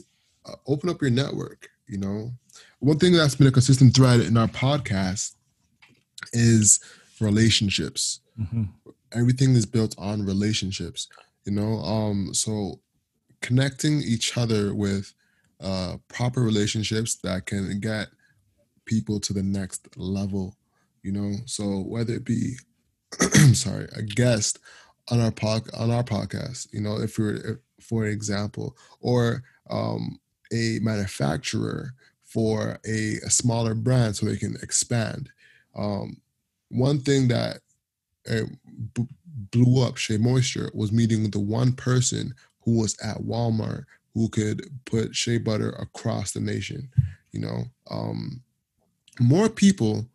open 0.67 0.89
up 0.89 1.01
your 1.01 1.11
network 1.11 1.69
you 1.87 1.97
know 1.97 2.31
one 2.79 2.97
thing 2.97 3.13
that's 3.13 3.35
been 3.35 3.47
a 3.47 3.51
consistent 3.51 3.95
thread 3.95 4.21
in 4.21 4.37
our 4.37 4.47
podcast 4.47 5.35
is 6.33 6.79
relationships. 7.19 8.21
Mm-hmm. 8.39 8.63
Everything 9.13 9.55
is 9.55 9.65
built 9.65 9.95
on 9.97 10.25
relationships, 10.25 11.07
you 11.45 11.51
know. 11.51 11.79
Um, 11.79 12.33
so 12.33 12.79
connecting 13.41 14.01
each 14.01 14.37
other 14.37 14.73
with 14.73 15.13
uh, 15.61 15.97
proper 16.07 16.41
relationships 16.41 17.15
that 17.23 17.45
can 17.45 17.79
get 17.79 18.07
people 18.85 19.19
to 19.21 19.33
the 19.33 19.43
next 19.43 19.97
level, 19.97 20.55
you 21.03 21.11
know. 21.11 21.35
So 21.45 21.81
whether 21.81 22.13
it 22.13 22.23
be, 22.23 22.55
sorry, 23.53 23.87
a 23.95 24.01
guest 24.01 24.59
on 25.09 25.19
our 25.19 25.31
pod, 25.31 25.63
on 25.77 25.91
our 25.91 26.03
podcast, 26.03 26.71
you 26.71 26.81
know, 26.81 26.99
if 26.99 27.17
you're, 27.17 27.35
if, 27.35 27.57
for 27.81 28.05
example, 28.05 28.77
or 29.01 29.43
um, 29.69 30.19
a 30.51 30.79
manufacturer 30.81 31.93
for 32.23 32.79
a, 32.85 33.15
a 33.25 33.29
smaller 33.29 33.73
brand 33.73 34.15
so 34.15 34.25
they 34.25 34.37
can 34.37 34.55
expand. 34.61 35.29
Um, 35.75 36.21
one 36.69 36.99
thing 36.99 37.27
that 37.29 37.61
uh, 38.29 38.45
b- 38.93 39.07
blew 39.51 39.83
up 39.83 39.97
Shea 39.97 40.17
Moisture 40.17 40.69
was 40.73 40.91
meeting 40.91 41.29
the 41.29 41.39
one 41.39 41.73
person 41.73 42.33
who 42.61 42.79
was 42.79 42.97
at 43.01 43.17
Walmart 43.17 43.85
who 44.13 44.29
could 44.29 44.69
put 44.85 45.15
shea 45.15 45.37
butter 45.37 45.69
across 45.71 46.31
the 46.31 46.39
nation. 46.39 46.89
You 47.31 47.41
know, 47.41 47.63
um, 47.89 48.41
more 49.19 49.49
people, 49.49 50.07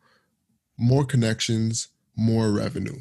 more 0.76 1.04
connections, 1.04 1.88
more 2.16 2.50
revenue. 2.50 2.98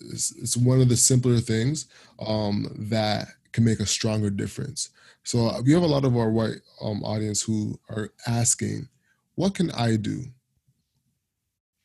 It's, 0.00 0.34
it's 0.36 0.56
one 0.56 0.80
of 0.80 0.88
the 0.88 0.96
simpler 0.96 1.38
things 1.38 1.86
um, 2.18 2.66
that 2.76 3.28
can 3.52 3.64
make 3.64 3.80
a 3.80 3.86
stronger 3.86 4.30
difference. 4.30 4.90
So 5.22 5.46
uh, 5.46 5.60
we 5.62 5.72
have 5.72 5.82
a 5.82 5.86
lot 5.86 6.04
of 6.04 6.16
our 6.16 6.30
white 6.30 6.60
um, 6.80 7.02
audience 7.04 7.42
who 7.42 7.78
are 7.88 8.10
asking, 8.26 8.88
what 9.34 9.54
can 9.54 9.70
I 9.72 9.96
do? 9.96 10.24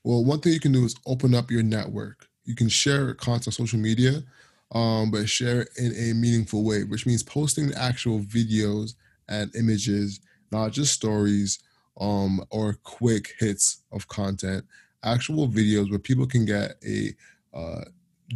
Well, 0.04 0.24
one 0.24 0.40
thing 0.40 0.54
you 0.54 0.60
can 0.60 0.72
do 0.72 0.86
is 0.86 0.96
open 1.06 1.34
up 1.34 1.50
your 1.52 1.64
network. 1.64 2.28
You 2.44 2.56
can 2.56 2.70
share 2.70 3.14
content 3.14 3.48
on 3.48 3.54
social 3.54 3.80
media, 3.80 4.24
um, 4.72 5.12
but 5.12 5.30
share 5.30 5.62
it 5.62 5.70
in 5.78 5.94
a 5.94 6.14
meaningful 6.14 6.64
way, 6.64 6.84
which 6.84 7.06
means 7.06 7.24
posting 7.24 7.74
actual 7.74 8.20
videos 8.20 8.94
and 9.28 9.54
images, 9.56 10.20
not 10.52 10.72
just 10.72 10.94
stories 10.94 11.60
um, 12.00 12.44
or 12.52 12.78
quick 12.84 13.34
hits 13.40 13.82
of 13.92 14.08
content, 14.08 14.66
actual 15.04 15.48
videos 15.48 15.90
where 15.90 16.00
people 16.00 16.28
can 16.28 16.46
get 16.46 16.76
a 16.86 17.16
uh, 17.54 17.86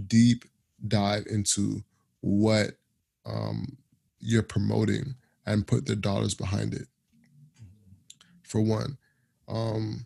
deep 0.07 0.45
dive 0.87 1.25
into 1.29 1.83
what 2.21 2.71
um, 3.25 3.77
you're 4.19 4.43
promoting 4.43 5.15
and 5.45 5.67
put 5.67 5.85
their 5.85 5.95
dollars 5.95 6.33
behind 6.33 6.73
it. 6.73 6.87
For 8.43 8.61
one, 8.61 8.97
um, 9.47 10.05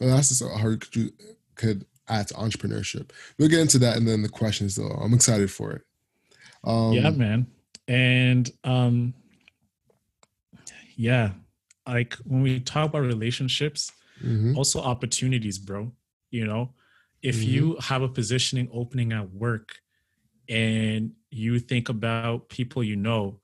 well, 0.00 0.16
that's 0.16 0.28
just 0.28 0.42
how 0.42 0.68
you 0.68 0.76
could, 0.76 1.12
could 1.54 1.86
add 2.08 2.28
to 2.28 2.34
entrepreneurship. 2.34 3.10
We'll 3.38 3.48
get 3.48 3.60
into 3.60 3.78
that 3.78 3.96
and 3.96 4.06
then 4.06 4.22
the 4.22 4.28
questions 4.28 4.76
though. 4.76 4.88
I'm 4.88 5.14
excited 5.14 5.50
for 5.50 5.72
it. 5.72 5.82
Um, 6.64 6.92
yeah, 6.92 7.10
man. 7.10 7.46
And 7.88 8.50
um, 8.64 9.14
yeah, 10.96 11.30
like 11.86 12.14
when 12.24 12.42
we 12.42 12.60
talk 12.60 12.90
about 12.90 13.02
relationships, 13.02 13.92
mm-hmm. 14.22 14.56
also 14.56 14.80
opportunities, 14.80 15.58
bro. 15.58 15.92
You 16.30 16.46
know, 16.46 16.74
if 17.22 17.36
mm-hmm. 17.36 17.50
you 17.50 17.76
have 17.80 18.02
a 18.02 18.08
positioning 18.08 18.68
opening 18.72 19.12
at 19.12 19.30
work 19.30 19.76
and 20.48 21.12
you 21.30 21.58
think 21.58 21.88
about 21.88 22.48
people 22.48 22.82
you 22.82 22.96
know 22.96 23.40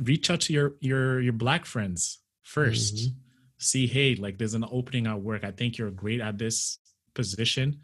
reach 0.00 0.30
out 0.30 0.40
to 0.40 0.52
your 0.52 0.74
your 0.80 1.20
your 1.20 1.32
black 1.32 1.64
friends 1.64 2.18
1st 2.46 2.94
mm-hmm. 2.94 3.12
see 3.58 3.86
hey 3.86 4.14
like 4.14 4.38
there's 4.38 4.54
an 4.54 4.64
opening 4.70 5.06
at 5.06 5.20
work 5.20 5.44
i 5.44 5.50
think 5.50 5.78
you're 5.78 5.90
great 5.90 6.20
at 6.20 6.38
this 6.38 6.78
position 7.14 7.80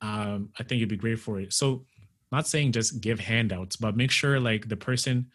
um 0.00 0.48
i 0.58 0.62
think 0.62 0.80
you'd 0.80 0.88
be 0.88 0.96
great 0.96 1.18
for 1.18 1.40
it 1.40 1.52
so 1.52 1.84
not 2.32 2.46
saying 2.46 2.72
just 2.72 3.00
give 3.00 3.20
handouts, 3.20 3.76
but 3.76 3.96
make 3.96 4.10
sure 4.10 4.38
like 4.38 4.68
the 4.68 4.76
person 4.76 5.26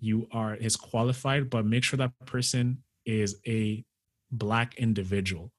you 0.00 0.28
are 0.32 0.54
is 0.54 0.76
qualified, 0.76 1.48
but 1.48 1.64
make 1.64 1.84
sure 1.84 1.96
that 1.96 2.12
person 2.26 2.82
is 3.06 3.36
a 3.46 3.84
black 4.30 4.74
individual 4.76 5.52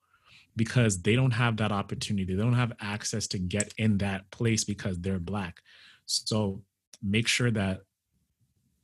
because 0.56 1.02
they 1.02 1.16
don't 1.16 1.32
have 1.32 1.58
that 1.58 1.72
opportunity. 1.72 2.34
They 2.34 2.42
don't 2.42 2.54
have 2.54 2.74
access 2.80 3.28
to 3.28 3.40
get 3.40 3.74
in 3.78 3.98
that 4.00 4.30
place 4.32 4.64
because 4.64 5.00
they're 5.00 5.20
black. 5.20 5.58
So 6.06 6.62
make 7.02 7.28
sure 7.28 7.52
that 7.52 7.82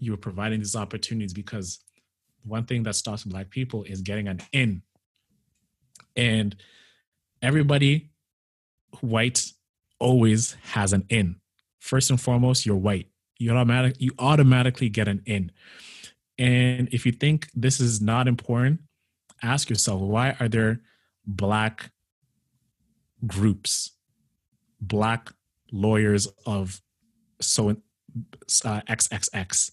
you're 0.01 0.17
providing 0.17 0.59
these 0.59 0.75
opportunities 0.75 1.31
because 1.31 1.79
one 2.43 2.65
thing 2.65 2.83
that 2.83 2.95
stops 2.95 3.23
black 3.23 3.51
people 3.51 3.83
is 3.83 4.01
getting 4.01 4.27
an 4.27 4.41
in. 4.51 4.81
And 6.15 6.55
everybody 7.41 8.09
white 8.99 9.53
always 9.99 10.57
has 10.63 10.91
an 10.91 11.05
in. 11.09 11.37
First 11.79 12.09
and 12.09 12.19
foremost, 12.19 12.65
you're 12.65 12.75
white. 12.75 13.07
You 13.37 13.51
automatic 13.51 13.95
you 13.99 14.11
automatically 14.19 14.89
get 14.89 15.07
an 15.07 15.21
in. 15.25 15.51
And 16.37 16.89
if 16.91 17.05
you 17.05 17.11
think 17.11 17.47
this 17.55 17.79
is 17.79 18.01
not 18.01 18.27
important, 18.27 18.81
ask 19.41 19.69
yourself 19.69 20.01
why 20.01 20.35
are 20.39 20.49
there 20.49 20.81
black 21.25 21.91
groups, 23.25 23.91
black 24.79 25.31
lawyers 25.71 26.27
of 26.45 26.81
so 27.39 27.69
uh, 27.69 27.73
XXX, 28.89 29.71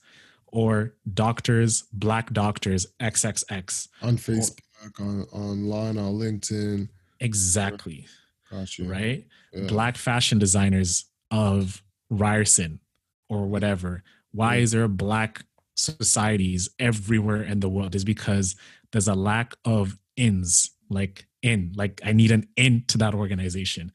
or 0.53 0.95
doctors, 1.15 1.83
black 1.93 2.33
doctors, 2.33 2.87
XXX. 3.01 3.89
On 4.03 4.17
Facebook, 4.17 4.61
or, 4.99 5.05
on 5.05 5.23
online, 5.33 5.99
on 5.99 6.15
LinkedIn. 6.15 6.89
Exactly. 7.21 8.07
Gotcha. 8.51 8.85
Right? 8.85 9.27
Yeah. 9.53 9.67
Black 9.67 9.97
fashion 9.97 10.39
designers 10.39 11.07
of 11.31 11.83
Ryerson 12.11 12.81
or 13.29 13.47
whatever. 13.47 14.03
Why 14.33 14.57
yeah. 14.57 14.63
is 14.63 14.71
there 14.73 14.89
black 14.89 15.45
societies 15.75 16.69
everywhere 16.79 17.43
in 17.43 17.61
the 17.61 17.69
world? 17.69 17.95
Is 17.95 18.05
because 18.05 18.57
there's 18.93 19.09
a 19.09 19.15
lack 19.15 19.55
of 19.65 19.99
ins, 20.17 20.71
like 20.89 21.27
in, 21.43 21.73
like 21.77 22.01
I 22.05 22.13
need 22.13 22.31
an 22.31 22.49
in 22.57 22.85
to 22.89 22.99
that 22.99 23.15
organization. 23.15 23.93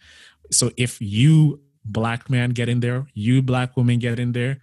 So 0.52 0.72
if 0.78 1.02
you 1.02 1.62
black 1.86 2.30
man 2.30 2.52
get 2.52 2.70
in 2.70 2.80
there, 2.80 3.08
you 3.14 3.42
black 3.42 3.76
woman 3.76 4.00
get 4.00 4.20
in 4.20 4.32
there, 4.32 4.60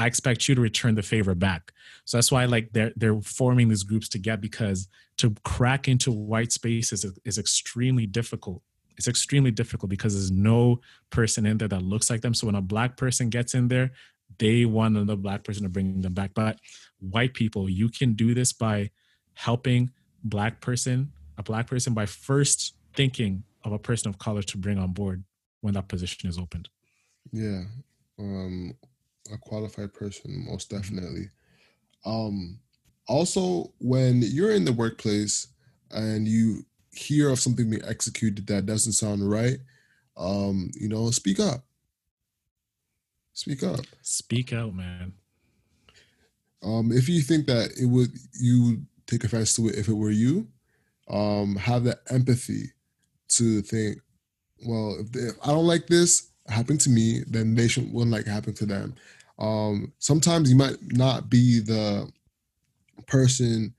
I 0.00 0.06
expect 0.06 0.48
you 0.48 0.54
to 0.54 0.62
return 0.62 0.94
the 0.94 1.02
favor 1.02 1.34
back. 1.34 1.72
So 2.06 2.16
that's 2.16 2.32
why 2.32 2.46
like 2.46 2.72
they're 2.72 2.92
they're 2.96 3.20
forming 3.20 3.68
these 3.68 3.82
groups 3.82 4.08
to 4.08 4.18
get 4.18 4.40
because 4.40 4.88
to 5.18 5.34
crack 5.44 5.88
into 5.88 6.10
white 6.10 6.52
spaces 6.52 7.04
is, 7.04 7.18
is 7.26 7.36
extremely 7.36 8.06
difficult. 8.06 8.62
It's 8.96 9.08
extremely 9.08 9.50
difficult 9.50 9.90
because 9.90 10.14
there's 10.14 10.30
no 10.30 10.80
person 11.10 11.44
in 11.44 11.58
there 11.58 11.68
that 11.68 11.82
looks 11.82 12.08
like 12.08 12.22
them. 12.22 12.32
So 12.32 12.46
when 12.46 12.54
a 12.54 12.62
black 12.62 12.96
person 12.96 13.28
gets 13.28 13.52
in 13.52 13.68
there, 13.68 13.92
they 14.38 14.64
want 14.64 14.96
another 14.96 15.16
black 15.16 15.44
person 15.44 15.64
to 15.64 15.68
bring 15.68 16.00
them 16.00 16.14
back. 16.14 16.30
But 16.32 16.58
white 17.00 17.34
people, 17.34 17.68
you 17.68 17.90
can 17.90 18.14
do 18.14 18.32
this 18.32 18.54
by 18.54 18.90
helping 19.34 19.90
black 20.24 20.62
person, 20.62 21.12
a 21.36 21.42
black 21.42 21.66
person 21.66 21.92
by 21.92 22.06
first 22.06 22.74
thinking 22.94 23.44
of 23.64 23.72
a 23.72 23.78
person 23.78 24.08
of 24.08 24.18
color 24.18 24.42
to 24.44 24.56
bring 24.56 24.78
on 24.78 24.92
board 24.92 25.24
when 25.60 25.74
that 25.74 25.88
position 25.88 26.26
is 26.26 26.38
opened. 26.38 26.70
Yeah. 27.32 27.64
Um 28.18 28.74
a 29.32 29.38
qualified 29.38 29.92
person, 29.92 30.46
most 30.48 30.70
mm-hmm. 30.70 30.80
definitely. 30.80 31.30
Um, 32.04 32.58
also, 33.06 33.72
when 33.78 34.22
you're 34.22 34.52
in 34.52 34.64
the 34.64 34.72
workplace 34.72 35.48
and 35.90 36.26
you 36.26 36.64
hear 36.92 37.30
of 37.30 37.40
something 37.40 37.68
being 37.68 37.84
executed 37.84 38.46
that 38.46 38.66
doesn't 38.66 38.92
sound 38.92 39.28
right, 39.28 39.58
um, 40.16 40.70
you 40.74 40.88
know, 40.88 41.10
speak 41.10 41.40
up. 41.40 41.64
Speak 43.32 43.62
up. 43.62 43.80
Speak 44.02 44.52
out, 44.52 44.74
man. 44.74 45.12
Um, 46.62 46.92
if 46.92 47.08
you 47.08 47.20
think 47.22 47.46
that 47.46 47.70
it 47.80 47.86
would, 47.86 48.10
you 48.38 48.82
take 49.06 49.24
offense 49.24 49.54
to 49.54 49.68
it 49.68 49.76
if 49.76 49.88
it 49.88 49.94
were 49.94 50.10
you, 50.10 50.46
um, 51.08 51.56
have 51.56 51.84
that 51.84 52.00
empathy 52.10 52.64
to 53.28 53.62
think, 53.62 53.98
well, 54.66 54.96
if, 55.00 55.10
they, 55.12 55.20
if 55.20 55.36
I 55.42 55.48
don't 55.48 55.66
like 55.66 55.86
this 55.86 56.29
happen 56.50 56.78
to 56.78 56.90
me, 56.90 57.22
then 57.26 57.54
they 57.54 57.68
should 57.68 57.92
wouldn't 57.92 58.12
like 58.12 58.26
happen 58.26 58.54
to 58.54 58.66
them. 58.66 58.94
Um, 59.38 59.92
sometimes 59.98 60.50
you 60.50 60.56
might 60.56 60.76
not 60.92 61.30
be 61.30 61.60
the 61.60 62.10
person 63.06 63.74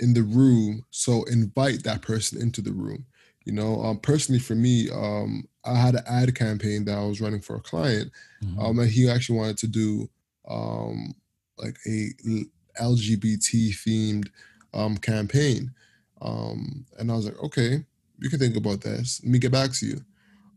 in 0.00 0.14
the 0.14 0.22
room, 0.22 0.84
so 0.90 1.24
invite 1.24 1.84
that 1.84 2.02
person 2.02 2.40
into 2.40 2.60
the 2.60 2.72
room. 2.72 3.06
You 3.44 3.52
know, 3.52 3.82
um, 3.82 3.98
personally 3.98 4.40
for 4.40 4.54
me, 4.54 4.88
um, 4.90 5.46
I 5.64 5.76
had 5.76 5.94
an 5.94 6.04
ad 6.06 6.34
campaign 6.34 6.84
that 6.86 6.98
I 6.98 7.04
was 7.04 7.20
running 7.20 7.40
for 7.40 7.56
a 7.56 7.60
client, 7.60 8.10
mm-hmm. 8.42 8.58
um, 8.58 8.78
and 8.78 8.90
he 8.90 9.08
actually 9.08 9.38
wanted 9.38 9.58
to 9.58 9.68
do 9.68 10.10
um, 10.48 11.14
like 11.58 11.76
a 11.86 12.10
LGBT 12.80 13.70
themed 13.70 14.28
um, 14.72 14.96
campaign, 14.96 15.72
um, 16.20 16.86
and 16.98 17.10
I 17.10 17.14
was 17.14 17.26
like, 17.26 17.40
okay, 17.42 17.84
you 18.18 18.30
can 18.30 18.38
think 18.38 18.56
about 18.56 18.80
this. 18.80 19.20
Let 19.22 19.30
me 19.30 19.38
get 19.38 19.52
back 19.52 19.72
to 19.74 19.86
you. 19.86 20.04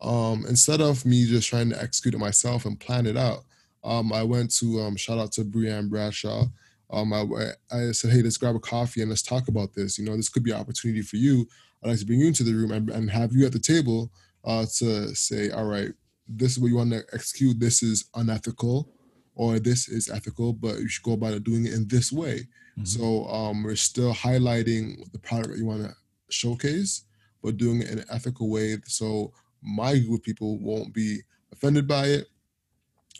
Um, 0.01 0.45
instead 0.47 0.81
of 0.81 1.05
me 1.05 1.25
just 1.25 1.49
trying 1.49 1.69
to 1.69 1.81
execute 1.81 2.13
it 2.13 2.19
myself 2.19 2.65
and 2.65 2.79
plan 2.79 3.05
it 3.05 3.17
out, 3.17 3.45
um, 3.83 4.11
I 4.13 4.23
went 4.23 4.53
to 4.57 4.81
um, 4.81 4.95
shout 4.95 5.17
out 5.17 5.31
to 5.33 5.43
Brianne 5.43 5.89
Bradshaw. 5.89 6.45
Um, 6.89 7.13
I, 7.13 7.25
I 7.71 7.91
said, 7.91 8.11
hey, 8.11 8.21
let's 8.21 8.37
grab 8.37 8.55
a 8.55 8.59
coffee 8.59 9.01
and 9.01 9.09
let's 9.09 9.21
talk 9.21 9.47
about 9.47 9.73
this. 9.73 9.97
You 9.97 10.05
know, 10.05 10.15
this 10.15 10.29
could 10.29 10.43
be 10.43 10.51
an 10.51 10.59
opportunity 10.59 11.01
for 11.01 11.17
you. 11.17 11.47
I'd 11.83 11.89
like 11.89 11.99
to 11.99 12.05
bring 12.05 12.19
you 12.19 12.27
into 12.27 12.43
the 12.43 12.53
room 12.53 12.71
and, 12.71 12.89
and 12.89 13.11
have 13.11 13.33
you 13.33 13.45
at 13.45 13.51
the 13.51 13.59
table 13.59 14.11
uh, 14.45 14.65
to 14.77 15.13
say, 15.15 15.51
all 15.51 15.65
right, 15.65 15.91
this 16.27 16.53
is 16.53 16.59
what 16.59 16.67
you 16.67 16.77
want 16.77 16.91
to 16.91 17.03
execute. 17.13 17.59
This 17.59 17.83
is 17.83 18.09
unethical, 18.15 18.89
or 19.35 19.59
this 19.59 19.87
is 19.87 20.09
ethical, 20.09 20.53
but 20.53 20.79
you 20.79 20.87
should 20.87 21.03
go 21.03 21.13
about 21.13 21.33
it 21.33 21.43
doing 21.43 21.65
it 21.65 21.73
in 21.73 21.87
this 21.87 22.11
way. 22.11 22.47
Mm-hmm. 22.77 22.85
So 22.85 23.27
um, 23.27 23.63
we're 23.63 23.75
still 23.75 24.13
highlighting 24.13 25.11
the 25.11 25.19
product 25.19 25.51
that 25.51 25.57
you 25.57 25.65
want 25.65 25.83
to 25.83 25.93
showcase, 26.29 27.03
but 27.43 27.57
doing 27.57 27.81
it 27.81 27.89
in 27.89 27.99
an 27.99 28.05
ethical 28.09 28.49
way. 28.49 28.77
So 28.85 29.33
my 29.61 29.97
group 29.97 30.19
of 30.19 30.23
people 30.23 30.59
won't 30.59 30.93
be 30.93 31.19
offended 31.51 31.87
by 31.87 32.05
it 32.05 32.27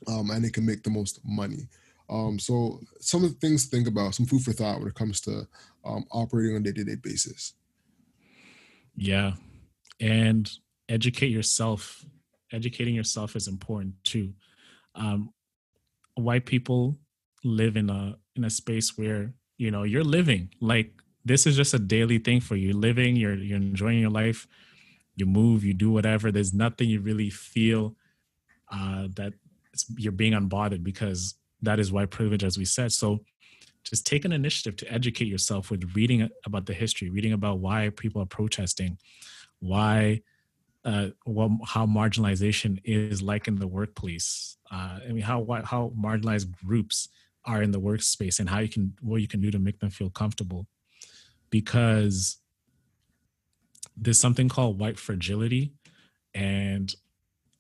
um, 0.08 0.30
and 0.30 0.46
it 0.46 0.54
can 0.54 0.66
make 0.66 0.84
the 0.84 0.90
most 0.90 1.20
money. 1.26 1.68
Um, 2.10 2.40
so 2.40 2.80
some 3.00 3.24
of 3.24 3.32
the 3.34 3.40
things 3.40 3.66
to 3.66 3.76
think 3.76 3.88
about, 3.88 4.16
some 4.16 4.26
food 4.26 4.42
for 4.42 4.54
thought 4.54 4.80
when 4.80 4.88
it 4.88 4.96
comes 4.96 5.20
to 5.22 5.48
um, 5.86 6.06
operating 6.12 6.56
on 6.56 6.62
a 6.62 6.64
day-to-day 6.64 6.96
basis. 7.04 7.54
Yeah, 8.96 9.34
and 10.00 10.50
educate 10.90 11.32
yourself. 11.32 12.06
Educating 12.52 12.96
yourself 12.96 13.36
is 13.36 13.48
important 13.48 13.96
too. 14.04 14.34
Um, 14.96 15.34
white 16.16 16.46
people 16.46 16.98
live 17.44 17.78
in 17.78 17.90
a 17.90 18.18
in 18.36 18.44
a 18.44 18.50
space 18.50 18.98
where 18.98 19.34
you 19.58 19.70
know 19.70 19.84
you're 19.84 20.04
living 20.04 20.50
like 20.60 20.92
this 21.26 21.46
is 21.46 21.56
just 21.56 21.74
a 21.74 21.80
daily 21.80 22.18
thing 22.18 22.40
for 22.40 22.56
you. 22.56 22.74
Living, 22.74 23.16
you're 23.16 23.36
you're 23.36 23.58
enjoying 23.58 24.00
your 24.00 24.10
life. 24.10 24.48
You 25.18 25.26
move, 25.26 25.66
you 25.66 25.74
do 25.74 25.92
whatever. 25.92 26.32
There's 26.32 26.54
nothing 26.54 26.90
you 26.90 27.02
really 27.02 27.30
feel 27.30 27.96
uh, 28.72 29.10
that 29.16 29.34
you're 29.98 30.12
being 30.24 30.34
unbothered 30.34 30.84
because 30.84 31.36
that 31.62 31.80
is 31.80 31.92
white 31.92 32.12
privilege, 32.12 32.44
as 32.44 32.58
we 32.58 32.66
said. 32.66 32.92
So 32.94 33.20
just 33.84 34.06
take 34.06 34.26
an 34.26 34.32
initiative 34.32 34.76
to 34.78 34.94
educate 34.94 35.28
yourself 35.28 35.72
with 35.72 35.92
reading 35.96 36.30
about 36.46 36.66
the 36.68 36.74
history, 36.74 37.10
reading 37.10 37.34
about 37.34 37.60
why 37.60 37.90
people 37.90 38.22
are 38.22 38.28
protesting, 38.28 38.98
why, 39.60 40.22
uh, 40.86 41.08
what, 41.26 41.52
how 41.66 41.86
marginalization 41.86 42.80
is 42.84 43.22
like 43.22 43.48
in 43.48 43.56
the 43.56 43.68
workplace. 43.68 44.58
Uh, 44.72 45.00
I 45.08 45.12
mean, 45.12 45.24
how 45.24 45.46
how 45.64 45.94
marginalized 45.98 46.52
groups 46.64 47.10
are 47.46 47.64
in 47.64 47.72
the 47.72 47.80
workspace, 47.80 48.40
and 48.40 48.50
how 48.50 48.60
you 48.60 48.70
can 48.70 48.94
what 49.02 49.22
you 49.22 49.28
can 49.28 49.42
do 49.42 49.52
to 49.52 49.60
make 49.60 49.80
them 49.80 49.90
feel 49.90 50.10
comfortable, 50.10 50.68
because 51.50 52.38
there's 53.98 54.20
something 54.20 54.48
called 54.48 54.80
white 54.80 55.00
fragility, 55.00 55.74
and 56.34 56.94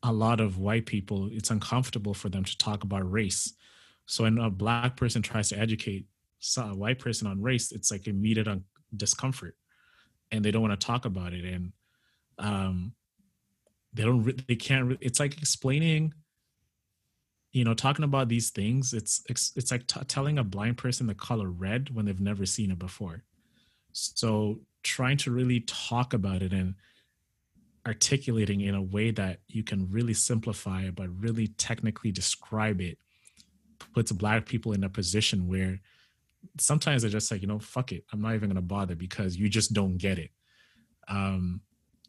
a 0.03 0.13
lot 0.13 0.39
of 0.39 0.59
white 0.59 0.85
people, 0.85 1.29
it's 1.31 1.49
uncomfortable 1.49 2.13
for 2.13 2.29
them 2.29 2.43
to 2.43 2.57
talk 2.57 2.83
about 2.83 3.11
race. 3.11 3.53
So 4.05 4.23
when 4.23 4.37
a 4.37 4.49
black 4.49 4.95
person 4.95 5.21
tries 5.21 5.49
to 5.49 5.59
educate 5.59 6.05
a 6.57 6.75
white 6.75 6.99
person 6.99 7.27
on 7.27 7.41
race, 7.41 7.71
it's 7.71 7.91
like 7.91 8.07
immediate 8.07 8.47
discomfort, 8.95 9.55
and 10.31 10.45
they 10.45 10.51
don't 10.51 10.61
want 10.61 10.79
to 10.79 10.85
talk 10.85 11.05
about 11.05 11.33
it, 11.33 11.43
and 11.43 11.73
um, 12.37 12.93
they 13.93 14.03
don't, 14.03 14.47
they 14.47 14.55
can't. 14.55 14.97
It's 15.01 15.19
like 15.19 15.37
explaining, 15.39 16.13
you 17.51 17.63
know, 17.63 17.73
talking 17.73 18.05
about 18.05 18.29
these 18.29 18.51
things. 18.51 18.93
It's 18.93 19.23
it's, 19.27 19.51
it's 19.55 19.71
like 19.71 19.87
t- 19.87 20.05
telling 20.07 20.37
a 20.37 20.43
blind 20.43 20.77
person 20.77 21.07
the 21.07 21.15
color 21.15 21.49
red 21.49 21.93
when 21.93 22.05
they've 22.05 22.21
never 22.21 22.45
seen 22.45 22.69
it 22.69 22.79
before. 22.79 23.23
So 23.93 24.59
trying 24.83 25.17
to 25.17 25.31
really 25.31 25.61
talk 25.61 26.13
about 26.13 26.41
it 26.41 26.53
and 26.53 26.75
articulating 27.85 28.61
in 28.61 28.75
a 28.75 28.81
way 28.81 29.11
that 29.11 29.39
you 29.47 29.63
can 29.63 29.89
really 29.89 30.13
simplify 30.13 30.83
it, 30.83 30.95
but 30.95 31.09
really 31.19 31.47
technically 31.47 32.11
describe 32.11 32.81
it 32.81 32.97
puts 33.93 34.11
black 34.11 34.45
people 34.45 34.73
in 34.73 34.83
a 34.83 34.89
position 34.89 35.47
where 35.47 35.79
sometimes 36.59 37.01
they're 37.01 37.11
just 37.11 37.31
like, 37.31 37.41
you 37.41 37.47
know, 37.47 37.59
fuck 37.59 37.91
it. 37.91 38.03
I'm 38.11 38.21
not 38.21 38.35
even 38.35 38.49
gonna 38.49 38.61
bother 38.61 38.95
because 38.95 39.37
you 39.37 39.49
just 39.49 39.73
don't 39.73 39.97
get 39.97 40.19
it. 40.19 40.31
Um, 41.07 41.61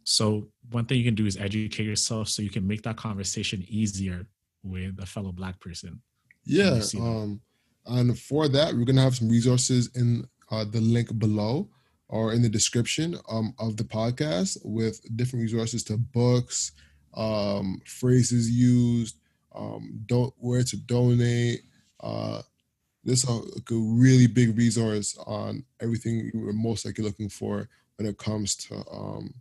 so 0.04 0.48
one 0.70 0.86
thing 0.86 0.98
you 0.98 1.04
can 1.04 1.14
do 1.14 1.26
is 1.26 1.36
educate 1.36 1.84
yourself 1.84 2.28
so 2.28 2.42
you 2.42 2.50
can 2.50 2.66
make 2.66 2.82
that 2.82 2.96
conversation 2.96 3.64
easier 3.68 4.26
with 4.62 4.98
a 5.00 5.06
fellow 5.06 5.32
black 5.32 5.60
person. 5.60 6.00
Yeah. 6.44 6.76
you 6.76 6.82
see 6.82 6.98
that. 6.98 7.04
Um, 7.04 7.40
and 7.86 8.18
for 8.18 8.48
that, 8.48 8.74
we're 8.74 8.84
gonna 8.84 9.02
have 9.02 9.16
some 9.16 9.28
resources 9.28 9.90
in 9.94 10.26
uh, 10.50 10.64
the 10.64 10.80
link 10.80 11.16
below 11.18 11.68
or 12.08 12.32
in 12.32 12.42
the 12.42 12.48
description 12.48 13.16
um, 13.28 13.54
of 13.58 13.76
the 13.76 13.84
podcast 13.84 14.58
with 14.64 15.00
different 15.16 15.42
resources 15.42 15.82
to 15.84 15.96
books, 15.96 16.72
um, 17.14 17.80
phrases 17.84 18.50
used, 18.50 19.18
um, 19.54 20.00
don't 20.06 20.32
where 20.38 20.62
to 20.62 20.76
donate. 20.76 21.62
Uh, 22.00 22.42
this 23.04 23.24
is 23.24 23.30
a, 23.30 23.34
a 23.34 23.78
really 23.78 24.26
big 24.26 24.56
resource 24.56 25.16
on 25.26 25.64
everything 25.80 26.30
you 26.32 26.40
were 26.40 26.52
most 26.52 26.84
likely 26.84 27.04
looking 27.04 27.28
for 27.28 27.68
when 27.96 28.08
it 28.08 28.18
comes 28.18 28.56
to 28.56 28.76
um, 28.90 29.34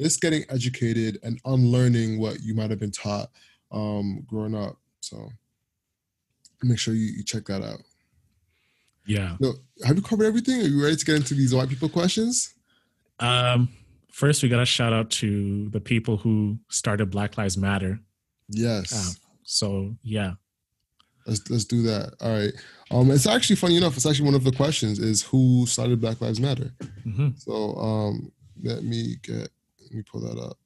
just 0.00 0.20
getting 0.20 0.44
educated 0.48 1.18
and 1.22 1.40
unlearning 1.44 2.18
what 2.18 2.40
you 2.40 2.54
might 2.54 2.70
have 2.70 2.80
been 2.80 2.90
taught 2.90 3.30
um, 3.70 4.24
growing 4.26 4.54
up. 4.54 4.76
So 5.00 5.30
make 6.62 6.78
sure 6.78 6.94
you, 6.94 7.06
you 7.06 7.24
check 7.24 7.46
that 7.46 7.62
out. 7.62 7.80
Yeah. 9.06 9.36
So, 9.40 9.54
have 9.84 9.96
you 9.96 10.02
covered 10.02 10.24
everything? 10.24 10.60
Are 10.60 10.64
you 10.64 10.82
ready 10.82 10.96
to 10.96 11.04
get 11.04 11.16
into 11.16 11.34
these 11.34 11.54
white 11.54 11.68
people 11.68 11.88
questions? 11.88 12.54
Um, 13.18 13.68
first, 14.12 14.42
we 14.42 14.48
got 14.48 14.58
to 14.58 14.66
shout 14.66 14.92
out 14.92 15.10
to 15.10 15.68
the 15.70 15.80
people 15.80 16.16
who 16.16 16.58
started 16.68 17.10
Black 17.10 17.36
Lives 17.36 17.56
Matter. 17.56 18.00
Yes. 18.48 18.92
Uh, 18.92 19.18
so, 19.44 19.94
yeah. 20.02 20.34
Let's 21.26 21.48
let's 21.50 21.64
do 21.64 21.82
that. 21.82 22.14
All 22.20 22.36
right. 22.36 22.52
Um, 22.90 23.10
it's 23.12 23.26
actually 23.28 23.56
funny 23.56 23.76
enough. 23.76 23.96
It's 23.96 24.06
actually 24.06 24.24
one 24.24 24.34
of 24.34 24.42
the 24.44 24.50
questions 24.52 24.98
is 24.98 25.22
who 25.22 25.66
started 25.66 26.00
Black 26.00 26.20
Lives 26.20 26.40
Matter. 26.40 26.72
hmm 27.04 27.28
So 27.36 27.76
um, 27.76 28.32
let 28.62 28.82
me 28.82 29.16
get 29.22 29.48
let 29.80 29.92
me 29.92 30.02
pull 30.02 30.20
that 30.22 30.40
up. 30.40 30.58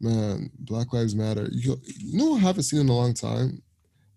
Man, 0.00 0.50
Black 0.60 0.92
Lives 0.92 1.16
Matter. 1.16 1.48
You, 1.50 1.80
you 1.84 2.16
know 2.16 2.36
I 2.36 2.38
haven't 2.38 2.62
seen 2.62 2.80
in 2.80 2.88
a 2.88 2.92
long 2.92 3.12
time. 3.12 3.60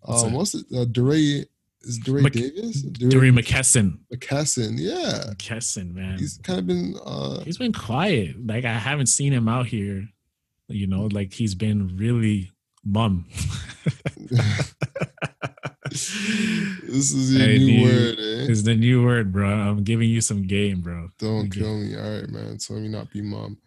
What's 0.02 0.22
Um, 0.22 0.32
what's 0.34 0.54
it? 0.54 0.66
Uh, 0.72 0.84
DeRay 0.84 1.46
is 1.84 1.98
DeRay 1.98 2.22
Mc- 2.22 2.32
Davis? 2.32 2.82
McKesson. 2.84 3.98
McKesson. 4.12 4.74
Yeah, 4.76 5.32
McKesson, 5.34 5.94
man. 5.94 6.18
he's 6.18 6.38
kind 6.42 6.58
of 6.58 6.66
been. 6.66 6.94
Uh, 7.04 7.40
he's 7.40 7.58
been 7.58 7.72
quiet. 7.72 8.46
Like 8.46 8.64
I 8.64 8.72
haven't 8.74 9.06
seen 9.06 9.32
him 9.32 9.48
out 9.48 9.66
here. 9.66 10.08
You 10.68 10.86
know, 10.86 11.06
like 11.12 11.32
he's 11.32 11.54
been 11.54 11.96
really 11.96 12.50
mum. 12.84 13.26
this 15.90 17.12
is 17.12 17.34
your 17.34 17.46
Hey, 17.46 17.58
new 17.58 17.66
dude. 17.66 17.82
word, 17.82 18.18
eh? 18.18 18.50
Is 18.50 18.62
the 18.64 18.74
new 18.74 19.04
word, 19.04 19.32
bro. 19.32 19.48
I'm 19.48 19.82
giving 19.84 20.08
you 20.08 20.20
some 20.20 20.46
game, 20.46 20.80
bro. 20.80 21.08
Don't 21.18 21.46
Okay. 21.48 21.60
kill 21.60 21.78
me. 21.78 21.96
All 21.96 22.02
right, 22.20 22.28
man. 22.28 22.58
So 22.58 22.74
let 22.74 22.82
me 22.82 22.88
not 22.88 23.10
be 23.12 23.22
mom. 23.22 23.58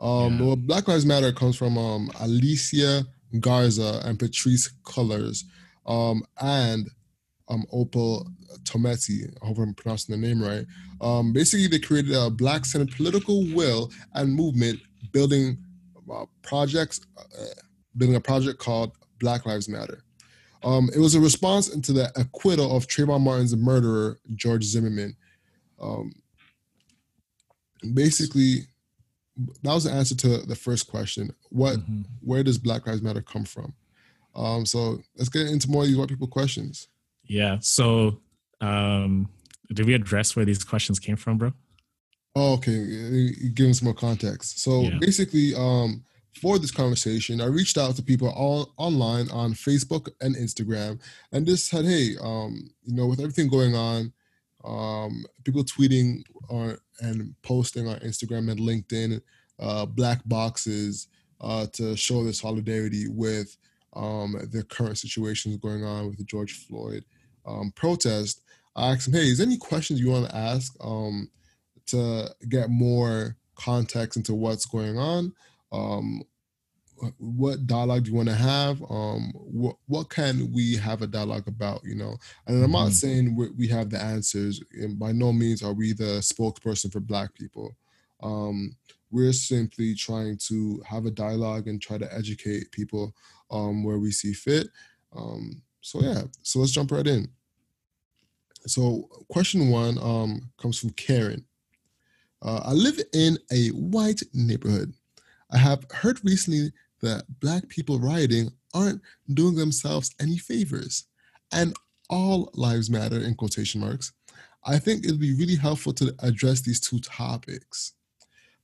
Um, 0.00 0.38
Yeah. 0.38 0.46
well, 0.46 0.56
Black 0.56 0.88
Lives 0.88 1.06
Matter 1.06 1.32
comes 1.32 1.56
from 1.56 1.78
um 1.78 2.10
Alicia 2.20 3.06
Garza 3.40 4.00
and 4.04 4.18
Patrisse 4.18 4.70
Cullors, 4.84 5.44
um, 5.86 6.22
and 6.40 6.88
um 7.48 7.64
Opal 7.72 8.26
Tometi. 8.62 9.30
I 9.42 9.46
hope 9.46 9.58
I'm 9.58 9.74
pronouncing 9.74 10.18
the 10.18 10.26
name 10.26 10.42
right. 10.42 10.64
Um, 11.00 11.32
basically, 11.32 11.66
they 11.66 11.78
created 11.78 12.12
a 12.14 12.30
Black 12.30 12.64
Senate 12.64 12.94
political 12.96 13.44
will 13.52 13.90
and 14.14 14.34
movement, 14.34 14.80
building 15.12 15.58
uh, 16.12 16.24
projects, 16.42 17.00
uh, 17.18 17.44
building 17.96 18.16
a 18.16 18.20
project 18.20 18.58
called 18.58 18.92
Black 19.20 19.46
Lives 19.46 19.68
Matter. 19.68 20.02
Um, 20.62 20.88
it 20.94 20.98
was 20.98 21.14
a 21.14 21.20
response 21.20 21.68
into 21.74 21.92
the 21.92 22.10
acquittal 22.16 22.74
of 22.74 22.86
Trayvon 22.86 23.20
Martin's 23.20 23.54
murderer, 23.54 24.18
George 24.34 24.64
Zimmerman. 24.64 25.14
Um, 25.78 26.12
basically, 27.92 28.66
that 29.62 29.74
was 29.74 29.84
the 29.84 29.92
answer 29.92 30.14
to 30.16 30.38
the 30.38 30.56
first 30.56 30.86
question. 30.88 31.34
What, 31.50 31.76
Mhm. 31.80 32.06
where 32.20 32.42
does 32.42 32.56
Black 32.56 32.86
Lives 32.86 33.02
Matter 33.02 33.20
come 33.20 33.44
from? 33.44 33.74
Um, 34.34 34.64
so 34.64 35.02
let's 35.16 35.28
get 35.28 35.48
into 35.48 35.68
more 35.70 35.82
of 35.82 35.88
these 35.88 35.96
white 35.98 36.08
people 36.08 36.26
questions. 36.28 36.88
Yeah. 37.26 37.58
So, 37.60 38.20
um, 38.60 39.28
did 39.72 39.86
we 39.86 39.94
address 39.94 40.36
where 40.36 40.44
these 40.44 40.62
questions 40.64 40.98
came 40.98 41.16
from, 41.16 41.38
bro? 41.38 41.52
Oh, 42.36 42.54
okay, 42.54 42.78
uh, 42.78 43.32
give 43.54 43.66
them 43.66 43.74
some 43.74 43.86
more 43.86 43.94
context. 43.94 44.60
So 44.60 44.82
Yeah. 44.82 44.98
basically, 44.98 45.54
um, 45.54 46.04
for 46.40 46.58
this 46.58 46.72
conversation, 46.72 47.40
I 47.40 47.46
reached 47.46 47.78
out 47.78 47.94
to 47.96 48.02
people 48.02 48.28
all 48.28 48.72
online 48.76 49.30
on 49.30 49.54
Facebook 49.54 50.08
and 50.20 50.34
Instagram, 50.34 50.98
and 51.30 51.46
just 51.46 51.68
said, 51.68 51.84
"Hey, 51.84 52.16
um, 52.20 52.70
you 52.84 52.94
know, 52.94 53.06
with 53.06 53.20
everything 53.20 53.48
going 53.48 53.74
on, 53.76 54.12
um, 54.64 55.24
people 55.44 55.64
tweeting 55.64 56.24
on 56.48 56.76
and 57.00 57.34
posting 57.42 57.86
on 57.86 57.98
Instagram 58.00 58.50
and 58.50 58.60
LinkedIn, 58.60 59.20
uh, 59.58 59.86
black 59.86 60.20
boxes 60.26 61.08
uh, 61.40 61.66
to 61.66 61.96
show 61.96 62.24
their 62.24 62.32
solidarity 62.32 63.08
with 63.08 63.56
um, 63.94 64.32
the 64.50 64.64
current 64.64 64.98
situations 64.98 65.56
going 65.58 65.84
on 65.84 66.06
with 66.08 66.24
George 66.26 66.66
Floyd 66.66 67.04
um, 67.46 67.72
protest." 67.72 68.40
I 68.76 68.92
asked 68.92 69.04
them, 69.10 69.14
"Hey, 69.20 69.28
is 69.28 69.38
there 69.38 69.46
any 69.46 69.56
questions 69.58 70.00
you 70.00 70.10
want 70.10 70.28
to 70.28 70.36
ask?" 70.36 70.74
Um, 70.80 71.30
to 71.86 72.34
get 72.48 72.70
more 72.70 73.36
context 73.56 74.16
into 74.16 74.34
what's 74.34 74.66
going 74.66 74.98
on. 74.98 75.32
Um, 75.70 76.22
what 77.18 77.66
dialogue 77.66 78.04
do 78.04 78.10
you 78.10 78.16
want 78.16 78.28
to 78.28 78.34
have? 78.34 78.80
Um, 78.88 79.32
what 79.34 79.76
what 79.86 80.08
can 80.10 80.52
we 80.52 80.76
have 80.76 81.02
a 81.02 81.06
dialogue 81.06 81.48
about? 81.48 81.82
You 81.84 81.96
know, 81.96 82.16
and 82.46 82.62
I'm 82.64 82.70
not 82.70 82.88
Mhm. 82.90 82.92
saying 82.92 83.36
we 83.36 83.50
we 83.50 83.68
have 83.68 83.90
the 83.90 84.00
answers. 84.00 84.62
And 84.72 84.98
by 84.98 85.12
no 85.12 85.32
means 85.32 85.62
are 85.62 85.72
we 85.74 85.92
the 85.92 86.20
spokesperson 86.20 86.92
for 86.92 87.00
Black 87.00 87.34
people. 87.34 87.76
Um, 88.22 88.76
we're 89.10 89.32
simply 89.32 89.94
trying 89.94 90.38
to 90.48 90.82
have 90.86 91.04
a 91.04 91.10
dialogue 91.10 91.68
and 91.68 91.82
try 91.82 91.98
to 91.98 92.14
educate 92.14 92.70
people 92.72 93.14
um, 93.50 93.84
where 93.84 93.98
we 93.98 94.10
see 94.10 94.32
fit. 94.32 94.68
Um, 95.12 95.62
so 95.84 96.00
yeah, 96.00 96.22
so 96.40 96.60
let's 96.60 96.72
jump 96.72 96.90
right 96.90 97.06
in. 97.06 97.28
So 98.66 99.06
question 99.28 99.68
one 99.68 99.98
um, 99.98 100.50
comes 100.56 100.78
from 100.78 100.90
Karen. 100.90 101.44
Uh, 102.40 102.60
I 102.64 102.72
live 102.72 102.98
in 103.12 103.36
a 103.52 103.68
white 103.68 104.22
neighborhood. 104.32 104.94
I 105.52 105.58
have 105.58 105.84
heard 105.92 106.24
recently 106.24 106.72
that 107.02 107.24
black 107.38 107.68
people 107.68 107.98
rioting 107.98 108.50
aren't 108.72 109.02
doing 109.34 109.56
themselves 109.56 110.14
any 110.18 110.38
favors, 110.38 111.04
and 111.52 111.76
all 112.08 112.50
lives 112.54 112.88
matter 112.88 113.20
in 113.20 113.34
quotation 113.34 113.82
marks. 113.82 114.10
I 114.64 114.78
think 114.78 115.04
it'd 115.04 115.20
be 115.20 115.34
really 115.34 115.56
helpful 115.56 115.92
to 115.94 116.14
address 116.20 116.62
these 116.62 116.80
two 116.80 116.98
topics. 117.00 117.92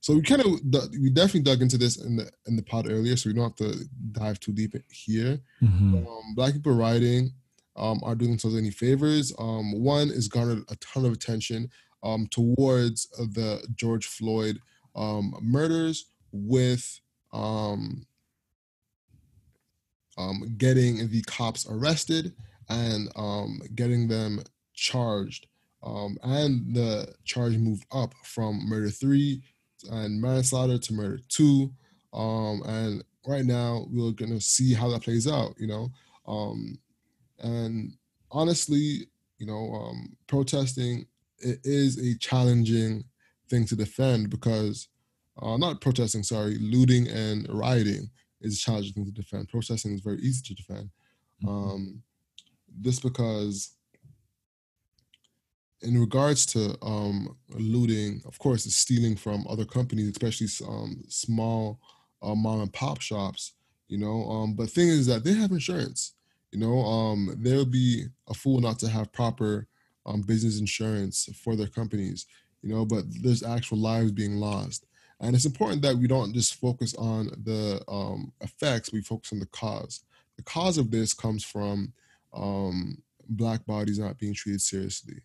So 0.01 0.15
we 0.15 0.21
kind 0.23 0.41
of 0.41 0.47
we 0.99 1.09
definitely 1.11 1.41
dug 1.41 1.61
into 1.61 1.77
this 1.77 1.97
in 2.03 2.15
the 2.17 2.29
in 2.47 2.55
the 2.55 2.63
pod 2.63 2.89
earlier, 2.89 3.15
so 3.15 3.29
we 3.29 3.35
don't 3.35 3.43
have 3.43 3.55
to 3.69 3.85
dive 4.11 4.39
too 4.39 4.51
deep 4.51 4.75
here 4.91 5.39
Mhm. 5.61 6.05
um, 6.07 6.35
black 6.35 6.53
people 6.53 6.73
writing 6.73 7.33
um, 7.75 8.01
are 8.03 8.15
doing 8.15 8.31
themselves 8.31 8.57
any 8.57 8.71
favors. 8.71 9.31
Um, 9.39 9.71
one 9.81 10.09
is 10.09 10.27
garnered 10.27 10.63
a 10.69 10.75
ton 10.77 11.05
of 11.05 11.13
attention 11.13 11.69
um, 12.03 12.27
towards 12.27 13.07
the 13.11 13.65
George 13.75 14.07
Floyd 14.07 14.59
um, 14.95 15.35
murders 15.41 16.07
with 16.31 16.99
um, 17.31 18.05
um, 20.17 20.55
getting 20.57 21.07
the 21.09 21.21
cops 21.23 21.65
arrested 21.69 22.33
and 22.69 23.09
um, 23.15 23.61
getting 23.75 24.07
them 24.07 24.41
charged. 24.73 25.47
Um, 25.83 26.17
and 26.23 26.75
the 26.75 27.13
charge 27.23 27.57
moved 27.57 27.85
up 27.91 28.13
from 28.23 28.67
murder 28.67 28.89
three 28.89 29.41
and 29.89 30.21
manslaughter 30.21 30.77
to 30.77 30.93
murder 30.93 31.19
two. 31.29 31.71
Um, 32.13 32.61
and 32.65 33.03
right 33.27 33.45
now 33.45 33.85
we're 33.89 34.11
gonna 34.11 34.41
see 34.41 34.73
how 34.73 34.89
that 34.89 35.03
plays 35.03 35.27
out, 35.27 35.55
you 35.57 35.67
know. 35.67 35.91
Um, 36.27 36.77
and 37.39 37.93
honestly, 38.31 39.07
you 39.37 39.45
know, 39.47 39.73
um, 39.73 40.15
protesting 40.27 41.05
it 41.39 41.59
is 41.63 41.97
a 41.97 42.17
challenging 42.19 43.03
thing 43.49 43.65
to 43.65 43.75
defend 43.75 44.29
because 44.29 44.87
uh, 45.41 45.57
not 45.57 45.81
protesting, 45.81 46.23
sorry, 46.23 46.57
looting 46.59 47.07
and 47.07 47.47
rioting 47.49 48.09
is 48.41 48.55
a 48.55 48.59
challenging 48.61 48.93
thing 48.93 49.05
to 49.05 49.11
defend. 49.11 49.49
Protesting 49.49 49.93
is 49.93 50.01
very 50.01 50.19
easy 50.19 50.41
to 50.43 50.53
defend. 50.53 50.89
Mhm. 51.43 51.49
Um, 51.49 52.03
this 52.69 52.99
because 52.99 53.71
in 55.83 55.99
regards 55.99 56.45
to 56.47 56.77
um, 56.81 57.35
looting, 57.49 58.21
of 58.25 58.37
course, 58.39 58.65
it's 58.65 58.75
stealing 58.75 59.15
from 59.15 59.45
other 59.49 59.65
companies, 59.65 60.09
especially 60.09 60.47
um, 60.67 61.03
small 61.07 61.79
uh, 62.21 62.35
mom 62.35 62.61
and 62.61 62.73
pop 62.73 63.01
shops. 63.01 63.53
You 63.87 63.97
know, 63.97 64.29
um, 64.29 64.53
but 64.53 64.69
thing 64.69 64.87
is 64.87 65.07
that 65.07 65.23
they 65.23 65.33
have 65.33 65.51
insurance. 65.51 66.13
You 66.51 66.59
know, 66.59 66.79
um, 66.79 67.35
they'll 67.39 67.65
be 67.65 68.05
a 68.29 68.33
fool 68.33 68.61
not 68.61 68.79
to 68.79 68.89
have 68.89 69.11
proper 69.11 69.67
um, 70.05 70.21
business 70.21 70.59
insurance 70.59 71.29
for 71.43 71.55
their 71.55 71.67
companies. 71.67 72.25
You 72.61 72.69
know, 72.69 72.85
but 72.85 73.05
there's 73.21 73.43
actual 73.43 73.79
lives 73.79 74.11
being 74.11 74.35
lost, 74.35 74.85
and 75.19 75.35
it's 75.35 75.45
important 75.45 75.81
that 75.81 75.97
we 75.97 76.07
don't 76.07 76.33
just 76.33 76.55
focus 76.55 76.93
on 76.95 77.31
the 77.43 77.81
um, 77.87 78.31
effects. 78.41 78.93
We 78.93 79.01
focus 79.01 79.33
on 79.33 79.39
the 79.39 79.47
cause. 79.47 80.01
The 80.37 80.43
cause 80.43 80.77
of 80.77 80.91
this 80.91 81.13
comes 81.13 81.43
from 81.43 81.93
black 83.29 83.65
bodies 83.65 83.99
not 83.99 84.17
being 84.17 84.33
treated 84.33 84.61
seriously 84.61 85.21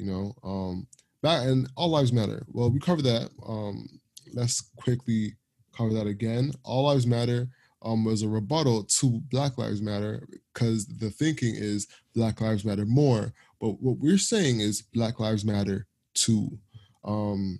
you 0.00 0.06
know 0.10 0.34
um 0.42 0.86
that 1.22 1.46
and 1.46 1.68
all 1.76 1.90
lives 1.90 2.12
matter 2.12 2.44
well 2.48 2.70
we 2.70 2.78
covered 2.78 3.04
that 3.04 3.28
um 3.46 3.86
let's 4.32 4.62
quickly 4.76 5.34
cover 5.76 5.92
that 5.92 6.06
again 6.06 6.50
all 6.64 6.84
lives 6.84 7.06
matter 7.06 7.48
um, 7.82 8.06
as 8.08 8.22
a 8.22 8.28
rebuttal 8.28 8.84
to 8.84 9.20
Black 9.30 9.56
Lives 9.56 9.80
Matter 9.80 10.26
because 10.52 10.86
the 10.86 11.10
thinking 11.10 11.54
is 11.56 11.86
Black 12.14 12.40
Lives 12.40 12.64
Matter 12.64 12.84
more, 12.84 13.32
but 13.60 13.80
what 13.80 13.98
we're 13.98 14.18
saying 14.18 14.60
is 14.60 14.82
Black 14.82 15.18
Lives 15.18 15.44
Matter 15.44 15.86
too. 16.14 16.58
Um, 17.04 17.58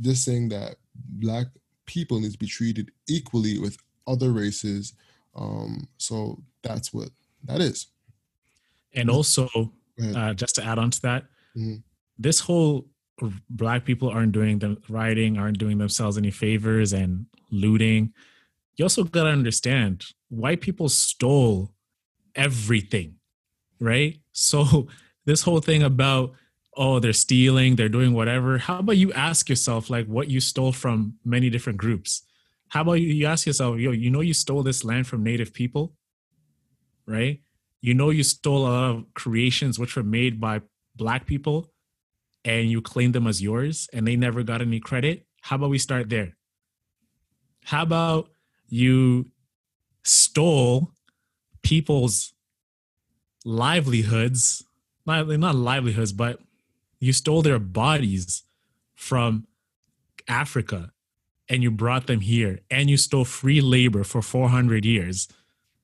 just 0.00 0.24
saying 0.24 0.50
that 0.50 0.76
Black 0.94 1.46
people 1.86 2.20
need 2.20 2.32
to 2.32 2.38
be 2.38 2.46
treated 2.46 2.90
equally 3.08 3.58
with 3.58 3.76
other 4.06 4.30
races. 4.30 4.92
Um, 5.34 5.88
so 5.98 6.40
that's 6.62 6.92
what 6.92 7.10
that 7.44 7.60
is. 7.60 7.88
And 8.94 9.10
also, 9.10 9.48
uh, 10.14 10.34
just 10.34 10.54
to 10.56 10.64
add 10.64 10.78
on 10.78 10.90
to 10.90 11.02
that, 11.02 11.24
mm-hmm. 11.56 11.76
this 12.18 12.40
whole 12.40 12.86
black 13.50 13.84
people 13.84 14.08
aren't 14.08 14.32
doing 14.32 14.58
them 14.58 14.78
writing, 14.88 15.38
aren't 15.38 15.58
doing 15.58 15.78
themselves 15.78 16.16
any 16.16 16.30
favors 16.30 16.92
and 16.92 17.26
looting. 17.50 18.12
You 18.76 18.84
also 18.84 19.04
got 19.04 19.24
to 19.24 19.30
understand 19.30 20.04
white 20.28 20.60
people 20.60 20.88
stole 20.88 21.72
everything, 22.34 23.16
right? 23.80 24.18
So 24.40 24.86
this 25.24 25.42
whole 25.42 25.60
thing 25.60 25.82
about 25.82 26.30
oh 26.76 27.00
they're 27.00 27.12
stealing, 27.12 27.74
they're 27.74 27.88
doing 27.88 28.12
whatever. 28.12 28.56
How 28.58 28.78
about 28.78 28.96
you 28.96 29.12
ask 29.12 29.48
yourself 29.48 29.90
like 29.90 30.06
what 30.06 30.30
you 30.30 30.38
stole 30.38 30.70
from 30.70 31.14
many 31.24 31.50
different 31.50 31.76
groups? 31.76 32.22
How 32.68 32.82
about 32.82 33.00
you, 33.00 33.08
you 33.08 33.26
ask 33.26 33.46
yourself, 33.46 33.78
yo, 33.78 33.90
you 33.90 34.10
know 34.10 34.20
you 34.20 34.32
stole 34.32 34.62
this 34.62 34.84
land 34.84 35.08
from 35.08 35.24
native 35.24 35.52
people, 35.52 35.94
right? 37.04 37.40
You 37.80 37.94
know 37.94 38.10
you 38.10 38.22
stole 38.22 38.58
a 38.58 38.68
lot 38.68 38.90
of 38.90 39.14
creations 39.14 39.76
which 39.78 39.96
were 39.96 40.04
made 40.04 40.40
by 40.40 40.60
black 40.98 41.26
people 41.26 41.72
and 42.44 42.70
you 42.70 42.82
claim 42.82 43.12
them 43.12 43.26
as 43.26 43.40
yours 43.40 43.88
and 43.92 44.06
they 44.06 44.16
never 44.16 44.42
got 44.42 44.60
any 44.60 44.80
credit, 44.80 45.26
how 45.40 45.56
about 45.56 45.70
we 45.70 45.78
start 45.78 46.10
there? 46.10 46.36
How 47.64 47.82
about 47.82 48.28
you 48.68 49.30
stole 50.04 50.92
people's 51.62 52.32
livelihoods, 53.44 54.64
not, 55.06 55.28
not 55.28 55.54
livelihoods, 55.54 56.12
but 56.12 56.40
you 57.00 57.12
stole 57.12 57.42
their 57.42 57.58
bodies 57.58 58.42
from 58.94 59.46
Africa 60.26 60.92
and 61.48 61.62
you 61.62 61.70
brought 61.70 62.06
them 62.06 62.20
here 62.20 62.60
and 62.70 62.90
you 62.90 62.96
stole 62.96 63.24
free 63.24 63.60
labor 63.60 64.04
for 64.04 64.20
400 64.20 64.84
years. 64.84 65.28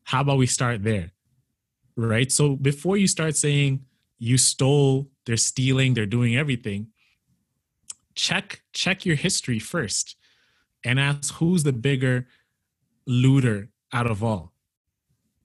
How 0.05 0.21
about 0.21 0.39
we 0.39 0.47
start 0.47 0.83
there? 0.85 1.13
Right? 1.97 2.31
So 2.31 2.57
before 2.57 2.97
you 2.97 3.07
start 3.07 3.37
saying 3.37 3.85
you 4.19 4.39
stole 4.39 5.11
they're 5.27 5.37
stealing, 5.37 5.95
they're 5.95 6.07
doing 6.07 6.37
everything. 6.37 6.89
Check 8.15 8.63
check 8.73 9.05
your 9.05 9.17
history 9.17 9.59
first 9.59 10.17
and 10.85 11.01
ask 11.01 11.35
who's 11.35 11.65
the 11.65 11.73
bigger 11.73 12.29
looter 13.07 13.71
out 13.93 14.07
of 14.07 14.23
all 14.23 14.53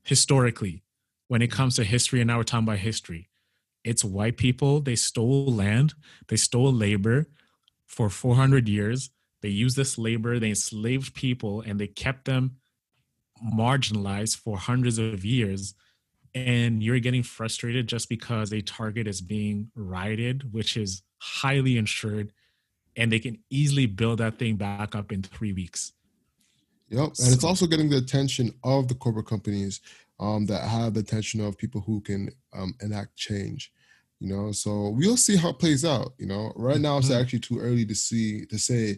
historically 0.03 0.83
when 1.27 1.41
it 1.41 1.51
comes 1.51 1.75
to 1.75 1.83
history. 1.83 2.21
And 2.21 2.27
now 2.27 2.37
we're 2.37 2.43
talking 2.43 2.67
about 2.67 2.79
history. 2.79 3.29
It's 3.83 4.03
white 4.03 4.37
people. 4.37 4.81
They 4.81 4.95
stole 4.95 5.47
land. 5.47 5.93
They 6.27 6.35
stole 6.35 6.71
labor 6.71 7.27
for 7.87 8.09
400 8.09 8.67
years. 8.67 9.09
They 9.41 9.49
used 9.49 9.77
this 9.77 9.97
labor. 9.97 10.37
They 10.37 10.49
enslaved 10.49 11.15
people 11.15 11.61
and 11.61 11.79
they 11.79 11.87
kept 11.87 12.25
them 12.25 12.57
marginalized 13.53 14.37
for 14.37 14.57
hundreds 14.57 14.97
of 14.97 15.23
years 15.23 15.73
and 16.35 16.83
you're 16.83 16.99
getting 16.99 17.23
frustrated 17.23 17.87
just 17.87 18.09
because 18.09 18.51
a 18.53 18.61
target 18.61 19.07
is 19.07 19.21
being 19.21 19.71
rioted, 19.75 20.53
which 20.53 20.77
is 20.77 21.03
highly 21.19 21.77
insured, 21.77 22.31
and 22.95 23.11
they 23.11 23.19
can 23.19 23.39
easily 23.49 23.85
build 23.85 24.19
that 24.19 24.37
thing 24.37 24.55
back 24.55 24.95
up 24.95 25.11
in 25.11 25.21
three 25.21 25.53
weeks. 25.53 25.93
Yep, 26.89 27.11
and 27.19 27.33
it's 27.33 27.43
also 27.43 27.67
getting 27.67 27.89
the 27.89 27.97
attention 27.97 28.53
of 28.63 28.87
the 28.87 28.95
corporate 28.95 29.27
companies 29.27 29.81
um, 30.19 30.45
that 30.47 30.67
have 30.67 30.95
the 30.95 31.01
attention 31.01 31.39
of 31.41 31.57
people 31.57 31.81
who 31.81 32.01
can 32.01 32.29
um, 32.53 32.73
enact 32.81 33.15
change. 33.15 33.71
You 34.19 34.27
know, 34.27 34.51
so 34.51 34.89
we'll 34.89 35.15
see 35.15 35.37
how 35.37 35.49
it 35.49 35.59
plays 35.59 35.85
out. 35.85 36.13
You 36.17 36.25
know, 36.25 36.51
right 36.55 36.79
now 36.79 36.97
it's 36.97 37.09
mm-hmm. 37.09 37.21
actually 37.21 37.39
too 37.39 37.59
early 37.59 37.85
to 37.85 37.95
see 37.95 38.45
to 38.47 38.57
say 38.57 38.97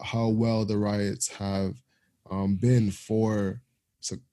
how 0.00 0.28
well 0.28 0.64
the 0.64 0.78
riots 0.78 1.28
have 1.28 1.74
um, 2.30 2.56
been 2.56 2.90
for 2.90 3.60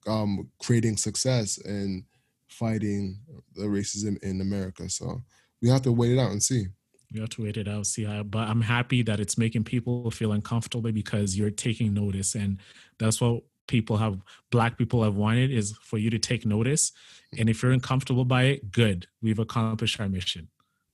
um, 0.08 0.50
creating 0.60 0.98
success 0.98 1.58
and 1.60 2.04
fighting 2.50 3.18
the 3.56 3.64
racism 3.64 4.22
in 4.24 4.42
America. 4.42 4.90
So 4.90 5.22
we 5.62 5.70
have 5.70 5.82
to 5.84 5.92
wait 5.92 6.12
it 6.12 6.20
out 6.20 6.32
and 6.32 6.42
see. 6.42 6.66
We 7.14 7.20
have 7.20 7.30
to 7.30 7.44
wait 7.44 7.58
it 7.58 7.68
out, 7.68 7.88
see 7.88 8.04
how. 8.04 8.24
But 8.24 8.48
I'm 8.48 8.62
happy 8.62 9.02
that 9.04 9.20
it's 9.20 9.38
making 9.38 9.64
people 9.64 10.12
feel 10.12 10.32
uncomfortable 10.34 10.92
because 10.92 11.36
you're 11.36 11.50
taking 11.50 11.94
notice, 11.94 12.36
and 12.36 12.60
that's 13.00 13.20
what 13.20 13.42
people 13.68 13.98
have. 13.98 14.20
Black 14.52 14.78
people 14.78 15.04
have 15.04 15.16
wanted 15.16 15.52
is 15.52 15.76
for 15.82 15.98
you 15.98 16.12
to 16.12 16.20
take 16.20 16.46
notice, 16.46 16.92
and 17.38 17.50
if 17.50 17.64
you're 17.64 17.72
uncomfortable 17.72 18.26
by 18.26 18.44
it, 18.44 18.72
good. 18.72 19.08
We've 19.22 19.40
accomplished 19.40 20.00
our 20.00 20.08
mission. 20.08 20.50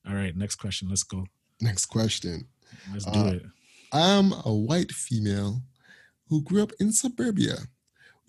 All 0.07 0.15
right, 0.15 0.35
next 0.35 0.55
question. 0.55 0.87
Let's 0.87 1.03
go. 1.03 1.25
Next 1.59 1.87
question. 1.87 2.47
Let's 2.93 3.05
do 3.05 3.19
uh, 3.19 3.31
it. 3.31 3.43
I'm 3.91 4.31
a 4.45 4.53
white 4.53 4.91
female 4.91 5.61
who 6.29 6.41
grew 6.43 6.63
up 6.63 6.71
in 6.79 6.91
suburbia. 6.91 7.55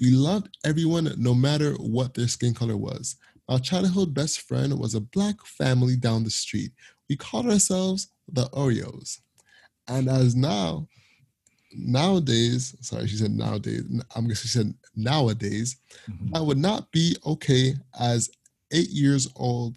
We 0.01 0.10
loved 0.10 0.56
everyone 0.64 1.12
no 1.16 1.35
matter 1.35 1.73
what 1.74 2.14
their 2.14 2.28
skin 2.28 2.55
color 2.55 2.77
was. 2.77 3.16
Our 3.48 3.59
childhood 3.59 4.12
best 4.12 4.40
friend 4.43 4.78
was 4.78 4.94
a 4.94 5.01
black 5.01 5.44
family 5.44 5.97
down 5.97 6.24
the 6.24 6.31
street. 6.31 6.73
We 7.09 7.16
called 7.16 7.47
ourselves 7.47 8.09
the 8.28 8.48
Oreos. 8.51 9.20
And 9.89 10.09
as 10.09 10.35
now, 10.35 10.89
nowadays, 11.73 12.77
sorry, 12.81 13.06
she 13.06 13.16
said 13.16 13.31
nowadays, 13.31 13.85
I'm 14.14 14.27
guessing 14.27 14.43
she 14.43 14.48
said 14.48 14.74
nowadays, 14.97 15.77
mm-hmm. 16.10 16.35
I 16.35 16.40
would 16.40 16.59
not 16.59 16.90
be 16.90 17.16
okay 17.24 17.74
as 17.98 18.31
eight 18.73 18.90
years 18.90 19.28
old, 19.36 19.77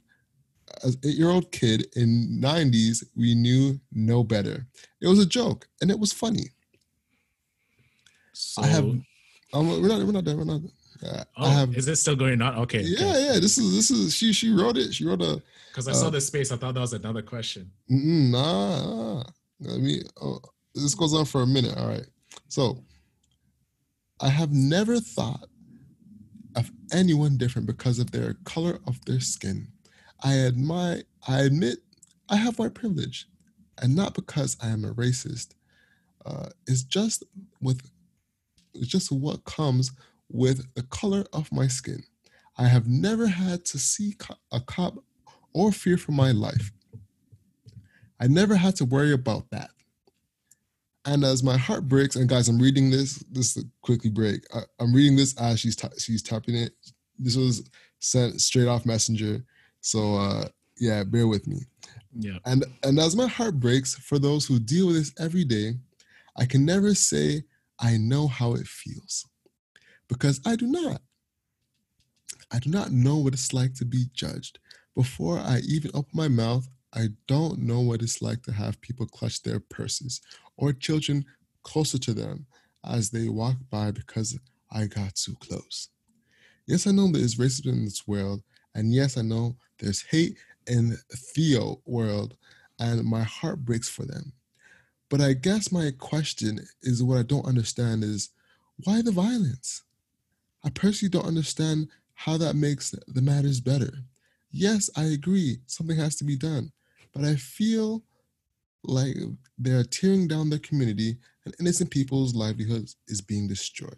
as 0.84 0.98
eight 1.06 1.16
year 1.16 1.30
old 1.30 1.52
kid 1.52 1.86
in 1.96 2.40
90s, 2.42 3.04
we 3.16 3.36
knew 3.36 3.80
no 3.94 4.24
better. 4.24 4.66
It 5.02 5.08
was 5.08 5.20
a 5.20 5.26
joke 5.26 5.68
and 5.82 5.92
it 5.92 6.00
was 6.00 6.12
funny. 6.12 6.48
So, 8.34 8.64
I 8.64 8.68
have 8.68 8.86
um, 9.54 9.82
we're 9.82 9.88
not. 9.88 10.00
We're 10.00 10.12
not 10.12 10.24
done. 10.24 10.38
We're 10.38 10.44
not. 10.44 10.62
Uh, 11.02 11.24
oh, 11.38 11.46
I 11.46 11.50
have, 11.52 11.76
is 11.76 11.88
it 11.88 11.96
still 11.96 12.16
going 12.16 12.42
on? 12.42 12.56
Okay. 12.60 12.82
Yeah, 12.82 13.08
okay. 13.08 13.26
yeah. 13.26 13.34
This 13.40 13.58
is 13.58 13.74
this 13.74 13.90
is 13.90 14.16
she 14.16 14.34
she 14.34 14.52
wrote 14.52 14.78
it. 14.78 14.94
She 14.94 15.06
wrote 15.06 15.22
a. 15.22 15.42
Because 15.72 15.88
I 15.88 15.92
uh, 15.92 15.96
saw 15.96 16.10
the 16.10 16.22
space, 16.22 16.52
I 16.52 16.58
thought 16.58 16.74
that 16.74 16.80
was 16.80 16.94
another 16.94 17.22
question. 17.22 17.72
Nah, 17.88 19.16
nah. 19.16 19.24
Let 19.60 19.80
me. 19.80 20.02
Oh, 20.22 20.40
this 20.76 20.96
goes 20.96 21.14
on 21.14 21.26
for 21.26 21.42
a 21.42 21.48
minute. 21.48 21.78
All 21.78 21.88
right. 21.88 22.06
So, 22.48 22.84
I 24.20 24.30
have 24.30 24.52
never 24.52 25.00
thought 25.00 25.48
of 26.56 26.72
anyone 26.92 27.38
different 27.38 27.68
because 27.68 28.00
of 28.00 28.12
their 28.12 28.36
color 28.44 28.80
of 28.88 29.04
their 29.06 29.20
skin. 29.20 29.68
I 30.24 30.38
admire. 30.40 31.04
I 31.28 31.42
admit 31.42 31.80
I 32.30 32.36
have 32.36 32.60
white 32.60 32.74
privilege, 32.74 33.28
and 33.82 33.96
not 33.96 34.14
because 34.14 34.58
I 34.62 34.68
am 34.70 34.86
a 34.86 34.94
racist. 34.94 35.56
Uh, 36.26 36.50
it's 36.68 36.84
just 36.84 37.24
with 37.62 37.82
just 38.82 39.12
what 39.12 39.44
comes 39.46 39.92
with 40.30 40.74
the 40.76 40.84
color 40.84 41.26
of 41.34 41.52
my 41.52 41.68
skin. 41.68 42.04
I 42.58 42.68
have 42.68 42.88
never 42.88 43.28
had 43.28 43.66
to 43.66 43.80
see 43.80 44.16
a 44.52 44.60
cop 44.60 45.04
or 45.54 45.72
fear 45.72 45.98
for 45.98 46.12
my 46.12 46.32
life. 46.32 46.72
I 48.20 48.28
never 48.28 48.56
had 48.56 48.76
to 48.78 48.86
worry 48.86 49.14
about 49.14 49.50
that. 49.52 49.70
And 51.06 51.24
as 51.24 51.42
my 51.42 51.58
heart 51.58 51.88
breaks, 51.88 52.16
and 52.16 52.28
guys, 52.28 52.50
I'm 52.50 52.60
reading 52.60 52.92
this. 52.92 53.24
This 53.32 53.58
quickly 53.82 54.10
break. 54.10 54.46
I, 54.54 54.64
am 54.84 54.94
reading 54.94 55.16
this 55.16 55.36
as 55.40 55.60
she's 55.60 55.78
she's 55.98 56.22
typing 56.22 56.56
it. 56.56 56.74
This 57.18 57.36
was 57.36 57.68
sent 58.00 58.42
straight 58.42 58.68
off 58.68 58.86
Messenger, 58.86 59.44
so 59.80 60.16
uh, 60.16 60.50
yeah, 60.78 61.04
bear 61.06 61.28
with 61.28 61.48
me. 61.48 61.62
Yeah. 62.14 62.38
And 62.46 62.66
and 62.84 63.00
as 63.00 63.16
my 63.16 63.28
heart 63.28 63.60
breaks 63.60 63.96
for 63.96 64.20
those 64.20 64.46
who 64.46 64.60
deal 64.60 64.88
with 64.88 64.98
this 64.98 65.14
every 65.18 65.46
day, 65.46 65.76
I 66.38 66.46
can 66.46 66.66
never 66.66 66.94
say 66.94 67.44
I 67.80 67.98
know 67.98 68.28
how 68.28 68.54
it 68.54 68.68
feels 68.68 69.26
because 70.08 70.42
I 70.46 70.56
do 70.56 70.68
not. 70.68 71.02
I 72.52 72.60
do 72.60 72.70
not 72.70 72.92
know 72.92 73.18
what 73.18 73.34
it's 73.34 73.54
like 73.54 73.76
to 73.76 73.86
be 73.86 74.06
judged. 74.14 74.60
Before 74.96 75.38
I 75.40 75.60
even 75.68 75.92
open 75.94 76.12
my 76.14 76.28
mouth, 76.28 76.68
I 76.94 77.10
don't 77.28 77.60
know 77.60 77.80
what 77.82 78.02
it's 78.02 78.22
like 78.22 78.42
to 78.44 78.52
have 78.52 78.82
people 78.82 79.06
clutch 79.06 79.44
their 79.44 79.60
purses 79.60 80.22
or 80.58 80.74
children 80.74 81.26
closer 81.64 82.00
to 82.00 82.14
them 82.14 82.48
as 82.84 83.12
they 83.12 83.30
walk 83.30 83.58
by 83.70 83.92
because 83.92 84.38
I 84.72 84.88
got 84.88 85.16
too 85.16 85.36
close. 85.40 85.90
Yes, 86.68 86.88
I 86.88 86.92
know 86.92 87.12
there 87.12 87.22
is 87.22 87.36
racism 87.36 87.74
in 87.74 87.86
this 87.86 88.08
world, 88.08 88.44
and 88.76 88.94
yes, 88.94 89.18
I 89.18 89.22
know 89.22 89.58
there's 89.80 90.04
hate 90.04 90.38
in 90.68 90.90
the 90.90 91.18
Theo 91.18 91.82
world, 91.86 92.36
and 92.80 93.04
my 93.04 93.24
heart 93.24 93.66
breaks 93.66 93.90
for 93.90 94.06
them. 94.06 94.34
But 95.10 95.22
I 95.22 95.34
guess 95.34 95.72
my 95.72 95.92
question 95.98 96.68
is 96.82 97.02
what 97.04 97.18
I 97.18 97.24
don't 97.24 97.48
understand 97.48 98.04
is 98.04 98.30
why 98.84 99.02
the 99.02 99.12
violence? 99.12 99.84
I 100.64 100.70
personally 100.70 101.10
don't 101.10 101.26
understand 101.26 101.90
how 102.14 102.38
that 102.38 102.56
makes 102.56 102.94
the 103.08 103.22
matters 103.22 103.60
better. 103.60 103.92
Yes, 104.52 104.90
I 104.96 105.06
agree, 105.06 105.60
something 105.68 105.98
has 105.98 106.16
to 106.18 106.24
be 106.24 106.36
done, 106.36 106.72
but 107.14 107.24
I 107.24 107.36
feel 107.36 108.04
like 108.84 109.16
they're 109.58 109.84
tearing 109.84 110.28
down 110.28 110.50
their 110.50 110.60
community 110.60 111.18
and 111.46 111.56
innocent 111.60 111.92
people's 111.92 112.36
livelihoods 112.36 112.96
is 113.08 113.22
being 113.22 113.48
destroyed. 113.48 113.98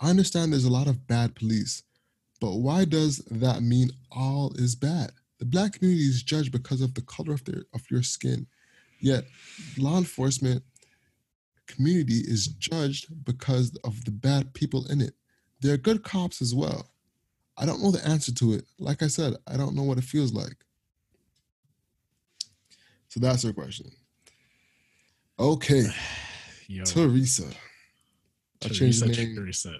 I 0.00 0.10
understand 0.10 0.52
there's 0.52 0.64
a 0.64 0.72
lot 0.72 0.86
of 0.86 1.06
bad 1.06 1.34
police, 1.34 1.82
but 2.40 2.56
why 2.56 2.84
does 2.84 3.18
that 3.30 3.62
mean 3.62 3.90
all 4.10 4.52
is 4.56 4.74
bad? 4.74 5.12
The 5.38 5.44
black 5.44 5.74
community 5.74 6.04
is 6.04 6.22
judged 6.22 6.52
because 6.52 6.80
of 6.80 6.94
the 6.94 7.02
color 7.02 7.32
of 7.32 7.44
their 7.44 7.64
of 7.74 7.90
your 7.90 8.02
skin. 8.02 8.46
Yet 9.00 9.24
law 9.78 9.98
enforcement 9.98 10.62
community 11.66 12.20
is 12.26 12.48
judged 12.48 13.24
because 13.24 13.76
of 13.84 14.04
the 14.04 14.10
bad 14.10 14.52
people 14.54 14.86
in 14.90 15.00
it. 15.00 15.14
There 15.60 15.74
are 15.74 15.78
good 15.78 16.02
cops 16.02 16.42
as 16.42 16.54
well. 16.54 16.90
I 17.56 17.66
don't 17.66 17.82
know 17.82 17.90
the 17.90 18.06
answer 18.06 18.32
to 18.34 18.54
it. 18.54 18.64
Like 18.78 19.02
I 19.02 19.06
said, 19.06 19.34
I 19.46 19.56
don't 19.56 19.74
know 19.74 19.82
what 19.82 19.98
it 19.98 20.04
feels 20.04 20.32
like. 20.32 20.56
So 23.08 23.20
that's 23.20 23.42
her 23.42 23.52
question. 23.52 23.90
Okay. 25.38 25.84
Yo, 26.68 26.84
Teresa. 26.84 27.48
I 28.64 28.68
changed 28.68 29.02
the 29.02 29.08
name. 29.08 29.34
Teresa. 29.34 29.74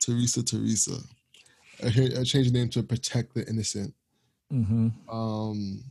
Teresa, 0.00 0.42
Teresa. 0.42 0.98
I, 1.82 1.88
I 1.88 2.24
changed 2.24 2.52
the 2.52 2.58
name 2.58 2.70
to 2.70 2.82
protect 2.82 3.34
the 3.34 3.46
innocent. 3.48 3.92
Mm-hmm. 4.52 4.88
Um, 5.10 5.84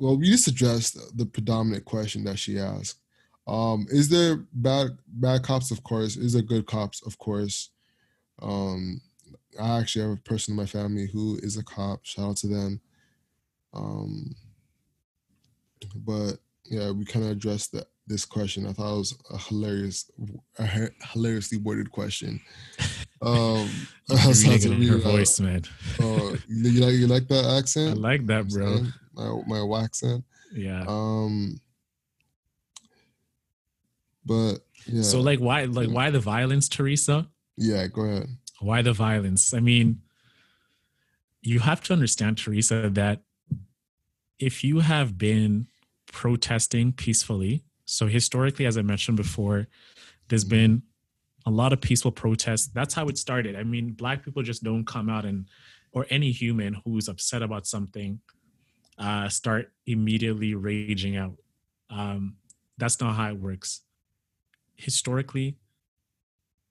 well, 0.00 0.16
we 0.16 0.30
just 0.30 0.48
addressed 0.48 1.16
the 1.16 1.26
predominant 1.26 1.84
question 1.84 2.24
that 2.24 2.38
she 2.38 2.58
asked. 2.58 2.98
Um, 3.46 3.86
is 3.90 4.08
there 4.08 4.44
bad 4.52 4.98
bad 5.06 5.42
cops? 5.42 5.70
Of 5.70 5.82
course. 5.84 6.16
Is 6.16 6.32
there 6.32 6.42
good 6.42 6.66
cops? 6.66 7.04
Of 7.06 7.18
course. 7.18 7.70
Um, 8.40 9.00
I 9.60 9.78
actually 9.78 10.08
have 10.08 10.18
a 10.18 10.28
person 10.28 10.52
in 10.52 10.56
my 10.56 10.66
family 10.66 11.06
who 11.06 11.38
is 11.42 11.56
a 11.56 11.64
cop. 11.64 12.00
Shout 12.04 12.30
out 12.30 12.36
to 12.38 12.46
them. 12.46 12.80
Um, 13.74 14.34
but 15.94 16.38
yeah, 16.64 16.90
we 16.92 17.04
kind 17.04 17.24
of 17.24 17.32
addressed 17.32 17.72
that 17.72 17.88
this 18.06 18.24
question. 18.24 18.66
I 18.66 18.72
thought 18.72 18.94
it 18.94 18.98
was 18.98 19.18
a 19.30 19.38
hilarious, 19.38 20.10
a 20.58 20.66
hilariously 21.12 21.58
worded 21.58 21.90
question. 21.90 22.40
Um, 23.22 23.68
I 24.08 24.28
was 24.28 24.48
Reading 24.48 24.72
it 24.72 24.80
in 24.80 24.88
her 24.88 24.96
voice, 24.96 25.38
man. 25.40 25.62
Uh, 26.02 26.36
you 26.48 26.70
you 26.70 26.80
like 26.80 26.94
you 26.94 27.06
like 27.06 27.28
that 27.28 27.44
accent? 27.58 27.90
I 27.90 27.92
like 27.92 28.26
that, 28.28 28.48
bro. 28.48 28.86
My 29.14 29.40
my 29.46 29.62
waxent. 29.62 30.24
Yeah. 30.54 30.84
Um, 30.86 31.60
but 34.24 34.58
yeah, 34.86 35.02
So 35.02 35.20
like 35.20 35.40
why 35.40 35.64
like 35.64 35.88
Yeah. 35.88 35.94
why 35.94 36.10
the 36.10 36.20
violence, 36.20 36.68
Teresa? 36.68 37.28
yeah. 37.56 37.86
Go 37.86 38.02
ahead. 38.02 38.28
Why 38.60 38.82
the 38.82 38.92
violence? 38.92 39.54
I 39.54 39.60
mean, 39.60 40.02
you 41.42 41.60
have 41.60 41.82
to 41.84 41.92
understand, 41.94 42.36
Teresa, 42.38 42.90
that 42.90 43.22
if 44.38 44.62
you 44.62 44.80
have 44.80 45.16
been 45.16 45.66
protesting 46.12 46.92
peacefully, 46.92 47.64
so 47.86 48.06
historically, 48.06 48.66
as 48.66 48.76
I 48.76 48.82
mentioned 48.82 49.16
before, 49.16 49.66
there's 50.28 50.44
been 50.44 50.82
a 51.46 51.50
lot 51.50 51.72
of 51.72 51.80
peaceful 51.80 52.12
protests. 52.12 52.66
That's 52.68 52.92
how 52.92 53.08
it 53.08 53.16
started. 53.16 53.56
I 53.56 53.64
mean, 53.64 53.92
black 53.92 54.22
people 54.22 54.42
just 54.42 54.62
don't 54.62 54.84
come 54.86 55.08
out 55.08 55.24
and, 55.24 55.46
or 55.92 56.06
any 56.10 56.30
human 56.30 56.74
who's 56.84 57.08
upset 57.08 57.42
about 57.42 57.66
something, 57.66 58.20
uh, 59.00 59.28
start 59.28 59.72
immediately 59.86 60.54
raging 60.54 61.16
out. 61.16 61.36
Um, 61.88 62.36
that's 62.78 63.00
not 63.00 63.16
how 63.16 63.30
it 63.30 63.40
works. 63.40 63.80
Historically, 64.76 65.56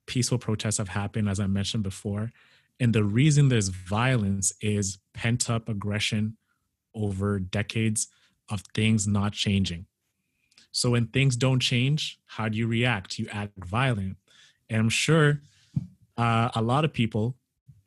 peaceful 0.06 0.38
protests 0.38 0.78
have 0.78 0.90
happened, 0.90 1.28
as 1.28 1.40
I 1.40 1.48
mentioned 1.48 1.84
before. 1.84 2.32
And 2.80 2.94
the 2.94 3.04
reason 3.04 3.50
there's 3.50 3.68
violence 3.68 4.54
is 4.62 5.00
pent 5.14 5.50
up 5.50 5.68
aggression 5.68 6.38
over 6.96 7.40
decades 7.40 8.08
of 8.50 8.64
things 8.74 9.08
not 9.08 9.34
changing. 9.34 9.86
So 10.72 10.92
when 10.92 11.08
things 11.08 11.36
don't 11.36 11.60
change, 11.60 12.20
how 12.26 12.48
do 12.48 12.58
you 12.58 12.68
react? 12.68 13.20
You 13.20 13.28
act 13.32 13.54
violent. 13.58 14.18
And 14.70 14.80
I'm 14.80 14.90
sure 14.90 15.42
uh, 16.18 16.50
a 16.56 16.62
lot 16.62 16.86
of 16.86 16.94
people 16.94 17.36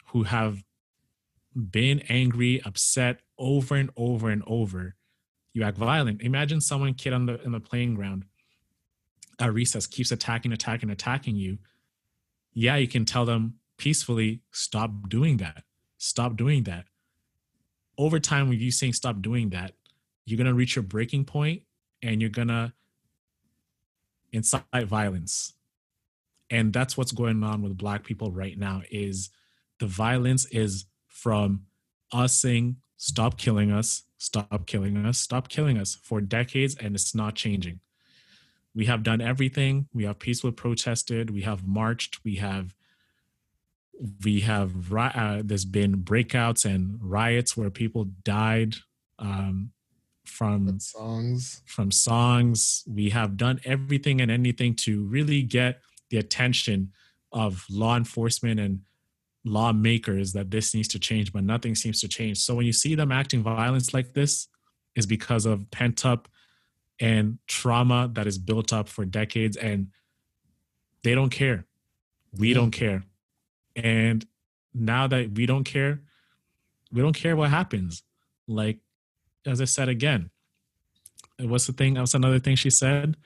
who 0.06 0.24
have 0.24 0.62
been 1.54 2.00
angry, 2.08 2.60
upset 2.64 3.20
over 3.42 3.74
and 3.74 3.90
over 3.96 4.30
and 4.30 4.42
over, 4.46 4.94
you 5.52 5.64
act 5.64 5.76
violent. 5.76 6.22
Imagine 6.22 6.60
someone 6.60 6.94
kid 6.94 7.12
on 7.12 7.26
the 7.26 7.42
in 7.42 7.52
the 7.52 7.60
playing 7.60 7.94
ground 7.94 8.24
at 9.38 9.52
recess 9.52 9.86
keeps 9.86 10.12
attacking, 10.12 10.52
attacking, 10.52 10.88
attacking 10.88 11.36
you. 11.36 11.58
Yeah, 12.54 12.76
you 12.76 12.86
can 12.86 13.04
tell 13.04 13.26
them 13.26 13.54
peacefully, 13.76 14.40
stop 14.52 15.08
doing 15.08 15.38
that. 15.38 15.64
Stop 15.98 16.36
doing 16.36 16.62
that. 16.64 16.84
Over 17.98 18.20
time, 18.20 18.48
with 18.48 18.60
you 18.60 18.70
saying 18.70 18.92
stop 18.94 19.20
doing 19.20 19.50
that, 19.50 19.72
you're 20.24 20.38
gonna 20.38 20.54
reach 20.54 20.76
your 20.76 20.84
breaking 20.84 21.24
point 21.24 21.62
and 22.02 22.20
you're 22.20 22.30
gonna 22.30 22.72
incite 24.32 24.86
violence. 24.86 25.54
And 26.48 26.72
that's 26.72 26.96
what's 26.96 27.12
going 27.12 27.42
on 27.42 27.62
with 27.62 27.76
black 27.76 28.04
people 28.04 28.30
right 28.30 28.58
now 28.58 28.82
is 28.90 29.30
the 29.80 29.86
violence 29.86 30.44
is 30.46 30.84
from 31.08 31.62
us 32.12 32.34
saying 32.34 32.76
stop 33.02 33.36
killing 33.36 33.72
us, 33.72 34.04
stop 34.18 34.64
killing 34.64 34.96
us, 35.04 35.18
stop 35.18 35.48
killing 35.48 35.76
us 35.76 35.98
for 36.04 36.20
decades 36.20 36.76
and 36.76 36.94
it's 36.94 37.16
not 37.16 37.34
changing. 37.34 37.80
We 38.76 38.86
have 38.86 39.02
done 39.02 39.20
everything. 39.20 39.88
We 39.92 40.04
have 40.04 40.20
peacefully 40.20 40.52
protested, 40.52 41.28
we 41.28 41.42
have 41.42 41.66
marched, 41.66 42.24
we 42.24 42.36
have 42.36 42.76
we 44.24 44.40
have 44.40 44.92
uh, 44.92 45.42
there's 45.44 45.64
been 45.64 45.96
breakouts 45.96 46.64
and 46.64 46.98
riots 47.00 47.56
where 47.56 47.70
people 47.70 48.04
died 48.24 48.76
um, 49.18 49.72
from 50.24 50.66
Good 50.66 50.82
songs. 50.82 51.60
from 51.66 51.90
songs. 51.90 52.84
We 52.86 53.10
have 53.10 53.36
done 53.36 53.60
everything 53.64 54.20
and 54.20 54.30
anything 54.30 54.76
to 54.86 55.02
really 55.04 55.42
get 55.42 55.80
the 56.10 56.18
attention 56.18 56.92
of 57.32 57.66
law 57.68 57.96
enforcement 57.96 58.60
and 58.60 58.80
lawmakers 59.44 60.32
that 60.32 60.50
this 60.50 60.74
needs 60.74 60.88
to 60.88 60.98
change, 60.98 61.32
but 61.32 61.44
nothing 61.44 61.74
seems 61.74 62.00
to 62.00 62.08
change. 62.08 62.38
So 62.38 62.54
when 62.54 62.66
you 62.66 62.72
see 62.72 62.94
them 62.94 63.12
acting 63.12 63.42
violence 63.42 63.92
like 63.92 64.12
this, 64.12 64.48
is 64.94 65.06
because 65.06 65.46
of 65.46 65.70
pent 65.70 66.04
up 66.04 66.28
and 67.00 67.38
trauma 67.46 68.10
that 68.12 68.26
is 68.26 68.38
built 68.38 68.72
up 68.72 68.88
for 68.88 69.04
decades, 69.04 69.56
and 69.56 69.88
they 71.02 71.14
don't 71.14 71.30
care. 71.30 71.66
We 72.38 72.54
don't 72.54 72.70
care. 72.70 73.04
And 73.74 74.24
now 74.74 75.06
that 75.06 75.32
we 75.32 75.46
don't 75.46 75.64
care, 75.64 76.00
we 76.92 77.00
don't 77.00 77.14
care 77.14 77.34
what 77.34 77.50
happens. 77.50 78.02
Like, 78.46 78.78
as 79.46 79.60
I 79.60 79.64
said 79.64 79.88
again, 79.88 80.30
what's 81.40 81.66
the 81.66 81.72
thing? 81.72 81.94
What's 81.94 82.14
another 82.14 82.38
thing 82.38 82.56
she 82.56 82.70
said? 82.70 83.16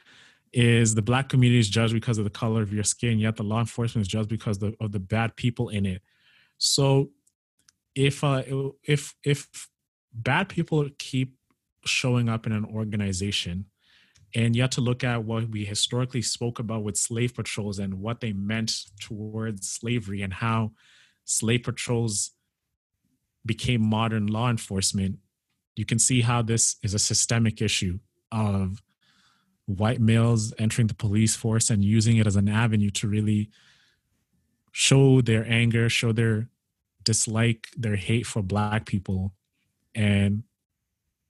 Is 0.53 0.95
the 0.95 1.03
black 1.03 1.29
community 1.29 1.59
is 1.59 1.69
judged 1.69 1.93
because 1.93 2.19
of 2.19 2.25
the 2.25 2.31
color 2.31 2.63
of 2.63 2.73
your 2.73 2.85
skin, 2.85 3.19
yet 3.19 3.37
the 3.37 3.43
law 3.43 3.61
enforcement 3.61 4.07
is 4.07 4.09
judged 4.09 4.29
because 4.29 4.63
of 4.63 4.73
the, 4.73 4.85
of 4.85 4.93
the 4.93 4.99
bad 4.99 5.37
people 5.37 5.69
in 5.69 5.85
it. 5.85 6.03
So, 6.59 7.11
if 7.95 8.25
uh, 8.25 8.43
if 8.83 9.15
if 9.23 9.69
bad 10.13 10.49
people 10.49 10.89
keep 10.99 11.35
showing 11.85 12.29
up 12.29 12.47
in 12.47 12.53
an 12.53 12.65
organization, 12.65 13.67
and 14.35 14.57
you 14.57 14.63
have 14.63 14.71
to 14.71 14.81
look 14.81 15.05
at 15.05 15.25
what 15.25 15.51
we 15.51 15.65
historically 15.65 16.23
spoke 16.23 16.59
about 16.59 16.83
with 16.83 16.97
slave 16.97 17.35
patrols 17.35 17.79
and 17.79 18.01
what 18.01 18.21
they 18.21 18.33
meant 18.33 18.73
towards 19.01 19.69
slavery 19.69 20.23
and 20.23 20.33
how 20.33 20.73
slave 21.25 21.65
patrols 21.65 22.31
became 23.45 23.83
modern 23.83 24.27
law 24.27 24.49
enforcement 24.49 25.19
you 25.77 25.85
can 25.85 25.99
see 25.99 26.23
how 26.23 26.43
this 26.43 26.77
is 26.83 26.95
a 26.95 26.99
systemic 26.99 27.63
issue 27.63 27.99
of 28.33 28.83
white 29.67 30.01
males 30.01 30.55
entering 30.59 30.87
the 30.87 30.95
police 30.95 31.37
force 31.37 31.71
and 31.71 31.85
using 31.85 32.17
it 32.17 32.27
as 32.27 32.37
an 32.37 32.49
avenue 32.49 32.91
to 32.91 33.09
really 33.09 33.51
show 34.73 35.21
their 35.21 35.45
anger, 35.49 35.89
show 35.89 36.13
their 36.13 36.49
dislike, 37.03 37.69
their 37.77 37.97
hate 37.97 38.27
for 38.27 38.43
black 38.43 38.87
people. 38.87 39.33
And 39.95 40.45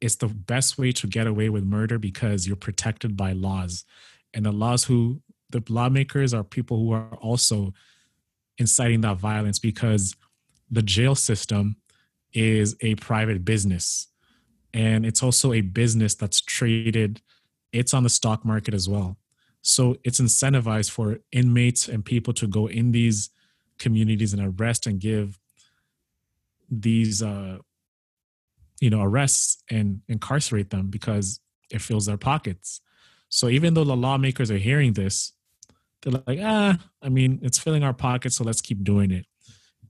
it's 0.00 0.16
the 0.16 0.28
best 0.28 0.78
way 0.78 0.92
to 0.92 1.06
get 1.06 1.26
away 1.26 1.48
with 1.48 1.64
murder 1.64 1.98
because 1.98 2.46
you're 2.46 2.56
protected 2.56 3.16
by 3.16 3.32
laws. 3.32 3.84
And 4.34 4.44
the 4.44 4.52
laws 4.52 4.84
who 4.84 5.22
the 5.50 5.62
lawmakers 5.68 6.34
are 6.34 6.44
people 6.44 6.78
who 6.78 6.92
are 6.92 7.16
also 7.16 7.72
inciting 8.58 9.00
that 9.02 9.18
violence 9.18 9.58
because 9.58 10.14
the 10.70 10.82
jail 10.82 11.14
system 11.14 11.76
is 12.32 12.76
a 12.80 12.96
private 12.96 13.44
business 13.44 14.08
and 14.74 15.06
it's 15.06 15.22
also 15.22 15.54
a 15.54 15.62
business 15.62 16.14
that's 16.14 16.40
traded 16.40 17.22
it's 17.76 17.94
on 17.94 18.02
the 18.02 18.08
stock 18.08 18.44
market 18.44 18.74
as 18.74 18.88
well. 18.88 19.16
So 19.62 19.96
it's 20.04 20.20
incentivized 20.20 20.90
for 20.90 21.18
inmates 21.32 21.88
and 21.88 22.04
people 22.04 22.32
to 22.34 22.46
go 22.46 22.66
in 22.66 22.92
these 22.92 23.30
communities 23.78 24.32
and 24.32 24.42
arrest 24.42 24.86
and 24.86 25.00
give 25.00 25.38
these 26.70 27.22
uh 27.22 27.58
you 28.80 28.90
know 28.90 29.02
arrests 29.02 29.62
and 29.70 30.00
incarcerate 30.08 30.70
them 30.70 30.88
because 30.88 31.40
it 31.70 31.80
fills 31.80 32.06
their 32.06 32.16
pockets. 32.16 32.80
So 33.28 33.48
even 33.48 33.74
though 33.74 33.84
the 33.84 33.96
lawmakers 33.96 34.50
are 34.50 34.56
hearing 34.56 34.94
this 34.94 35.32
they're 36.02 36.22
like 36.26 36.38
ah 36.42 36.78
i 37.02 37.08
mean 37.08 37.40
it's 37.42 37.58
filling 37.58 37.82
our 37.82 37.94
pockets 37.94 38.36
so 38.36 38.44
let's 38.44 38.60
keep 38.60 38.82
doing 38.84 39.10
it. 39.10 39.26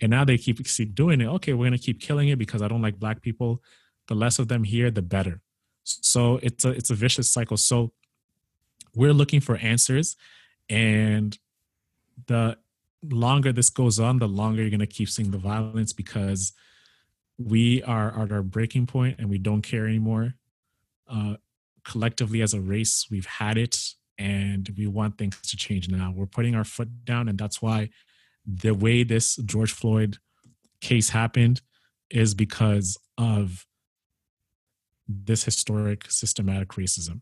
And 0.01 0.11
now 0.11 0.25
they 0.25 0.37
keep, 0.37 0.63
keep 0.67 0.95
doing 0.95 1.21
it. 1.21 1.27
Okay 1.27 1.53
we're 1.53 1.71
to 1.71 1.79
keep 1.79 2.01
killing 2.01 2.29
it 2.29 2.39
because 2.39 2.63
i 2.63 2.69
don't 2.69 2.83
like 2.83 2.99
black 2.99 3.23
people. 3.23 3.63
The 4.09 4.15
less 4.15 4.39
of 4.39 4.49
them 4.49 4.65
here 4.65 4.91
the 4.91 5.03
better 5.03 5.43
so 5.87 6.39
it's 6.43 6.65
a 6.65 6.71
it's 6.71 6.91
a 6.91 6.95
vicious 6.95 7.31
cycle 7.31 7.57
so 7.57 7.93
we're 8.95 9.13
looking 9.13 9.41
for 9.41 9.57
answers 9.59 10.17
and 10.69 11.39
the 12.27 12.57
longer 13.03 13.53
this 13.53 13.71
goes 13.71 14.01
on, 14.01 14.19
the 14.19 14.29
longer 14.29 14.63
you're 14.63 14.71
gonna 14.71 14.87
keep 14.87 15.09
seeing 15.09 15.31
the 15.31 15.39
violence 15.39 15.93
because 15.93 16.53
we 17.39 17.83
are 17.83 18.19
at 18.19 18.33
our 18.33 18.43
breaking 18.43 18.87
point 18.87 19.17
and 19.19 19.29
we 19.29 19.39
don't 19.39 19.63
care 19.63 19.87
anymore. 19.87 20.35
Uh, 21.09 21.37
collectively 21.85 22.43
as 22.43 22.55
a 22.55 22.61
race, 22.61 23.07
we've 23.11 23.27
had 23.27 23.59
it 23.59 23.79
and 24.19 24.71
we 24.77 24.87
want 24.87 25.19
things 25.19 25.39
to 25.43 25.57
change 25.57 25.89
now. 25.89 26.13
We're 26.15 26.27
putting 26.27 26.55
our 26.55 26.65
foot 26.65 27.05
down, 27.05 27.29
and 27.29 27.39
that's 27.39 27.61
why 27.61 27.91
the 28.47 28.73
way 28.73 29.03
this 29.03 29.37
George 29.37 29.73
Floyd 29.73 30.17
case 30.81 31.11
happened 31.11 31.61
is 32.11 32.35
because 32.35 32.97
of 33.19 33.67
this 35.09 35.45
historic 35.45 36.11
systematic 36.11 36.71
racism. 36.71 37.21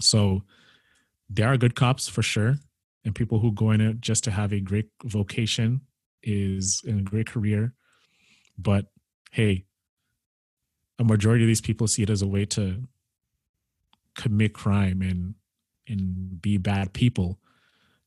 So 0.00 0.42
there 1.28 1.48
are 1.48 1.56
good 1.56 1.74
cops 1.74 2.08
for 2.08 2.22
sure, 2.22 2.56
and 3.04 3.14
people 3.14 3.38
who 3.38 3.52
go 3.52 3.70
in 3.70 3.80
it 3.80 4.00
just 4.00 4.24
to 4.24 4.30
have 4.30 4.52
a 4.52 4.60
great 4.60 4.88
vocation 5.04 5.80
is 6.22 6.82
in 6.84 6.98
a 6.98 7.02
great 7.02 7.26
career. 7.28 7.72
But 8.58 8.86
hey, 9.30 9.64
a 10.98 11.04
majority 11.04 11.44
of 11.44 11.48
these 11.48 11.62
people 11.62 11.88
see 11.88 12.02
it 12.02 12.10
as 12.10 12.22
a 12.22 12.26
way 12.26 12.44
to 12.44 12.82
commit 14.14 14.52
crime 14.52 15.02
and 15.02 15.34
and 15.88 16.40
be 16.42 16.58
bad 16.58 16.92
people 16.92 17.38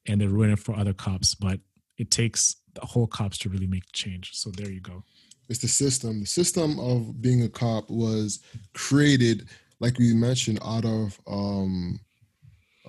and 0.05 0.21
they're 0.21 0.49
it 0.49 0.59
for 0.59 0.75
other 0.75 0.93
cops 0.93 1.33
but 1.33 1.59
it 1.97 2.11
takes 2.11 2.57
the 2.73 2.85
whole 2.85 3.07
cops 3.07 3.37
to 3.37 3.49
really 3.49 3.67
make 3.67 3.83
change 3.93 4.31
so 4.33 4.51
there 4.51 4.69
you 4.69 4.79
go 4.79 5.03
it's 5.49 5.59
the 5.59 5.67
system 5.67 6.21
the 6.21 6.25
system 6.25 6.79
of 6.79 7.21
being 7.21 7.43
a 7.43 7.49
cop 7.49 7.89
was 7.89 8.39
created 8.73 9.47
like 9.79 9.97
we 9.97 10.13
mentioned 10.13 10.59
out 10.63 10.85
of 10.85 11.19
um 11.27 11.99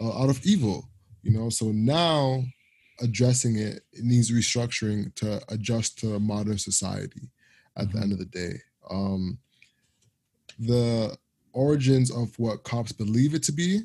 uh, 0.01 0.23
out 0.23 0.31
of 0.31 0.45
evil 0.45 0.89
you 1.23 1.33
know 1.33 1.49
so 1.49 1.67
now 1.73 2.43
addressing 3.01 3.57
it, 3.57 3.83
it 3.93 4.05
needs 4.05 4.31
restructuring 4.31 5.13
to 5.17 5.41
adjust 5.49 5.99
to 5.99 6.19
modern 6.21 6.59
society 6.59 7.29
at 7.77 7.87
mm-hmm. 7.87 7.97
the 7.97 8.03
end 8.03 8.13
of 8.13 8.19
the 8.19 8.25
day 8.27 8.55
um 8.91 9.39
the 10.59 11.17
origins 11.53 12.11
of 12.11 12.37
what 12.39 12.63
cops 12.65 12.93
believe 12.93 13.35
it 13.35 13.43
to 13.43 13.53
be 13.53 13.81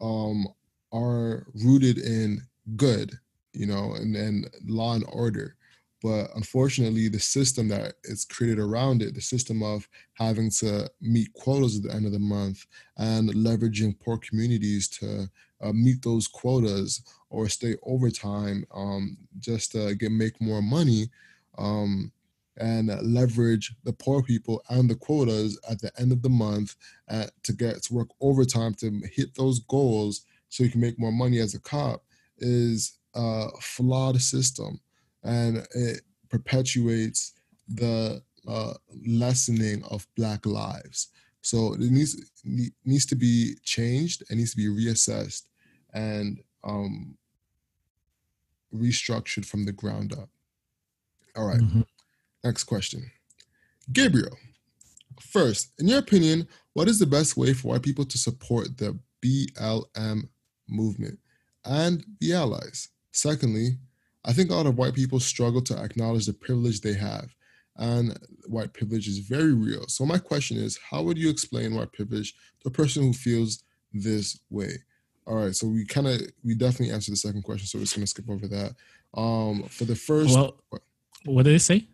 um, 0.00 0.46
are 0.92 1.46
rooted 1.54 1.98
in 1.98 2.42
good, 2.76 3.12
you 3.52 3.66
know, 3.66 3.94
and, 3.94 4.16
and 4.16 4.50
law 4.66 4.94
and 4.94 5.04
order. 5.08 5.56
But 6.02 6.30
unfortunately, 6.34 7.08
the 7.08 7.20
system 7.20 7.68
that 7.68 7.94
is 8.04 8.24
created 8.24 8.58
around 8.58 9.02
it, 9.02 9.14
the 9.14 9.20
system 9.20 9.62
of 9.62 9.88
having 10.14 10.50
to 10.58 10.90
meet 11.00 11.32
quotas 11.34 11.76
at 11.76 11.84
the 11.84 11.94
end 11.94 12.06
of 12.06 12.12
the 12.12 12.18
month 12.18 12.66
and 12.96 13.30
leveraging 13.30 14.00
poor 14.00 14.18
communities 14.18 14.88
to 14.88 15.28
uh, 15.60 15.72
meet 15.72 16.02
those 16.02 16.26
quotas 16.26 17.02
or 17.30 17.48
stay 17.48 17.76
overtime 17.84 18.64
um, 18.74 19.16
just 19.38 19.72
to 19.72 19.94
get 19.94 20.10
make 20.10 20.40
more 20.40 20.60
money, 20.60 21.08
um, 21.56 22.10
and 22.58 22.88
leverage 23.02 23.74
the 23.84 23.92
poor 23.92 24.22
people 24.22 24.62
and 24.68 24.90
the 24.90 24.94
quotas 24.94 25.58
at 25.70 25.80
the 25.80 25.90
end 25.98 26.12
of 26.12 26.22
the 26.22 26.28
month 26.28 26.76
at, 27.08 27.30
to 27.44 27.52
get 27.52 27.82
to 27.82 27.94
work 27.94 28.08
overtime 28.20 28.74
to 28.74 29.00
hit 29.12 29.34
those 29.34 29.60
goals 29.60 30.26
so 30.48 30.62
you 30.62 30.70
can 30.70 30.80
make 30.80 30.98
more 30.98 31.12
money 31.12 31.38
as 31.38 31.54
a 31.54 31.60
cop 31.60 32.04
is 32.38 32.98
a 33.14 33.48
flawed 33.60 34.20
system 34.20 34.78
and 35.22 35.66
it 35.74 36.02
perpetuates 36.28 37.32
the 37.68 38.22
uh, 38.48 38.74
lessening 39.06 39.82
of 39.84 40.06
black 40.16 40.44
lives 40.46 41.08
so 41.42 41.74
it 41.74 41.80
needs 41.80 42.16
needs 42.84 43.06
to 43.06 43.14
be 43.14 43.54
changed 43.62 44.22
it 44.30 44.34
needs 44.34 44.50
to 44.50 44.56
be 44.56 44.66
reassessed 44.66 45.42
and 45.94 46.40
um, 46.64 47.16
restructured 48.74 49.44
from 49.44 49.64
the 49.64 49.72
ground 49.72 50.12
up 50.12 50.28
all 51.36 51.46
right. 51.46 51.60
mm-hmm. 51.60 51.82
Next 52.44 52.64
question. 52.64 53.10
Gabriel, 53.92 54.36
first, 55.20 55.72
in 55.78 55.88
your 55.88 55.98
opinion, 55.98 56.48
what 56.74 56.88
is 56.88 56.98
the 56.98 57.06
best 57.06 57.36
way 57.36 57.52
for 57.52 57.68
white 57.68 57.82
people 57.82 58.04
to 58.04 58.18
support 58.18 58.78
the 58.78 58.98
BLM 59.24 60.28
movement 60.68 61.18
and 61.64 62.04
the 62.20 62.34
allies? 62.34 62.88
Secondly, 63.12 63.78
I 64.24 64.32
think 64.32 64.50
a 64.50 64.54
lot 64.54 64.66
of 64.66 64.78
white 64.78 64.94
people 64.94 65.20
struggle 65.20 65.62
to 65.62 65.82
acknowledge 65.82 66.26
the 66.26 66.32
privilege 66.32 66.80
they 66.80 66.94
have, 66.94 67.34
and 67.76 68.18
white 68.46 68.72
privilege 68.72 69.08
is 69.08 69.18
very 69.18 69.52
real. 69.52 69.86
So, 69.88 70.06
my 70.06 70.18
question 70.18 70.56
is 70.56 70.78
how 70.90 71.02
would 71.02 71.18
you 71.18 71.30
explain 71.30 71.74
white 71.74 71.92
privilege 71.92 72.34
to 72.60 72.68
a 72.68 72.70
person 72.70 73.02
who 73.02 73.12
feels 73.12 73.64
this 73.92 74.38
way? 74.50 74.78
All 75.26 75.36
right, 75.36 75.54
so 75.54 75.66
we 75.66 75.84
kind 75.84 76.06
of 76.06 76.20
we 76.44 76.54
definitely 76.54 76.94
answered 76.94 77.12
the 77.12 77.16
second 77.16 77.42
question, 77.42 77.66
so 77.66 77.78
we're 77.78 77.84
just 77.84 77.94
gonna 77.94 78.06
skip 78.06 78.28
over 78.28 78.48
that. 78.48 78.74
Um, 79.14 79.64
for 79.64 79.84
the 79.84 79.96
first, 79.96 80.34
well, 80.34 80.56
what 81.24 81.44
did 81.44 81.54
they 81.54 81.58
say? 81.58 81.86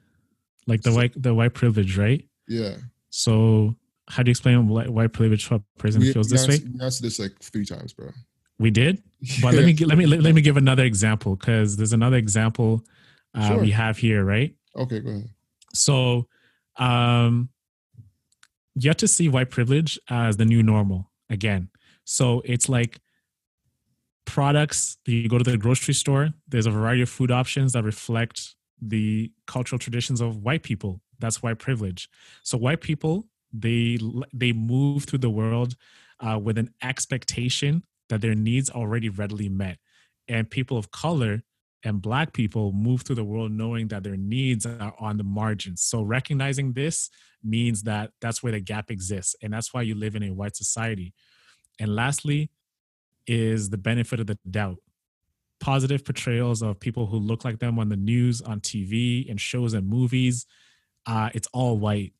like 0.68 0.82
the 0.82 0.92
white 0.92 1.20
the 1.20 1.34
white 1.34 1.54
privilege, 1.54 1.98
right? 1.98 2.24
Yeah. 2.46 2.74
So 3.10 3.74
how 4.06 4.22
do 4.22 4.28
you 4.28 4.32
explain 4.32 4.68
white 4.68 5.12
privilege 5.12 5.46
for 5.46 5.56
a 5.56 5.62
person 5.78 6.00
we, 6.00 6.12
feels 6.12 6.28
this 6.28 6.44
answered, 6.44 6.64
way? 6.64 6.70
We 6.78 6.84
answered 6.84 7.04
this 7.04 7.18
like 7.18 7.32
three 7.40 7.64
times, 7.64 7.92
bro. 7.92 8.10
We 8.58 8.70
did, 8.70 9.02
but 9.40 9.54
let 9.54 9.64
me 9.64 9.74
let 9.84 9.96
me 9.96 10.06
let, 10.06 10.34
me 10.34 10.40
give 10.40 10.56
another 10.56 10.82
example 10.84 11.36
because 11.36 11.76
there's 11.76 11.92
another 11.92 12.16
example 12.16 12.84
uh, 13.34 13.48
sure. 13.48 13.58
we 13.58 13.70
have 13.70 13.98
here, 13.98 14.24
right? 14.24 14.54
Okay, 14.76 14.98
go 15.00 15.10
ahead. 15.10 15.30
So, 15.74 16.26
um, 16.76 17.50
you 18.74 18.90
have 18.90 18.96
to 18.98 19.08
see 19.08 19.28
white 19.28 19.50
privilege 19.50 19.98
as 20.10 20.36
the 20.36 20.44
new 20.44 20.62
normal 20.62 21.10
again. 21.30 21.70
So 22.04 22.42
it's 22.44 22.68
like 22.68 23.00
products. 24.24 24.98
You 25.06 25.28
go 25.28 25.38
to 25.38 25.44
the 25.44 25.56
grocery 25.56 25.94
store. 25.94 26.30
There's 26.48 26.66
a 26.66 26.70
variety 26.70 27.02
of 27.02 27.08
food 27.08 27.30
options 27.30 27.72
that 27.72 27.84
reflect 27.84 28.54
the 28.80 29.32
cultural 29.46 29.78
traditions 29.78 30.20
of 30.20 30.38
white 30.38 30.62
people. 30.62 31.00
That's 31.18 31.42
white 31.42 31.58
privilege. 31.58 32.08
So 32.42 32.58
white 32.58 32.80
people 32.80 33.26
they 33.52 33.98
they 34.32 34.52
move 34.52 35.04
through 35.04 35.20
the 35.20 35.30
world 35.30 35.74
uh, 36.20 36.38
with 36.38 36.58
an 36.58 36.70
expectation 36.82 37.82
that 38.08 38.20
their 38.20 38.34
needs 38.34 38.70
already 38.70 39.08
readily 39.08 39.48
met, 39.48 39.78
and 40.28 40.50
people 40.50 40.76
of 40.76 40.90
color 40.90 41.42
and 41.84 42.02
black 42.02 42.32
people 42.32 42.72
move 42.72 43.02
through 43.02 43.16
the 43.16 43.24
world 43.24 43.52
knowing 43.52 43.88
that 43.88 44.02
their 44.02 44.16
needs 44.16 44.66
are 44.66 44.94
on 44.98 45.16
the 45.16 45.24
margins. 45.24 45.80
So 45.80 46.02
recognizing 46.02 46.72
this 46.72 47.08
means 47.42 47.84
that 47.84 48.10
that's 48.20 48.42
where 48.42 48.52
the 48.52 48.60
gap 48.60 48.90
exists, 48.90 49.36
and 49.42 49.52
that's 49.52 49.72
why 49.72 49.82
you 49.82 49.94
live 49.94 50.16
in 50.16 50.22
a 50.22 50.32
white 50.32 50.56
society. 50.56 51.14
And 51.78 51.94
lastly, 51.94 52.50
is 53.26 53.70
the 53.70 53.78
benefit 53.78 54.20
of 54.20 54.26
the 54.26 54.38
doubt 54.50 54.78
positive 55.60 56.04
portrayals 56.04 56.62
of 56.62 56.78
people 56.78 57.06
who 57.06 57.18
look 57.18 57.44
like 57.44 57.58
them 57.58 57.78
on 57.78 57.88
the 57.88 57.96
news, 57.96 58.40
on 58.40 58.60
TV, 58.60 59.28
and 59.28 59.40
shows 59.40 59.74
and 59.74 59.88
movies. 59.88 60.46
Uh, 61.06 61.30
it's 61.34 61.48
all 61.52 61.78
white. 61.78 62.12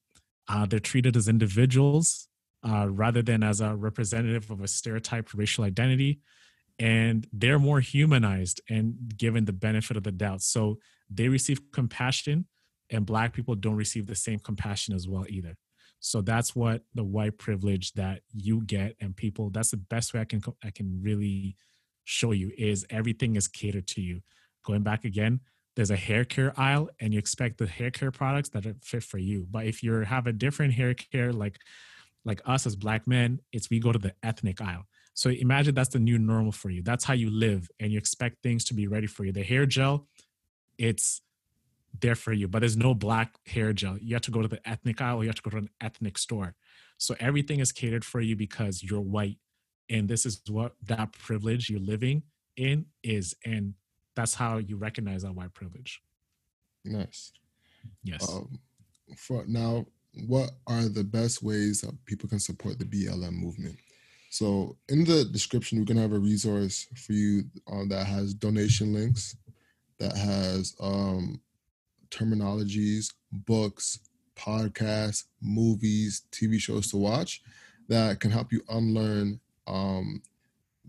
Uh, 0.48 0.66
they're 0.66 0.80
treated 0.80 1.16
as 1.16 1.28
individuals 1.28 2.27
uh, 2.62 2.88
rather 2.90 3.22
than 3.22 3.42
as 3.42 3.60
a 3.60 3.74
representative 3.74 4.50
of 4.50 4.60
a 4.60 4.68
stereotyped 4.68 5.34
racial 5.34 5.64
identity. 5.64 6.20
And 6.78 7.26
they're 7.32 7.58
more 7.58 7.80
humanized 7.80 8.60
and 8.68 8.94
given 9.16 9.44
the 9.44 9.52
benefit 9.52 9.96
of 9.96 10.04
the 10.04 10.12
doubt. 10.12 10.42
So 10.42 10.78
they 11.10 11.28
receive 11.28 11.60
compassion, 11.72 12.46
and 12.90 13.04
Black 13.04 13.32
people 13.32 13.54
don't 13.54 13.74
receive 13.74 14.06
the 14.06 14.14
same 14.14 14.38
compassion 14.38 14.94
as 14.94 15.08
well 15.08 15.24
either. 15.28 15.56
So 16.00 16.20
that's 16.20 16.54
what 16.54 16.82
the 16.94 17.02
white 17.02 17.38
privilege 17.38 17.92
that 17.94 18.20
you 18.32 18.62
get, 18.64 18.94
and 19.00 19.16
people. 19.16 19.50
That's 19.50 19.72
the 19.72 19.76
best 19.78 20.14
way 20.14 20.20
I 20.20 20.24
can 20.24 20.40
I 20.62 20.70
can 20.70 21.00
really 21.02 21.56
show 22.04 22.32
you 22.32 22.52
is 22.56 22.86
everything 22.90 23.36
is 23.36 23.48
catered 23.48 23.86
to 23.88 24.00
you. 24.00 24.20
Going 24.64 24.82
back 24.82 25.04
again, 25.04 25.40
there's 25.76 25.90
a 25.90 25.96
hair 25.96 26.24
care 26.24 26.58
aisle 26.58 26.88
and 26.98 27.12
you 27.12 27.18
expect 27.18 27.58
the 27.58 27.66
hair 27.66 27.90
care 27.90 28.10
products 28.10 28.48
that 28.50 28.66
are 28.66 28.74
fit 28.82 29.02
for 29.02 29.18
you. 29.18 29.46
But 29.50 29.66
if 29.66 29.82
you 29.82 29.92
have 29.92 30.26
a 30.26 30.32
different 30.32 30.74
hair 30.74 30.94
care 30.94 31.32
like 31.32 31.58
like 32.28 32.40
us 32.46 32.66
as 32.66 32.76
black 32.76 33.06
men, 33.06 33.40
it's 33.52 33.70
we 33.70 33.80
go 33.80 33.90
to 33.90 33.98
the 33.98 34.14
ethnic 34.22 34.60
aisle. 34.60 34.84
So 35.14 35.30
imagine 35.30 35.74
that's 35.74 35.88
the 35.88 35.98
new 35.98 36.18
normal 36.18 36.52
for 36.52 36.70
you. 36.70 36.82
That's 36.82 37.04
how 37.04 37.14
you 37.14 37.30
live 37.30 37.68
and 37.80 37.90
you 37.90 37.98
expect 37.98 38.42
things 38.42 38.64
to 38.66 38.74
be 38.74 38.86
ready 38.86 39.08
for 39.08 39.24
you. 39.24 39.32
The 39.32 39.42
hair 39.42 39.66
gel, 39.66 40.06
it's 40.76 41.22
there 41.98 42.14
for 42.14 42.32
you, 42.32 42.46
but 42.46 42.60
there's 42.60 42.76
no 42.76 42.94
black 42.94 43.34
hair 43.46 43.72
gel. 43.72 43.98
You 43.98 44.14
have 44.14 44.22
to 44.22 44.30
go 44.30 44.42
to 44.42 44.48
the 44.48 44.60
ethnic 44.68 45.00
aisle 45.00 45.16
or 45.16 45.24
you 45.24 45.28
have 45.28 45.36
to 45.36 45.42
go 45.42 45.50
to 45.50 45.56
an 45.56 45.70
ethnic 45.80 46.18
store. 46.18 46.54
So 46.98 47.16
everything 47.18 47.58
is 47.58 47.72
catered 47.72 48.04
for 48.04 48.20
you 48.20 48.36
because 48.36 48.82
you're 48.82 49.00
white 49.00 49.38
and 49.90 50.08
this 50.08 50.26
is 50.26 50.40
what 50.48 50.74
that 50.84 51.12
privilege 51.12 51.70
you're 51.70 51.80
living 51.80 52.22
in 52.56 52.86
is 53.02 53.34
and 53.44 53.74
that's 54.14 54.34
how 54.34 54.58
you 54.58 54.76
recognize 54.76 55.22
that 55.22 55.34
white 55.34 55.54
privilege 55.54 56.02
nice 56.84 57.32
yes 58.02 58.28
um, 58.28 58.58
for 59.16 59.44
now 59.46 59.86
what 60.26 60.50
are 60.66 60.88
the 60.88 61.04
best 61.04 61.42
ways 61.42 61.80
that 61.80 61.94
people 62.04 62.28
can 62.28 62.40
support 62.40 62.78
the 62.78 62.84
blm 62.84 63.32
movement? 63.32 63.76
So 64.30 64.76
in 64.88 65.04
the 65.04 65.24
description 65.24 65.78
we're 65.78 65.94
to 65.96 66.02
have 66.02 66.12
a 66.12 66.18
resource 66.18 66.86
for 66.94 67.12
you 67.12 67.44
uh, 67.70 67.84
that 67.88 68.06
has 68.06 68.34
donation 68.34 68.92
links 68.92 69.36
that 69.98 70.16
has 70.16 70.76
um, 70.80 71.40
terminologies 72.10 73.12
books 73.32 74.00
podcasts 74.36 75.24
movies 75.40 76.22
tv 76.30 76.60
shows 76.60 76.90
to 76.90 76.96
watch 76.96 77.42
that 77.88 78.20
can 78.20 78.30
help 78.30 78.52
you 78.52 78.62
unlearn 78.68 79.40
um, 79.66 80.22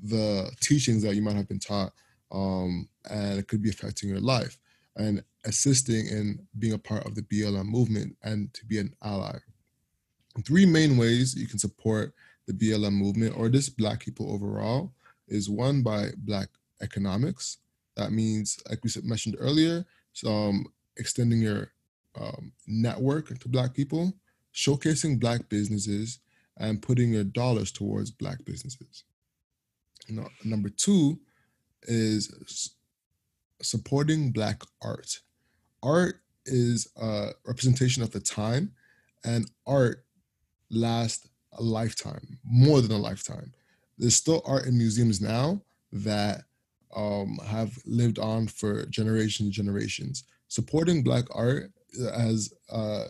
the 0.04 0.50
teachings 0.60 1.02
that 1.04 1.16
you 1.16 1.22
might 1.22 1.36
have 1.36 1.48
been 1.48 1.60
taught 1.60 1.94
um, 2.32 2.88
and 3.10 3.40
it 3.40 3.48
could 3.48 3.62
be 3.62 3.70
affecting 3.70 4.10
your 4.10 4.20
life. 4.20 4.58
And 4.96 5.24
assisting 5.46 6.08
in 6.08 6.48
being 6.58 6.74
a 6.74 6.78
part 6.78 7.06
of 7.06 7.16
the 7.16 7.22
BLM 7.22 7.66
movement 7.66 8.16
and 8.24 8.54
to 8.54 8.66
be 8.66 8.80
an 8.80 8.94
ally. 9.04 9.38
Three 10.46 10.66
main 10.66 10.98
ways 10.98 11.36
you 11.36 11.48
can 11.48 11.60
support 11.60 12.14
the 12.48 12.54
BLM 12.54 12.94
movement 12.94 13.38
or 13.38 13.50
just 13.50 13.78
Black 13.78 14.00
people 14.00 14.32
overall 14.32 14.94
is 15.28 15.50
one 15.50 15.82
by 15.82 16.10
Black 16.18 16.50
economics. 16.82 17.58
That 17.96 18.12
means, 18.12 18.60
like 18.70 18.84
we 18.84 18.90
mentioned 19.04 19.36
earlier, 19.40 19.86
um, 20.26 20.66
extending 20.98 21.42
your 21.42 21.72
um, 22.20 22.52
network 22.68 23.38
to 23.40 23.50
Black 23.50 23.74
people, 23.74 24.14
showcasing 24.54 25.20
Black 25.20 25.48
businesses, 25.50 26.20
and 26.58 26.82
putting 26.82 27.14
your 27.14 27.24
dollars 27.24 27.72
towards 27.72 28.12
Black 28.12 28.44
businesses. 28.46 29.04
Now, 30.10 30.28
number 30.44 30.70
two 30.70 31.20
is 31.84 32.74
supporting 33.62 34.32
Black 34.32 34.64
art. 34.82 35.20
Art 35.84 36.22
is 36.46 36.88
a 36.98 37.30
representation 37.46 38.04
of 38.04 38.12
the 38.12 38.20
time, 38.20 38.72
and 39.24 39.50
art 39.66 40.06
lasts 40.70 41.28
a 41.54 41.64
lifetime, 41.64 42.40
more 42.44 42.82
than 42.82 42.92
a 42.92 42.98
lifetime. 42.98 43.54
There's 43.98 44.16
still 44.16 44.42
art 44.46 44.66
in 44.66 44.78
museums 44.78 45.22
now 45.22 45.62
that 45.92 46.44
um, 46.96 47.38
have 47.46 47.78
lived 47.86 48.20
on 48.20 48.48
for 48.48 48.86
generations 48.86 49.48
and 49.48 49.52
generations. 49.52 50.24
Supporting 50.48 51.04
Black 51.04 51.26
art 51.32 51.72
as 52.14 52.54
uh, 52.72 53.06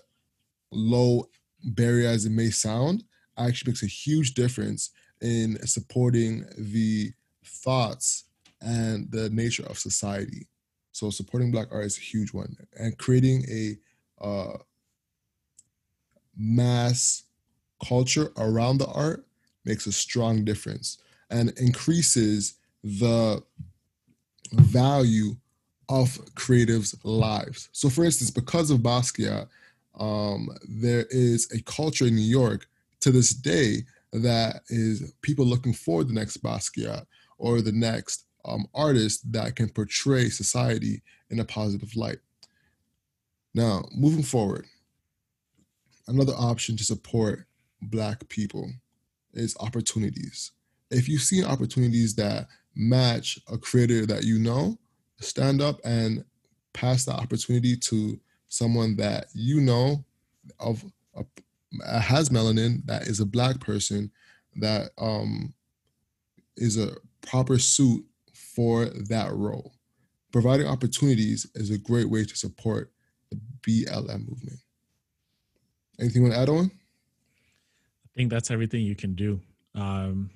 low 0.72 1.30
barrier 1.64 2.10
as 2.10 2.26
it 2.26 2.32
may 2.32 2.50
sound 2.50 3.04
actually 3.38 3.72
makes 3.72 3.84
a 3.84 3.88
huge 3.88 4.34
difference 4.34 4.92
in 5.22 5.58
supporting 5.66 6.46
the 6.58 7.12
thoughts 7.46 8.26
and 8.62 9.10
the 9.12 9.30
nature 9.30 9.66
of 9.66 9.78
society. 9.78 10.48
So 10.92 11.10
supporting 11.10 11.52
Black 11.52 11.68
art 11.72 11.86
is 11.86 11.98
a 11.98 12.02
huge 12.02 12.34
one, 12.34 12.56
and 12.78 12.98
creating 12.98 13.46
a 13.50 14.24
uh, 14.24 14.58
mass 16.38 17.24
culture 17.86 18.32
around 18.38 18.80
the 18.80 18.88
art 18.88 19.26
makes 19.66 19.88
a 19.88 19.92
strong 19.92 20.44
difference 20.44 20.98
and 21.30 21.52
increases 21.58 22.56
the 22.84 23.44
value 24.52 25.36
of 25.90 26.10
creatives' 26.36 26.96
lives. 27.04 27.70
So, 27.72 27.90
for 27.90 28.06
instance, 28.06 28.32
because 28.32 28.72
of 28.72 28.80
Basquiat, 28.80 29.48
um, 30.00 30.50
there 30.68 31.06
is 31.10 31.52
a 31.52 31.62
culture 31.64 32.06
in 32.06 32.16
New 32.16 32.22
York 32.22 32.68
to 33.02 33.12
this 33.12 33.32
day 33.32 33.84
that 34.14 34.62
is 34.70 35.14
people 35.22 35.46
looking 35.46 35.74
for 35.74 36.04
the 36.04 36.14
next 36.14 36.42
Basquiat 36.44 37.06
or 37.38 37.62
the 37.62 37.72
next 37.72 38.26
um, 38.46 38.68
artist 38.74 39.32
that 39.32 39.56
can 39.56 39.70
portray 39.70 40.30
society 40.30 41.02
in 41.30 41.40
a 41.40 41.46
positive 41.46 41.96
light. 41.96 42.20
Now, 43.54 43.84
moving 43.94 44.24
forward, 44.24 44.66
another 46.08 46.34
option 46.34 46.78
to 46.78 46.84
support 46.84 47.46
Black 47.82 48.28
people 48.30 48.72
is 49.34 49.56
opportunities. 49.60 50.52
If 50.92 51.08
you 51.08 51.18
see 51.18 51.44
opportunities 51.44 52.16
that 52.16 52.48
match 52.76 53.40
a 53.52 53.58
creator 53.58 54.06
that 54.06 54.24
you 54.24 54.40
know, 54.40 54.78
stand 55.20 55.62
up 55.62 55.80
and 55.84 56.24
pass 56.74 57.06
the 57.06 57.12
opportunity 57.12 57.76
to 57.76 58.20
someone 58.48 58.96
that 58.96 59.28
you 59.34 59.62
know 59.62 60.04
of 60.60 60.84
a, 61.16 61.26
has 62.02 62.30
melanin 62.30 62.84
that 62.86 63.04
is 63.04 63.20
a 63.20 63.26
black 63.26 63.60
person 63.60 64.10
that 64.56 64.90
um, 64.98 65.54
is 66.58 66.78
a 66.78 66.96
proper 67.22 67.60
suit 67.60 68.04
for 68.60 68.88
that 69.08 69.32
role. 69.32 69.72
Providing 70.34 70.68
opportunities 70.68 71.50
is 71.56 71.72
a 71.72 71.78
great 71.78 72.10
way 72.10 72.26
to 72.26 72.36
support 72.36 72.92
the 73.32 73.40
BLM 73.62 74.28
movement. 74.28 74.60
Anything 75.98 76.24
you 76.24 76.30
want 76.30 76.34
to 76.34 76.42
add 76.42 76.50
on? 76.50 76.66
I 76.66 78.10
think 78.18 78.30
that's 78.30 78.52
everything 78.52 78.82
you 78.82 78.98
can 78.98 79.16
do. 79.16 79.40
Um, 79.76 80.30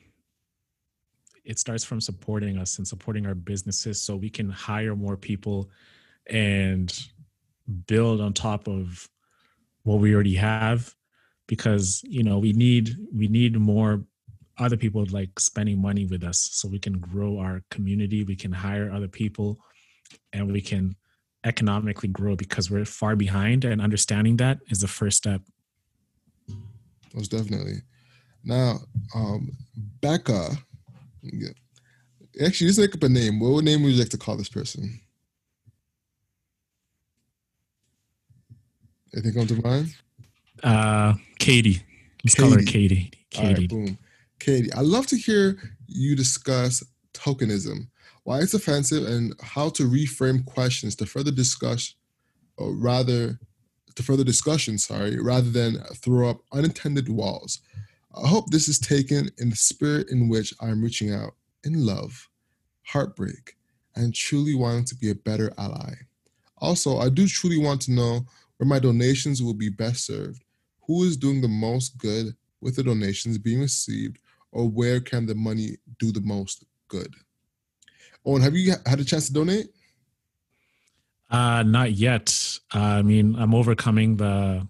it 1.44 1.60
starts 1.60 1.84
from 1.84 2.00
supporting 2.00 2.58
us 2.58 2.78
and 2.78 2.88
supporting 2.88 3.26
our 3.26 3.36
businesses 3.36 4.02
so 4.02 4.16
we 4.16 4.30
can 4.30 4.50
hire 4.50 4.96
more 4.96 5.18
people 5.18 5.70
and 6.28 6.98
build 7.88 8.22
on 8.22 8.32
top 8.32 8.70
of 8.70 9.10
what 9.84 10.00
we 10.00 10.16
already 10.16 10.36
have 10.36 10.96
because 11.48 12.02
you 12.06 12.24
know 12.24 12.40
we 12.40 12.54
need 12.54 12.96
we 13.14 13.28
need 13.28 13.60
more 13.60 14.06
other 14.60 14.78
people 14.78 15.06
like 15.12 15.40
spending 15.40 15.82
money 15.82 16.06
with 16.06 16.24
us 16.24 16.50
so 16.52 16.68
we 16.68 16.80
can 16.80 17.00
grow 17.00 17.40
our 17.40 17.62
community 17.72 18.24
we 18.24 18.36
can 18.36 18.52
hire 18.52 18.92
other 18.92 19.08
people 19.08 19.60
and 20.32 20.52
we 20.52 20.62
can 20.62 20.96
economically 21.46 22.10
grow 22.10 22.36
because 22.36 22.70
we're 22.72 22.86
far 22.86 23.16
behind 23.16 23.66
and 23.66 23.82
understanding 23.82 24.38
that 24.38 24.60
is 24.70 24.82
the 24.82 24.88
first 24.88 25.18
step 25.18 25.42
most 27.14 27.32
definitely 27.32 27.76
now 28.44 28.78
um 29.16 29.52
becca 30.02 30.50
yeah. 31.24 31.50
Actually, 32.44 32.68
just 32.68 32.80
make 32.80 32.96
up 32.96 33.04
a 33.04 33.10
name. 33.10 33.40
What 33.40 33.64
name 33.64 33.84
would 33.84 33.94
you 33.94 34.00
like 34.00 34.10
to 34.10 34.18
call 34.18 34.36
this 34.36 34.50
person? 34.50 35.00
Anything 39.14 39.34
come 39.34 39.48
to 39.48 39.62
mind? 39.62 39.96
Uh, 40.64 41.14
Katie. 41.38 41.84
Let's 42.24 42.36
Katie. 42.36 42.50
call 42.50 42.60
her 42.60 42.66
Katie. 42.66 43.12
Katie. 43.30 43.62
Right, 43.62 43.70
boom. 43.70 43.98
Katie, 44.44 44.74
I'd 44.74 44.82
love 44.82 45.08
to 45.08 45.16
hear 45.16 45.58
you 45.88 46.18
discuss 46.18 46.84
tokenism, 47.14 47.88
why 48.24 48.40
it's 48.40 48.54
offensive, 48.54 49.08
and 49.08 49.34
how 49.42 49.70
to 49.70 49.84
reframe 49.84 50.44
questions 50.44 50.96
to 50.98 51.06
further 51.06 51.32
discuss, 51.32 51.96
or 52.58 52.74
rather, 52.74 53.40
to 53.96 54.04
further 54.04 54.26
discussion, 54.26 54.78
sorry, 54.78 55.18
rather 55.18 55.50
than 55.50 55.82
throw 55.96 56.30
up 56.30 56.42
unintended 56.52 57.08
walls. 57.08 57.62
I 58.22 58.28
hope 58.28 58.52
this 58.52 58.68
is 58.68 58.80
taken 58.80 59.30
in 59.38 59.50
the 59.50 59.56
spirit 59.56 60.10
in 60.12 60.28
which 60.28 60.54
I 60.60 60.68
am 60.68 60.84
reaching 60.84 61.14
out 61.14 61.36
in 61.64 61.86
love, 61.86 62.28
heartbreak, 62.82 63.56
and 63.96 64.14
truly 64.14 64.56
wanting 64.56 64.84
to 64.86 64.96
be 64.96 65.10
a 65.10 65.16
better 65.16 65.54
ally. 65.58 65.94
Also, 66.58 66.98
I 66.98 67.08
do 67.08 67.28
truly 67.28 67.60
want 67.60 67.80
to 67.84 67.94
know 67.94 68.26
where 68.58 68.68
my 68.68 68.80
donations 68.80 69.42
will 69.42 69.54
be 69.54 69.70
best 69.70 70.06
served, 70.06 70.44
who 70.86 71.04
is 71.04 71.16
doing 71.16 71.40
the 71.40 71.48
most 71.48 71.98
good 71.98 72.36
with 72.60 72.76
the 72.76 72.84
donations 72.84 73.38
being 73.38 73.62
received, 73.62 74.20
or 74.54 74.70
where 74.70 75.00
can 75.00 75.26
the 75.26 75.36
money 75.36 75.78
do 76.00 76.12
the 76.12 76.22
most 76.22 76.64
good. 76.88 77.14
Owen, 78.26 78.42
have 78.42 78.56
you 78.56 78.74
had 78.86 79.00
a 79.00 79.04
chance 79.04 79.28
to 79.28 79.34
donate? 79.34 79.68
Uh, 81.30 81.64
not 81.64 81.92
yet. 81.92 82.60
Uh, 82.74 82.80
I 82.80 83.02
mean, 83.02 83.36
I'm 83.36 83.54
overcoming 83.54 84.18
the 84.18 84.68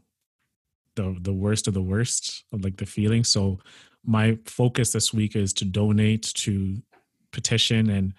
the 0.96 1.16
the 1.22 1.34
worst 1.34 1.68
of 1.68 1.74
the 1.74 1.82
worst 1.82 2.46
of 2.54 2.64
like 2.64 2.78
the 2.78 2.86
feeling. 2.86 3.24
So 3.24 3.60
my 4.06 4.38
focus 4.46 4.92
this 4.92 5.14
week 5.14 5.36
is 5.36 5.54
to 5.54 5.66
donate 5.66 6.24
to 6.36 6.82
petition 7.32 7.90
and 7.90 8.14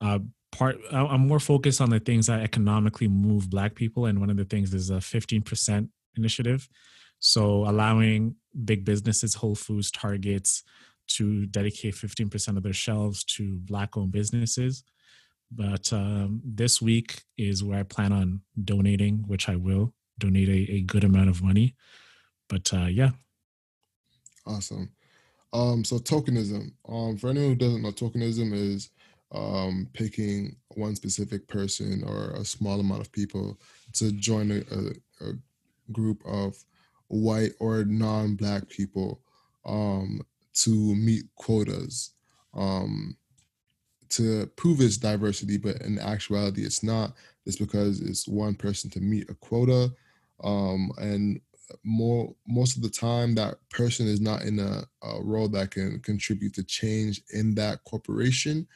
uh, 0.00 0.18
part 0.52 0.78
i'm 0.90 1.26
more 1.26 1.40
focused 1.40 1.80
on 1.80 1.90
the 1.90 2.00
things 2.00 2.26
that 2.26 2.42
economically 2.42 3.08
move 3.08 3.48
black 3.50 3.74
people 3.74 4.06
and 4.06 4.20
one 4.20 4.30
of 4.30 4.36
the 4.36 4.44
things 4.44 4.74
is 4.74 4.90
a 4.90 4.94
15% 4.94 5.88
initiative 6.16 6.68
so 7.18 7.68
allowing 7.68 8.34
big 8.64 8.84
businesses 8.84 9.34
whole 9.34 9.54
foods 9.54 9.90
targets 9.90 10.62
to 11.16 11.46
dedicate 11.46 11.94
15% 11.94 12.56
of 12.56 12.62
their 12.62 12.72
shelves 12.72 13.24
to 13.24 13.58
black 13.64 13.96
owned 13.96 14.12
businesses 14.12 14.84
but 15.52 15.92
um, 15.92 16.40
this 16.44 16.80
week 16.80 17.22
is 17.36 17.64
where 17.64 17.80
i 17.80 17.82
plan 17.82 18.12
on 18.12 18.40
donating 18.64 19.24
which 19.26 19.48
i 19.48 19.56
will 19.56 19.92
donate 20.18 20.48
a, 20.48 20.72
a 20.72 20.80
good 20.82 21.04
amount 21.04 21.28
of 21.28 21.42
money 21.42 21.74
but 22.50 22.74
uh, 22.74 22.86
yeah. 22.86 23.10
Awesome. 24.44 24.90
Um, 25.52 25.84
so 25.84 25.98
tokenism. 25.98 26.72
Um, 26.86 27.16
for 27.16 27.30
anyone 27.30 27.50
who 27.50 27.54
doesn't 27.54 27.82
know, 27.82 27.92
tokenism 27.92 28.52
is 28.52 28.90
um, 29.32 29.88
picking 29.92 30.56
one 30.74 30.96
specific 30.96 31.46
person 31.46 32.02
or 32.04 32.32
a 32.32 32.44
small 32.44 32.80
amount 32.80 33.00
of 33.00 33.12
people 33.12 33.58
to 33.94 34.10
join 34.12 34.50
a, 34.50 34.56
a, 34.74 35.30
a 35.30 35.32
group 35.92 36.20
of 36.26 36.56
white 37.06 37.52
or 37.60 37.84
non-black 37.84 38.68
people 38.68 39.20
um, 39.64 40.20
to 40.52 40.70
meet 40.94 41.24
quotas 41.36 42.12
um, 42.54 43.16
to 44.10 44.46
prove 44.56 44.80
its 44.80 44.96
diversity, 44.96 45.56
but 45.56 45.80
in 45.82 45.98
actuality, 45.98 46.64
it's 46.64 46.82
not. 46.82 47.12
It's 47.46 47.56
because 47.56 48.00
it's 48.00 48.26
one 48.26 48.54
person 48.54 48.90
to 48.90 49.00
meet 49.00 49.30
a 49.30 49.34
quota, 49.34 49.92
um, 50.42 50.90
and 50.98 51.40
more 51.84 52.34
most 52.46 52.76
of 52.76 52.82
the 52.82 52.88
time 52.88 53.34
that 53.34 53.56
person 53.70 54.06
is 54.06 54.20
not 54.20 54.42
in 54.42 54.58
a, 54.58 54.82
a 55.02 55.22
role 55.22 55.48
that 55.48 55.70
can 55.70 56.00
contribute 56.00 56.54
to 56.54 56.64
change 56.64 57.22
in 57.32 57.54
that 57.54 57.82
corporation. 57.84 58.66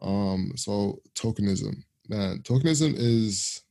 Um 0.00 0.52
so 0.56 1.00
tokenism. 1.14 1.84
Man 2.08 2.38
tokenism 2.38 2.94
is 2.96 3.62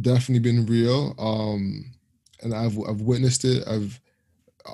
definitely 0.00 0.40
been 0.40 0.64
real 0.66 1.14
um 1.18 1.84
and 2.42 2.54
i've 2.54 2.78
i've 2.88 3.00
witnessed 3.00 3.44
it. 3.44 3.66
I've 3.66 4.00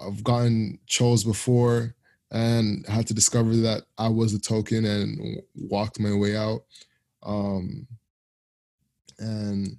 i've 0.06 0.22
gotten 0.24 0.78
chose 0.86 1.24
before 1.24 1.94
and 2.30 2.86
had 2.86 3.06
to 3.06 3.14
discover 3.14 3.56
that 3.56 3.84
I 3.96 4.08
was 4.08 4.34
a 4.34 4.40
token 4.40 4.84
and 4.84 5.40
walked 5.54 5.98
my 5.98 6.14
way 6.14 6.36
out. 6.36 6.64
Um, 7.22 7.86
and 9.18 9.76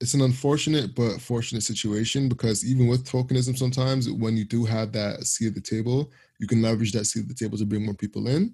it's 0.00 0.14
an 0.14 0.22
unfortunate 0.22 0.94
but 0.96 1.20
fortunate 1.20 1.62
situation 1.62 2.28
because 2.28 2.64
even 2.64 2.88
with 2.88 3.06
tokenism, 3.06 3.56
sometimes 3.56 4.10
when 4.10 4.36
you 4.36 4.44
do 4.44 4.64
have 4.64 4.92
that 4.92 5.24
seat 5.24 5.48
at 5.48 5.54
the 5.54 5.60
table, 5.60 6.10
you 6.38 6.48
can 6.48 6.60
leverage 6.60 6.92
that 6.92 7.04
seat 7.04 7.20
at 7.22 7.28
the 7.28 7.34
table 7.34 7.56
to 7.56 7.64
bring 7.64 7.84
more 7.84 7.94
people 7.94 8.26
in, 8.26 8.52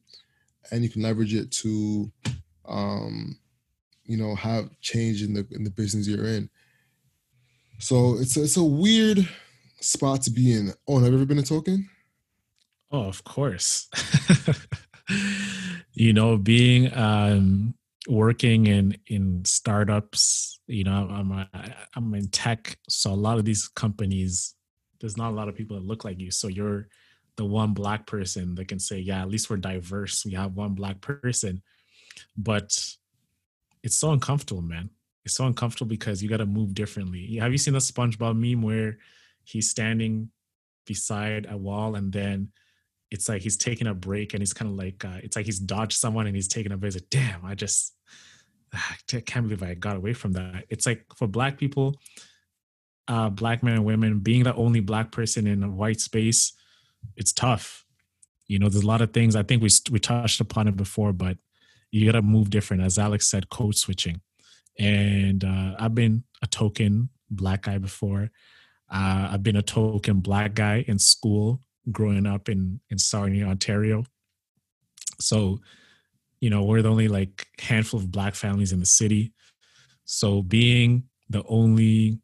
and 0.70 0.82
you 0.82 0.90
can 0.90 1.02
leverage 1.02 1.34
it 1.34 1.50
to, 1.50 2.12
um, 2.68 3.38
you 4.04 4.18
know, 4.18 4.34
have 4.34 4.68
change 4.82 5.22
in 5.22 5.32
the 5.32 5.46
in 5.52 5.64
the 5.64 5.70
business 5.70 6.06
you're 6.06 6.26
in. 6.26 6.50
So 7.78 8.18
it's 8.18 8.36
a, 8.36 8.42
it's 8.42 8.58
a 8.58 8.62
weird 8.62 9.26
spot 9.80 10.22
to 10.22 10.30
be 10.30 10.52
in. 10.52 10.72
Oh, 10.86 10.98
have 10.98 11.08
you 11.08 11.16
ever 11.16 11.26
been 11.26 11.38
a 11.38 11.42
token? 11.42 11.88
Oh, 12.90 13.04
of 13.04 13.24
course. 13.24 13.88
you 15.92 16.12
know, 16.12 16.36
being 16.36 16.94
um, 16.96 17.74
working 18.08 18.66
in 18.66 18.96
in 19.06 19.44
startups, 19.44 20.60
you 20.66 20.84
know, 20.84 21.08
I'm 21.10 21.32
a, 21.32 21.48
I'm 21.94 22.14
in 22.14 22.28
tech, 22.28 22.78
so 22.88 23.12
a 23.12 23.14
lot 23.14 23.38
of 23.38 23.44
these 23.44 23.68
companies, 23.68 24.54
there's 25.00 25.16
not 25.16 25.30
a 25.30 25.36
lot 25.36 25.48
of 25.48 25.54
people 25.54 25.76
that 25.76 25.86
look 25.86 26.04
like 26.04 26.18
you. 26.18 26.30
So 26.30 26.48
you're 26.48 26.88
the 27.36 27.44
one 27.44 27.72
black 27.72 28.06
person 28.06 28.54
that 28.56 28.68
can 28.68 28.78
say, 28.80 28.98
yeah, 28.98 29.22
at 29.22 29.28
least 29.28 29.48
we're 29.48 29.58
diverse. 29.58 30.24
We 30.24 30.32
have 30.32 30.56
one 30.56 30.74
black 30.74 31.00
person, 31.00 31.62
but 32.36 32.76
it's 33.82 33.96
so 33.96 34.12
uncomfortable, 34.12 34.62
man. 34.62 34.90
It's 35.24 35.34
so 35.34 35.46
uncomfortable 35.46 35.88
because 35.88 36.22
you 36.22 36.28
got 36.28 36.38
to 36.38 36.46
move 36.46 36.74
differently. 36.74 37.36
Have 37.36 37.52
you 37.52 37.58
seen 37.58 37.74
the 37.74 37.80
SpongeBob 37.80 38.36
meme 38.36 38.62
where 38.62 38.98
he's 39.48 39.70
standing 39.70 40.30
beside 40.86 41.46
a 41.50 41.56
wall 41.56 41.94
and 41.94 42.12
then 42.12 42.48
it's 43.10 43.28
like 43.28 43.42
he's 43.42 43.56
taking 43.56 43.86
a 43.86 43.94
break 43.94 44.34
and 44.34 44.42
he's 44.42 44.52
kind 44.52 44.70
of 44.70 44.76
like 44.76 45.04
uh, 45.04 45.18
it's 45.22 45.36
like 45.36 45.46
he's 45.46 45.58
dodged 45.58 45.98
someone 45.98 46.26
and 46.26 46.36
he's 46.36 46.48
taking 46.48 46.72
a 46.72 46.76
break. 46.76 46.94
Like, 46.94 47.10
Damn, 47.10 47.44
I 47.44 47.54
just 47.54 47.94
I 48.72 49.20
can't 49.20 49.48
believe 49.48 49.62
I 49.62 49.74
got 49.74 49.96
away 49.96 50.12
from 50.12 50.32
that. 50.32 50.64
It's 50.68 50.86
like 50.86 51.04
for 51.16 51.26
black 51.26 51.58
people, 51.58 51.96
uh, 53.06 53.30
black 53.30 53.62
men 53.62 53.74
and 53.74 53.84
women, 53.84 54.18
being 54.18 54.42
the 54.42 54.54
only 54.54 54.80
black 54.80 55.10
person 55.10 55.46
in 55.46 55.62
a 55.62 55.70
white 55.70 56.00
space, 56.00 56.52
it's 57.16 57.32
tough. 57.32 57.86
You 58.46 58.58
know, 58.58 58.68
there's 58.68 58.84
a 58.84 58.86
lot 58.86 59.00
of 59.00 59.12
things. 59.12 59.36
I 59.36 59.42
think 59.42 59.62
we 59.62 59.70
we 59.90 59.98
touched 59.98 60.40
upon 60.40 60.68
it 60.68 60.76
before, 60.76 61.12
but 61.12 61.38
you 61.90 62.04
got 62.06 62.18
to 62.18 62.22
move 62.22 62.50
different. 62.50 62.82
As 62.82 62.98
Alex 62.98 63.30
said, 63.30 63.48
code 63.48 63.76
switching. 63.76 64.20
And 64.78 65.42
uh, 65.44 65.74
I've 65.78 65.94
been 65.94 66.24
a 66.42 66.46
token 66.46 67.08
black 67.30 67.62
guy 67.62 67.78
before. 67.78 68.30
Uh, 68.90 69.30
I've 69.32 69.42
been 69.42 69.56
a 69.56 69.62
token 69.62 70.20
black 70.20 70.54
guy 70.54 70.84
in 70.86 70.98
school 70.98 71.60
growing 71.90 72.26
up 72.26 72.48
in 72.48 72.80
in 72.90 72.98
Sarnia, 72.98 73.46
Ontario. 73.46 74.04
So, 75.20 75.60
you 76.40 76.50
know, 76.50 76.62
we're 76.64 76.82
the 76.82 76.90
only 76.90 77.08
like 77.08 77.46
handful 77.58 78.00
of 78.00 78.10
black 78.10 78.34
families 78.34 78.72
in 78.72 78.80
the 78.80 78.86
city. 78.86 79.32
So 80.04 80.42
being 80.42 81.04
the 81.28 81.44
only 81.48 82.20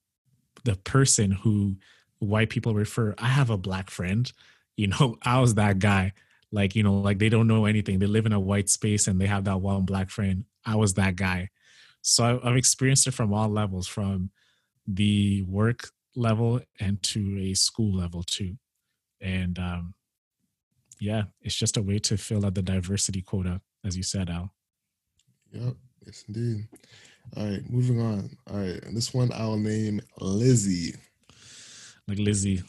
the 0.64 0.76
person 0.76 1.32
who 1.32 1.76
white 2.18 2.50
people 2.50 2.74
refer, 2.74 3.14
I 3.18 3.26
have 3.26 3.50
a 3.50 3.58
black 3.58 3.90
friend, 3.90 4.30
you 4.76 4.88
know, 4.88 5.18
I 5.22 5.40
was 5.40 5.54
that 5.54 5.78
guy. 5.78 6.12
Like, 6.50 6.76
you 6.76 6.84
know, 6.84 6.94
like 6.94 7.18
they 7.18 7.28
don't 7.28 7.48
know 7.48 7.64
anything. 7.66 7.98
They 7.98 8.06
live 8.06 8.26
in 8.26 8.32
a 8.32 8.38
white 8.38 8.68
space 8.68 9.08
and 9.08 9.20
they 9.20 9.26
have 9.26 9.44
that 9.44 9.60
one 9.60 9.82
black 9.82 10.08
friend. 10.08 10.44
I 10.64 10.76
was 10.76 10.94
that 10.94 11.16
guy. 11.16 11.50
So 12.00 12.40
I've 12.44 12.56
experienced 12.56 13.08
it 13.08 13.14
from 13.14 13.32
all 13.34 13.48
levels, 13.48 13.88
from 13.88 14.30
the 14.86 15.42
work 15.42 15.90
level 16.16 16.60
and 16.80 17.02
to 17.02 17.38
a 17.40 17.54
school 17.54 17.94
level 17.96 18.22
too 18.22 18.56
and 19.24 19.58
um, 19.58 19.94
yeah, 21.00 21.24
it's 21.40 21.54
just 21.54 21.76
a 21.76 21.82
way 21.82 21.98
to 22.00 22.16
fill 22.16 22.46
out 22.46 22.54
the 22.54 22.62
diversity 22.62 23.22
quota, 23.22 23.60
as 23.84 23.96
you 23.96 24.02
said, 24.02 24.30
Al. 24.30 24.52
Yep, 25.50 25.74
yes, 26.06 26.24
indeed. 26.28 26.68
All 27.36 27.46
right, 27.46 27.70
moving 27.70 28.00
on. 28.00 28.30
All 28.50 28.58
right, 28.58 28.80
this 28.92 29.14
one 29.14 29.30
I'll 29.32 29.56
name 29.56 30.00
Lizzie. 30.20 30.94
Like 32.06 32.18
Lizzie. 32.18 32.62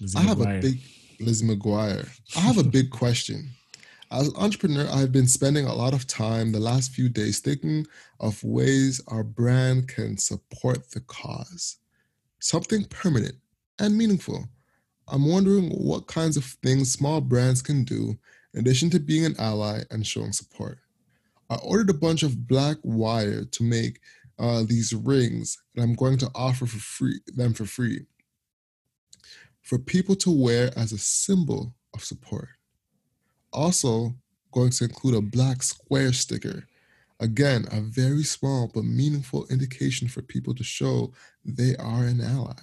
Lizzie 0.00 0.18
I 0.18 0.22
McGuire. 0.22 0.28
have 0.28 0.40
a 0.40 0.60
big 0.60 0.80
Lizzie 1.20 1.46
McGuire. 1.46 2.08
I 2.36 2.40
have 2.40 2.58
a 2.58 2.64
big 2.64 2.90
question. 2.90 3.48
As 4.10 4.28
an 4.28 4.34
entrepreneur, 4.36 4.86
I've 4.92 5.12
been 5.12 5.28
spending 5.28 5.66
a 5.66 5.74
lot 5.74 5.94
of 5.94 6.06
time 6.06 6.52
the 6.52 6.60
last 6.60 6.92
few 6.92 7.08
days 7.08 7.38
thinking 7.38 7.86
of 8.20 8.42
ways 8.44 9.00
our 9.08 9.22
brand 9.22 9.88
can 9.88 10.18
support 10.18 10.90
the 10.90 11.00
cause. 11.00 11.78
Something 12.42 12.84
permanent 12.86 13.36
and 13.78 13.96
meaningful 13.96 14.48
I'm 15.08 15.28
wondering 15.28 15.70
what 15.70 16.06
kinds 16.06 16.36
of 16.36 16.44
things 16.44 16.92
small 16.92 17.20
brands 17.20 17.62
can 17.62 17.84
do 17.84 18.18
in 18.54 18.60
addition 18.60 18.90
to 18.90 19.00
being 19.00 19.24
an 19.24 19.36
ally 19.38 19.82
and 19.90 20.06
showing 20.06 20.32
support. 20.32 20.78
I 21.50 21.56
ordered 21.56 21.90
a 21.90 21.94
bunch 21.94 22.22
of 22.22 22.48
black 22.48 22.78
wire 22.82 23.44
to 23.44 23.62
make 23.62 24.00
uh, 24.38 24.64
these 24.66 24.92
rings, 24.92 25.58
and 25.76 25.84
I'm 25.84 25.94
going 25.94 26.18
to 26.18 26.30
offer 26.34 26.66
for 26.66 26.78
free 26.78 27.20
them 27.26 27.52
for 27.54 27.64
free 27.64 28.06
for 29.60 29.78
people 29.78 30.16
to 30.16 30.30
wear 30.30 30.70
as 30.76 30.92
a 30.92 30.98
symbol 30.98 31.74
of 31.94 32.02
support. 32.02 32.48
Also, 33.52 34.14
going 34.50 34.70
to 34.70 34.84
include 34.84 35.14
a 35.14 35.20
black 35.20 35.62
square 35.62 36.12
sticker. 36.12 36.66
Again, 37.22 37.68
a 37.70 37.80
very 37.80 38.24
small 38.24 38.68
but 38.74 38.82
meaningful 38.82 39.46
indication 39.46 40.08
for 40.08 40.22
people 40.22 40.56
to 40.56 40.64
show 40.64 41.12
they 41.44 41.76
are 41.76 42.02
an 42.02 42.20
ally. 42.20 42.58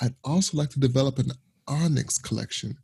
I'd 0.00 0.14
also 0.24 0.56
like 0.56 0.70
to 0.70 0.80
develop 0.80 1.18
an 1.18 1.32
onyx 1.66 2.16
collection 2.16 2.78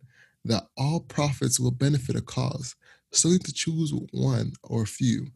that 0.45 0.65
all 0.77 1.01
profits 1.01 1.59
will 1.59 1.71
benefit 1.71 2.15
a 2.15 2.21
cause. 2.21 2.77
So 3.11 3.29
you 3.29 3.37
need 3.37 3.47
to 3.47 3.55
choose 3.55 3.95
one 4.13 4.53
or 4.63 4.83
a 4.83 4.87
few. 4.87 5.29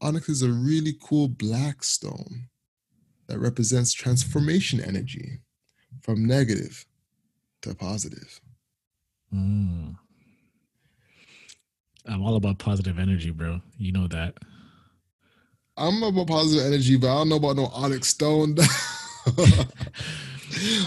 Onyx 0.00 0.30
is 0.30 0.42
a 0.42 0.50
really 0.50 0.94
cool 1.02 1.28
black 1.28 1.84
stone 1.84 2.48
that 3.26 3.40
represents 3.40 3.92
transformation 3.92 4.80
energy 4.80 5.40
from 6.00 6.24
negative 6.24 6.86
to 7.60 7.74
positive. 7.74 8.40
Mm. 9.30 9.96
I'm 12.08 12.22
all 12.22 12.36
about 12.36 12.58
positive 12.58 12.98
energy, 12.98 13.30
bro. 13.30 13.60
You 13.78 13.92
know 13.92 14.08
that. 14.08 14.34
I'm 15.76 16.02
about 16.02 16.26
positive 16.26 16.66
energy, 16.66 16.96
but 16.96 17.08
I 17.08 17.14
don't 17.14 17.28
know 17.28 17.36
about 17.36 17.56
no 17.56 17.66
onyx 17.66 18.08
stone. 18.08 18.56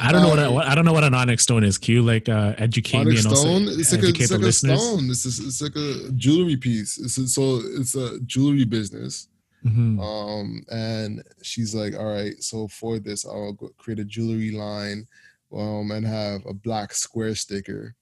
I 0.02 0.12
don't 0.12 0.22
know 0.22 0.32
um, 0.32 0.56
what 0.56 0.66
I, 0.68 0.72
I, 0.72 0.76
don't 0.76 0.86
know 0.86 0.94
what 0.94 1.04
an 1.04 1.14
onyx 1.14 1.44
stone 1.44 1.64
is. 1.64 1.78
Q 1.78 2.02
like 2.02 2.28
uh, 2.28 2.56
educate 2.58 2.98
onyx 2.98 3.24
me 3.24 3.30
and 3.30 3.38
stone. 3.38 3.68
Also 3.68 3.80
it's 3.80 3.92
like 3.94 4.04
a, 4.04 4.08
it's 4.08 4.32
like 4.32 4.42
a 4.42 4.52
stone. 4.52 5.10
It's, 5.10 5.26
a, 5.26 5.44
it's 5.46 5.62
like 5.62 5.76
a 5.76 6.12
jewelry 6.14 6.58
piece. 6.58 6.98
It's 6.98 7.18
a, 7.18 7.28
so 7.28 7.62
it's 7.64 7.96
a 7.96 8.20
jewelry 8.22 8.66
business. 8.66 9.28
Mm-hmm. 9.66 10.00
Um, 10.00 10.64
and 10.72 11.24
she's 11.44 11.76
like, 11.76 11.94
all 11.96 12.12
right, 12.12 12.42
so 12.42 12.68
for 12.68 12.98
this, 12.98 13.26
I'll 13.26 13.58
create 13.78 14.00
a 14.00 14.06
jewelry 14.06 14.52
line, 14.52 15.06
um, 15.56 15.92
and 15.92 16.06
have 16.06 16.46
a 16.48 16.54
black 16.54 16.94
square 16.94 17.36
sticker. 17.36 17.96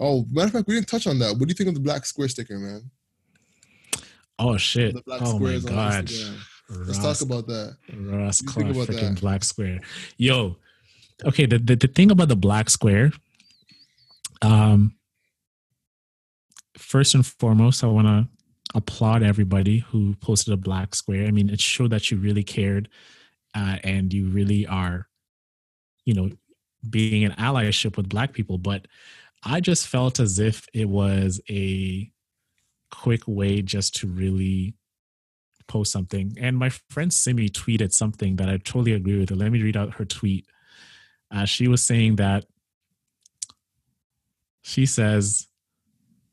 Oh, 0.00 0.26
matter 0.30 0.46
of 0.46 0.52
fact, 0.52 0.66
we 0.66 0.74
didn't 0.74 0.88
touch 0.88 1.06
on 1.06 1.18
that. 1.18 1.32
What 1.32 1.40
do 1.40 1.48
you 1.48 1.54
think 1.54 1.68
of 1.68 1.74
the 1.74 1.80
black 1.80 2.06
square 2.06 2.28
sticker, 2.28 2.58
man? 2.58 2.90
Oh 4.38 4.56
shit! 4.56 4.94
The 4.94 5.02
black 5.02 5.20
oh 5.22 5.38
my 5.38 5.58
god! 5.58 6.10
Let's 6.70 6.98
talk 6.98 7.20
about 7.20 7.46
that. 7.48 7.76
Ross 7.94 8.40
Clark, 8.40 8.68
freaking 8.68 9.20
black 9.20 9.44
square. 9.44 9.80
Yo, 10.16 10.56
okay 11.24 11.46
the, 11.46 11.58
the, 11.58 11.76
the 11.76 11.86
thing 11.86 12.10
about 12.10 12.28
the 12.28 12.36
black 12.36 12.70
square 12.70 13.12
um 14.42 14.94
first 16.76 17.14
and 17.14 17.26
foremost 17.26 17.84
i 17.84 17.86
want 17.86 18.06
to 18.06 18.26
applaud 18.74 19.22
everybody 19.22 19.78
who 19.78 20.14
posted 20.16 20.54
a 20.54 20.56
black 20.56 20.94
square 20.94 21.26
i 21.26 21.30
mean 21.30 21.50
it 21.50 21.60
showed 21.60 21.90
that 21.90 22.10
you 22.10 22.16
really 22.16 22.44
cared 22.44 22.88
uh, 23.54 23.76
and 23.82 24.12
you 24.12 24.28
really 24.28 24.66
are 24.66 25.08
you 26.04 26.14
know 26.14 26.30
being 26.88 27.24
an 27.24 27.32
allyship 27.32 27.96
with 27.96 28.08
black 28.08 28.32
people 28.32 28.58
but 28.58 28.86
i 29.42 29.60
just 29.60 29.86
felt 29.86 30.20
as 30.20 30.38
if 30.38 30.66
it 30.74 30.88
was 30.88 31.40
a 31.48 32.10
quick 32.90 33.22
way 33.26 33.62
just 33.62 33.94
to 33.94 34.06
really 34.06 34.74
post 35.68 35.92
something 35.92 36.36
and 36.40 36.56
my 36.56 36.68
friend 36.88 37.12
simi 37.12 37.48
tweeted 37.48 37.92
something 37.92 38.36
that 38.36 38.48
i 38.48 38.56
totally 38.56 38.92
agree 38.92 39.18
with 39.18 39.30
let 39.30 39.52
me 39.52 39.62
read 39.62 39.76
out 39.76 39.94
her 39.94 40.04
tweet 40.04 40.46
uh, 41.30 41.44
she 41.44 41.68
was 41.68 41.84
saying 41.84 42.16
that 42.16 42.44
she 44.62 44.86
says, 44.86 45.48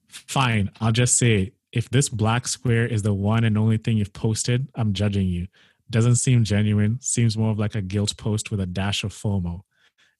Fine, 0.08 0.72
I'll 0.82 0.92
just 0.92 1.18
say 1.18 1.54
if 1.72 1.90
this 1.90 2.10
black 2.10 2.48
square 2.48 2.86
is 2.86 3.02
the 3.02 3.14
one 3.14 3.44
and 3.44 3.58
only 3.58 3.78
thing 3.78 3.98
you've 3.98 4.14
posted, 4.14 4.68
I'm 4.76 4.94
judging 4.94 5.28
you. 5.28 5.48
Doesn't 5.90 6.16
seem 6.18 6.44
genuine, 6.44 7.00
seems 7.02 7.38
more 7.38 7.52
of 7.52 7.60
like 7.60 7.76
a 7.76 7.82
guilt 7.82 8.16
post 8.18 8.52
with 8.52 8.60
a 8.60 8.66
dash 8.66 9.04
of 9.04 9.14
FOMO. 9.14 9.62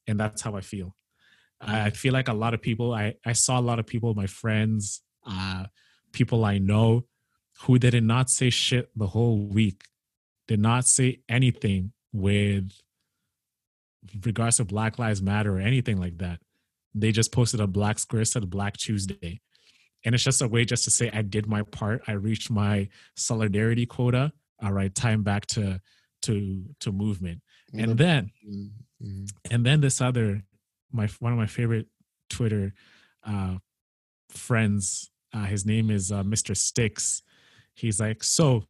And 0.08 0.20
that's 0.20 0.42
how 0.42 0.56
I 0.56 0.62
feel. 0.62 0.96
I 1.60 1.90
feel 1.90 2.14
like 2.14 2.28
a 2.28 2.34
lot 2.34 2.54
of 2.54 2.62
people, 2.62 2.94
I, 2.94 3.16
I 3.26 3.34
saw 3.34 3.60
a 3.60 3.62
lot 3.62 3.80
of 3.80 3.88
people, 3.88 4.14
my 4.14 4.28
friends, 4.28 5.02
uh, 5.26 5.66
people 6.12 6.46
I 6.46 6.60
know, 6.60 7.06
who 7.62 7.80
did 7.80 8.02
not 8.04 8.30
say 8.30 8.50
shit 8.52 8.90
the 8.96 9.08
whole 9.08 9.40
week, 9.40 9.84
did 10.48 10.60
not 10.60 10.86
say 10.86 11.22
anything 11.28 11.92
with 12.14 12.72
regards 14.24 14.58
to 14.58 14.66
Black 14.66 15.00
Lives 15.00 15.22
Matter 15.22 15.58
or 15.58 15.60
anything 15.60 16.00
like 16.00 16.20
that. 16.20 16.40
they 16.94 17.12
just 17.12 17.32
posted 17.32 17.60
a 17.60 17.68
black 17.68 18.00
square 18.00 18.26
said 18.26 18.50
Black 18.50 18.78
Tuesday. 18.78 19.40
And 20.06 20.16
it's 20.16 20.24
just 20.24 20.42
a 20.42 20.48
way 20.48 20.66
just 20.66 20.84
to 20.86 20.92
say 20.92 21.10
I 21.12 21.22
did 21.22 21.48
my 21.48 21.64
part. 21.64 22.02
I 22.08 22.14
reached 22.14 22.50
my 22.50 22.88
solidarity 23.16 23.86
quota. 23.86 24.32
All 24.62 24.72
right, 24.72 24.94
time 24.94 25.24
back 25.24 25.46
to 25.48 25.82
to 26.24 26.64
to 26.80 26.92
movement. 26.92 27.42
And 27.74 27.98
then 27.98 28.32
mm-hmm. 28.48 29.26
and 29.52 29.66
then 29.66 29.82
this 29.82 30.02
other 30.02 30.44
my 30.92 31.08
one 31.20 31.32
of 31.32 31.38
my 31.38 31.48
favorite 31.48 31.88
Twitter 32.30 32.74
uh 33.26 33.58
friends, 34.30 35.12
uh, 35.34 35.46
his 35.46 35.66
name 35.66 35.90
is 35.90 36.12
uh, 36.12 36.24
Mr. 36.24 36.56
Sticks. 36.56 37.22
He's 37.74 38.00
like, 38.00 38.24
so 38.24 38.64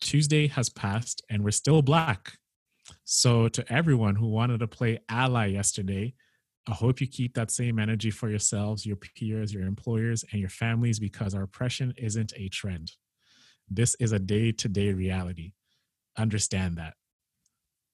Tuesday 0.00 0.48
has 0.48 0.68
passed 0.68 1.22
and 1.30 1.44
we're 1.44 1.50
still 1.50 1.82
black. 1.82 2.38
So 3.04 3.48
to 3.48 3.72
everyone 3.72 4.16
who 4.16 4.28
wanted 4.28 4.60
to 4.60 4.68
play 4.68 5.00
ally 5.08 5.46
yesterday, 5.46 6.14
I 6.68 6.72
hope 6.72 7.00
you 7.00 7.06
keep 7.06 7.34
that 7.34 7.50
same 7.50 7.78
energy 7.78 8.10
for 8.10 8.28
yourselves, 8.28 8.84
your 8.84 8.96
peers, 8.96 9.52
your 9.52 9.64
employers, 9.64 10.24
and 10.32 10.40
your 10.40 10.50
families 10.50 10.98
because 10.98 11.34
our 11.34 11.42
oppression 11.42 11.94
isn't 11.96 12.32
a 12.36 12.48
trend. 12.48 12.92
This 13.68 13.94
is 13.96 14.12
a 14.12 14.18
day 14.18 14.52
to 14.52 14.68
day 14.68 14.92
reality. 14.92 15.52
Understand 16.16 16.76
that. 16.78 16.94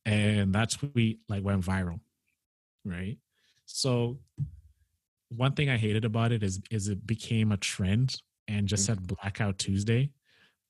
And 0.05 0.55
that 0.55 0.71
tweet 0.71 1.21
like 1.29 1.45
went 1.45 1.65
viral, 1.65 2.01
right? 2.85 3.19
So 3.73 4.19
one 5.29 5.53
thing 5.53 5.71
I 5.71 5.77
hated 5.77 6.05
about 6.05 6.33
it 6.33 6.43
is 6.43 6.61
is 6.71 6.89
it 6.89 7.07
became 7.07 7.53
a 7.53 7.57
trend 7.57 8.21
and 8.49 8.67
just 8.67 8.89
mm-hmm. 8.89 9.01
said 9.01 9.07
blackout 9.07 9.59
Tuesday. 9.59 10.11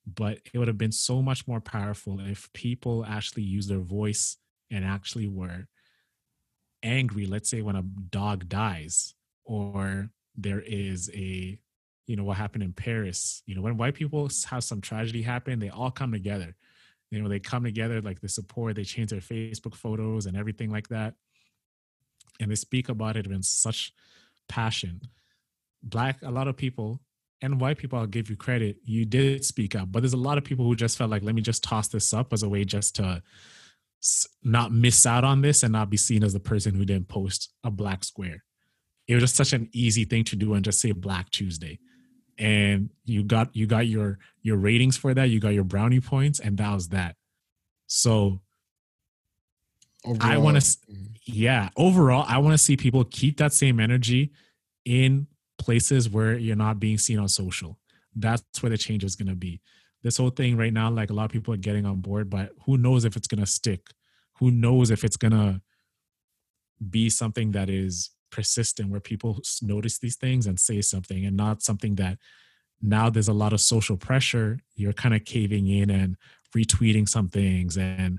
But 0.07 0.39
it 0.53 0.59
would 0.59 0.69
have 0.69 0.79
been 0.79 0.93
so 0.93 1.23
much 1.23 1.47
more 1.47 1.61
powerful 1.61 2.19
if 2.21 2.53
people 2.53 3.05
actually 3.07 3.45
used 3.45 3.69
their 3.69 3.79
voice 3.79 4.37
and 4.71 4.85
actually 4.85 5.29
were 5.29 5.69
angry 6.83 7.27
let's 7.27 7.49
say 7.49 7.63
when 7.63 7.77
a 7.77 7.83
dog 7.83 8.49
dies 8.49 9.15
or 9.45 10.11
there 10.37 10.61
is 10.61 11.11
a 11.15 11.59
you 12.07 12.17
know 12.17 12.25
what 12.25 12.37
happened 12.37 12.63
in 12.63 12.73
paris 12.73 13.43
you 13.47 13.55
know 13.55 13.63
when 13.63 13.77
white 13.77 13.95
people 13.95 14.29
have 14.47 14.65
some 14.65 14.81
tragedy 14.81 15.23
happen 15.23 15.59
they 15.59 15.69
all 15.69 15.91
come 15.91 16.13
together 16.13 16.55
you 17.11 17.23
know 17.23 17.29
they 17.29 17.39
come 17.39 17.63
together 17.63 18.01
like 18.01 18.21
the 18.21 18.29
support 18.29 18.75
they 18.75 18.85
change 18.85 19.11
their 19.11 19.21
facebook 19.21 19.75
photos 19.75 20.27
and 20.27 20.37
everything 20.37 20.71
like 20.71 20.89
that 20.89 21.15
and 22.43 22.51
they 22.51 22.57
speak 22.57 22.89
about 22.89 23.17
it 23.17 23.27
with 23.27 23.45
such 23.45 23.93
passion 24.49 25.01
black 25.83 26.19
a 26.23 26.31
lot 26.31 26.49
of 26.49 26.57
people 26.57 27.01
and 27.41 27.61
white 27.61 27.79
people 27.79 27.99
i'll 27.99 28.07
give 28.07 28.29
you 28.29 28.37
credit 28.37 28.77
you 28.85 29.05
did 29.05 29.45
speak 29.45 29.75
up 29.75 29.91
but 29.91 30.03
there's 30.03 30.13
a 30.13 30.17
lot 30.17 30.39
of 30.39 30.45
people 30.45 30.65
who 30.65 30.77
just 30.77 30.99
felt 30.99 31.11
like 31.11 31.23
let 31.23 31.35
me 31.35 31.43
just 31.43 31.65
toss 31.65 31.89
this 31.89 32.13
up 32.13 32.33
as 32.33 32.43
a 32.43 32.49
way 32.49 32.65
just 32.65 32.97
to 32.97 33.23
not 34.43 34.73
miss 34.73 35.07
out 35.07 35.25
on 35.25 35.43
this 35.43 35.63
and 35.63 35.73
not 35.73 35.91
be 35.91 35.97
seen 35.97 36.25
as 36.25 36.33
the 36.33 36.41
person 36.41 36.75
who 36.75 36.85
didn't 36.85 37.09
post 37.09 37.53
a 37.63 37.71
black 37.71 38.05
square. 38.05 38.43
It 39.07 39.15
was 39.15 39.23
just 39.23 39.37
such 39.37 39.53
an 39.53 39.69
easy 39.73 40.05
thing 40.05 40.25
to 40.25 40.37
do 40.37 40.55
and 40.55 40.65
just 40.65 40.81
say 40.81 40.93
Black 40.93 41.31
Tuesday. 41.31 41.79
And 42.39 42.91
you 43.05 43.23
got 43.23 43.55
you 43.55 43.67
got 43.67 43.87
your 43.87 44.19
your 44.43 44.57
ratings 44.57 44.97
for 44.97 45.15
that, 45.15 45.29
you 45.29 45.39
got 45.39 45.55
your 45.55 45.65
brownie 45.65 46.01
points, 46.01 46.41
and 46.41 46.57
that 46.59 46.73
was 46.73 46.89
that. 46.89 47.17
So 47.87 48.41
overall, 50.05 50.33
I 50.33 50.39
want 50.39 50.57
to 50.57 50.63
mm-hmm. 50.63 51.05
yeah, 51.25 51.69
overall, 51.77 52.25
I 52.29 52.39
want 52.39 52.55
to 52.55 52.59
see 52.59 52.77
people 52.77 53.05
keep 53.05 53.39
that 53.39 53.53
same 53.53 53.81
energy 53.81 54.33
in 54.85 55.27
places 55.59 56.09
where 56.09 56.37
you're 56.37 56.57
not 56.57 56.81
being 56.81 56.99
seen 56.99 57.19
on 57.19 57.29
social. 57.29 57.79
That's 58.15 58.43
where 58.61 58.71
the 58.71 58.79
change 58.79 59.05
is 59.05 59.17
going 59.17 59.29
to 59.29 59.37
be 59.37 59.61
this 60.03 60.17
whole 60.17 60.31
thing 60.31 60.57
right 60.57 60.73
now, 60.73 60.91
like 60.91 61.11
a 61.11 61.13
lot 61.13 61.25
of 61.25 61.31
people 61.31 61.55
are 61.55 61.59
getting 61.59 61.87
on 61.87 62.01
board, 62.01 62.29
but 62.29 62.51
who 62.67 62.77
knows 62.77 63.05
if 63.05 63.17
it's 63.17 63.29
gonna 63.29 63.47
stick? 63.47 63.87
Who 64.39 64.51
knows 64.51 64.91
if 64.91 65.05
it's 65.05 65.17
gonna 65.17 65.63
be 66.91 67.09
something 67.09 67.53
that 67.53 67.71
is 67.71 68.11
persistent 68.31 68.91
where 68.91 69.01
people 69.01 69.41
notice 69.63 69.99
these 69.99 70.17
things 70.17 70.47
and 70.47 70.59
say 70.59 70.81
something 70.81 71.25
and 71.25 71.37
not 71.37 71.63
something 71.63 71.95
that 71.97 72.19
now 72.81 73.09
there's 73.09 73.29
a 73.29 73.33
lot 73.33 73.53
of 73.53 73.61
social 73.61 73.97
pressure 73.97 74.59
you're 74.75 74.93
kind 74.93 75.15
of 75.15 75.25
caving 75.25 75.69
in 75.69 75.91
and 75.91 76.17
retweeting 76.57 77.09
some 77.09 77.29
things 77.29 77.77
and 77.77 78.19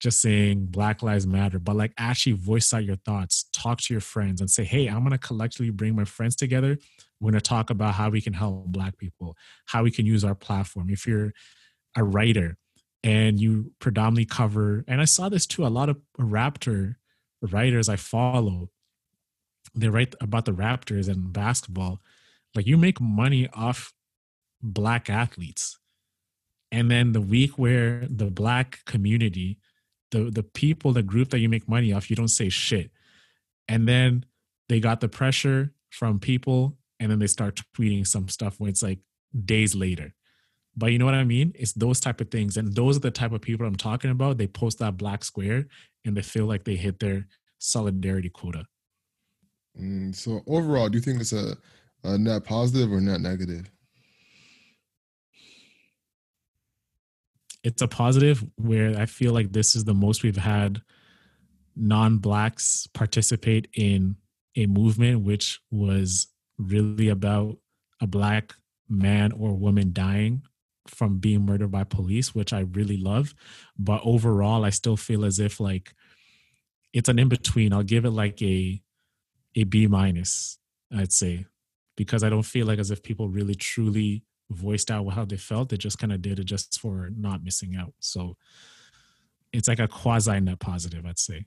just 0.00 0.20
saying 0.20 0.66
black 0.66 1.02
lives 1.02 1.26
matter 1.26 1.58
but 1.58 1.76
like 1.76 1.92
actually 1.96 2.32
voice 2.32 2.72
out 2.74 2.84
your 2.84 2.96
thoughts 2.96 3.46
talk 3.52 3.80
to 3.80 3.94
your 3.94 4.00
friends 4.00 4.40
and 4.40 4.50
say 4.50 4.62
hey 4.64 4.86
i'm 4.86 5.00
going 5.00 5.10
to 5.10 5.18
collectively 5.18 5.70
bring 5.70 5.94
my 5.94 6.04
friends 6.04 6.36
together. 6.36 6.78
We're 7.18 7.30
going 7.30 7.40
to 7.40 7.48
talk 7.48 7.70
about 7.70 7.94
how 7.94 8.10
we 8.10 8.20
can 8.20 8.34
help 8.34 8.66
black 8.66 8.98
people 8.98 9.36
how 9.66 9.82
we 9.82 9.90
can 9.90 10.04
use 10.04 10.22
our 10.24 10.34
platform. 10.34 10.90
If 10.90 11.06
you're 11.06 11.32
a 11.96 12.04
writer 12.04 12.58
and 13.02 13.40
you 13.40 13.72
predominantly 13.78 14.26
cover 14.26 14.84
and 14.86 15.00
i 15.00 15.04
saw 15.04 15.28
this 15.28 15.46
too 15.46 15.66
a 15.66 15.68
lot 15.68 15.88
of 15.88 15.98
raptor 16.18 16.96
writers 17.40 17.88
i 17.88 17.96
follow 17.96 18.70
they 19.76 19.88
write 19.88 20.14
about 20.20 20.46
the 20.46 20.52
raptors 20.52 21.08
and 21.08 21.32
basketball. 21.32 22.00
Like 22.54 22.66
you 22.66 22.76
make 22.76 23.00
money 23.00 23.48
off 23.52 23.92
black 24.62 25.10
athletes. 25.10 25.78
And 26.72 26.90
then 26.90 27.12
the 27.12 27.20
week 27.20 27.58
where 27.58 28.06
the 28.08 28.30
black 28.30 28.84
community 28.86 29.58
the 30.10 30.30
the 30.30 30.42
people, 30.42 30.92
the 30.92 31.02
group 31.02 31.30
that 31.30 31.38
you 31.38 31.48
make 31.48 31.68
money 31.68 31.92
off, 31.92 32.10
you 32.10 32.16
don't 32.16 32.28
say 32.28 32.48
shit. 32.48 32.90
And 33.68 33.88
then 33.88 34.24
they 34.68 34.80
got 34.80 35.00
the 35.00 35.08
pressure 35.08 35.72
from 35.90 36.18
people, 36.20 36.76
and 37.00 37.10
then 37.10 37.18
they 37.18 37.26
start 37.26 37.60
tweeting 37.76 38.06
some 38.06 38.28
stuff 38.28 38.60
when 38.60 38.70
it's 38.70 38.82
like 38.82 39.00
days 39.44 39.74
later. 39.74 40.14
But 40.76 40.92
you 40.92 40.98
know 40.98 41.06
what 41.06 41.14
I 41.14 41.24
mean? 41.24 41.52
It's 41.54 41.72
those 41.72 42.00
type 42.00 42.20
of 42.20 42.30
things, 42.30 42.56
and 42.56 42.74
those 42.74 42.96
are 42.96 43.00
the 43.00 43.10
type 43.10 43.32
of 43.32 43.40
people 43.40 43.66
I'm 43.66 43.76
talking 43.76 44.10
about. 44.10 44.38
They 44.38 44.46
post 44.46 44.78
that 44.78 44.96
black 44.96 45.24
square, 45.24 45.66
and 46.04 46.16
they 46.16 46.22
feel 46.22 46.46
like 46.46 46.64
they 46.64 46.76
hit 46.76 46.98
their 46.98 47.26
solidarity 47.58 48.28
quota. 48.28 48.66
Mm, 49.80 50.14
so 50.14 50.42
overall, 50.46 50.88
do 50.88 50.98
you 50.98 51.02
think 51.02 51.20
it's 51.20 51.32
a, 51.32 51.56
a 52.04 52.18
net 52.18 52.44
positive 52.44 52.92
or 52.92 53.00
net 53.00 53.20
negative? 53.20 53.70
It's 57.66 57.82
a 57.82 57.88
positive 57.88 58.44
where 58.54 58.96
I 58.96 59.06
feel 59.06 59.32
like 59.32 59.50
this 59.50 59.74
is 59.74 59.82
the 59.82 59.92
most 59.92 60.22
we've 60.22 60.36
had 60.36 60.82
non-blacks 61.74 62.86
participate 62.94 63.66
in 63.74 64.14
a 64.54 64.66
movement 64.66 65.22
which 65.22 65.58
was 65.72 66.28
really 66.58 67.08
about 67.08 67.58
a 68.00 68.06
black 68.06 68.54
man 68.88 69.32
or 69.32 69.52
woman 69.52 69.92
dying 69.92 70.42
from 70.86 71.18
being 71.18 71.44
murdered 71.44 71.72
by 71.72 71.82
police 71.82 72.32
which 72.36 72.52
i 72.52 72.60
really 72.60 72.98
love. 72.98 73.34
But 73.76 74.00
overall 74.04 74.64
i 74.64 74.70
still 74.70 74.96
feel 74.96 75.24
as 75.24 75.40
if 75.40 75.58
like 75.58 75.92
it's 76.92 77.08
an 77.08 77.18
in 77.18 77.28
between 77.28 77.72
i'll 77.72 77.82
give 77.82 78.04
it 78.04 78.10
like 78.10 78.40
a 78.42 78.80
a 79.56 79.64
b 79.64 79.88
minus 79.88 80.58
i'd 80.96 81.12
say 81.12 81.46
because 81.96 82.22
i 82.22 82.30
don't 82.30 82.44
feel 82.44 82.66
like 82.66 82.78
as 82.78 82.92
if 82.92 83.02
people 83.02 83.28
really 83.28 83.56
truly 83.56 84.22
voiced 84.50 84.90
out 84.90 85.08
how 85.08 85.24
they 85.24 85.36
felt. 85.36 85.68
They 85.68 85.76
just 85.76 85.98
kind 85.98 86.12
of 86.12 86.22
did 86.22 86.38
it 86.38 86.44
just 86.44 86.80
for 86.80 87.10
not 87.16 87.44
missing 87.44 87.76
out. 87.76 87.92
So 88.00 88.36
it's 89.52 89.68
like 89.68 89.78
a 89.78 89.88
quasi 89.88 90.38
net 90.40 90.58
positive, 90.60 91.04
I'd 91.06 91.18
say. 91.18 91.46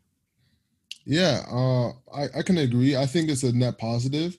Yeah, 1.06 1.44
uh, 1.50 1.90
I, 2.14 2.40
I 2.40 2.42
can 2.44 2.58
agree. 2.58 2.96
I 2.96 3.06
think 3.06 3.30
it's 3.30 3.44
a 3.44 3.52
net 3.52 3.78
positive. 3.78 4.38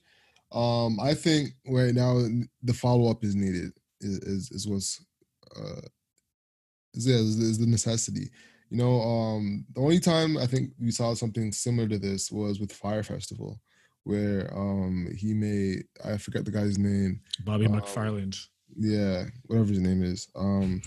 Um, 0.52 0.98
I 1.00 1.14
think 1.14 1.50
right 1.66 1.94
now 1.94 2.26
the 2.62 2.74
follow 2.74 3.10
up 3.10 3.24
is 3.24 3.34
needed. 3.34 3.72
Is 4.00 4.18
is, 4.18 4.50
is 4.50 4.68
what's 4.68 5.04
uh, 5.56 5.80
is, 6.94 7.06
is, 7.06 7.58
the 7.58 7.66
necessity. 7.66 8.30
You 8.70 8.78
know, 8.78 9.00
um, 9.00 9.64
the 9.74 9.80
only 9.80 10.00
time 10.00 10.36
I 10.36 10.46
think 10.46 10.70
we 10.80 10.90
saw 10.90 11.14
something 11.14 11.52
similar 11.52 11.88
to 11.88 11.98
this 11.98 12.30
was 12.30 12.60
with 12.60 12.72
Fyre 12.72 13.02
Festival 13.02 13.60
where 14.10 14.52
um 14.52 15.08
he 15.16 15.32
made 15.32 15.84
I 16.04 16.16
forget 16.16 16.44
the 16.44 16.50
guy's 16.50 16.78
name. 16.78 17.20
Bobby 17.44 17.66
um, 17.66 17.80
McFarland. 17.80 18.36
Yeah, 18.76 19.26
whatever 19.46 19.68
his 19.68 19.78
name 19.78 20.02
is. 20.02 20.28
Um 20.34 20.82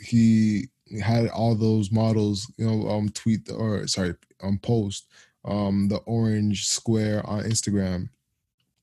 he 0.00 0.68
had 1.02 1.28
all 1.28 1.54
those 1.54 1.90
models, 1.90 2.52
you 2.58 2.66
know, 2.66 2.88
um 2.90 3.08
tweet 3.08 3.50
or 3.50 3.86
sorry, 3.86 4.14
um 4.42 4.58
post 4.58 5.06
um 5.46 5.88
the 5.88 5.96
orange 6.18 6.66
square 6.66 7.24
on 7.26 7.44
Instagram 7.44 8.10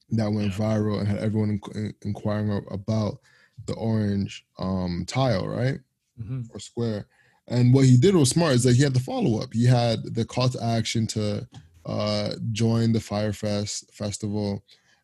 that 0.09 0.31
went 0.31 0.51
yeah. 0.51 0.57
viral 0.57 0.99
and 0.99 1.07
had 1.07 1.19
everyone 1.19 1.61
in- 1.75 1.93
inquiring 2.01 2.65
about 2.71 3.19
the 3.67 3.75
orange 3.75 4.45
um 4.57 5.05
tile, 5.07 5.47
right? 5.47 5.79
Mm-hmm. 6.19 6.41
Or 6.49 6.59
square. 6.59 7.05
And 7.47 7.73
what 7.73 7.85
he 7.85 7.97
did 7.97 8.15
was 8.15 8.29
smart 8.29 8.53
is 8.53 8.63
that 8.63 8.75
he 8.75 8.83
had 8.83 8.93
the 8.93 8.99
follow 8.99 9.41
up. 9.41 9.53
He 9.53 9.65
had 9.65 10.15
the 10.15 10.25
call 10.25 10.49
to 10.49 10.63
action 10.63 11.05
to 11.07 11.47
uh, 11.85 12.33
join 12.51 12.91
the 12.91 12.99
Fyre 12.99 13.33
Fest 13.33 13.93
festival 13.93 14.63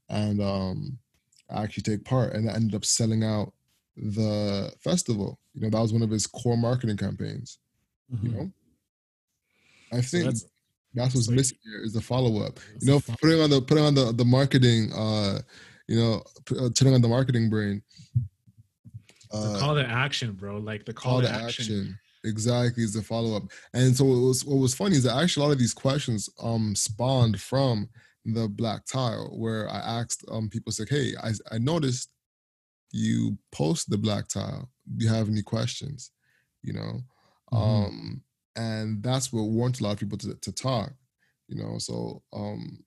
and 0.09 0.41
um, 0.41 0.97
actually 1.51 1.83
take 1.83 2.05
part. 2.05 2.33
And 2.33 2.49
I 2.49 2.53
ended 2.53 2.75
up 2.75 2.85
selling 2.85 3.23
out 3.23 3.53
the 3.95 4.73
festival. 4.79 5.39
You 5.53 5.61
know, 5.61 5.69
that 5.69 5.81
was 5.81 5.93
one 5.93 6.01
of 6.01 6.09
his 6.09 6.27
core 6.27 6.57
marketing 6.57 6.97
campaigns. 6.97 7.59
Mm-hmm. 8.13 8.25
You 8.25 8.31
know, 8.31 8.51
I 9.91 10.01
think 10.01 10.07
so 10.07 10.23
that's, 10.23 10.45
that's, 10.93 11.15
what's 11.15 11.27
so 11.27 11.33
missing 11.33 11.57
here 11.63 11.81
is 11.83 11.93
the 11.93 12.01
follow 12.01 12.43
up. 12.43 12.59
You 12.81 12.87
know, 12.87 12.99
putting 13.21 13.41
on 13.41 13.49
the 13.49 13.61
putting 13.61 13.83
on 13.83 13.95
the 13.95 14.11
the 14.11 14.25
marketing. 14.25 14.91
Uh, 14.93 15.39
you 15.87 15.99
know, 15.99 16.23
uh, 16.51 16.65
on 16.65 17.01
the 17.01 17.07
marketing 17.07 17.49
brain. 17.49 17.81
Uh, 19.31 19.53
the 19.53 19.59
call 19.59 19.75
to 19.75 19.83
action, 19.83 20.33
bro. 20.33 20.57
Like 20.57 20.85
the 20.85 20.93
call, 20.93 21.13
call 21.13 21.21
to, 21.21 21.29
action. 21.29 21.63
action 21.63 21.99
Exactly, 22.25 22.83
is 22.83 22.93
the 22.93 23.01
follow 23.01 23.35
up. 23.37 23.43
And 23.73 23.95
so 23.95 24.03
what 24.03 24.15
was 24.19 24.43
what 24.45 24.57
was 24.57 24.75
funny 24.75 24.95
is 24.97 25.03
that 25.03 25.15
actually 25.15 25.43
a 25.43 25.47
lot 25.47 25.53
of 25.53 25.59
these 25.59 25.73
questions 25.73 26.29
um 26.41 26.75
spawned 26.75 27.39
from 27.39 27.89
the 28.25 28.47
black 28.49 28.85
tile 28.85 29.29
where 29.37 29.69
I 29.69 29.77
asked 29.77 30.25
um 30.29 30.49
people 30.49 30.71
said, 30.73 30.89
Hey, 30.89 31.13
I, 31.23 31.31
I 31.51 31.57
noticed 31.59 32.09
you 32.91 33.37
post 33.51 33.89
the 33.89 33.97
black 33.97 34.27
tile. 34.29 34.69
Do 34.97 35.05
you 35.05 35.11
have 35.11 35.29
any 35.29 35.43
questions? 35.43 36.11
You 36.63 36.73
know? 36.73 37.01
Mhm. 37.53 37.87
Um 37.87 38.23
and 38.55 39.03
that's 39.03 39.31
what 39.33 39.43
warrants 39.43 39.79
a 39.81 39.83
lot 39.83 39.93
of 39.93 39.99
people 39.99 40.17
to, 40.19 40.35
to 40.35 40.51
talk, 40.51 40.93
you 41.47 41.61
know. 41.61 41.77
So 41.79 42.23
um 42.33 42.83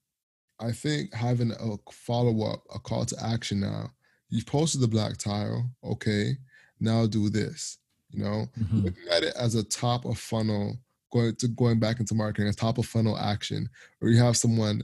I 0.59 0.71
think 0.73 1.13
having 1.13 1.51
a 1.53 1.77
follow-up, 1.91 2.63
a 2.73 2.79
call 2.79 3.05
to 3.05 3.17
action 3.25 3.61
now. 3.61 3.91
You've 4.29 4.47
posted 4.47 4.81
the 4.81 4.87
black 4.87 5.17
tile, 5.17 5.69
okay, 5.83 6.37
now 6.79 7.05
do 7.07 7.29
this. 7.29 7.79
You 8.13 8.23
know, 8.23 8.45
Mhm. 8.59 8.83
looking 8.85 9.07
at 9.09 9.23
it 9.23 9.33
as 9.35 9.55
a 9.55 9.63
top 9.63 10.05
of 10.05 10.17
funnel, 10.19 10.77
going 11.11 11.35
to 11.37 11.47
going 11.49 11.79
back 11.79 11.99
into 11.99 12.13
marketing, 12.15 12.47
a 12.47 12.53
top 12.53 12.77
of 12.77 12.85
funnel 12.85 13.17
action, 13.17 13.69
or 14.01 14.09
you 14.09 14.19
have 14.21 14.37
someone 14.37 14.83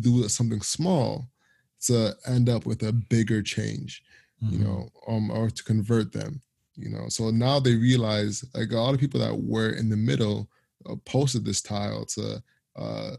do 0.00 0.26
something 0.28 0.62
small 0.62 1.30
to 1.82 2.16
end 2.26 2.48
up 2.48 2.64
with 2.64 2.82
a 2.82 2.92
bigger 2.92 3.42
change, 3.42 4.02
you 4.40 4.58
Mhm. 4.58 4.64
know, 4.64 4.88
um, 5.06 5.30
or 5.30 5.50
to 5.50 5.62
convert 5.64 6.12
them, 6.12 6.40
you 6.76 6.88
know. 6.88 7.08
So 7.08 7.30
now 7.30 7.60
they 7.60 7.74
realize, 7.74 8.44
like 8.54 8.70
a 8.72 8.76
lot 8.76 8.94
of 8.94 9.00
people 9.00 9.20
that 9.20 9.36
were 9.36 9.70
in 9.70 9.88
the 9.90 9.96
middle 9.96 10.48
uh, 10.86 10.96
posted 11.04 11.44
this 11.44 11.60
tile 11.60 12.04
to 12.06 12.42
uh, 12.76 13.16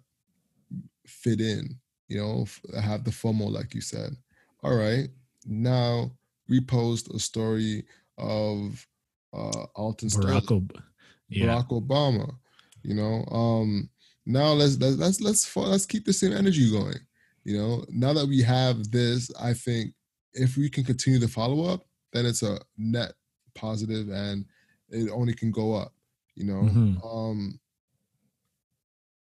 fit 1.06 1.40
in, 1.42 1.80
you 2.08 2.18
know, 2.18 2.42
f- 2.44 2.62
have 2.82 3.04
the 3.04 3.12
FOMO, 3.12 3.52
like 3.52 3.74
you 3.76 3.82
said. 3.82 4.16
All 4.64 4.76
right, 4.76 5.10
now 5.46 6.12
repost 6.50 7.14
a 7.14 7.20
story 7.20 7.86
of 8.18 8.88
uh, 9.34 9.66
Alton. 9.76 10.10
Barack 10.10 10.52
Ob- 10.52 10.82
yeah. 11.30 11.46
Barack 11.48 11.70
Obama. 11.70 12.36
You 12.84 12.96
know, 12.96 13.26
um, 13.32 13.90
now 14.26 14.52
let's 14.54 14.78
let's 14.78 14.98
let's 14.98 15.22
let's 15.22 15.56
let's 15.56 15.86
keep 15.86 16.06
the 16.06 16.14
same 16.14 16.34
energy 16.34 16.70
going. 16.70 16.98
You 17.44 17.58
know, 17.58 17.86
now 17.90 18.14
that 18.14 18.28
we 18.28 18.42
have 18.42 18.90
this, 18.92 19.32
I 19.40 19.54
think 19.54 19.94
if 20.34 20.58
we 20.58 20.70
can 20.70 20.84
continue 20.84 21.20
the 21.20 21.28
follow 21.28 21.66
up, 21.66 21.86
then 22.12 22.26
it's 22.26 22.44
a 22.44 22.60
net 22.78 23.14
positive, 23.56 24.10
and 24.10 24.46
it 24.90 25.10
only 25.12 25.34
can 25.34 25.52
go 25.52 25.74
up. 25.74 25.94
You 26.36 26.46
know, 26.46 26.62
Mhm. 26.64 27.06
um, 27.06 27.60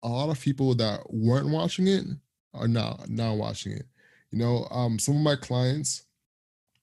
a 0.02 0.08
lot 0.08 0.30
of 0.30 0.40
people 0.40 0.74
that 0.76 1.00
weren't 1.12 1.48
watching 1.50 1.86
it 1.88 2.04
are 2.54 2.68
now 2.68 2.98
now 3.08 3.34
watching 3.34 3.72
it. 3.72 3.86
You 4.30 4.38
know, 4.38 4.66
um, 4.70 4.98
some 4.98 5.16
of 5.16 5.22
my 5.22 5.36
clients 5.36 6.04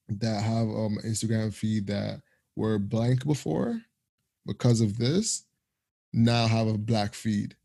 that 0.09 0.41
have 0.43 0.67
um 0.69 0.97
Instagram 1.05 1.53
feed 1.53 1.87
that 1.87 2.21
were 2.57 2.79
blank 2.79 3.25
before 3.25 3.81
because 4.47 4.81
of 4.81 4.97
this 4.99 5.45
now 6.13 6.47
have 6.47 6.67
a 6.67 6.77
black 6.77 7.13
feed. 7.15 7.55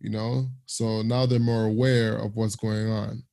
You 0.00 0.10
know, 0.10 0.48
so 0.66 1.02
now 1.02 1.26
they're 1.26 1.40
more 1.40 1.64
aware 1.64 2.16
of 2.16 2.36
what's 2.36 2.56
going 2.56 2.88
on. 2.88 3.24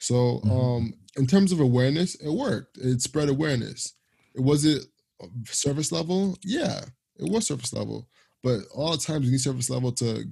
So, 0.00 0.40
Mhm. 0.44 0.50
um, 0.50 0.94
in 1.16 1.26
terms 1.26 1.52
of 1.52 1.60
awareness, 1.60 2.14
it 2.16 2.30
worked. 2.30 2.78
It 2.78 3.02
spread 3.02 3.28
awareness. 3.28 3.94
It 4.34 4.40
was 4.40 4.64
it 4.64 4.86
surface 5.46 5.92
level? 5.92 6.38
Yeah, 6.44 6.84
it 7.16 7.30
was 7.30 7.46
surface 7.46 7.72
level. 7.72 8.08
But 8.42 8.64
all 8.74 8.92
the 8.92 8.98
times 8.98 9.26
you 9.26 9.32
need 9.32 9.40
surface 9.40 9.70
level 9.70 9.92
to 9.92 10.24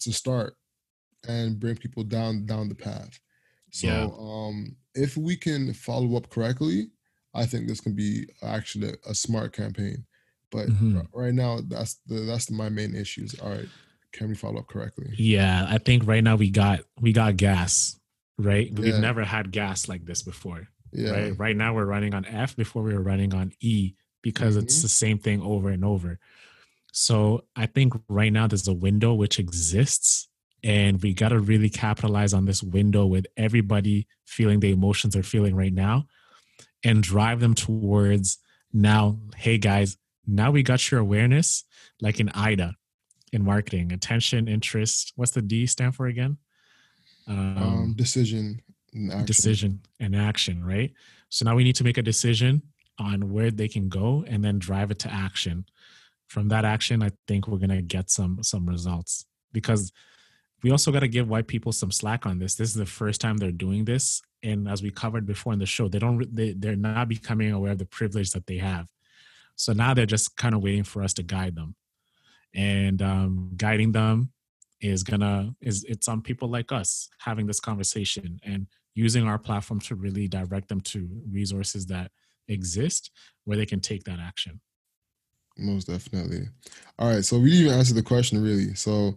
to 0.00 0.12
start 0.12 0.56
and 1.28 1.58
bring 1.60 1.76
people 1.76 2.04
down 2.04 2.46
down 2.46 2.68
the 2.68 2.74
path. 2.74 3.20
So, 3.72 3.88
Yeah. 3.88 4.06
um, 4.12 4.76
if 4.94 5.16
we 5.16 5.36
can 5.36 5.74
follow 5.74 6.16
up 6.16 6.30
correctly, 6.30 6.90
I 7.36 7.46
think 7.46 7.68
this 7.68 7.80
can 7.80 7.94
be 7.94 8.26
actually 8.42 8.90
a, 8.90 9.10
a 9.10 9.14
smart 9.14 9.52
campaign. 9.52 10.04
But 10.50 10.68
Mhm. 10.68 10.96
r- 10.98 11.24
right 11.24 11.34
now, 11.34 11.60
that's 11.68 11.94
the 12.06 12.20
that's 12.20 12.50
my 12.50 12.68
main 12.68 12.94
issues. 12.94 13.34
All 13.40 13.50
right, 13.50 13.68
can 14.12 14.28
we 14.28 14.34
follow 14.34 14.58
up 14.60 14.68
correctly? 14.68 15.12
Yeah, 15.18 15.66
I 15.68 15.78
think 15.78 16.06
right 16.06 16.22
now 16.24 16.36
we 16.36 16.50
got 16.50 16.80
we 17.00 17.12
got 17.12 17.36
gas, 17.36 17.98
right? 18.38 18.72
We've 18.72 18.94
Yeah. 18.94 19.00
never 19.00 19.24
had 19.24 19.50
gas 19.52 19.88
like 19.88 20.04
this 20.06 20.22
before. 20.22 20.68
Yeah, 20.92 21.10
Right. 21.10 21.38
Right 21.38 21.56
now 21.56 21.74
we're 21.74 21.84
running 21.84 22.14
on 22.14 22.24
F 22.24 22.56
before 22.56 22.82
we 22.82 22.94
were 22.94 23.02
running 23.02 23.34
on 23.34 23.52
E 23.60 23.94
because 24.22 24.56
it's 24.56 24.78
Mhm. 24.78 24.82
the 24.82 24.88
same 24.88 25.18
thing 25.18 25.40
over 25.42 25.68
and 25.70 25.84
over. 25.84 26.18
So 26.92 27.44
I 27.54 27.66
think 27.66 27.92
right 28.08 28.32
now 28.32 28.46
there's 28.46 28.68
a 28.68 28.72
window 28.72 29.12
which 29.12 29.38
exists 29.38 30.28
and 30.62 31.02
we 31.02 31.12
got 31.12 31.28
to 31.30 31.38
really 31.40 31.68
capitalize 31.68 32.32
on 32.32 32.46
this 32.46 32.62
window 32.62 33.04
with 33.04 33.26
everybody 33.36 34.06
feeling 34.24 34.60
the 34.60 34.70
emotions 34.70 35.12
they're 35.14 35.22
feeling 35.22 35.54
right 35.54 35.72
now 35.74 36.06
and 36.86 37.02
drive 37.02 37.40
them 37.40 37.54
towards 37.54 38.38
now, 38.72 39.18
hey 39.36 39.58
guys, 39.58 39.96
now 40.26 40.52
we 40.52 40.62
got 40.62 40.90
your 40.90 41.00
awareness 41.00 41.64
like 42.00 42.20
in 42.20 42.30
AIDA 42.34 42.74
in 43.32 43.44
marketing, 43.44 43.92
attention, 43.92 44.46
interest. 44.46 45.12
What's 45.16 45.32
the 45.32 45.42
D 45.42 45.66
stand 45.66 45.96
for 45.96 46.06
again? 46.06 46.38
Um, 47.26 47.58
um, 47.58 47.94
decision, 47.96 48.62
and 48.94 49.10
action. 49.10 49.26
decision 49.26 49.80
and 49.98 50.14
action, 50.14 50.64
right? 50.64 50.92
So 51.28 51.44
now 51.44 51.56
we 51.56 51.64
need 51.64 51.74
to 51.76 51.84
make 51.84 51.98
a 51.98 52.02
decision 52.02 52.62
on 53.00 53.32
where 53.32 53.50
they 53.50 53.66
can 53.66 53.88
go 53.88 54.24
and 54.26 54.44
then 54.44 54.60
drive 54.60 54.92
it 54.92 55.00
to 55.00 55.12
action. 55.12 55.66
From 56.28 56.48
that 56.48 56.64
action, 56.64 57.02
I 57.02 57.10
think 57.26 57.48
we're 57.48 57.58
gonna 57.58 57.82
get 57.82 58.10
some 58.10 58.42
some 58.44 58.68
results 58.68 59.26
because 59.52 59.92
we 60.66 60.72
also 60.72 60.90
got 60.90 60.98
to 60.98 61.06
give 61.06 61.28
white 61.28 61.46
people 61.46 61.70
some 61.70 61.92
slack 61.92 62.26
on 62.26 62.40
this. 62.40 62.56
This 62.56 62.70
is 62.70 62.74
the 62.74 62.84
first 62.84 63.20
time 63.20 63.36
they're 63.36 63.52
doing 63.52 63.84
this, 63.84 64.20
and 64.42 64.68
as 64.68 64.82
we 64.82 64.90
covered 64.90 65.24
before 65.24 65.52
in 65.52 65.60
the 65.60 65.64
show, 65.64 65.86
they 65.86 66.00
don't 66.00 66.34
they 66.34 66.54
they're 66.54 66.74
not 66.74 67.08
becoming 67.08 67.52
aware 67.52 67.70
of 67.70 67.78
the 67.78 67.86
privilege 67.86 68.32
that 68.32 68.48
they 68.48 68.56
have. 68.56 68.88
So 69.54 69.72
now 69.72 69.94
they're 69.94 70.06
just 70.06 70.36
kind 70.36 70.56
of 70.56 70.64
waiting 70.64 70.82
for 70.82 71.04
us 71.04 71.14
to 71.14 71.22
guide 71.22 71.54
them, 71.54 71.76
and 72.52 73.00
um, 73.00 73.52
guiding 73.56 73.92
them 73.92 74.32
is 74.80 75.04
gonna 75.04 75.54
is 75.60 75.84
it's 75.84 76.08
on 76.08 76.20
people 76.20 76.48
like 76.48 76.72
us 76.72 77.08
having 77.20 77.46
this 77.46 77.60
conversation 77.60 78.40
and 78.42 78.66
using 78.96 79.24
our 79.28 79.38
platform 79.38 79.78
to 79.82 79.94
really 79.94 80.26
direct 80.26 80.66
them 80.68 80.80
to 80.80 81.08
resources 81.30 81.86
that 81.86 82.10
exist 82.48 83.12
where 83.44 83.56
they 83.56 83.66
can 83.66 83.78
take 83.78 84.02
that 84.02 84.18
action. 84.18 84.60
Most 85.56 85.86
definitely. 85.86 86.48
All 86.98 87.08
right. 87.08 87.24
So 87.24 87.38
we 87.38 87.50
didn't 87.50 87.66
even 87.66 87.78
answer 87.78 87.94
the 87.94 88.02
question 88.02 88.42
really. 88.42 88.74
So 88.74 89.16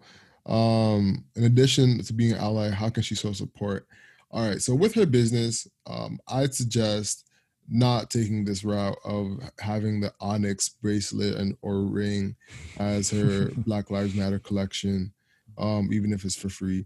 um 0.50 1.24
in 1.36 1.44
addition 1.44 2.03
to 2.03 2.14
being 2.14 2.34
an 2.34 2.40
ally, 2.40 2.69
how 2.69 2.90
can 2.90 3.03
she 3.03 3.16
show 3.16 3.32
support? 3.32 3.88
All 4.32 4.48
right. 4.48 4.61
So 4.61 4.76
with 4.76 4.94
her 4.95 5.06
business, 5.06 5.68
um, 5.88 6.19
I'd 6.28 6.53
suggest 6.53 7.26
not 7.68 8.10
taking 8.10 8.45
this 8.45 8.64
route 8.64 8.98
of 9.06 9.40
having 9.60 10.02
the 10.02 10.11
onyx 10.19 10.69
bracelet 10.69 11.36
and 11.36 11.56
or 11.61 11.82
ring 11.82 12.36
as 12.78 13.10
her 13.11 13.52
Black 13.58 13.92
Lives 13.92 14.16
Matter 14.16 14.40
collection, 14.40 15.14
um, 15.58 15.90
even 15.92 16.11
if 16.11 16.26
it's 16.26 16.36
for 16.36 16.50
free. 16.50 16.86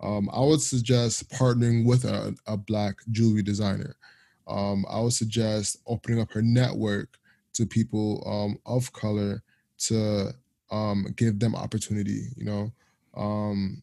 Um, 0.00 0.30
I 0.32 0.40
would 0.40 0.60
suggest 0.60 1.30
partnering 1.30 1.84
with 1.84 2.04
a, 2.04 2.34
a 2.46 2.56
black 2.56 2.96
jewelry 3.10 3.42
designer. 3.42 3.96
Um, 4.46 4.86
I 4.88 5.00
would 5.00 5.12
suggest 5.12 5.78
opening 5.86 6.20
up 6.20 6.32
her 6.32 6.42
network 6.42 7.18
to 7.54 7.66
people 7.66 8.22
um, 8.26 8.58
of 8.64 8.92
color 8.92 9.42
to 9.78 10.32
um, 10.70 11.06
give 11.16 11.38
them 11.38 11.54
opportunity. 11.54 12.28
You 12.36 12.44
know, 12.44 12.72
um, 13.18 13.82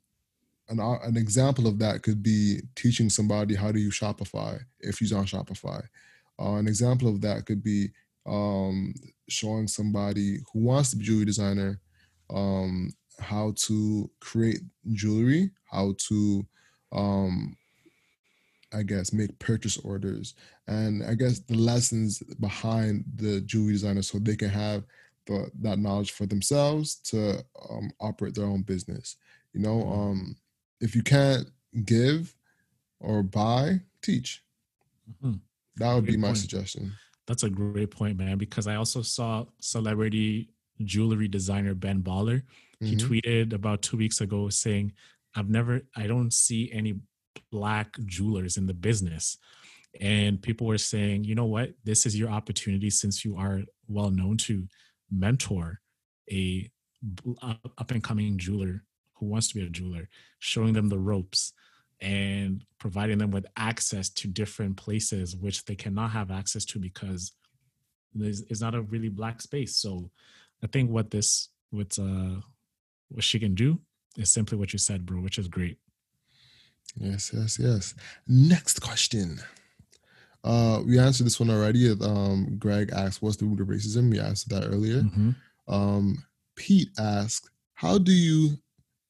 an 0.69 0.79
uh, 0.79 0.97
an 1.03 1.17
example 1.17 1.67
of 1.67 1.77
that 1.79 2.01
could 2.01 2.23
be 2.23 2.61
teaching 2.75 3.09
somebody 3.09 3.55
how 3.55 3.71
to 3.71 3.79
use 3.79 3.99
Shopify 3.99 4.59
if 4.79 4.97
she's 4.97 5.13
on 5.13 5.25
Shopify. 5.25 5.83
Uh, 6.39 6.55
an 6.55 6.67
example 6.67 7.07
of 7.07 7.21
that 7.21 7.45
could 7.45 7.63
be 7.63 7.89
um, 8.25 8.93
showing 9.29 9.67
somebody 9.67 10.39
who 10.51 10.59
wants 10.59 10.89
to 10.89 10.97
be 10.97 11.03
a 11.03 11.05
jewelry 11.05 11.25
designer 11.25 11.79
um, 12.33 12.91
how 13.19 13.53
to 13.55 14.09
create 14.19 14.61
jewelry, 14.93 15.51
how 15.65 15.93
to 16.09 16.45
um, 16.91 17.55
I 18.73 18.83
guess 18.83 19.13
make 19.13 19.37
purchase 19.39 19.77
orders 19.77 20.33
and 20.67 21.03
I 21.03 21.13
guess 21.13 21.39
the 21.39 21.55
lessons 21.55 22.19
behind 22.39 23.05
the 23.15 23.41
jewelry 23.41 23.73
designer 23.73 24.01
so 24.01 24.17
they 24.17 24.35
can 24.35 24.49
have 24.49 24.83
the 25.27 25.49
that 25.61 25.79
knowledge 25.79 26.11
for 26.11 26.25
themselves 26.25 26.95
to 26.95 27.43
um, 27.69 27.91
operate 27.99 28.35
their 28.35 28.45
own 28.45 28.61
business. 28.63 29.17
You 29.55 29.61
know, 29.61 29.83
Mhm. 29.85 29.97
um, 29.97 30.35
if 30.81 30.95
you 30.95 31.01
can't 31.01 31.49
give 31.85 32.35
or 32.99 33.23
buy, 33.23 33.79
teach. 34.01 34.43
Mhm. 35.23 35.39
That 35.77 35.93
would 35.93 36.05
be 36.05 36.17
my 36.17 36.27
point. 36.29 36.39
suggestion. 36.39 36.91
That's 37.25 37.43
a 37.43 37.49
great 37.49 37.89
point, 37.89 38.17
man. 38.17 38.37
Because 38.37 38.67
I 38.67 38.75
also 38.75 39.01
saw 39.01 39.45
celebrity 39.61 40.49
jewelry 40.83 41.29
designer 41.29 41.73
Ben 41.73 42.03
Baller. 42.03 42.43
He 42.81 42.95
Mhm. 42.97 42.99
tweeted 42.99 43.53
about 43.53 43.81
two 43.81 43.95
weeks 43.95 44.19
ago 44.19 44.49
saying, 44.49 44.91
I've 45.35 45.49
never, 45.49 45.87
I 45.95 46.05
don't 46.07 46.33
see 46.33 46.69
any 46.73 46.99
black 47.49 47.97
jewelers 48.05 48.57
in 48.57 48.65
the 48.65 48.73
business. 48.73 49.37
And 50.01 50.41
people 50.41 50.67
were 50.67 50.77
saying, 50.77 51.23
you 51.23 51.33
know 51.35 51.45
what? 51.45 51.73
This 51.85 52.05
is 52.05 52.17
your 52.19 52.29
opportunity 52.29 52.89
since 52.89 53.23
you 53.23 53.37
are 53.37 53.63
well 53.87 54.11
known 54.11 54.35
to 54.39 54.67
mentor 55.09 55.79
a 56.29 56.69
up 57.41 57.91
and 57.91 58.03
coming 58.03 58.37
jeweler 58.37 58.83
who 59.15 59.25
wants 59.25 59.47
to 59.49 59.55
be 59.55 59.65
a 59.65 59.69
jeweler, 59.69 60.09
showing 60.39 60.73
them 60.73 60.89
the 60.89 60.99
ropes 60.99 61.53
and 62.01 62.63
providing 62.77 63.17
them 63.17 63.31
with 63.31 63.45
access 63.57 64.09
to 64.09 64.27
different 64.27 64.77
places 64.77 65.35
which 65.35 65.65
they 65.65 65.75
cannot 65.75 66.11
have 66.11 66.31
access 66.31 66.65
to 66.65 66.79
because 66.79 67.31
it's 68.19 68.61
not 68.61 68.75
a 68.75 68.81
really 68.81 69.09
black 69.09 69.41
space. 69.41 69.75
So 69.75 70.09
I 70.63 70.67
think 70.67 70.89
what 70.89 71.11
this 71.11 71.49
what 71.71 71.97
uh 71.99 72.41
what 73.09 73.23
she 73.23 73.39
can 73.39 73.55
do 73.55 73.79
is 74.17 74.31
simply 74.31 74.57
what 74.57 74.73
you 74.73 74.79
said, 74.79 75.05
bro, 75.05 75.19
which 75.19 75.37
is 75.37 75.47
great. 75.47 75.77
Yes, 76.95 77.31
yes, 77.33 77.59
yes. 77.59 77.93
Next 78.27 78.81
question. 78.81 79.39
Uh, 80.43 80.81
we 80.85 80.99
answered 80.99 81.25
this 81.25 81.39
one 81.39 81.49
already. 81.49 81.89
Um, 81.89 82.55
Greg 82.59 82.91
asked, 82.93 83.21
"What's 83.21 83.35
the 83.35 83.45
root 83.45 83.61
of 83.61 83.67
racism?" 83.67 84.11
We 84.11 84.19
answered 84.19 84.51
that 84.51 84.67
earlier. 84.67 85.01
Mm-hmm. 85.01 85.31
Um, 85.67 86.23
Pete 86.55 86.89
asked, 86.99 87.49
"How 87.73 87.97
do 87.97 88.11
you 88.11 88.57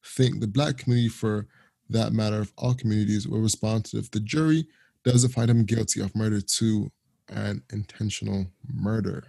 think 0.05 0.39
the 0.39 0.47
black 0.47 0.77
community, 0.77 1.09
for 1.09 1.47
that 1.89 2.13
matter, 2.13 2.39
of 2.39 2.51
all 2.57 2.73
communities, 2.73 3.27
will 3.27 3.39
respond 3.41 3.89
if 3.93 4.09
the 4.11 4.19
jury 4.19 4.67
doesn't 5.03 5.31
find 5.31 5.49
him 5.49 5.63
guilty 5.65 6.01
of 6.01 6.15
murder 6.15 6.41
to 6.41 6.91
an 7.29 7.61
intentional 7.71 8.47
murder?" 8.73 9.23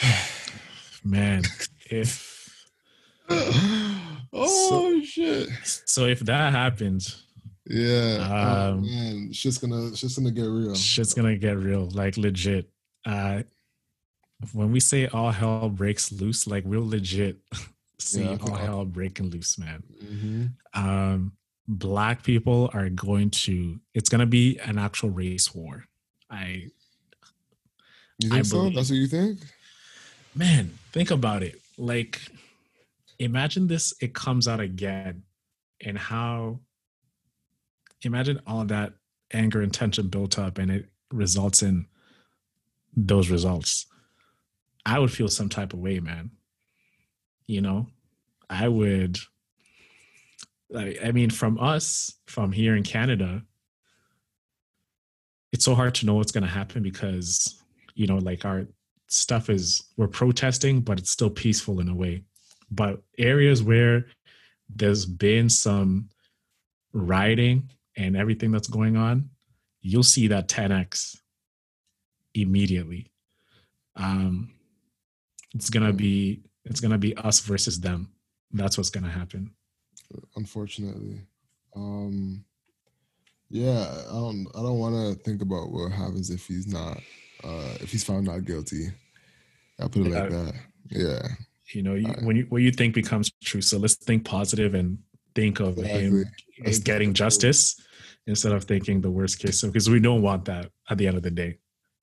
Man, 1.04 1.42
if 1.90 2.66
oh 4.32 5.00
shit. 5.04 5.48
so, 5.64 6.06
if 6.06 6.20
that 6.20 6.52
happens, 6.52 7.24
Yeah. 7.66 8.18
oh 8.30 8.72
Um, 8.72 8.82
man, 8.86 9.32
shit's 9.32 9.58
gonna 9.58 9.94
shit's 9.96 10.16
gonna 10.18 10.30
get 10.30 10.44
real. 10.46 10.74
shit's 10.74 11.14
gonna 11.14 11.36
get 11.36 11.56
real, 11.58 11.88
like 11.90 12.16
legit. 12.16 12.70
Uh, 13.06 13.42
when 14.52 14.70
we 14.72 14.80
say 14.80 15.06
all 15.08 15.30
hell 15.30 15.68
breaks 15.68 16.12
loose, 16.12 16.46
like 16.46 16.64
we're 16.64 16.80
legit 16.80 17.38
see 17.98 18.22
Yeah, 18.22 18.36
all 18.40 18.54
hell 18.54 18.84
breaking 18.84 19.30
loose, 19.30 19.58
man. 19.58 19.82
hmm 20.00 20.46
Um, 20.74 21.32
black 21.66 22.22
people 22.22 22.70
are 22.72 22.88
going 22.88 23.30
to. 23.30 23.80
It's 23.94 24.08
gonna 24.08 24.26
be 24.26 24.58
an 24.58 24.78
actual 24.78 25.10
race 25.10 25.54
war. 25.54 25.84
I 26.30 26.68
You 28.18 28.30
I 28.30 28.42
think 28.42 28.46
so? 28.46 28.70
That's 28.70 28.90
what 28.90 28.96
you 28.98 29.06
think? 29.06 29.40
man, 30.34 30.70
think 30.92 31.10
about 31.10 31.42
it. 31.42 31.60
Like, 31.76 32.20
imagine 33.18 33.66
this, 33.66 33.92
it 34.00 34.14
comes 34.14 34.46
out 34.46 34.60
again, 34.60 35.22
and 35.80 35.98
how 35.98 36.60
imagine 38.02 38.40
all 38.46 38.64
that 38.64 38.92
anger 39.32 39.60
and 39.60 39.72
tension 39.72 40.08
built 40.08 40.38
up 40.38 40.58
and 40.58 40.70
it 40.70 40.86
results 41.10 41.62
in 41.62 41.86
those 42.96 43.30
results. 43.30 43.86
I 44.86 44.98
would 44.98 45.12
feel 45.12 45.28
some 45.28 45.48
type 45.48 45.72
of 45.72 45.80
way, 45.80 46.00
man. 46.00 46.30
You 47.48 47.60
know, 47.60 47.88
I 48.48 48.68
would. 48.68 49.18
I 50.76 51.12
mean, 51.12 51.30
from 51.30 51.58
us, 51.58 52.12
from 52.26 52.52
here 52.52 52.76
in 52.76 52.82
Canada, 52.82 53.42
it's 55.50 55.64
so 55.64 55.74
hard 55.74 55.94
to 55.96 56.06
know 56.06 56.14
what's 56.14 56.30
going 56.30 56.44
to 56.44 56.50
happen 56.50 56.82
because, 56.82 57.62
you 57.94 58.06
know, 58.06 58.18
like 58.18 58.44
our 58.44 58.66
stuff 59.08 59.48
is 59.48 59.82
we're 59.96 60.08
protesting, 60.08 60.80
but 60.82 60.98
it's 60.98 61.10
still 61.10 61.30
peaceful 61.30 61.80
in 61.80 61.88
a 61.88 61.94
way. 61.94 62.22
But 62.70 63.02
areas 63.16 63.62
where 63.62 64.06
there's 64.68 65.06
been 65.06 65.48
some 65.48 66.10
rioting 66.92 67.70
and 67.96 68.16
everything 68.16 68.50
that's 68.50 68.68
going 68.68 68.96
on, 68.96 69.30
you'll 69.80 70.02
see 70.02 70.28
that 70.28 70.48
10x 70.48 71.16
immediately. 72.34 73.10
Um, 73.96 74.52
it's 75.54 75.70
gonna 75.70 75.94
be 75.94 76.42
it's 76.70 76.80
gonna 76.80 76.98
be 76.98 77.16
us 77.16 77.40
versus 77.40 77.80
them. 77.80 78.12
That's 78.52 78.76
what's 78.78 78.90
gonna 78.90 79.10
happen. 79.10 79.52
Unfortunately. 80.36 81.20
Um 81.76 82.44
yeah, 83.50 83.86
I 84.08 84.12
don't 84.12 84.46
I 84.54 84.62
don't 84.62 84.78
wanna 84.78 85.14
think 85.14 85.42
about 85.42 85.70
what 85.70 85.92
happens 85.92 86.30
if 86.30 86.46
he's 86.46 86.66
not 86.66 86.98
uh 87.44 87.74
if 87.80 87.90
he's 87.90 88.04
found 88.04 88.26
not 88.26 88.44
guilty. 88.44 88.88
I'll 89.80 89.88
put 89.88 90.06
it 90.06 90.10
like 90.12 90.30
that. 90.30 90.54
Yeah. 90.90 91.26
You 91.72 91.82
know, 91.82 91.94
you, 91.94 92.06
Alright. 92.08 92.24
when 92.24 92.36
you 92.36 92.46
what 92.48 92.62
you 92.62 92.70
think 92.72 92.94
becomes 92.94 93.30
true. 93.44 93.60
So 93.60 93.78
let's 93.78 93.94
think 93.94 94.24
positive 94.24 94.74
and 94.74 94.98
think 95.34 95.60
of 95.60 95.78
Exactly. 95.78 96.00
him 96.00 96.24
Let's 96.64 96.78
getting 96.80 97.14
justice 97.14 97.80
instead 98.26 98.52
of 98.52 98.64
thinking 98.64 99.00
the 99.00 99.10
worst 99.10 99.38
case. 99.38 99.60
So 99.60 99.68
because 99.68 99.88
we 99.88 100.00
don't 100.00 100.22
want 100.22 100.46
that 100.46 100.70
at 100.90 100.98
the 100.98 101.06
end 101.06 101.16
of 101.16 101.22
the 101.22 101.30
day, 101.30 101.58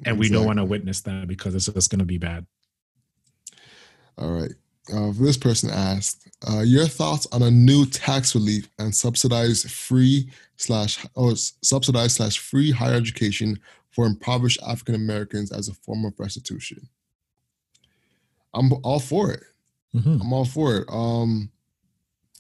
and 0.06 0.18
we 0.18 0.30
don't 0.30 0.46
want 0.46 0.60
to 0.60 0.66
witness 0.66 1.02
that 1.02 1.28
because 1.28 1.56
it's 1.56 1.66
just 1.68 1.90
going 1.90 2.00
to 2.00 2.06
be 2.06 2.18
bad. 2.18 2.46
All 4.18 4.32
right. 4.32 4.52
Uh, 4.94 5.12
this 5.16 5.38
person 5.38 5.70
asked, 5.72 6.28
uh, 6.48 6.60
your 6.62 6.86
thoughts 6.86 7.26
on 7.32 7.42
a 7.42 7.50
new 7.50 7.86
tax 7.88 8.36
relief 8.36 8.70
and 8.78 8.96
subsidized 8.96 9.70
free 9.72 10.30
slash 10.58 11.04
or 11.16 11.32
s- 11.32 11.54
subsidized 11.64 12.18
slash 12.18 12.38
free 12.38 12.72
higher 12.72 12.94
education 12.94 13.60
for 13.90 14.06
impoverished 14.06 14.60
African 14.68 14.94
Americans 14.96 15.52
as 15.52 15.70
a 15.70 15.74
form 15.74 16.06
of 16.06 16.14
restitution. 16.20 16.88
I'm 18.54 18.72
all 18.84 19.00
for 19.00 19.32
it. 19.32 19.44
Mhm. 19.96 20.22
I'm 20.22 20.34
all 20.34 20.46
for 20.46 20.78
it. 20.78 20.86
Um, 20.90 21.50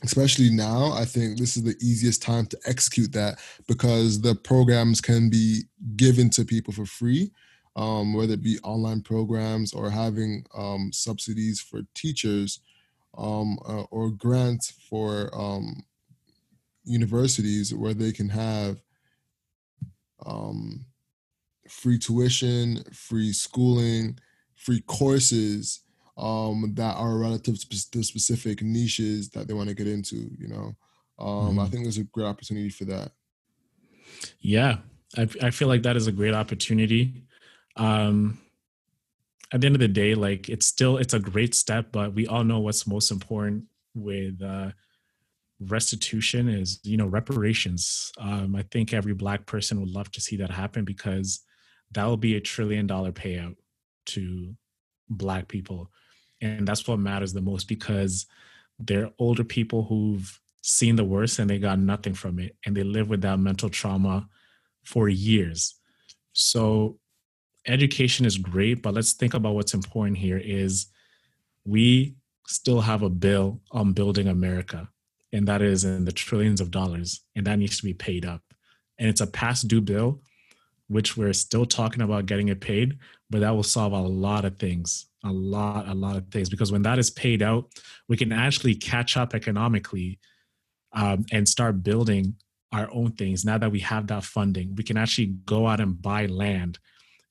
especially 0.03 0.49
now, 0.51 0.91
I 0.91 1.05
think 1.05 1.37
this 1.39 1.57
is 1.57 1.63
the 1.63 1.75
easiest 1.81 2.21
time 2.21 2.45
to 2.47 2.59
execute 2.65 3.11
that 3.13 3.39
because 3.67 4.21
the 4.21 4.35
programs 4.35 5.01
can 5.01 5.29
be 5.29 5.63
given 5.95 6.29
to 6.31 6.45
people 6.45 6.73
for 6.73 6.85
free, 6.85 7.31
um, 7.75 8.13
whether 8.13 8.33
it 8.33 8.43
be 8.43 8.57
online 8.63 9.01
programs 9.01 9.73
or 9.73 9.89
having 9.89 10.45
um, 10.55 10.91
subsidies 10.93 11.59
for 11.59 11.81
teachers 11.93 12.59
um, 13.17 13.57
uh, 13.67 13.83
or 13.91 14.11
grants 14.11 14.71
for 14.89 15.29
um, 15.33 15.83
universities 16.83 17.73
where 17.73 17.93
they 17.93 18.11
can 18.11 18.29
have 18.29 18.81
um, 20.25 20.85
free 21.67 21.97
tuition, 21.97 22.83
free 22.93 23.33
schooling, 23.33 24.17
free 24.55 24.81
courses 24.81 25.81
um, 26.17 26.71
that 26.75 26.95
are 26.95 27.17
relative 27.17 27.59
to 27.59 27.77
spe- 27.77 28.03
specific 28.03 28.61
niches 28.61 29.29
that 29.29 29.47
they 29.47 29.53
want 29.53 29.69
to 29.69 29.75
get 29.75 29.87
into. 29.87 30.31
You 30.37 30.47
know, 30.47 30.75
um, 31.19 31.59
I 31.59 31.67
think 31.67 31.83
there's 31.83 31.97
a 31.97 32.03
great 32.03 32.25
opportunity 32.25 32.69
for 32.69 32.85
that. 32.85 33.11
Yeah, 34.39 34.77
I, 35.17 35.27
I 35.41 35.49
feel 35.51 35.67
like 35.67 35.83
that 35.83 35.97
is 35.97 36.07
a 36.07 36.11
great 36.11 36.33
opportunity. 36.33 37.24
Um, 37.77 38.39
at 39.51 39.61
the 39.61 39.67
end 39.67 39.75
of 39.75 39.79
the 39.79 39.87
day, 39.87 40.15
like 40.15 40.49
it's 40.49 40.65
still 40.65 40.97
it's 40.97 41.13
a 41.13 41.19
great 41.19 41.55
step, 41.55 41.87
but 41.91 42.13
we 42.13 42.27
all 42.27 42.43
know 42.43 42.59
what's 42.59 42.87
most 42.87 43.11
important 43.11 43.65
with 43.93 44.41
uh, 44.41 44.71
restitution 45.59 46.49
is 46.49 46.79
you 46.83 46.97
know 46.97 47.05
reparations. 47.05 48.11
Um, 48.17 48.55
I 48.55 48.63
think 48.63 48.93
every 48.93 49.13
black 49.13 49.45
person 49.45 49.79
would 49.79 49.91
love 49.91 50.11
to 50.11 50.21
see 50.21 50.37
that 50.37 50.51
happen 50.51 50.83
because 50.83 51.41
that 51.91 52.05
will 52.05 52.17
be 52.17 52.35
a 52.35 52.41
trillion 52.41 52.87
dollar 52.87 53.11
payout 53.11 53.55
to 54.07 54.55
black 55.09 55.47
people, 55.47 55.91
and 56.41 56.67
that's 56.67 56.87
what 56.87 56.99
matters 56.99 57.33
the 57.33 57.41
most 57.41 57.67
because 57.67 58.25
they're 58.79 59.11
older 59.19 59.43
people 59.43 59.83
who've 59.83 60.41
seen 60.61 60.95
the 60.95 61.05
worst 61.05 61.39
and 61.39 61.49
they 61.49 61.59
got 61.59 61.79
nothing 61.79 62.13
from 62.13 62.39
it, 62.39 62.55
and 62.65 62.75
they 62.75 62.83
live 62.83 63.09
with 63.09 63.21
that 63.21 63.39
mental 63.39 63.69
trauma 63.69 64.27
for 64.83 65.07
years. 65.07 65.75
So 66.33 66.99
education 67.67 68.25
is 68.25 68.37
great, 68.37 68.81
but 68.81 68.93
let's 68.93 69.13
think 69.13 69.33
about 69.33 69.55
what's 69.55 69.73
important 69.73 70.17
here 70.17 70.37
is 70.37 70.87
we 71.65 72.15
still 72.47 72.81
have 72.81 73.01
a 73.01 73.09
bill 73.09 73.61
on 73.71 73.93
building 73.93 74.27
America, 74.27 74.87
and 75.33 75.47
that 75.47 75.61
is 75.61 75.83
in 75.83 76.05
the 76.05 76.11
trillions 76.11 76.61
of 76.61 76.71
dollars, 76.71 77.21
and 77.35 77.45
that 77.47 77.59
needs 77.59 77.77
to 77.77 77.83
be 77.83 77.93
paid 77.93 78.25
up. 78.25 78.41
And 78.99 79.09
it's 79.09 79.21
a 79.21 79.27
past 79.27 79.67
due 79.67 79.81
bill, 79.81 80.21
which 80.87 81.17
we're 81.17 81.33
still 81.33 81.65
talking 81.65 82.01
about 82.01 82.27
getting 82.27 82.49
it 82.49 82.61
paid, 82.61 82.97
but 83.29 83.41
that 83.41 83.55
will 83.55 83.63
solve 83.63 83.93
a 83.93 84.01
lot 84.01 84.45
of 84.45 84.57
things, 84.57 85.07
a 85.23 85.31
lot, 85.31 85.87
a 85.87 85.93
lot 85.93 86.15
of 86.15 86.27
things. 86.29 86.49
Because 86.49 86.71
when 86.71 86.83
that 86.83 86.99
is 86.99 87.09
paid 87.09 87.41
out, 87.41 87.67
we 88.07 88.15
can 88.15 88.31
actually 88.31 88.75
catch 88.75 89.17
up 89.17 89.33
economically 89.33 90.19
um, 90.93 91.25
and 91.31 91.49
start 91.49 91.83
building 91.83 92.35
our 92.71 92.89
own 92.93 93.11
things. 93.13 93.43
Now 93.43 93.57
that 93.57 93.71
we 93.71 93.79
have 93.79 94.07
that 94.07 94.23
funding, 94.23 94.75
we 94.75 94.83
can 94.83 94.97
actually 94.97 95.27
go 95.45 95.67
out 95.67 95.79
and 95.79 95.99
buy 95.99 96.27
land 96.27 96.77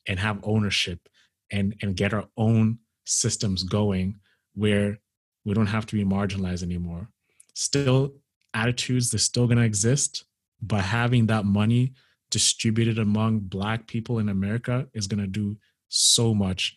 and 0.07 0.19
have 0.19 0.39
ownership 0.43 1.09
and 1.51 1.75
and 1.83 1.97
get 1.97 2.13
our 2.13 2.27
own 2.37 2.79
systems 3.05 3.63
going 3.63 4.19
where 4.55 4.99
we 5.45 5.55
don't 5.55 5.67
have 5.67 5.87
to 5.87 5.97
be 5.97 6.05
marginalized 6.05 6.63
anymore 6.63 7.09
still 7.55 8.13
attitudes 8.55 9.11
they're 9.11 9.19
still 9.19 9.47
going 9.47 9.59
to 9.59 9.65
exist 9.65 10.25
but 10.63 10.81
having 10.83 11.27
that 11.27 11.45
money 11.45 11.93
distributed 12.31 12.99
among 12.99 13.39
black 13.39 13.87
people 13.87 14.19
in 14.19 14.29
america 14.29 14.87
is 14.95 15.07
going 15.07 15.21
to 15.21 15.27
do 15.27 15.57
so 15.89 16.35
much 16.35 16.77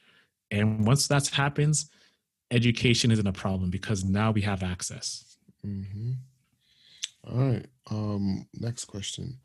and 0.52 0.86
once 0.86 1.08
that 1.08 1.28
happens 1.28 1.90
education 2.52 3.12
isn't 3.12 3.28
a 3.28 3.34
problem 3.34 3.70
because 3.70 4.04
now 4.04 4.32
we 4.32 4.42
have 4.42 4.64
access 4.64 5.38
hmm 5.64 6.12
All 7.30 7.38
right. 7.38 7.66
Um, 7.92 8.48
next 8.54 8.86
question. 8.86 9.38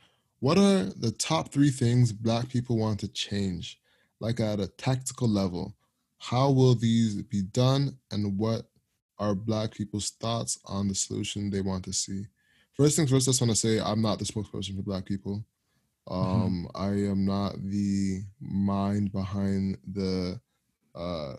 What 0.43 0.59
are 0.59 0.87
the 0.99 1.13
top 1.13 1.53
three 1.53 1.71
things 1.71 2.13
Black 2.13 2.49
people 2.49 2.77
want 2.77 2.99
to 2.99 3.09
change, 3.09 3.79
like 4.19 4.41
at 4.41 4.59
a 4.59 4.67
tactical 4.67 5.29
level? 5.29 5.77
How 6.19 6.51
will 6.51 6.75
these 6.75 7.23
be 7.23 7.43
done, 7.43 7.97
and 8.11 8.37
what 8.37 8.63
are 9.21 9.37
Black 9.37 9.71
people's 9.71 10.11
thoughts 10.11 10.59
on 10.65 10.89
the 10.89 10.97
solution 10.97 11.49
they 11.49 11.61
want 11.61 11.85
to 11.85 11.93
see? 11.93 12.27
First 12.73 12.97
things 12.97 13.09
first, 13.09 13.29
I 13.29 13.31
just 13.31 13.41
want 13.41 13.53
to 13.53 13.57
say 13.57 13.79
I'm 13.79 14.03
not 14.03 14.19
the 14.19 14.25
spokesperson 14.25 14.75
for 14.75 14.83
Black 14.83 15.05
people. 15.05 15.45
Um, 16.11 16.69
I 16.75 16.89
am 16.89 17.25
not 17.25 17.55
the 17.63 18.23
mind 18.41 19.13
behind 19.13 19.79
the 19.93 20.41
uh, 20.97 21.35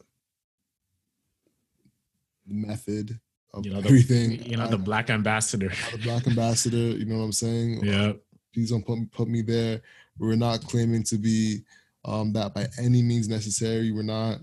method 2.48 3.20
of 3.54 3.66
You 3.66 3.74
know, 3.74 3.82
the, 3.82 3.90
everything. 3.90 4.46
you 4.46 4.56
know, 4.56 4.68
the 4.68 4.78
black 4.78 5.10
ambassador. 5.10 5.74
the 5.92 5.98
black 5.98 6.26
ambassador. 6.26 6.78
You 6.78 7.04
know 7.04 7.18
what 7.18 7.26
I'm 7.26 7.32
saying? 7.34 7.80
yeah. 7.84 8.14
Please 8.54 8.70
don't 8.70 8.86
put 8.86 9.12
put 9.12 9.28
me 9.28 9.42
there. 9.42 9.82
We're 10.18 10.36
not 10.36 10.64
claiming 10.66 11.04
to 11.04 11.18
be 11.18 11.64
um, 12.06 12.34
that 12.34 12.54
by 12.54 12.68
any 12.78 13.02
means 13.02 13.28
necessary. 13.28 13.92
We're 13.92 14.04
not 14.04 14.40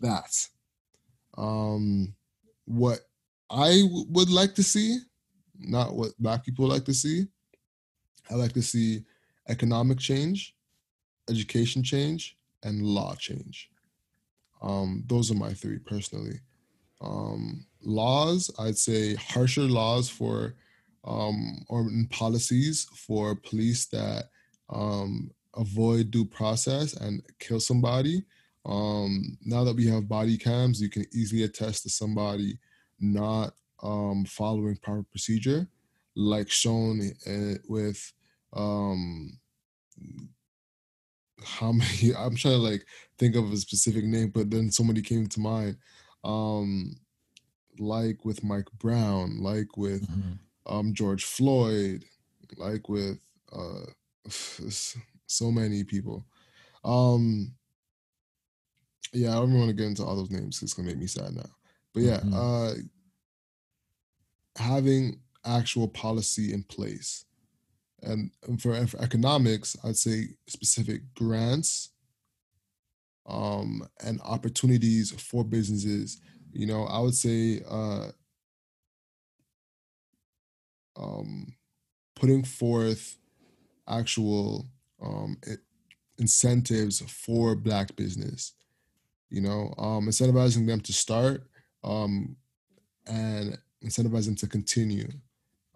that. 0.00 0.48
Um, 1.36 2.14
what 2.64 3.00
I 3.50 3.82
w- 3.82 4.06
would 4.10 4.30
like 4.30 4.54
to 4.54 4.62
see, 4.62 4.98
not 5.58 5.94
what 5.94 6.18
black 6.18 6.44
people 6.44 6.66
like 6.66 6.84
to 6.86 6.94
see. 6.94 7.26
I 8.30 8.34
like 8.34 8.52
to 8.54 8.62
see 8.62 9.04
economic 9.48 9.98
change, 9.98 10.54
education 11.28 11.82
change, 11.82 12.36
and 12.62 12.82
law 12.82 13.14
change. 13.14 13.70
Um, 14.62 15.04
those 15.06 15.30
are 15.30 15.34
my 15.34 15.52
three 15.52 15.78
personally. 15.78 16.40
Um, 17.00 17.66
laws, 17.82 18.50
I'd 18.58 18.78
say 18.78 19.14
harsher 19.14 19.62
laws 19.62 20.08
for 20.08 20.54
um, 21.04 21.64
or 21.68 21.88
policies 22.10 22.86
for 23.06 23.34
police 23.36 23.86
that 23.86 24.24
um, 24.70 25.30
avoid 25.56 26.10
due 26.10 26.24
process 26.24 26.94
and 26.94 27.22
kill 27.38 27.60
somebody. 27.60 28.24
Um, 28.66 29.36
now 29.44 29.64
that 29.64 29.76
we 29.76 29.86
have 29.88 30.08
body 30.08 30.38
cams, 30.38 30.80
you 30.80 30.88
can 30.88 31.04
easily 31.12 31.42
attest 31.42 31.82
to 31.82 31.90
somebody 31.90 32.58
not 32.98 33.54
um, 33.82 34.24
following 34.24 34.76
proper 34.76 35.02
procedure, 35.02 35.68
like 36.16 36.50
shown 36.50 37.12
with 37.68 38.12
um, 38.54 39.38
how 41.44 41.72
many. 41.72 42.14
I'm 42.18 42.36
trying 42.36 42.54
to 42.54 42.58
like 42.58 42.86
think 43.18 43.36
of 43.36 43.52
a 43.52 43.56
specific 43.56 44.04
name, 44.04 44.30
but 44.30 44.50
then 44.50 44.70
somebody 44.70 45.02
came 45.02 45.26
to 45.26 45.40
mind. 45.40 45.76
Um, 46.22 46.96
like 47.78 48.24
with 48.24 48.44
Mike 48.44 48.68
Brown, 48.78 49.42
like 49.42 49.76
with 49.76 50.08
Mhm. 50.08 50.38
Um, 50.66 50.94
George 50.94 51.24
Floyd, 51.24 52.04
like 52.56 52.88
with 52.88 53.18
uh, 53.52 53.86
so 55.26 55.50
many 55.50 55.84
people. 55.84 56.24
Um, 56.84 57.54
yeah, 59.12 59.30
I 59.30 59.34
don't 59.34 59.54
want 59.54 59.68
to 59.68 59.74
get 59.74 59.86
into 59.86 60.04
all 60.04 60.16
those 60.16 60.30
names. 60.30 60.62
It's 60.62 60.74
gonna 60.74 60.88
make 60.88 60.98
me 60.98 61.06
sad 61.06 61.34
now. 61.34 61.50
But 61.92 62.02
yeah, 62.02 62.20
Mhm. 62.20 62.32
uh, 62.34 62.74
having 64.56 65.20
actual 65.44 65.88
policy 65.88 66.52
in 66.52 66.62
place, 66.64 67.24
and, 68.02 68.30
and 68.46 68.60
for, 68.60 68.86
for 68.86 69.00
economics, 69.00 69.76
I'd 69.84 69.96
say 69.96 70.36
specific 70.46 71.02
grants, 71.14 71.90
um, 73.26 73.88
and 74.04 74.20
opportunities 74.22 75.10
for 75.12 75.44
businesses. 75.44 76.20
You 76.52 76.66
know, 76.66 76.84
I 76.84 76.98
would 77.00 77.14
say 77.14 77.62
uh, 77.68 78.08
um, 80.96 81.54
putting 82.16 82.44
forth 82.44 83.18
actual 83.88 84.66
um, 85.02 85.38
i- 85.48 85.56
incentives 86.18 87.00
for 87.10 87.56
black 87.56 87.96
business 87.96 88.54
you 89.30 89.40
know? 89.40 89.74
Um, 89.78 90.06
incentivizing 90.06 90.66
them 90.66 90.80
to 90.82 90.92
start 90.92 91.48
um, 91.84 92.36
and 93.06 93.58
incentivizing 93.84 94.26
them 94.26 94.34
to 94.36 94.46
continue. 94.48 95.08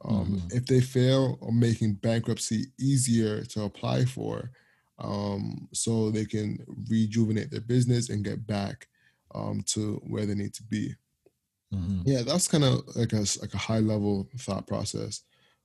Um, 0.05 0.37
Mhm. 0.37 0.49
if 0.51 0.67
they 0.67 0.81
fail 0.81 1.39
or 1.41 1.53
making 1.53 1.95
bankruptcy 1.95 2.67
easier 2.79 3.45
to 3.47 3.65
apply 3.65 4.05
for 4.05 4.53
um, 4.99 5.69
so 5.73 6.11
they 6.11 6.25
can 6.25 6.59
rejuvenate 6.91 7.51
their 7.51 7.61
business 7.61 8.09
and 8.11 8.25
get 8.25 8.47
back 8.47 8.89
um, 9.35 9.63
to 9.69 9.97
where 10.07 10.27
they 10.27 10.35
need 10.35 10.55
to 10.55 10.63
be 10.65 10.95
Mhm. 11.75 12.03
yeah, 12.07 12.23
that's 12.23 12.49
kind 12.49 12.65
of 12.65 12.83
like 12.97 13.13
a 13.13 13.25
like 13.41 13.53
a 13.53 13.59
high 13.59 13.81
level 13.81 14.29
thought 14.39 14.67
process 14.67 15.23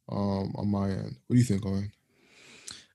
um, 0.09 0.53
on 0.55 0.67
my 0.67 0.89
end. 0.89 1.15
What 1.27 1.35
do 1.35 1.37
you 1.37 1.43
think, 1.43 1.65
Owen? 1.65 1.91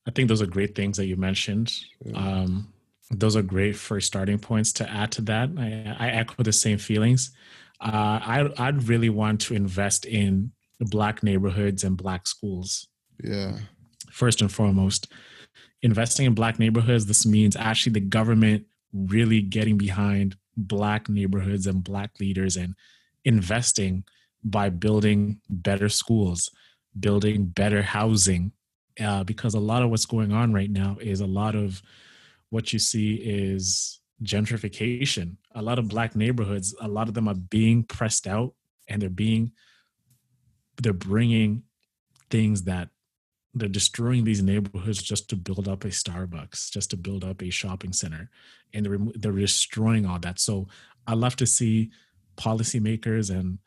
I 0.07 0.11
think 0.11 0.27
those 0.29 0.41
are 0.41 0.47
great 0.47 0.75
things 0.75 0.97
that 0.97 1.05
you 1.07 1.15
mentioned. 1.15 1.73
Yeah. 2.05 2.17
Um, 2.17 2.73
those 3.11 3.35
are 3.35 3.41
great 3.41 3.75
first 3.75 4.07
starting 4.07 4.37
points 4.37 4.71
to 4.73 4.89
add 4.89 5.11
to 5.13 5.21
that. 5.23 5.49
I, 5.57 5.95
I 5.97 6.09
echo 6.11 6.43
the 6.43 6.53
same 6.53 6.77
feelings. 6.77 7.31
Uh, 7.81 8.19
I, 8.21 8.49
I'd 8.57 8.83
really 8.83 9.09
want 9.09 9.41
to 9.41 9.55
invest 9.55 10.05
in 10.05 10.51
black 10.79 11.23
neighborhoods 11.23 11.83
and 11.83 11.97
black 11.97 12.27
schools. 12.27 12.87
Yeah, 13.23 13.57
First 14.11 14.41
and 14.41 14.51
foremost, 14.51 15.11
investing 15.81 16.25
in 16.25 16.33
black 16.33 16.59
neighborhoods. 16.59 17.05
This 17.07 17.25
means 17.25 17.55
actually 17.55 17.93
the 17.93 17.99
government 18.01 18.65
really 18.93 19.41
getting 19.41 19.77
behind 19.77 20.35
black 20.57 21.09
neighborhoods 21.09 21.67
and 21.67 21.83
black 21.83 22.11
leaders 22.19 22.57
and 22.57 22.75
investing 23.29 24.03
by 24.43 24.69
building 24.69 25.39
better 25.49 25.89
schools, 25.89 26.49
building 26.99 27.45
better 27.45 27.83
housing, 27.83 28.51
uh, 28.99 29.23
because 29.23 29.53
a 29.53 29.59
lot 29.59 29.83
of 29.83 29.89
what's 29.91 30.05
going 30.05 30.33
on 30.33 30.51
right 30.51 30.71
now 30.71 30.97
is 30.99 31.21
a 31.21 31.33
lot 31.41 31.55
of 31.55 31.81
what 32.49 32.73
you 32.73 32.79
see 32.79 33.15
is 33.15 34.01
gentrification. 34.23 35.37
A 35.53 35.61
lot 35.61 35.79
of 35.79 35.87
black 35.87 36.15
neighborhoods, 36.15 36.75
a 36.81 36.87
lot 36.87 37.07
of 37.07 37.13
them 37.13 37.27
are 37.27 37.41
being 37.57 37.83
pressed 37.83 38.25
out, 38.27 38.53
and 38.89 39.01
they're 39.01 39.09
being 39.09 39.51
they're 40.81 40.93
bringing 40.93 41.63
things 42.29 42.63
that 42.63 42.89
they're 43.53 43.69
destroying 43.69 44.23
these 44.23 44.41
neighborhoods 44.41 45.01
just 45.01 45.29
to 45.29 45.35
build 45.35 45.67
up 45.67 45.83
a 45.83 45.89
Starbucks, 45.89 46.71
just 46.71 46.89
to 46.91 46.97
build 46.97 47.23
up 47.23 47.41
a 47.41 47.49
shopping 47.49 47.93
center, 47.93 48.29
and 48.73 48.85
they're, 48.85 48.97
they're 49.15 49.31
destroying 49.33 50.05
all 50.05 50.19
that. 50.19 50.39
So 50.39 50.67
I 51.05 51.13
love 51.13 51.35
to 51.37 51.45
see 51.45 51.91
policymakers 52.39 53.29
and 53.29 53.59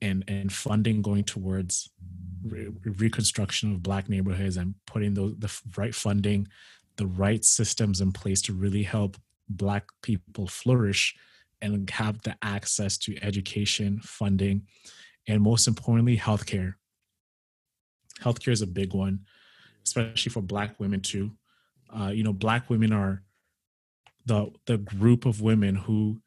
and 0.00 0.24
and 0.28 0.52
funding 0.52 1.02
going 1.02 1.24
towards 1.24 1.90
re- 2.42 2.68
reconstruction 2.84 3.72
of 3.72 3.82
black 3.82 4.08
neighborhoods 4.08 4.56
and 4.56 4.74
putting 4.86 5.14
those 5.14 5.36
the 5.38 5.52
right 5.76 5.94
funding, 5.94 6.48
the 6.96 7.06
right 7.06 7.44
systems 7.44 8.00
in 8.00 8.12
place 8.12 8.42
to 8.42 8.52
really 8.52 8.82
help 8.82 9.16
black 9.48 9.84
people 10.02 10.46
flourish 10.46 11.14
and 11.60 11.88
have 11.90 12.20
the 12.22 12.36
access 12.42 12.98
to 12.98 13.16
education, 13.22 14.00
funding, 14.02 14.62
and 15.26 15.42
most 15.42 15.66
importantly, 15.66 16.16
healthcare. 16.16 16.74
Healthcare 18.20 18.52
is 18.52 18.62
a 18.62 18.66
big 18.66 18.94
one, 18.94 19.20
especially 19.84 20.30
for 20.30 20.42
black 20.42 20.78
women 20.78 21.00
too. 21.00 21.32
Uh, 21.90 22.08
you 22.08 22.22
know, 22.22 22.32
black 22.32 22.68
women 22.70 22.92
are 22.92 23.22
the 24.26 24.50
the 24.66 24.78
group 24.78 25.26
of 25.26 25.40
women 25.40 25.74
who 25.74 26.20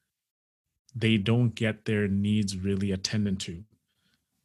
they 0.98 1.18
don't 1.18 1.54
get 1.54 1.86
their 1.86 2.08
needs 2.08 2.58
really 2.58 2.92
attended 2.92 3.40
to. 3.42 3.64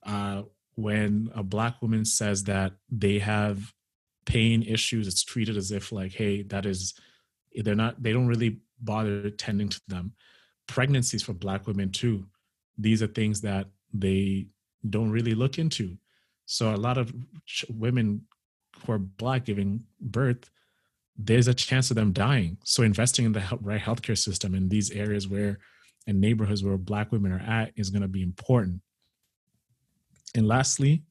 Uh, 0.04 0.42
when 0.74 1.30
a 1.34 1.42
black 1.42 1.80
woman 1.80 2.04
says 2.04 2.44
that 2.44 2.72
they 2.90 3.18
have 3.18 3.72
pain 4.24 4.62
issues, 4.62 5.06
it's 5.06 5.22
treated 5.22 5.56
as 5.56 5.70
if 5.70 5.92
like, 5.92 6.12
hey, 6.12 6.42
that 6.42 6.66
is 6.66 6.94
they're 7.54 7.74
not 7.74 8.02
they 8.02 8.12
don't 8.12 8.26
really 8.26 8.60
bother 8.80 9.20
attending 9.20 9.68
to 9.68 9.80
them. 9.88 10.12
Pregnancies 10.66 11.22
for 11.22 11.32
black 11.32 11.66
women 11.66 11.90
too. 11.90 12.26
These 12.78 13.02
are 13.02 13.06
things 13.06 13.40
that 13.42 13.66
they 13.92 14.46
don't 14.88 15.10
really 15.10 15.34
look 15.34 15.58
into. 15.58 15.96
So 16.46 16.74
a 16.74 16.76
lot 16.76 16.98
of 16.98 17.12
women 17.68 18.22
who 18.84 18.92
are 18.92 18.98
black 18.98 19.44
giving 19.44 19.84
birth, 20.00 20.50
there's 21.16 21.48
a 21.48 21.54
chance 21.54 21.90
of 21.90 21.96
them 21.96 22.12
dying. 22.12 22.56
So 22.64 22.82
investing 22.82 23.26
in 23.26 23.32
the 23.32 23.44
right 23.60 23.80
healthcare 23.80 24.18
system 24.18 24.54
in 24.54 24.68
these 24.68 24.90
areas 24.90 25.28
where 25.28 25.58
and 26.06 26.20
neighborhoods 26.20 26.64
where 26.64 26.76
black 26.76 27.12
women 27.12 27.32
are 27.32 27.38
at 27.40 27.72
is 27.76 27.90
going 27.90 28.02
to 28.02 28.08
be 28.08 28.22
important. 28.22 28.80
And 30.34 30.48
lastly, 30.48 31.04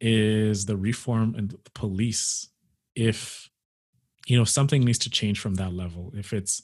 is 0.00 0.66
the 0.66 0.76
reform 0.76 1.34
and 1.36 1.50
the 1.50 1.70
police. 1.74 2.48
If 2.94 3.50
you 4.26 4.36
know 4.36 4.44
something 4.44 4.84
needs 4.84 4.98
to 4.98 5.10
change 5.10 5.40
from 5.40 5.54
that 5.54 5.72
level, 5.72 6.12
if 6.14 6.32
it's 6.32 6.62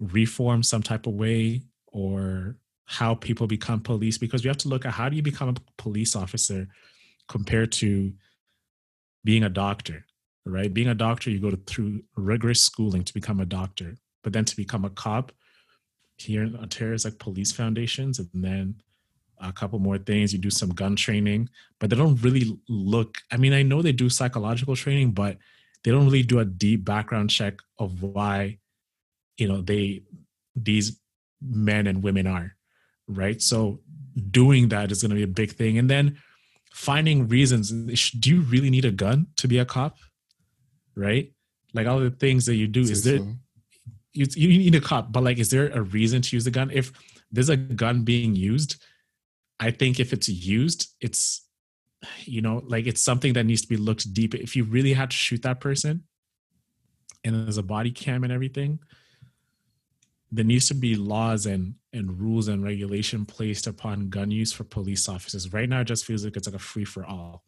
reform 0.00 0.62
some 0.62 0.82
type 0.82 1.06
of 1.06 1.14
way 1.14 1.62
or 1.86 2.56
how 2.86 3.14
people 3.14 3.46
become 3.46 3.80
police, 3.80 4.18
because 4.18 4.44
we 4.44 4.48
have 4.48 4.58
to 4.58 4.68
look 4.68 4.84
at 4.84 4.92
how 4.92 5.08
do 5.08 5.16
you 5.16 5.22
become 5.22 5.48
a 5.48 5.54
police 5.78 6.14
officer 6.14 6.68
compared 7.28 7.72
to 7.72 8.12
being 9.24 9.44
a 9.44 9.48
doctor, 9.48 10.04
right? 10.44 10.72
Being 10.74 10.88
a 10.88 10.94
doctor, 10.94 11.30
you 11.30 11.38
go 11.40 11.50
to, 11.50 11.56
through 11.56 12.02
rigorous 12.16 12.60
schooling 12.60 13.02
to 13.04 13.14
become 13.14 13.40
a 13.40 13.46
doctor, 13.46 13.96
but 14.22 14.32
then 14.32 14.44
to 14.44 14.56
become 14.56 14.84
a 14.84 14.90
cop 14.90 15.32
here 16.16 16.42
uh, 16.42 16.46
in 16.46 16.56
Ontario 16.56 16.94
is 16.94 17.04
like 17.04 17.18
police 17.18 17.52
foundations, 17.52 18.18
and 18.18 18.28
then 18.34 18.76
a 19.40 19.52
couple 19.52 19.78
more 19.78 19.98
things. 19.98 20.32
You 20.32 20.38
do 20.38 20.50
some 20.50 20.70
gun 20.70 20.96
training, 20.96 21.48
but 21.78 21.90
they 21.90 21.96
don't 21.96 22.20
really 22.22 22.58
look. 22.68 23.18
I 23.30 23.36
mean, 23.36 23.52
I 23.52 23.62
know 23.62 23.82
they 23.82 23.92
do 23.92 24.08
psychological 24.08 24.76
training, 24.76 25.12
but 25.12 25.38
they 25.82 25.90
don't 25.90 26.06
really 26.06 26.22
do 26.22 26.38
a 26.38 26.44
deep 26.44 26.84
background 26.84 27.30
check 27.30 27.58
of 27.78 28.02
why, 28.02 28.58
you 29.36 29.48
know, 29.48 29.60
they 29.60 30.02
these 30.56 30.98
men 31.42 31.86
and 31.86 32.02
women 32.02 32.26
are 32.26 32.56
right. 33.08 33.42
So 33.42 33.80
doing 34.30 34.68
that 34.68 34.92
is 34.92 35.02
going 35.02 35.10
to 35.10 35.16
be 35.16 35.22
a 35.24 35.28
big 35.28 35.52
thing, 35.52 35.78
and 35.78 35.90
then 35.90 36.18
finding 36.72 37.28
reasons. 37.28 37.70
Do 38.12 38.30
you 38.30 38.40
really 38.42 38.70
need 38.70 38.84
a 38.84 38.90
gun 38.90 39.26
to 39.36 39.48
be 39.48 39.58
a 39.58 39.64
cop? 39.64 39.98
Right? 40.96 41.32
Like 41.72 41.86
all 41.86 41.98
the 41.98 42.10
things 42.10 42.46
that 42.46 42.54
you 42.54 42.68
do. 42.68 42.82
Is 42.82 43.04
there 43.04 43.18
so. 43.18 43.36
You, 44.14 44.26
you 44.36 44.58
need 44.58 44.74
a 44.74 44.80
cop, 44.80 45.12
but 45.12 45.24
like, 45.24 45.38
is 45.38 45.50
there 45.50 45.68
a 45.68 45.82
reason 45.82 46.22
to 46.22 46.36
use 46.36 46.46
a 46.46 46.50
gun? 46.50 46.70
If 46.72 46.92
there's 47.30 47.48
a 47.48 47.56
gun 47.56 48.04
being 48.04 48.34
used, 48.34 48.82
I 49.60 49.70
think 49.70 49.98
if 49.98 50.12
it's 50.12 50.28
used, 50.28 50.88
it's 51.00 51.42
you 52.24 52.42
know, 52.42 52.62
like 52.66 52.86
it's 52.86 53.02
something 53.02 53.32
that 53.32 53.44
needs 53.44 53.62
to 53.62 53.68
be 53.68 53.76
looked 53.76 54.12
deep. 54.12 54.34
If 54.34 54.56
you 54.56 54.64
really 54.64 54.92
had 54.92 55.10
to 55.10 55.16
shoot 55.16 55.42
that 55.42 55.60
person, 55.60 56.04
and 57.24 57.34
there's 57.34 57.58
a 57.58 57.62
body 57.62 57.90
cam 57.90 58.24
and 58.24 58.32
everything, 58.32 58.78
there 60.30 60.44
needs 60.44 60.68
to 60.68 60.74
be 60.74 60.96
laws 60.96 61.46
and 61.46 61.74
and 61.92 62.20
rules 62.20 62.48
and 62.48 62.62
regulation 62.62 63.24
placed 63.24 63.66
upon 63.66 64.10
gun 64.10 64.30
use 64.30 64.52
for 64.52 64.64
police 64.64 65.08
officers. 65.08 65.52
Right 65.52 65.68
now, 65.68 65.80
it 65.80 65.86
just 65.86 66.04
feels 66.04 66.24
like 66.24 66.36
it's 66.36 66.46
like 66.46 66.56
a 66.56 66.58
free 66.58 66.84
for 66.84 67.04
all, 67.04 67.44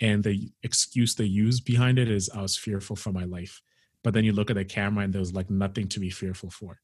and 0.00 0.22
the 0.22 0.50
excuse 0.62 1.14
they 1.14 1.24
use 1.24 1.60
behind 1.60 1.98
it 1.98 2.08
is 2.08 2.30
I 2.30 2.42
was 2.42 2.56
fearful 2.56 2.96
for 2.96 3.12
my 3.12 3.24
life. 3.24 3.62
But 4.04 4.14
then 4.14 4.24
you 4.24 4.32
look 4.32 4.50
at 4.50 4.56
the 4.56 4.64
camera 4.64 5.02
and 5.02 5.12
there's 5.12 5.34
like 5.34 5.50
nothing 5.50 5.88
to 5.88 5.98
be 5.98 6.10
fearful 6.10 6.50
for. 6.50 6.78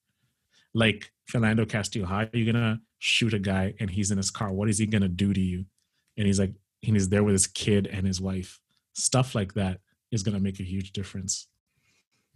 Like 0.75 1.13
Philando 1.31 1.69
Castillo, 1.69 2.07
how 2.07 2.21
are 2.21 2.31
you 2.33 2.51
gonna 2.51 2.81
shoot 2.99 3.35
a 3.35 3.39
guy 3.39 3.75
and 3.79 3.91
he's 3.91 4.11
in 4.11 4.17
his 4.17 4.31
car? 4.31 4.53
What 4.53 4.69
is 4.69 4.79
he 4.79 4.87
gonna 4.87 5.09
do 5.09 5.33
to 5.33 5.41
you? 5.41 5.67
And 6.17 6.27
he's 6.27 6.41
like, 6.41 6.55
and 6.85 6.97
he's 6.97 7.11
there 7.11 7.23
with 7.23 7.35
his 7.35 7.47
kid 7.47 7.87
and 7.87 8.07
his 8.07 8.21
wife. 8.21 8.59
Stuff 8.95 9.35
like 9.35 9.55
that 9.55 9.81
is 10.11 10.23
gonna 10.23 10.41
make 10.41 10.59
a 10.59 10.65
huge 10.65 10.93
difference. 10.93 11.47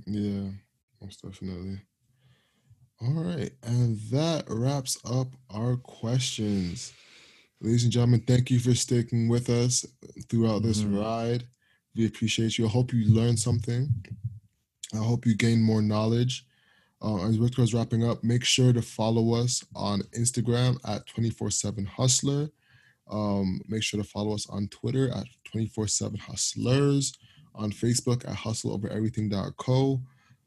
Yeah, 0.06 0.50
most 1.00 1.22
definitely. 1.22 1.80
All 3.00 3.12
right, 3.12 3.50
and 3.62 3.98
that 4.10 4.44
wraps 4.48 4.98
up 5.04 5.28
our 5.50 5.76
questions. 5.76 6.92
Ladies 7.60 7.84
and 7.84 7.92
gentlemen, 7.92 8.22
thank 8.26 8.50
you 8.50 8.58
for 8.58 8.74
sticking 8.74 9.28
with 9.28 9.48
us 9.48 9.86
throughout 10.28 10.62
this 10.62 10.82
mm-hmm. 10.82 10.98
ride. 10.98 11.44
We 11.96 12.06
appreciate 12.06 12.58
you. 12.58 12.66
I 12.66 12.68
hope 12.68 12.92
you 12.92 13.06
learned 13.12 13.38
something. 13.38 13.88
I 14.94 15.02
hope 15.02 15.26
you 15.26 15.34
gain 15.34 15.60
more 15.62 15.82
knowledge. 15.82 16.46
Uh, 17.02 17.26
as 17.26 17.34
Victor 17.36 17.62
is 17.62 17.74
wrapping 17.74 18.04
up, 18.04 18.22
make 18.24 18.44
sure 18.44 18.72
to 18.72 18.80
follow 18.80 19.34
us 19.34 19.62
on 19.74 20.00
Instagram 20.16 20.78
at 20.88 21.04
24 21.06 21.50
7 21.50 21.84
Hustler. 21.84 22.48
Um, 23.10 23.60
make 23.68 23.82
sure 23.82 24.00
to 24.02 24.08
follow 24.08 24.32
us 24.34 24.48
on 24.48 24.68
Twitter 24.68 25.10
at 25.10 25.26
24 25.44 25.88
7 25.88 26.18
Hustlers, 26.18 27.12
on 27.54 27.70
Facebook 27.70 28.26
at 28.26 28.36
hustleovereverything.co, 28.36 30.00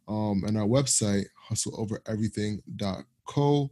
um, 0.07 0.43
and 0.47 0.57
our 0.57 0.65
website, 0.65 1.25
hustleovereverything.co, 1.49 3.69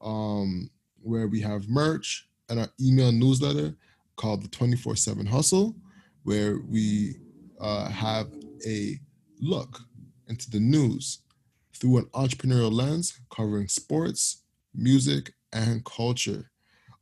um, 0.00 0.70
where 1.02 1.26
we 1.26 1.40
have 1.40 1.68
merch 1.68 2.28
and 2.48 2.60
our 2.60 2.68
email 2.80 3.10
newsletter 3.10 3.74
called 4.16 4.44
the 4.44 4.48
24 4.48 4.94
7 4.94 5.26
Hustle, 5.26 5.74
where 6.22 6.60
we 6.68 7.16
uh, 7.60 7.88
have 7.88 8.28
a 8.66 8.96
look 9.40 9.80
into 10.30 10.50
the 10.50 10.60
news 10.60 11.18
through 11.74 11.98
an 11.98 12.04
entrepreneurial 12.14 12.72
lens 12.72 13.18
covering 13.34 13.68
sports, 13.68 14.42
music, 14.74 15.34
and 15.52 15.84
culture. 15.84 16.50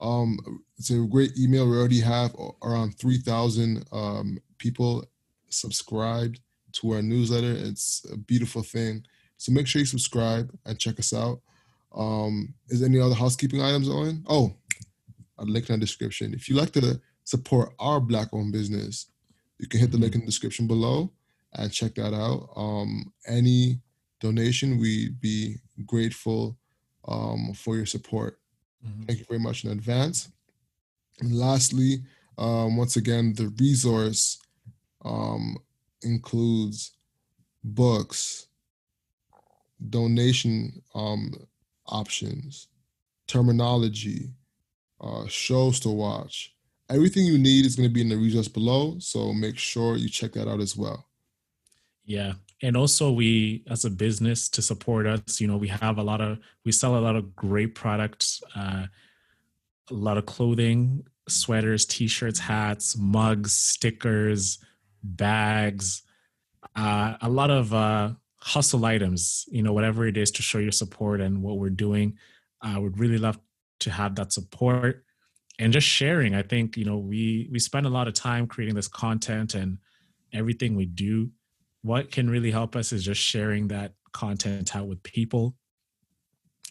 Um, 0.00 0.39
it's 0.78 0.90
a 0.90 1.07
great 1.07 1.36
email. 1.39 1.68
We 1.68 1.76
already 1.76 2.00
have 2.00 2.34
around 2.62 2.98
3,000 2.98 3.84
um, 3.92 4.39
people 4.58 5.05
subscribed 5.48 6.40
to 6.73 6.92
our 6.92 7.02
newsletter. 7.02 7.52
It's 7.52 8.07
a 8.12 8.16
beautiful 8.16 8.62
thing. 8.62 9.05
So 9.36 9.52
make 9.52 9.66
sure 9.66 9.81
you 9.81 9.86
subscribe 9.86 10.50
and 10.65 10.78
check 10.78 10.98
us 10.98 11.12
out. 11.12 11.40
Um, 11.94 12.55
is 12.68 12.82
any 12.82 13.00
other 13.00 13.15
housekeeping 13.15 13.62
items 13.62 13.89
on? 13.89 14.24
Oh, 14.28 14.55
a 15.39 15.44
link 15.44 15.68
in 15.68 15.74
the 15.74 15.81
description. 15.81 16.34
If 16.34 16.48
you 16.48 16.57
like 16.57 16.73
to 16.73 17.00
support 17.24 17.73
our 17.78 18.00
black 18.00 18.28
owned 18.32 18.52
business, 18.52 19.07
you 19.58 19.66
can 19.66 19.81
hit 19.81 19.90
the 19.90 19.98
link 19.98 20.15
in 20.15 20.20
the 20.20 20.26
description 20.26 20.66
below 20.66 21.12
and 21.59 21.73
check 21.73 21.95
that 21.97 22.15
out. 22.15 22.51
Um, 22.57 23.12
any 23.27 23.81
donation, 24.20 24.78
we'd 24.78 25.20
be 25.20 25.57
grateful 25.87 26.57
um, 27.07 27.53
for 27.55 27.77
your 27.77 27.87
support. 27.87 28.39
Mm-hmm. 28.87 29.03
Thank 29.05 29.19
you 29.19 29.25
very 29.27 29.41
much 29.41 29.65
in 29.65 29.70
advance. 29.70 30.31
And 31.20 31.35
lastly, 31.35 32.03
um, 32.37 32.77
once 32.77 32.97
again, 32.97 33.35
the 33.35 33.49
resource 33.59 34.39
um, 35.05 35.57
includes 36.03 36.93
books, 37.65 38.47
donation 39.91 40.83
um, 40.95 41.33
options, 41.87 42.69
terminology, 43.27 44.31
uh, 45.01 45.27
shows 45.27 45.81
to 45.81 45.89
watch. 45.89 46.55
Everything 46.91 47.27
you 47.27 47.39
need 47.39 47.67
is 47.67 47.77
going 47.77 47.89
to 47.89 47.93
be 47.93 48.01
in 48.01 48.09
the 48.09 48.17
resource 48.17 48.49
below, 48.49 48.97
so 48.99 49.33
make 49.33 49.59
sure 49.59 49.97
you 49.97 50.09
check 50.09 50.33
that 50.33 50.49
out 50.49 50.61
as 50.61 50.77
well. 50.77 51.08
Yeah. 52.09 52.33
And 52.62 52.75
also 52.77 53.12
we 53.12 53.62
as 53.69 53.85
a 53.85 53.91
business 53.91 54.49
to 54.49 54.62
support 54.62 55.07
us, 55.07 55.41
you 55.41 55.47
know, 55.47 55.59
we 55.59 55.69
have 55.69 55.99
a 55.99 56.03
lot 56.03 56.20
of 56.23 56.39
we 56.65 56.73
sell 56.73 56.97
a 56.97 57.05
lot 57.05 57.15
of 57.17 57.37
great 57.37 57.75
products, 57.75 58.43
uh, 58.57 58.87
a 59.91 59.95
lot 59.95 60.17
of 60.17 60.25
clothing, 60.25 61.05
sweaters, 61.28 61.85
t-shirts, 61.85 62.41
hats, 62.41 62.97
mugs, 62.97 63.53
stickers, 63.53 64.59
bags, 65.05 66.03
uh, 66.75 67.17
a 67.20 67.28
lot 67.28 67.51
of 67.51 67.75
uh, 67.75 68.11
hustle 68.41 68.87
items, 68.87 69.45
you 69.53 69.62
know, 69.62 69.75
whatever 69.75 70.07
it 70.07 70.17
is 70.17 70.31
to 70.33 70.43
show 70.43 70.59
your 70.59 70.73
support 70.73 71.20
and 71.20 71.43
what 71.43 71.59
we're 71.59 71.69
doing. 71.69 72.17
I 72.62 72.78
would 72.78 72.99
really 72.99 73.19
love 73.19 73.39
to 73.81 73.91
have 73.91 74.15
that 74.15 74.33
support 74.33 75.05
and 75.59 75.75
just 75.75 75.87
sharing. 75.87 76.35
I 76.35 76.43
think, 76.43 76.78
you 76.78 76.87
know, 76.87 76.97
we 76.97 77.49
we 77.53 77.59
spend 77.59 77.85
a 77.85 77.91
lot 77.91 78.09
of 78.09 78.15
time 78.15 78.47
creating 78.47 78.77
this 78.77 78.89
content 78.89 79.55
and 79.55 79.77
everything 80.33 80.75
we 80.75 80.87
do 80.87 81.31
what 81.82 82.10
can 82.10 82.28
really 82.28 82.50
help 82.50 82.76
us 82.76 82.92
is 82.92 83.05
just 83.05 83.20
sharing 83.20 83.68
that 83.68 83.92
content 84.12 84.74
out 84.74 84.89
with 84.89 85.02
people 85.02 85.55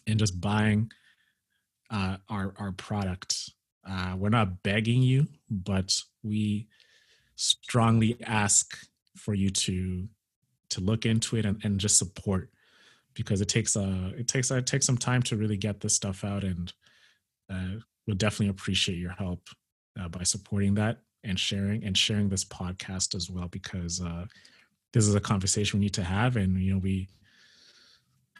and 0.06 0.18
just 0.18 0.40
buying 0.40 0.90
uh, 1.90 2.16
our 2.28 2.54
our 2.58 2.72
product. 2.72 3.50
Uh, 3.88 4.14
we're 4.16 4.28
not 4.28 4.62
begging 4.62 5.02
you, 5.02 5.26
but 5.50 6.02
we 6.22 6.68
strongly 7.36 8.16
ask 8.24 8.78
for 9.16 9.34
you 9.34 9.50
to 9.50 10.08
to 10.70 10.80
look 10.80 11.06
into 11.06 11.36
it 11.36 11.46
and, 11.46 11.64
and 11.64 11.80
just 11.80 11.96
support 11.98 12.50
because 13.14 13.40
it 13.40 13.48
takes 13.48 13.76
a 13.76 14.12
it 14.16 14.28
takes 14.28 14.50
it 14.50 14.66
takes 14.66 14.86
some 14.86 14.98
time 14.98 15.22
to 15.22 15.36
really 15.36 15.56
get 15.56 15.80
this 15.80 15.94
stuff 15.94 16.24
out 16.24 16.44
and 16.44 16.72
uh, 17.50 17.78
we'll 18.06 18.16
definitely 18.16 18.48
appreciate 18.48 18.98
your 18.98 19.12
help 19.12 19.48
uh, 19.98 20.08
by 20.08 20.22
supporting 20.22 20.74
that 20.74 20.98
and 21.24 21.38
sharing 21.38 21.82
and 21.84 21.96
sharing 21.96 22.28
this 22.28 22.44
podcast 22.44 23.14
as 23.14 23.30
well 23.30 23.48
because 23.48 24.00
uh, 24.00 24.24
this 24.92 25.06
is 25.06 25.14
a 25.14 25.20
conversation 25.20 25.78
we 25.78 25.86
need 25.86 25.94
to 25.94 26.04
have. 26.04 26.36
And 26.36 26.60
you 26.60 26.74
know 26.74 26.78
we 26.78 27.08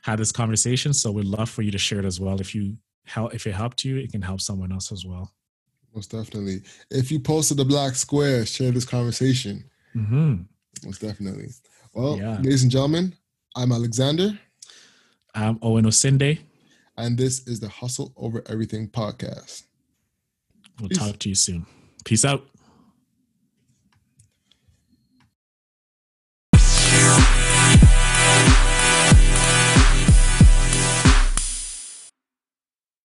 had 0.02 0.18
this 0.18 0.32
conversation. 0.32 0.92
So 0.92 1.10
we'd 1.10 1.26
love 1.26 1.50
for 1.50 1.62
you 1.62 1.70
to 1.70 1.78
share 1.78 1.98
it 1.98 2.04
as 2.04 2.20
well. 2.20 2.40
If 2.40 2.54
you 2.54 2.76
help 3.06 3.34
if 3.34 3.46
it 3.46 3.52
helped 3.52 3.84
you 3.84 3.96
it 3.96 4.12
can 4.12 4.22
help 4.22 4.40
someone 4.40 4.72
else 4.72 4.92
as 4.92 5.04
well. 5.04 5.32
Most 5.94 6.10
definitely. 6.10 6.60
If 6.90 7.10
you 7.10 7.18
posted 7.18 7.56
the 7.56 7.64
black 7.64 7.94
square 7.94 8.44
share 8.46 8.70
this 8.70 8.84
conversation. 8.84 9.64
Mm-hmm. 9.96 10.42
most 10.84 11.00
definitely. 11.00 11.48
Well 11.94 12.18
yeah. 12.18 12.36
ladies 12.36 12.62
and 12.62 12.70
gentlemen 12.70 13.14
i'm 13.56 13.72
alexander. 13.72 14.38
I'm 15.34 15.58
owen 15.62 15.84
osinde. 15.84 16.38
And 16.96 17.16
this 17.16 17.46
is 17.46 17.60
the 17.60 17.68
hustle 17.68 18.12
over 18.16 18.42
everything 18.46 18.88
podcast. 18.88 19.62
We'll 20.80 20.88
Peace. 20.88 20.98
talk 20.98 21.18
to 21.20 21.28
you 21.28 21.34
soon. 21.34 21.66
Peace 22.04 22.24
out 22.24 22.44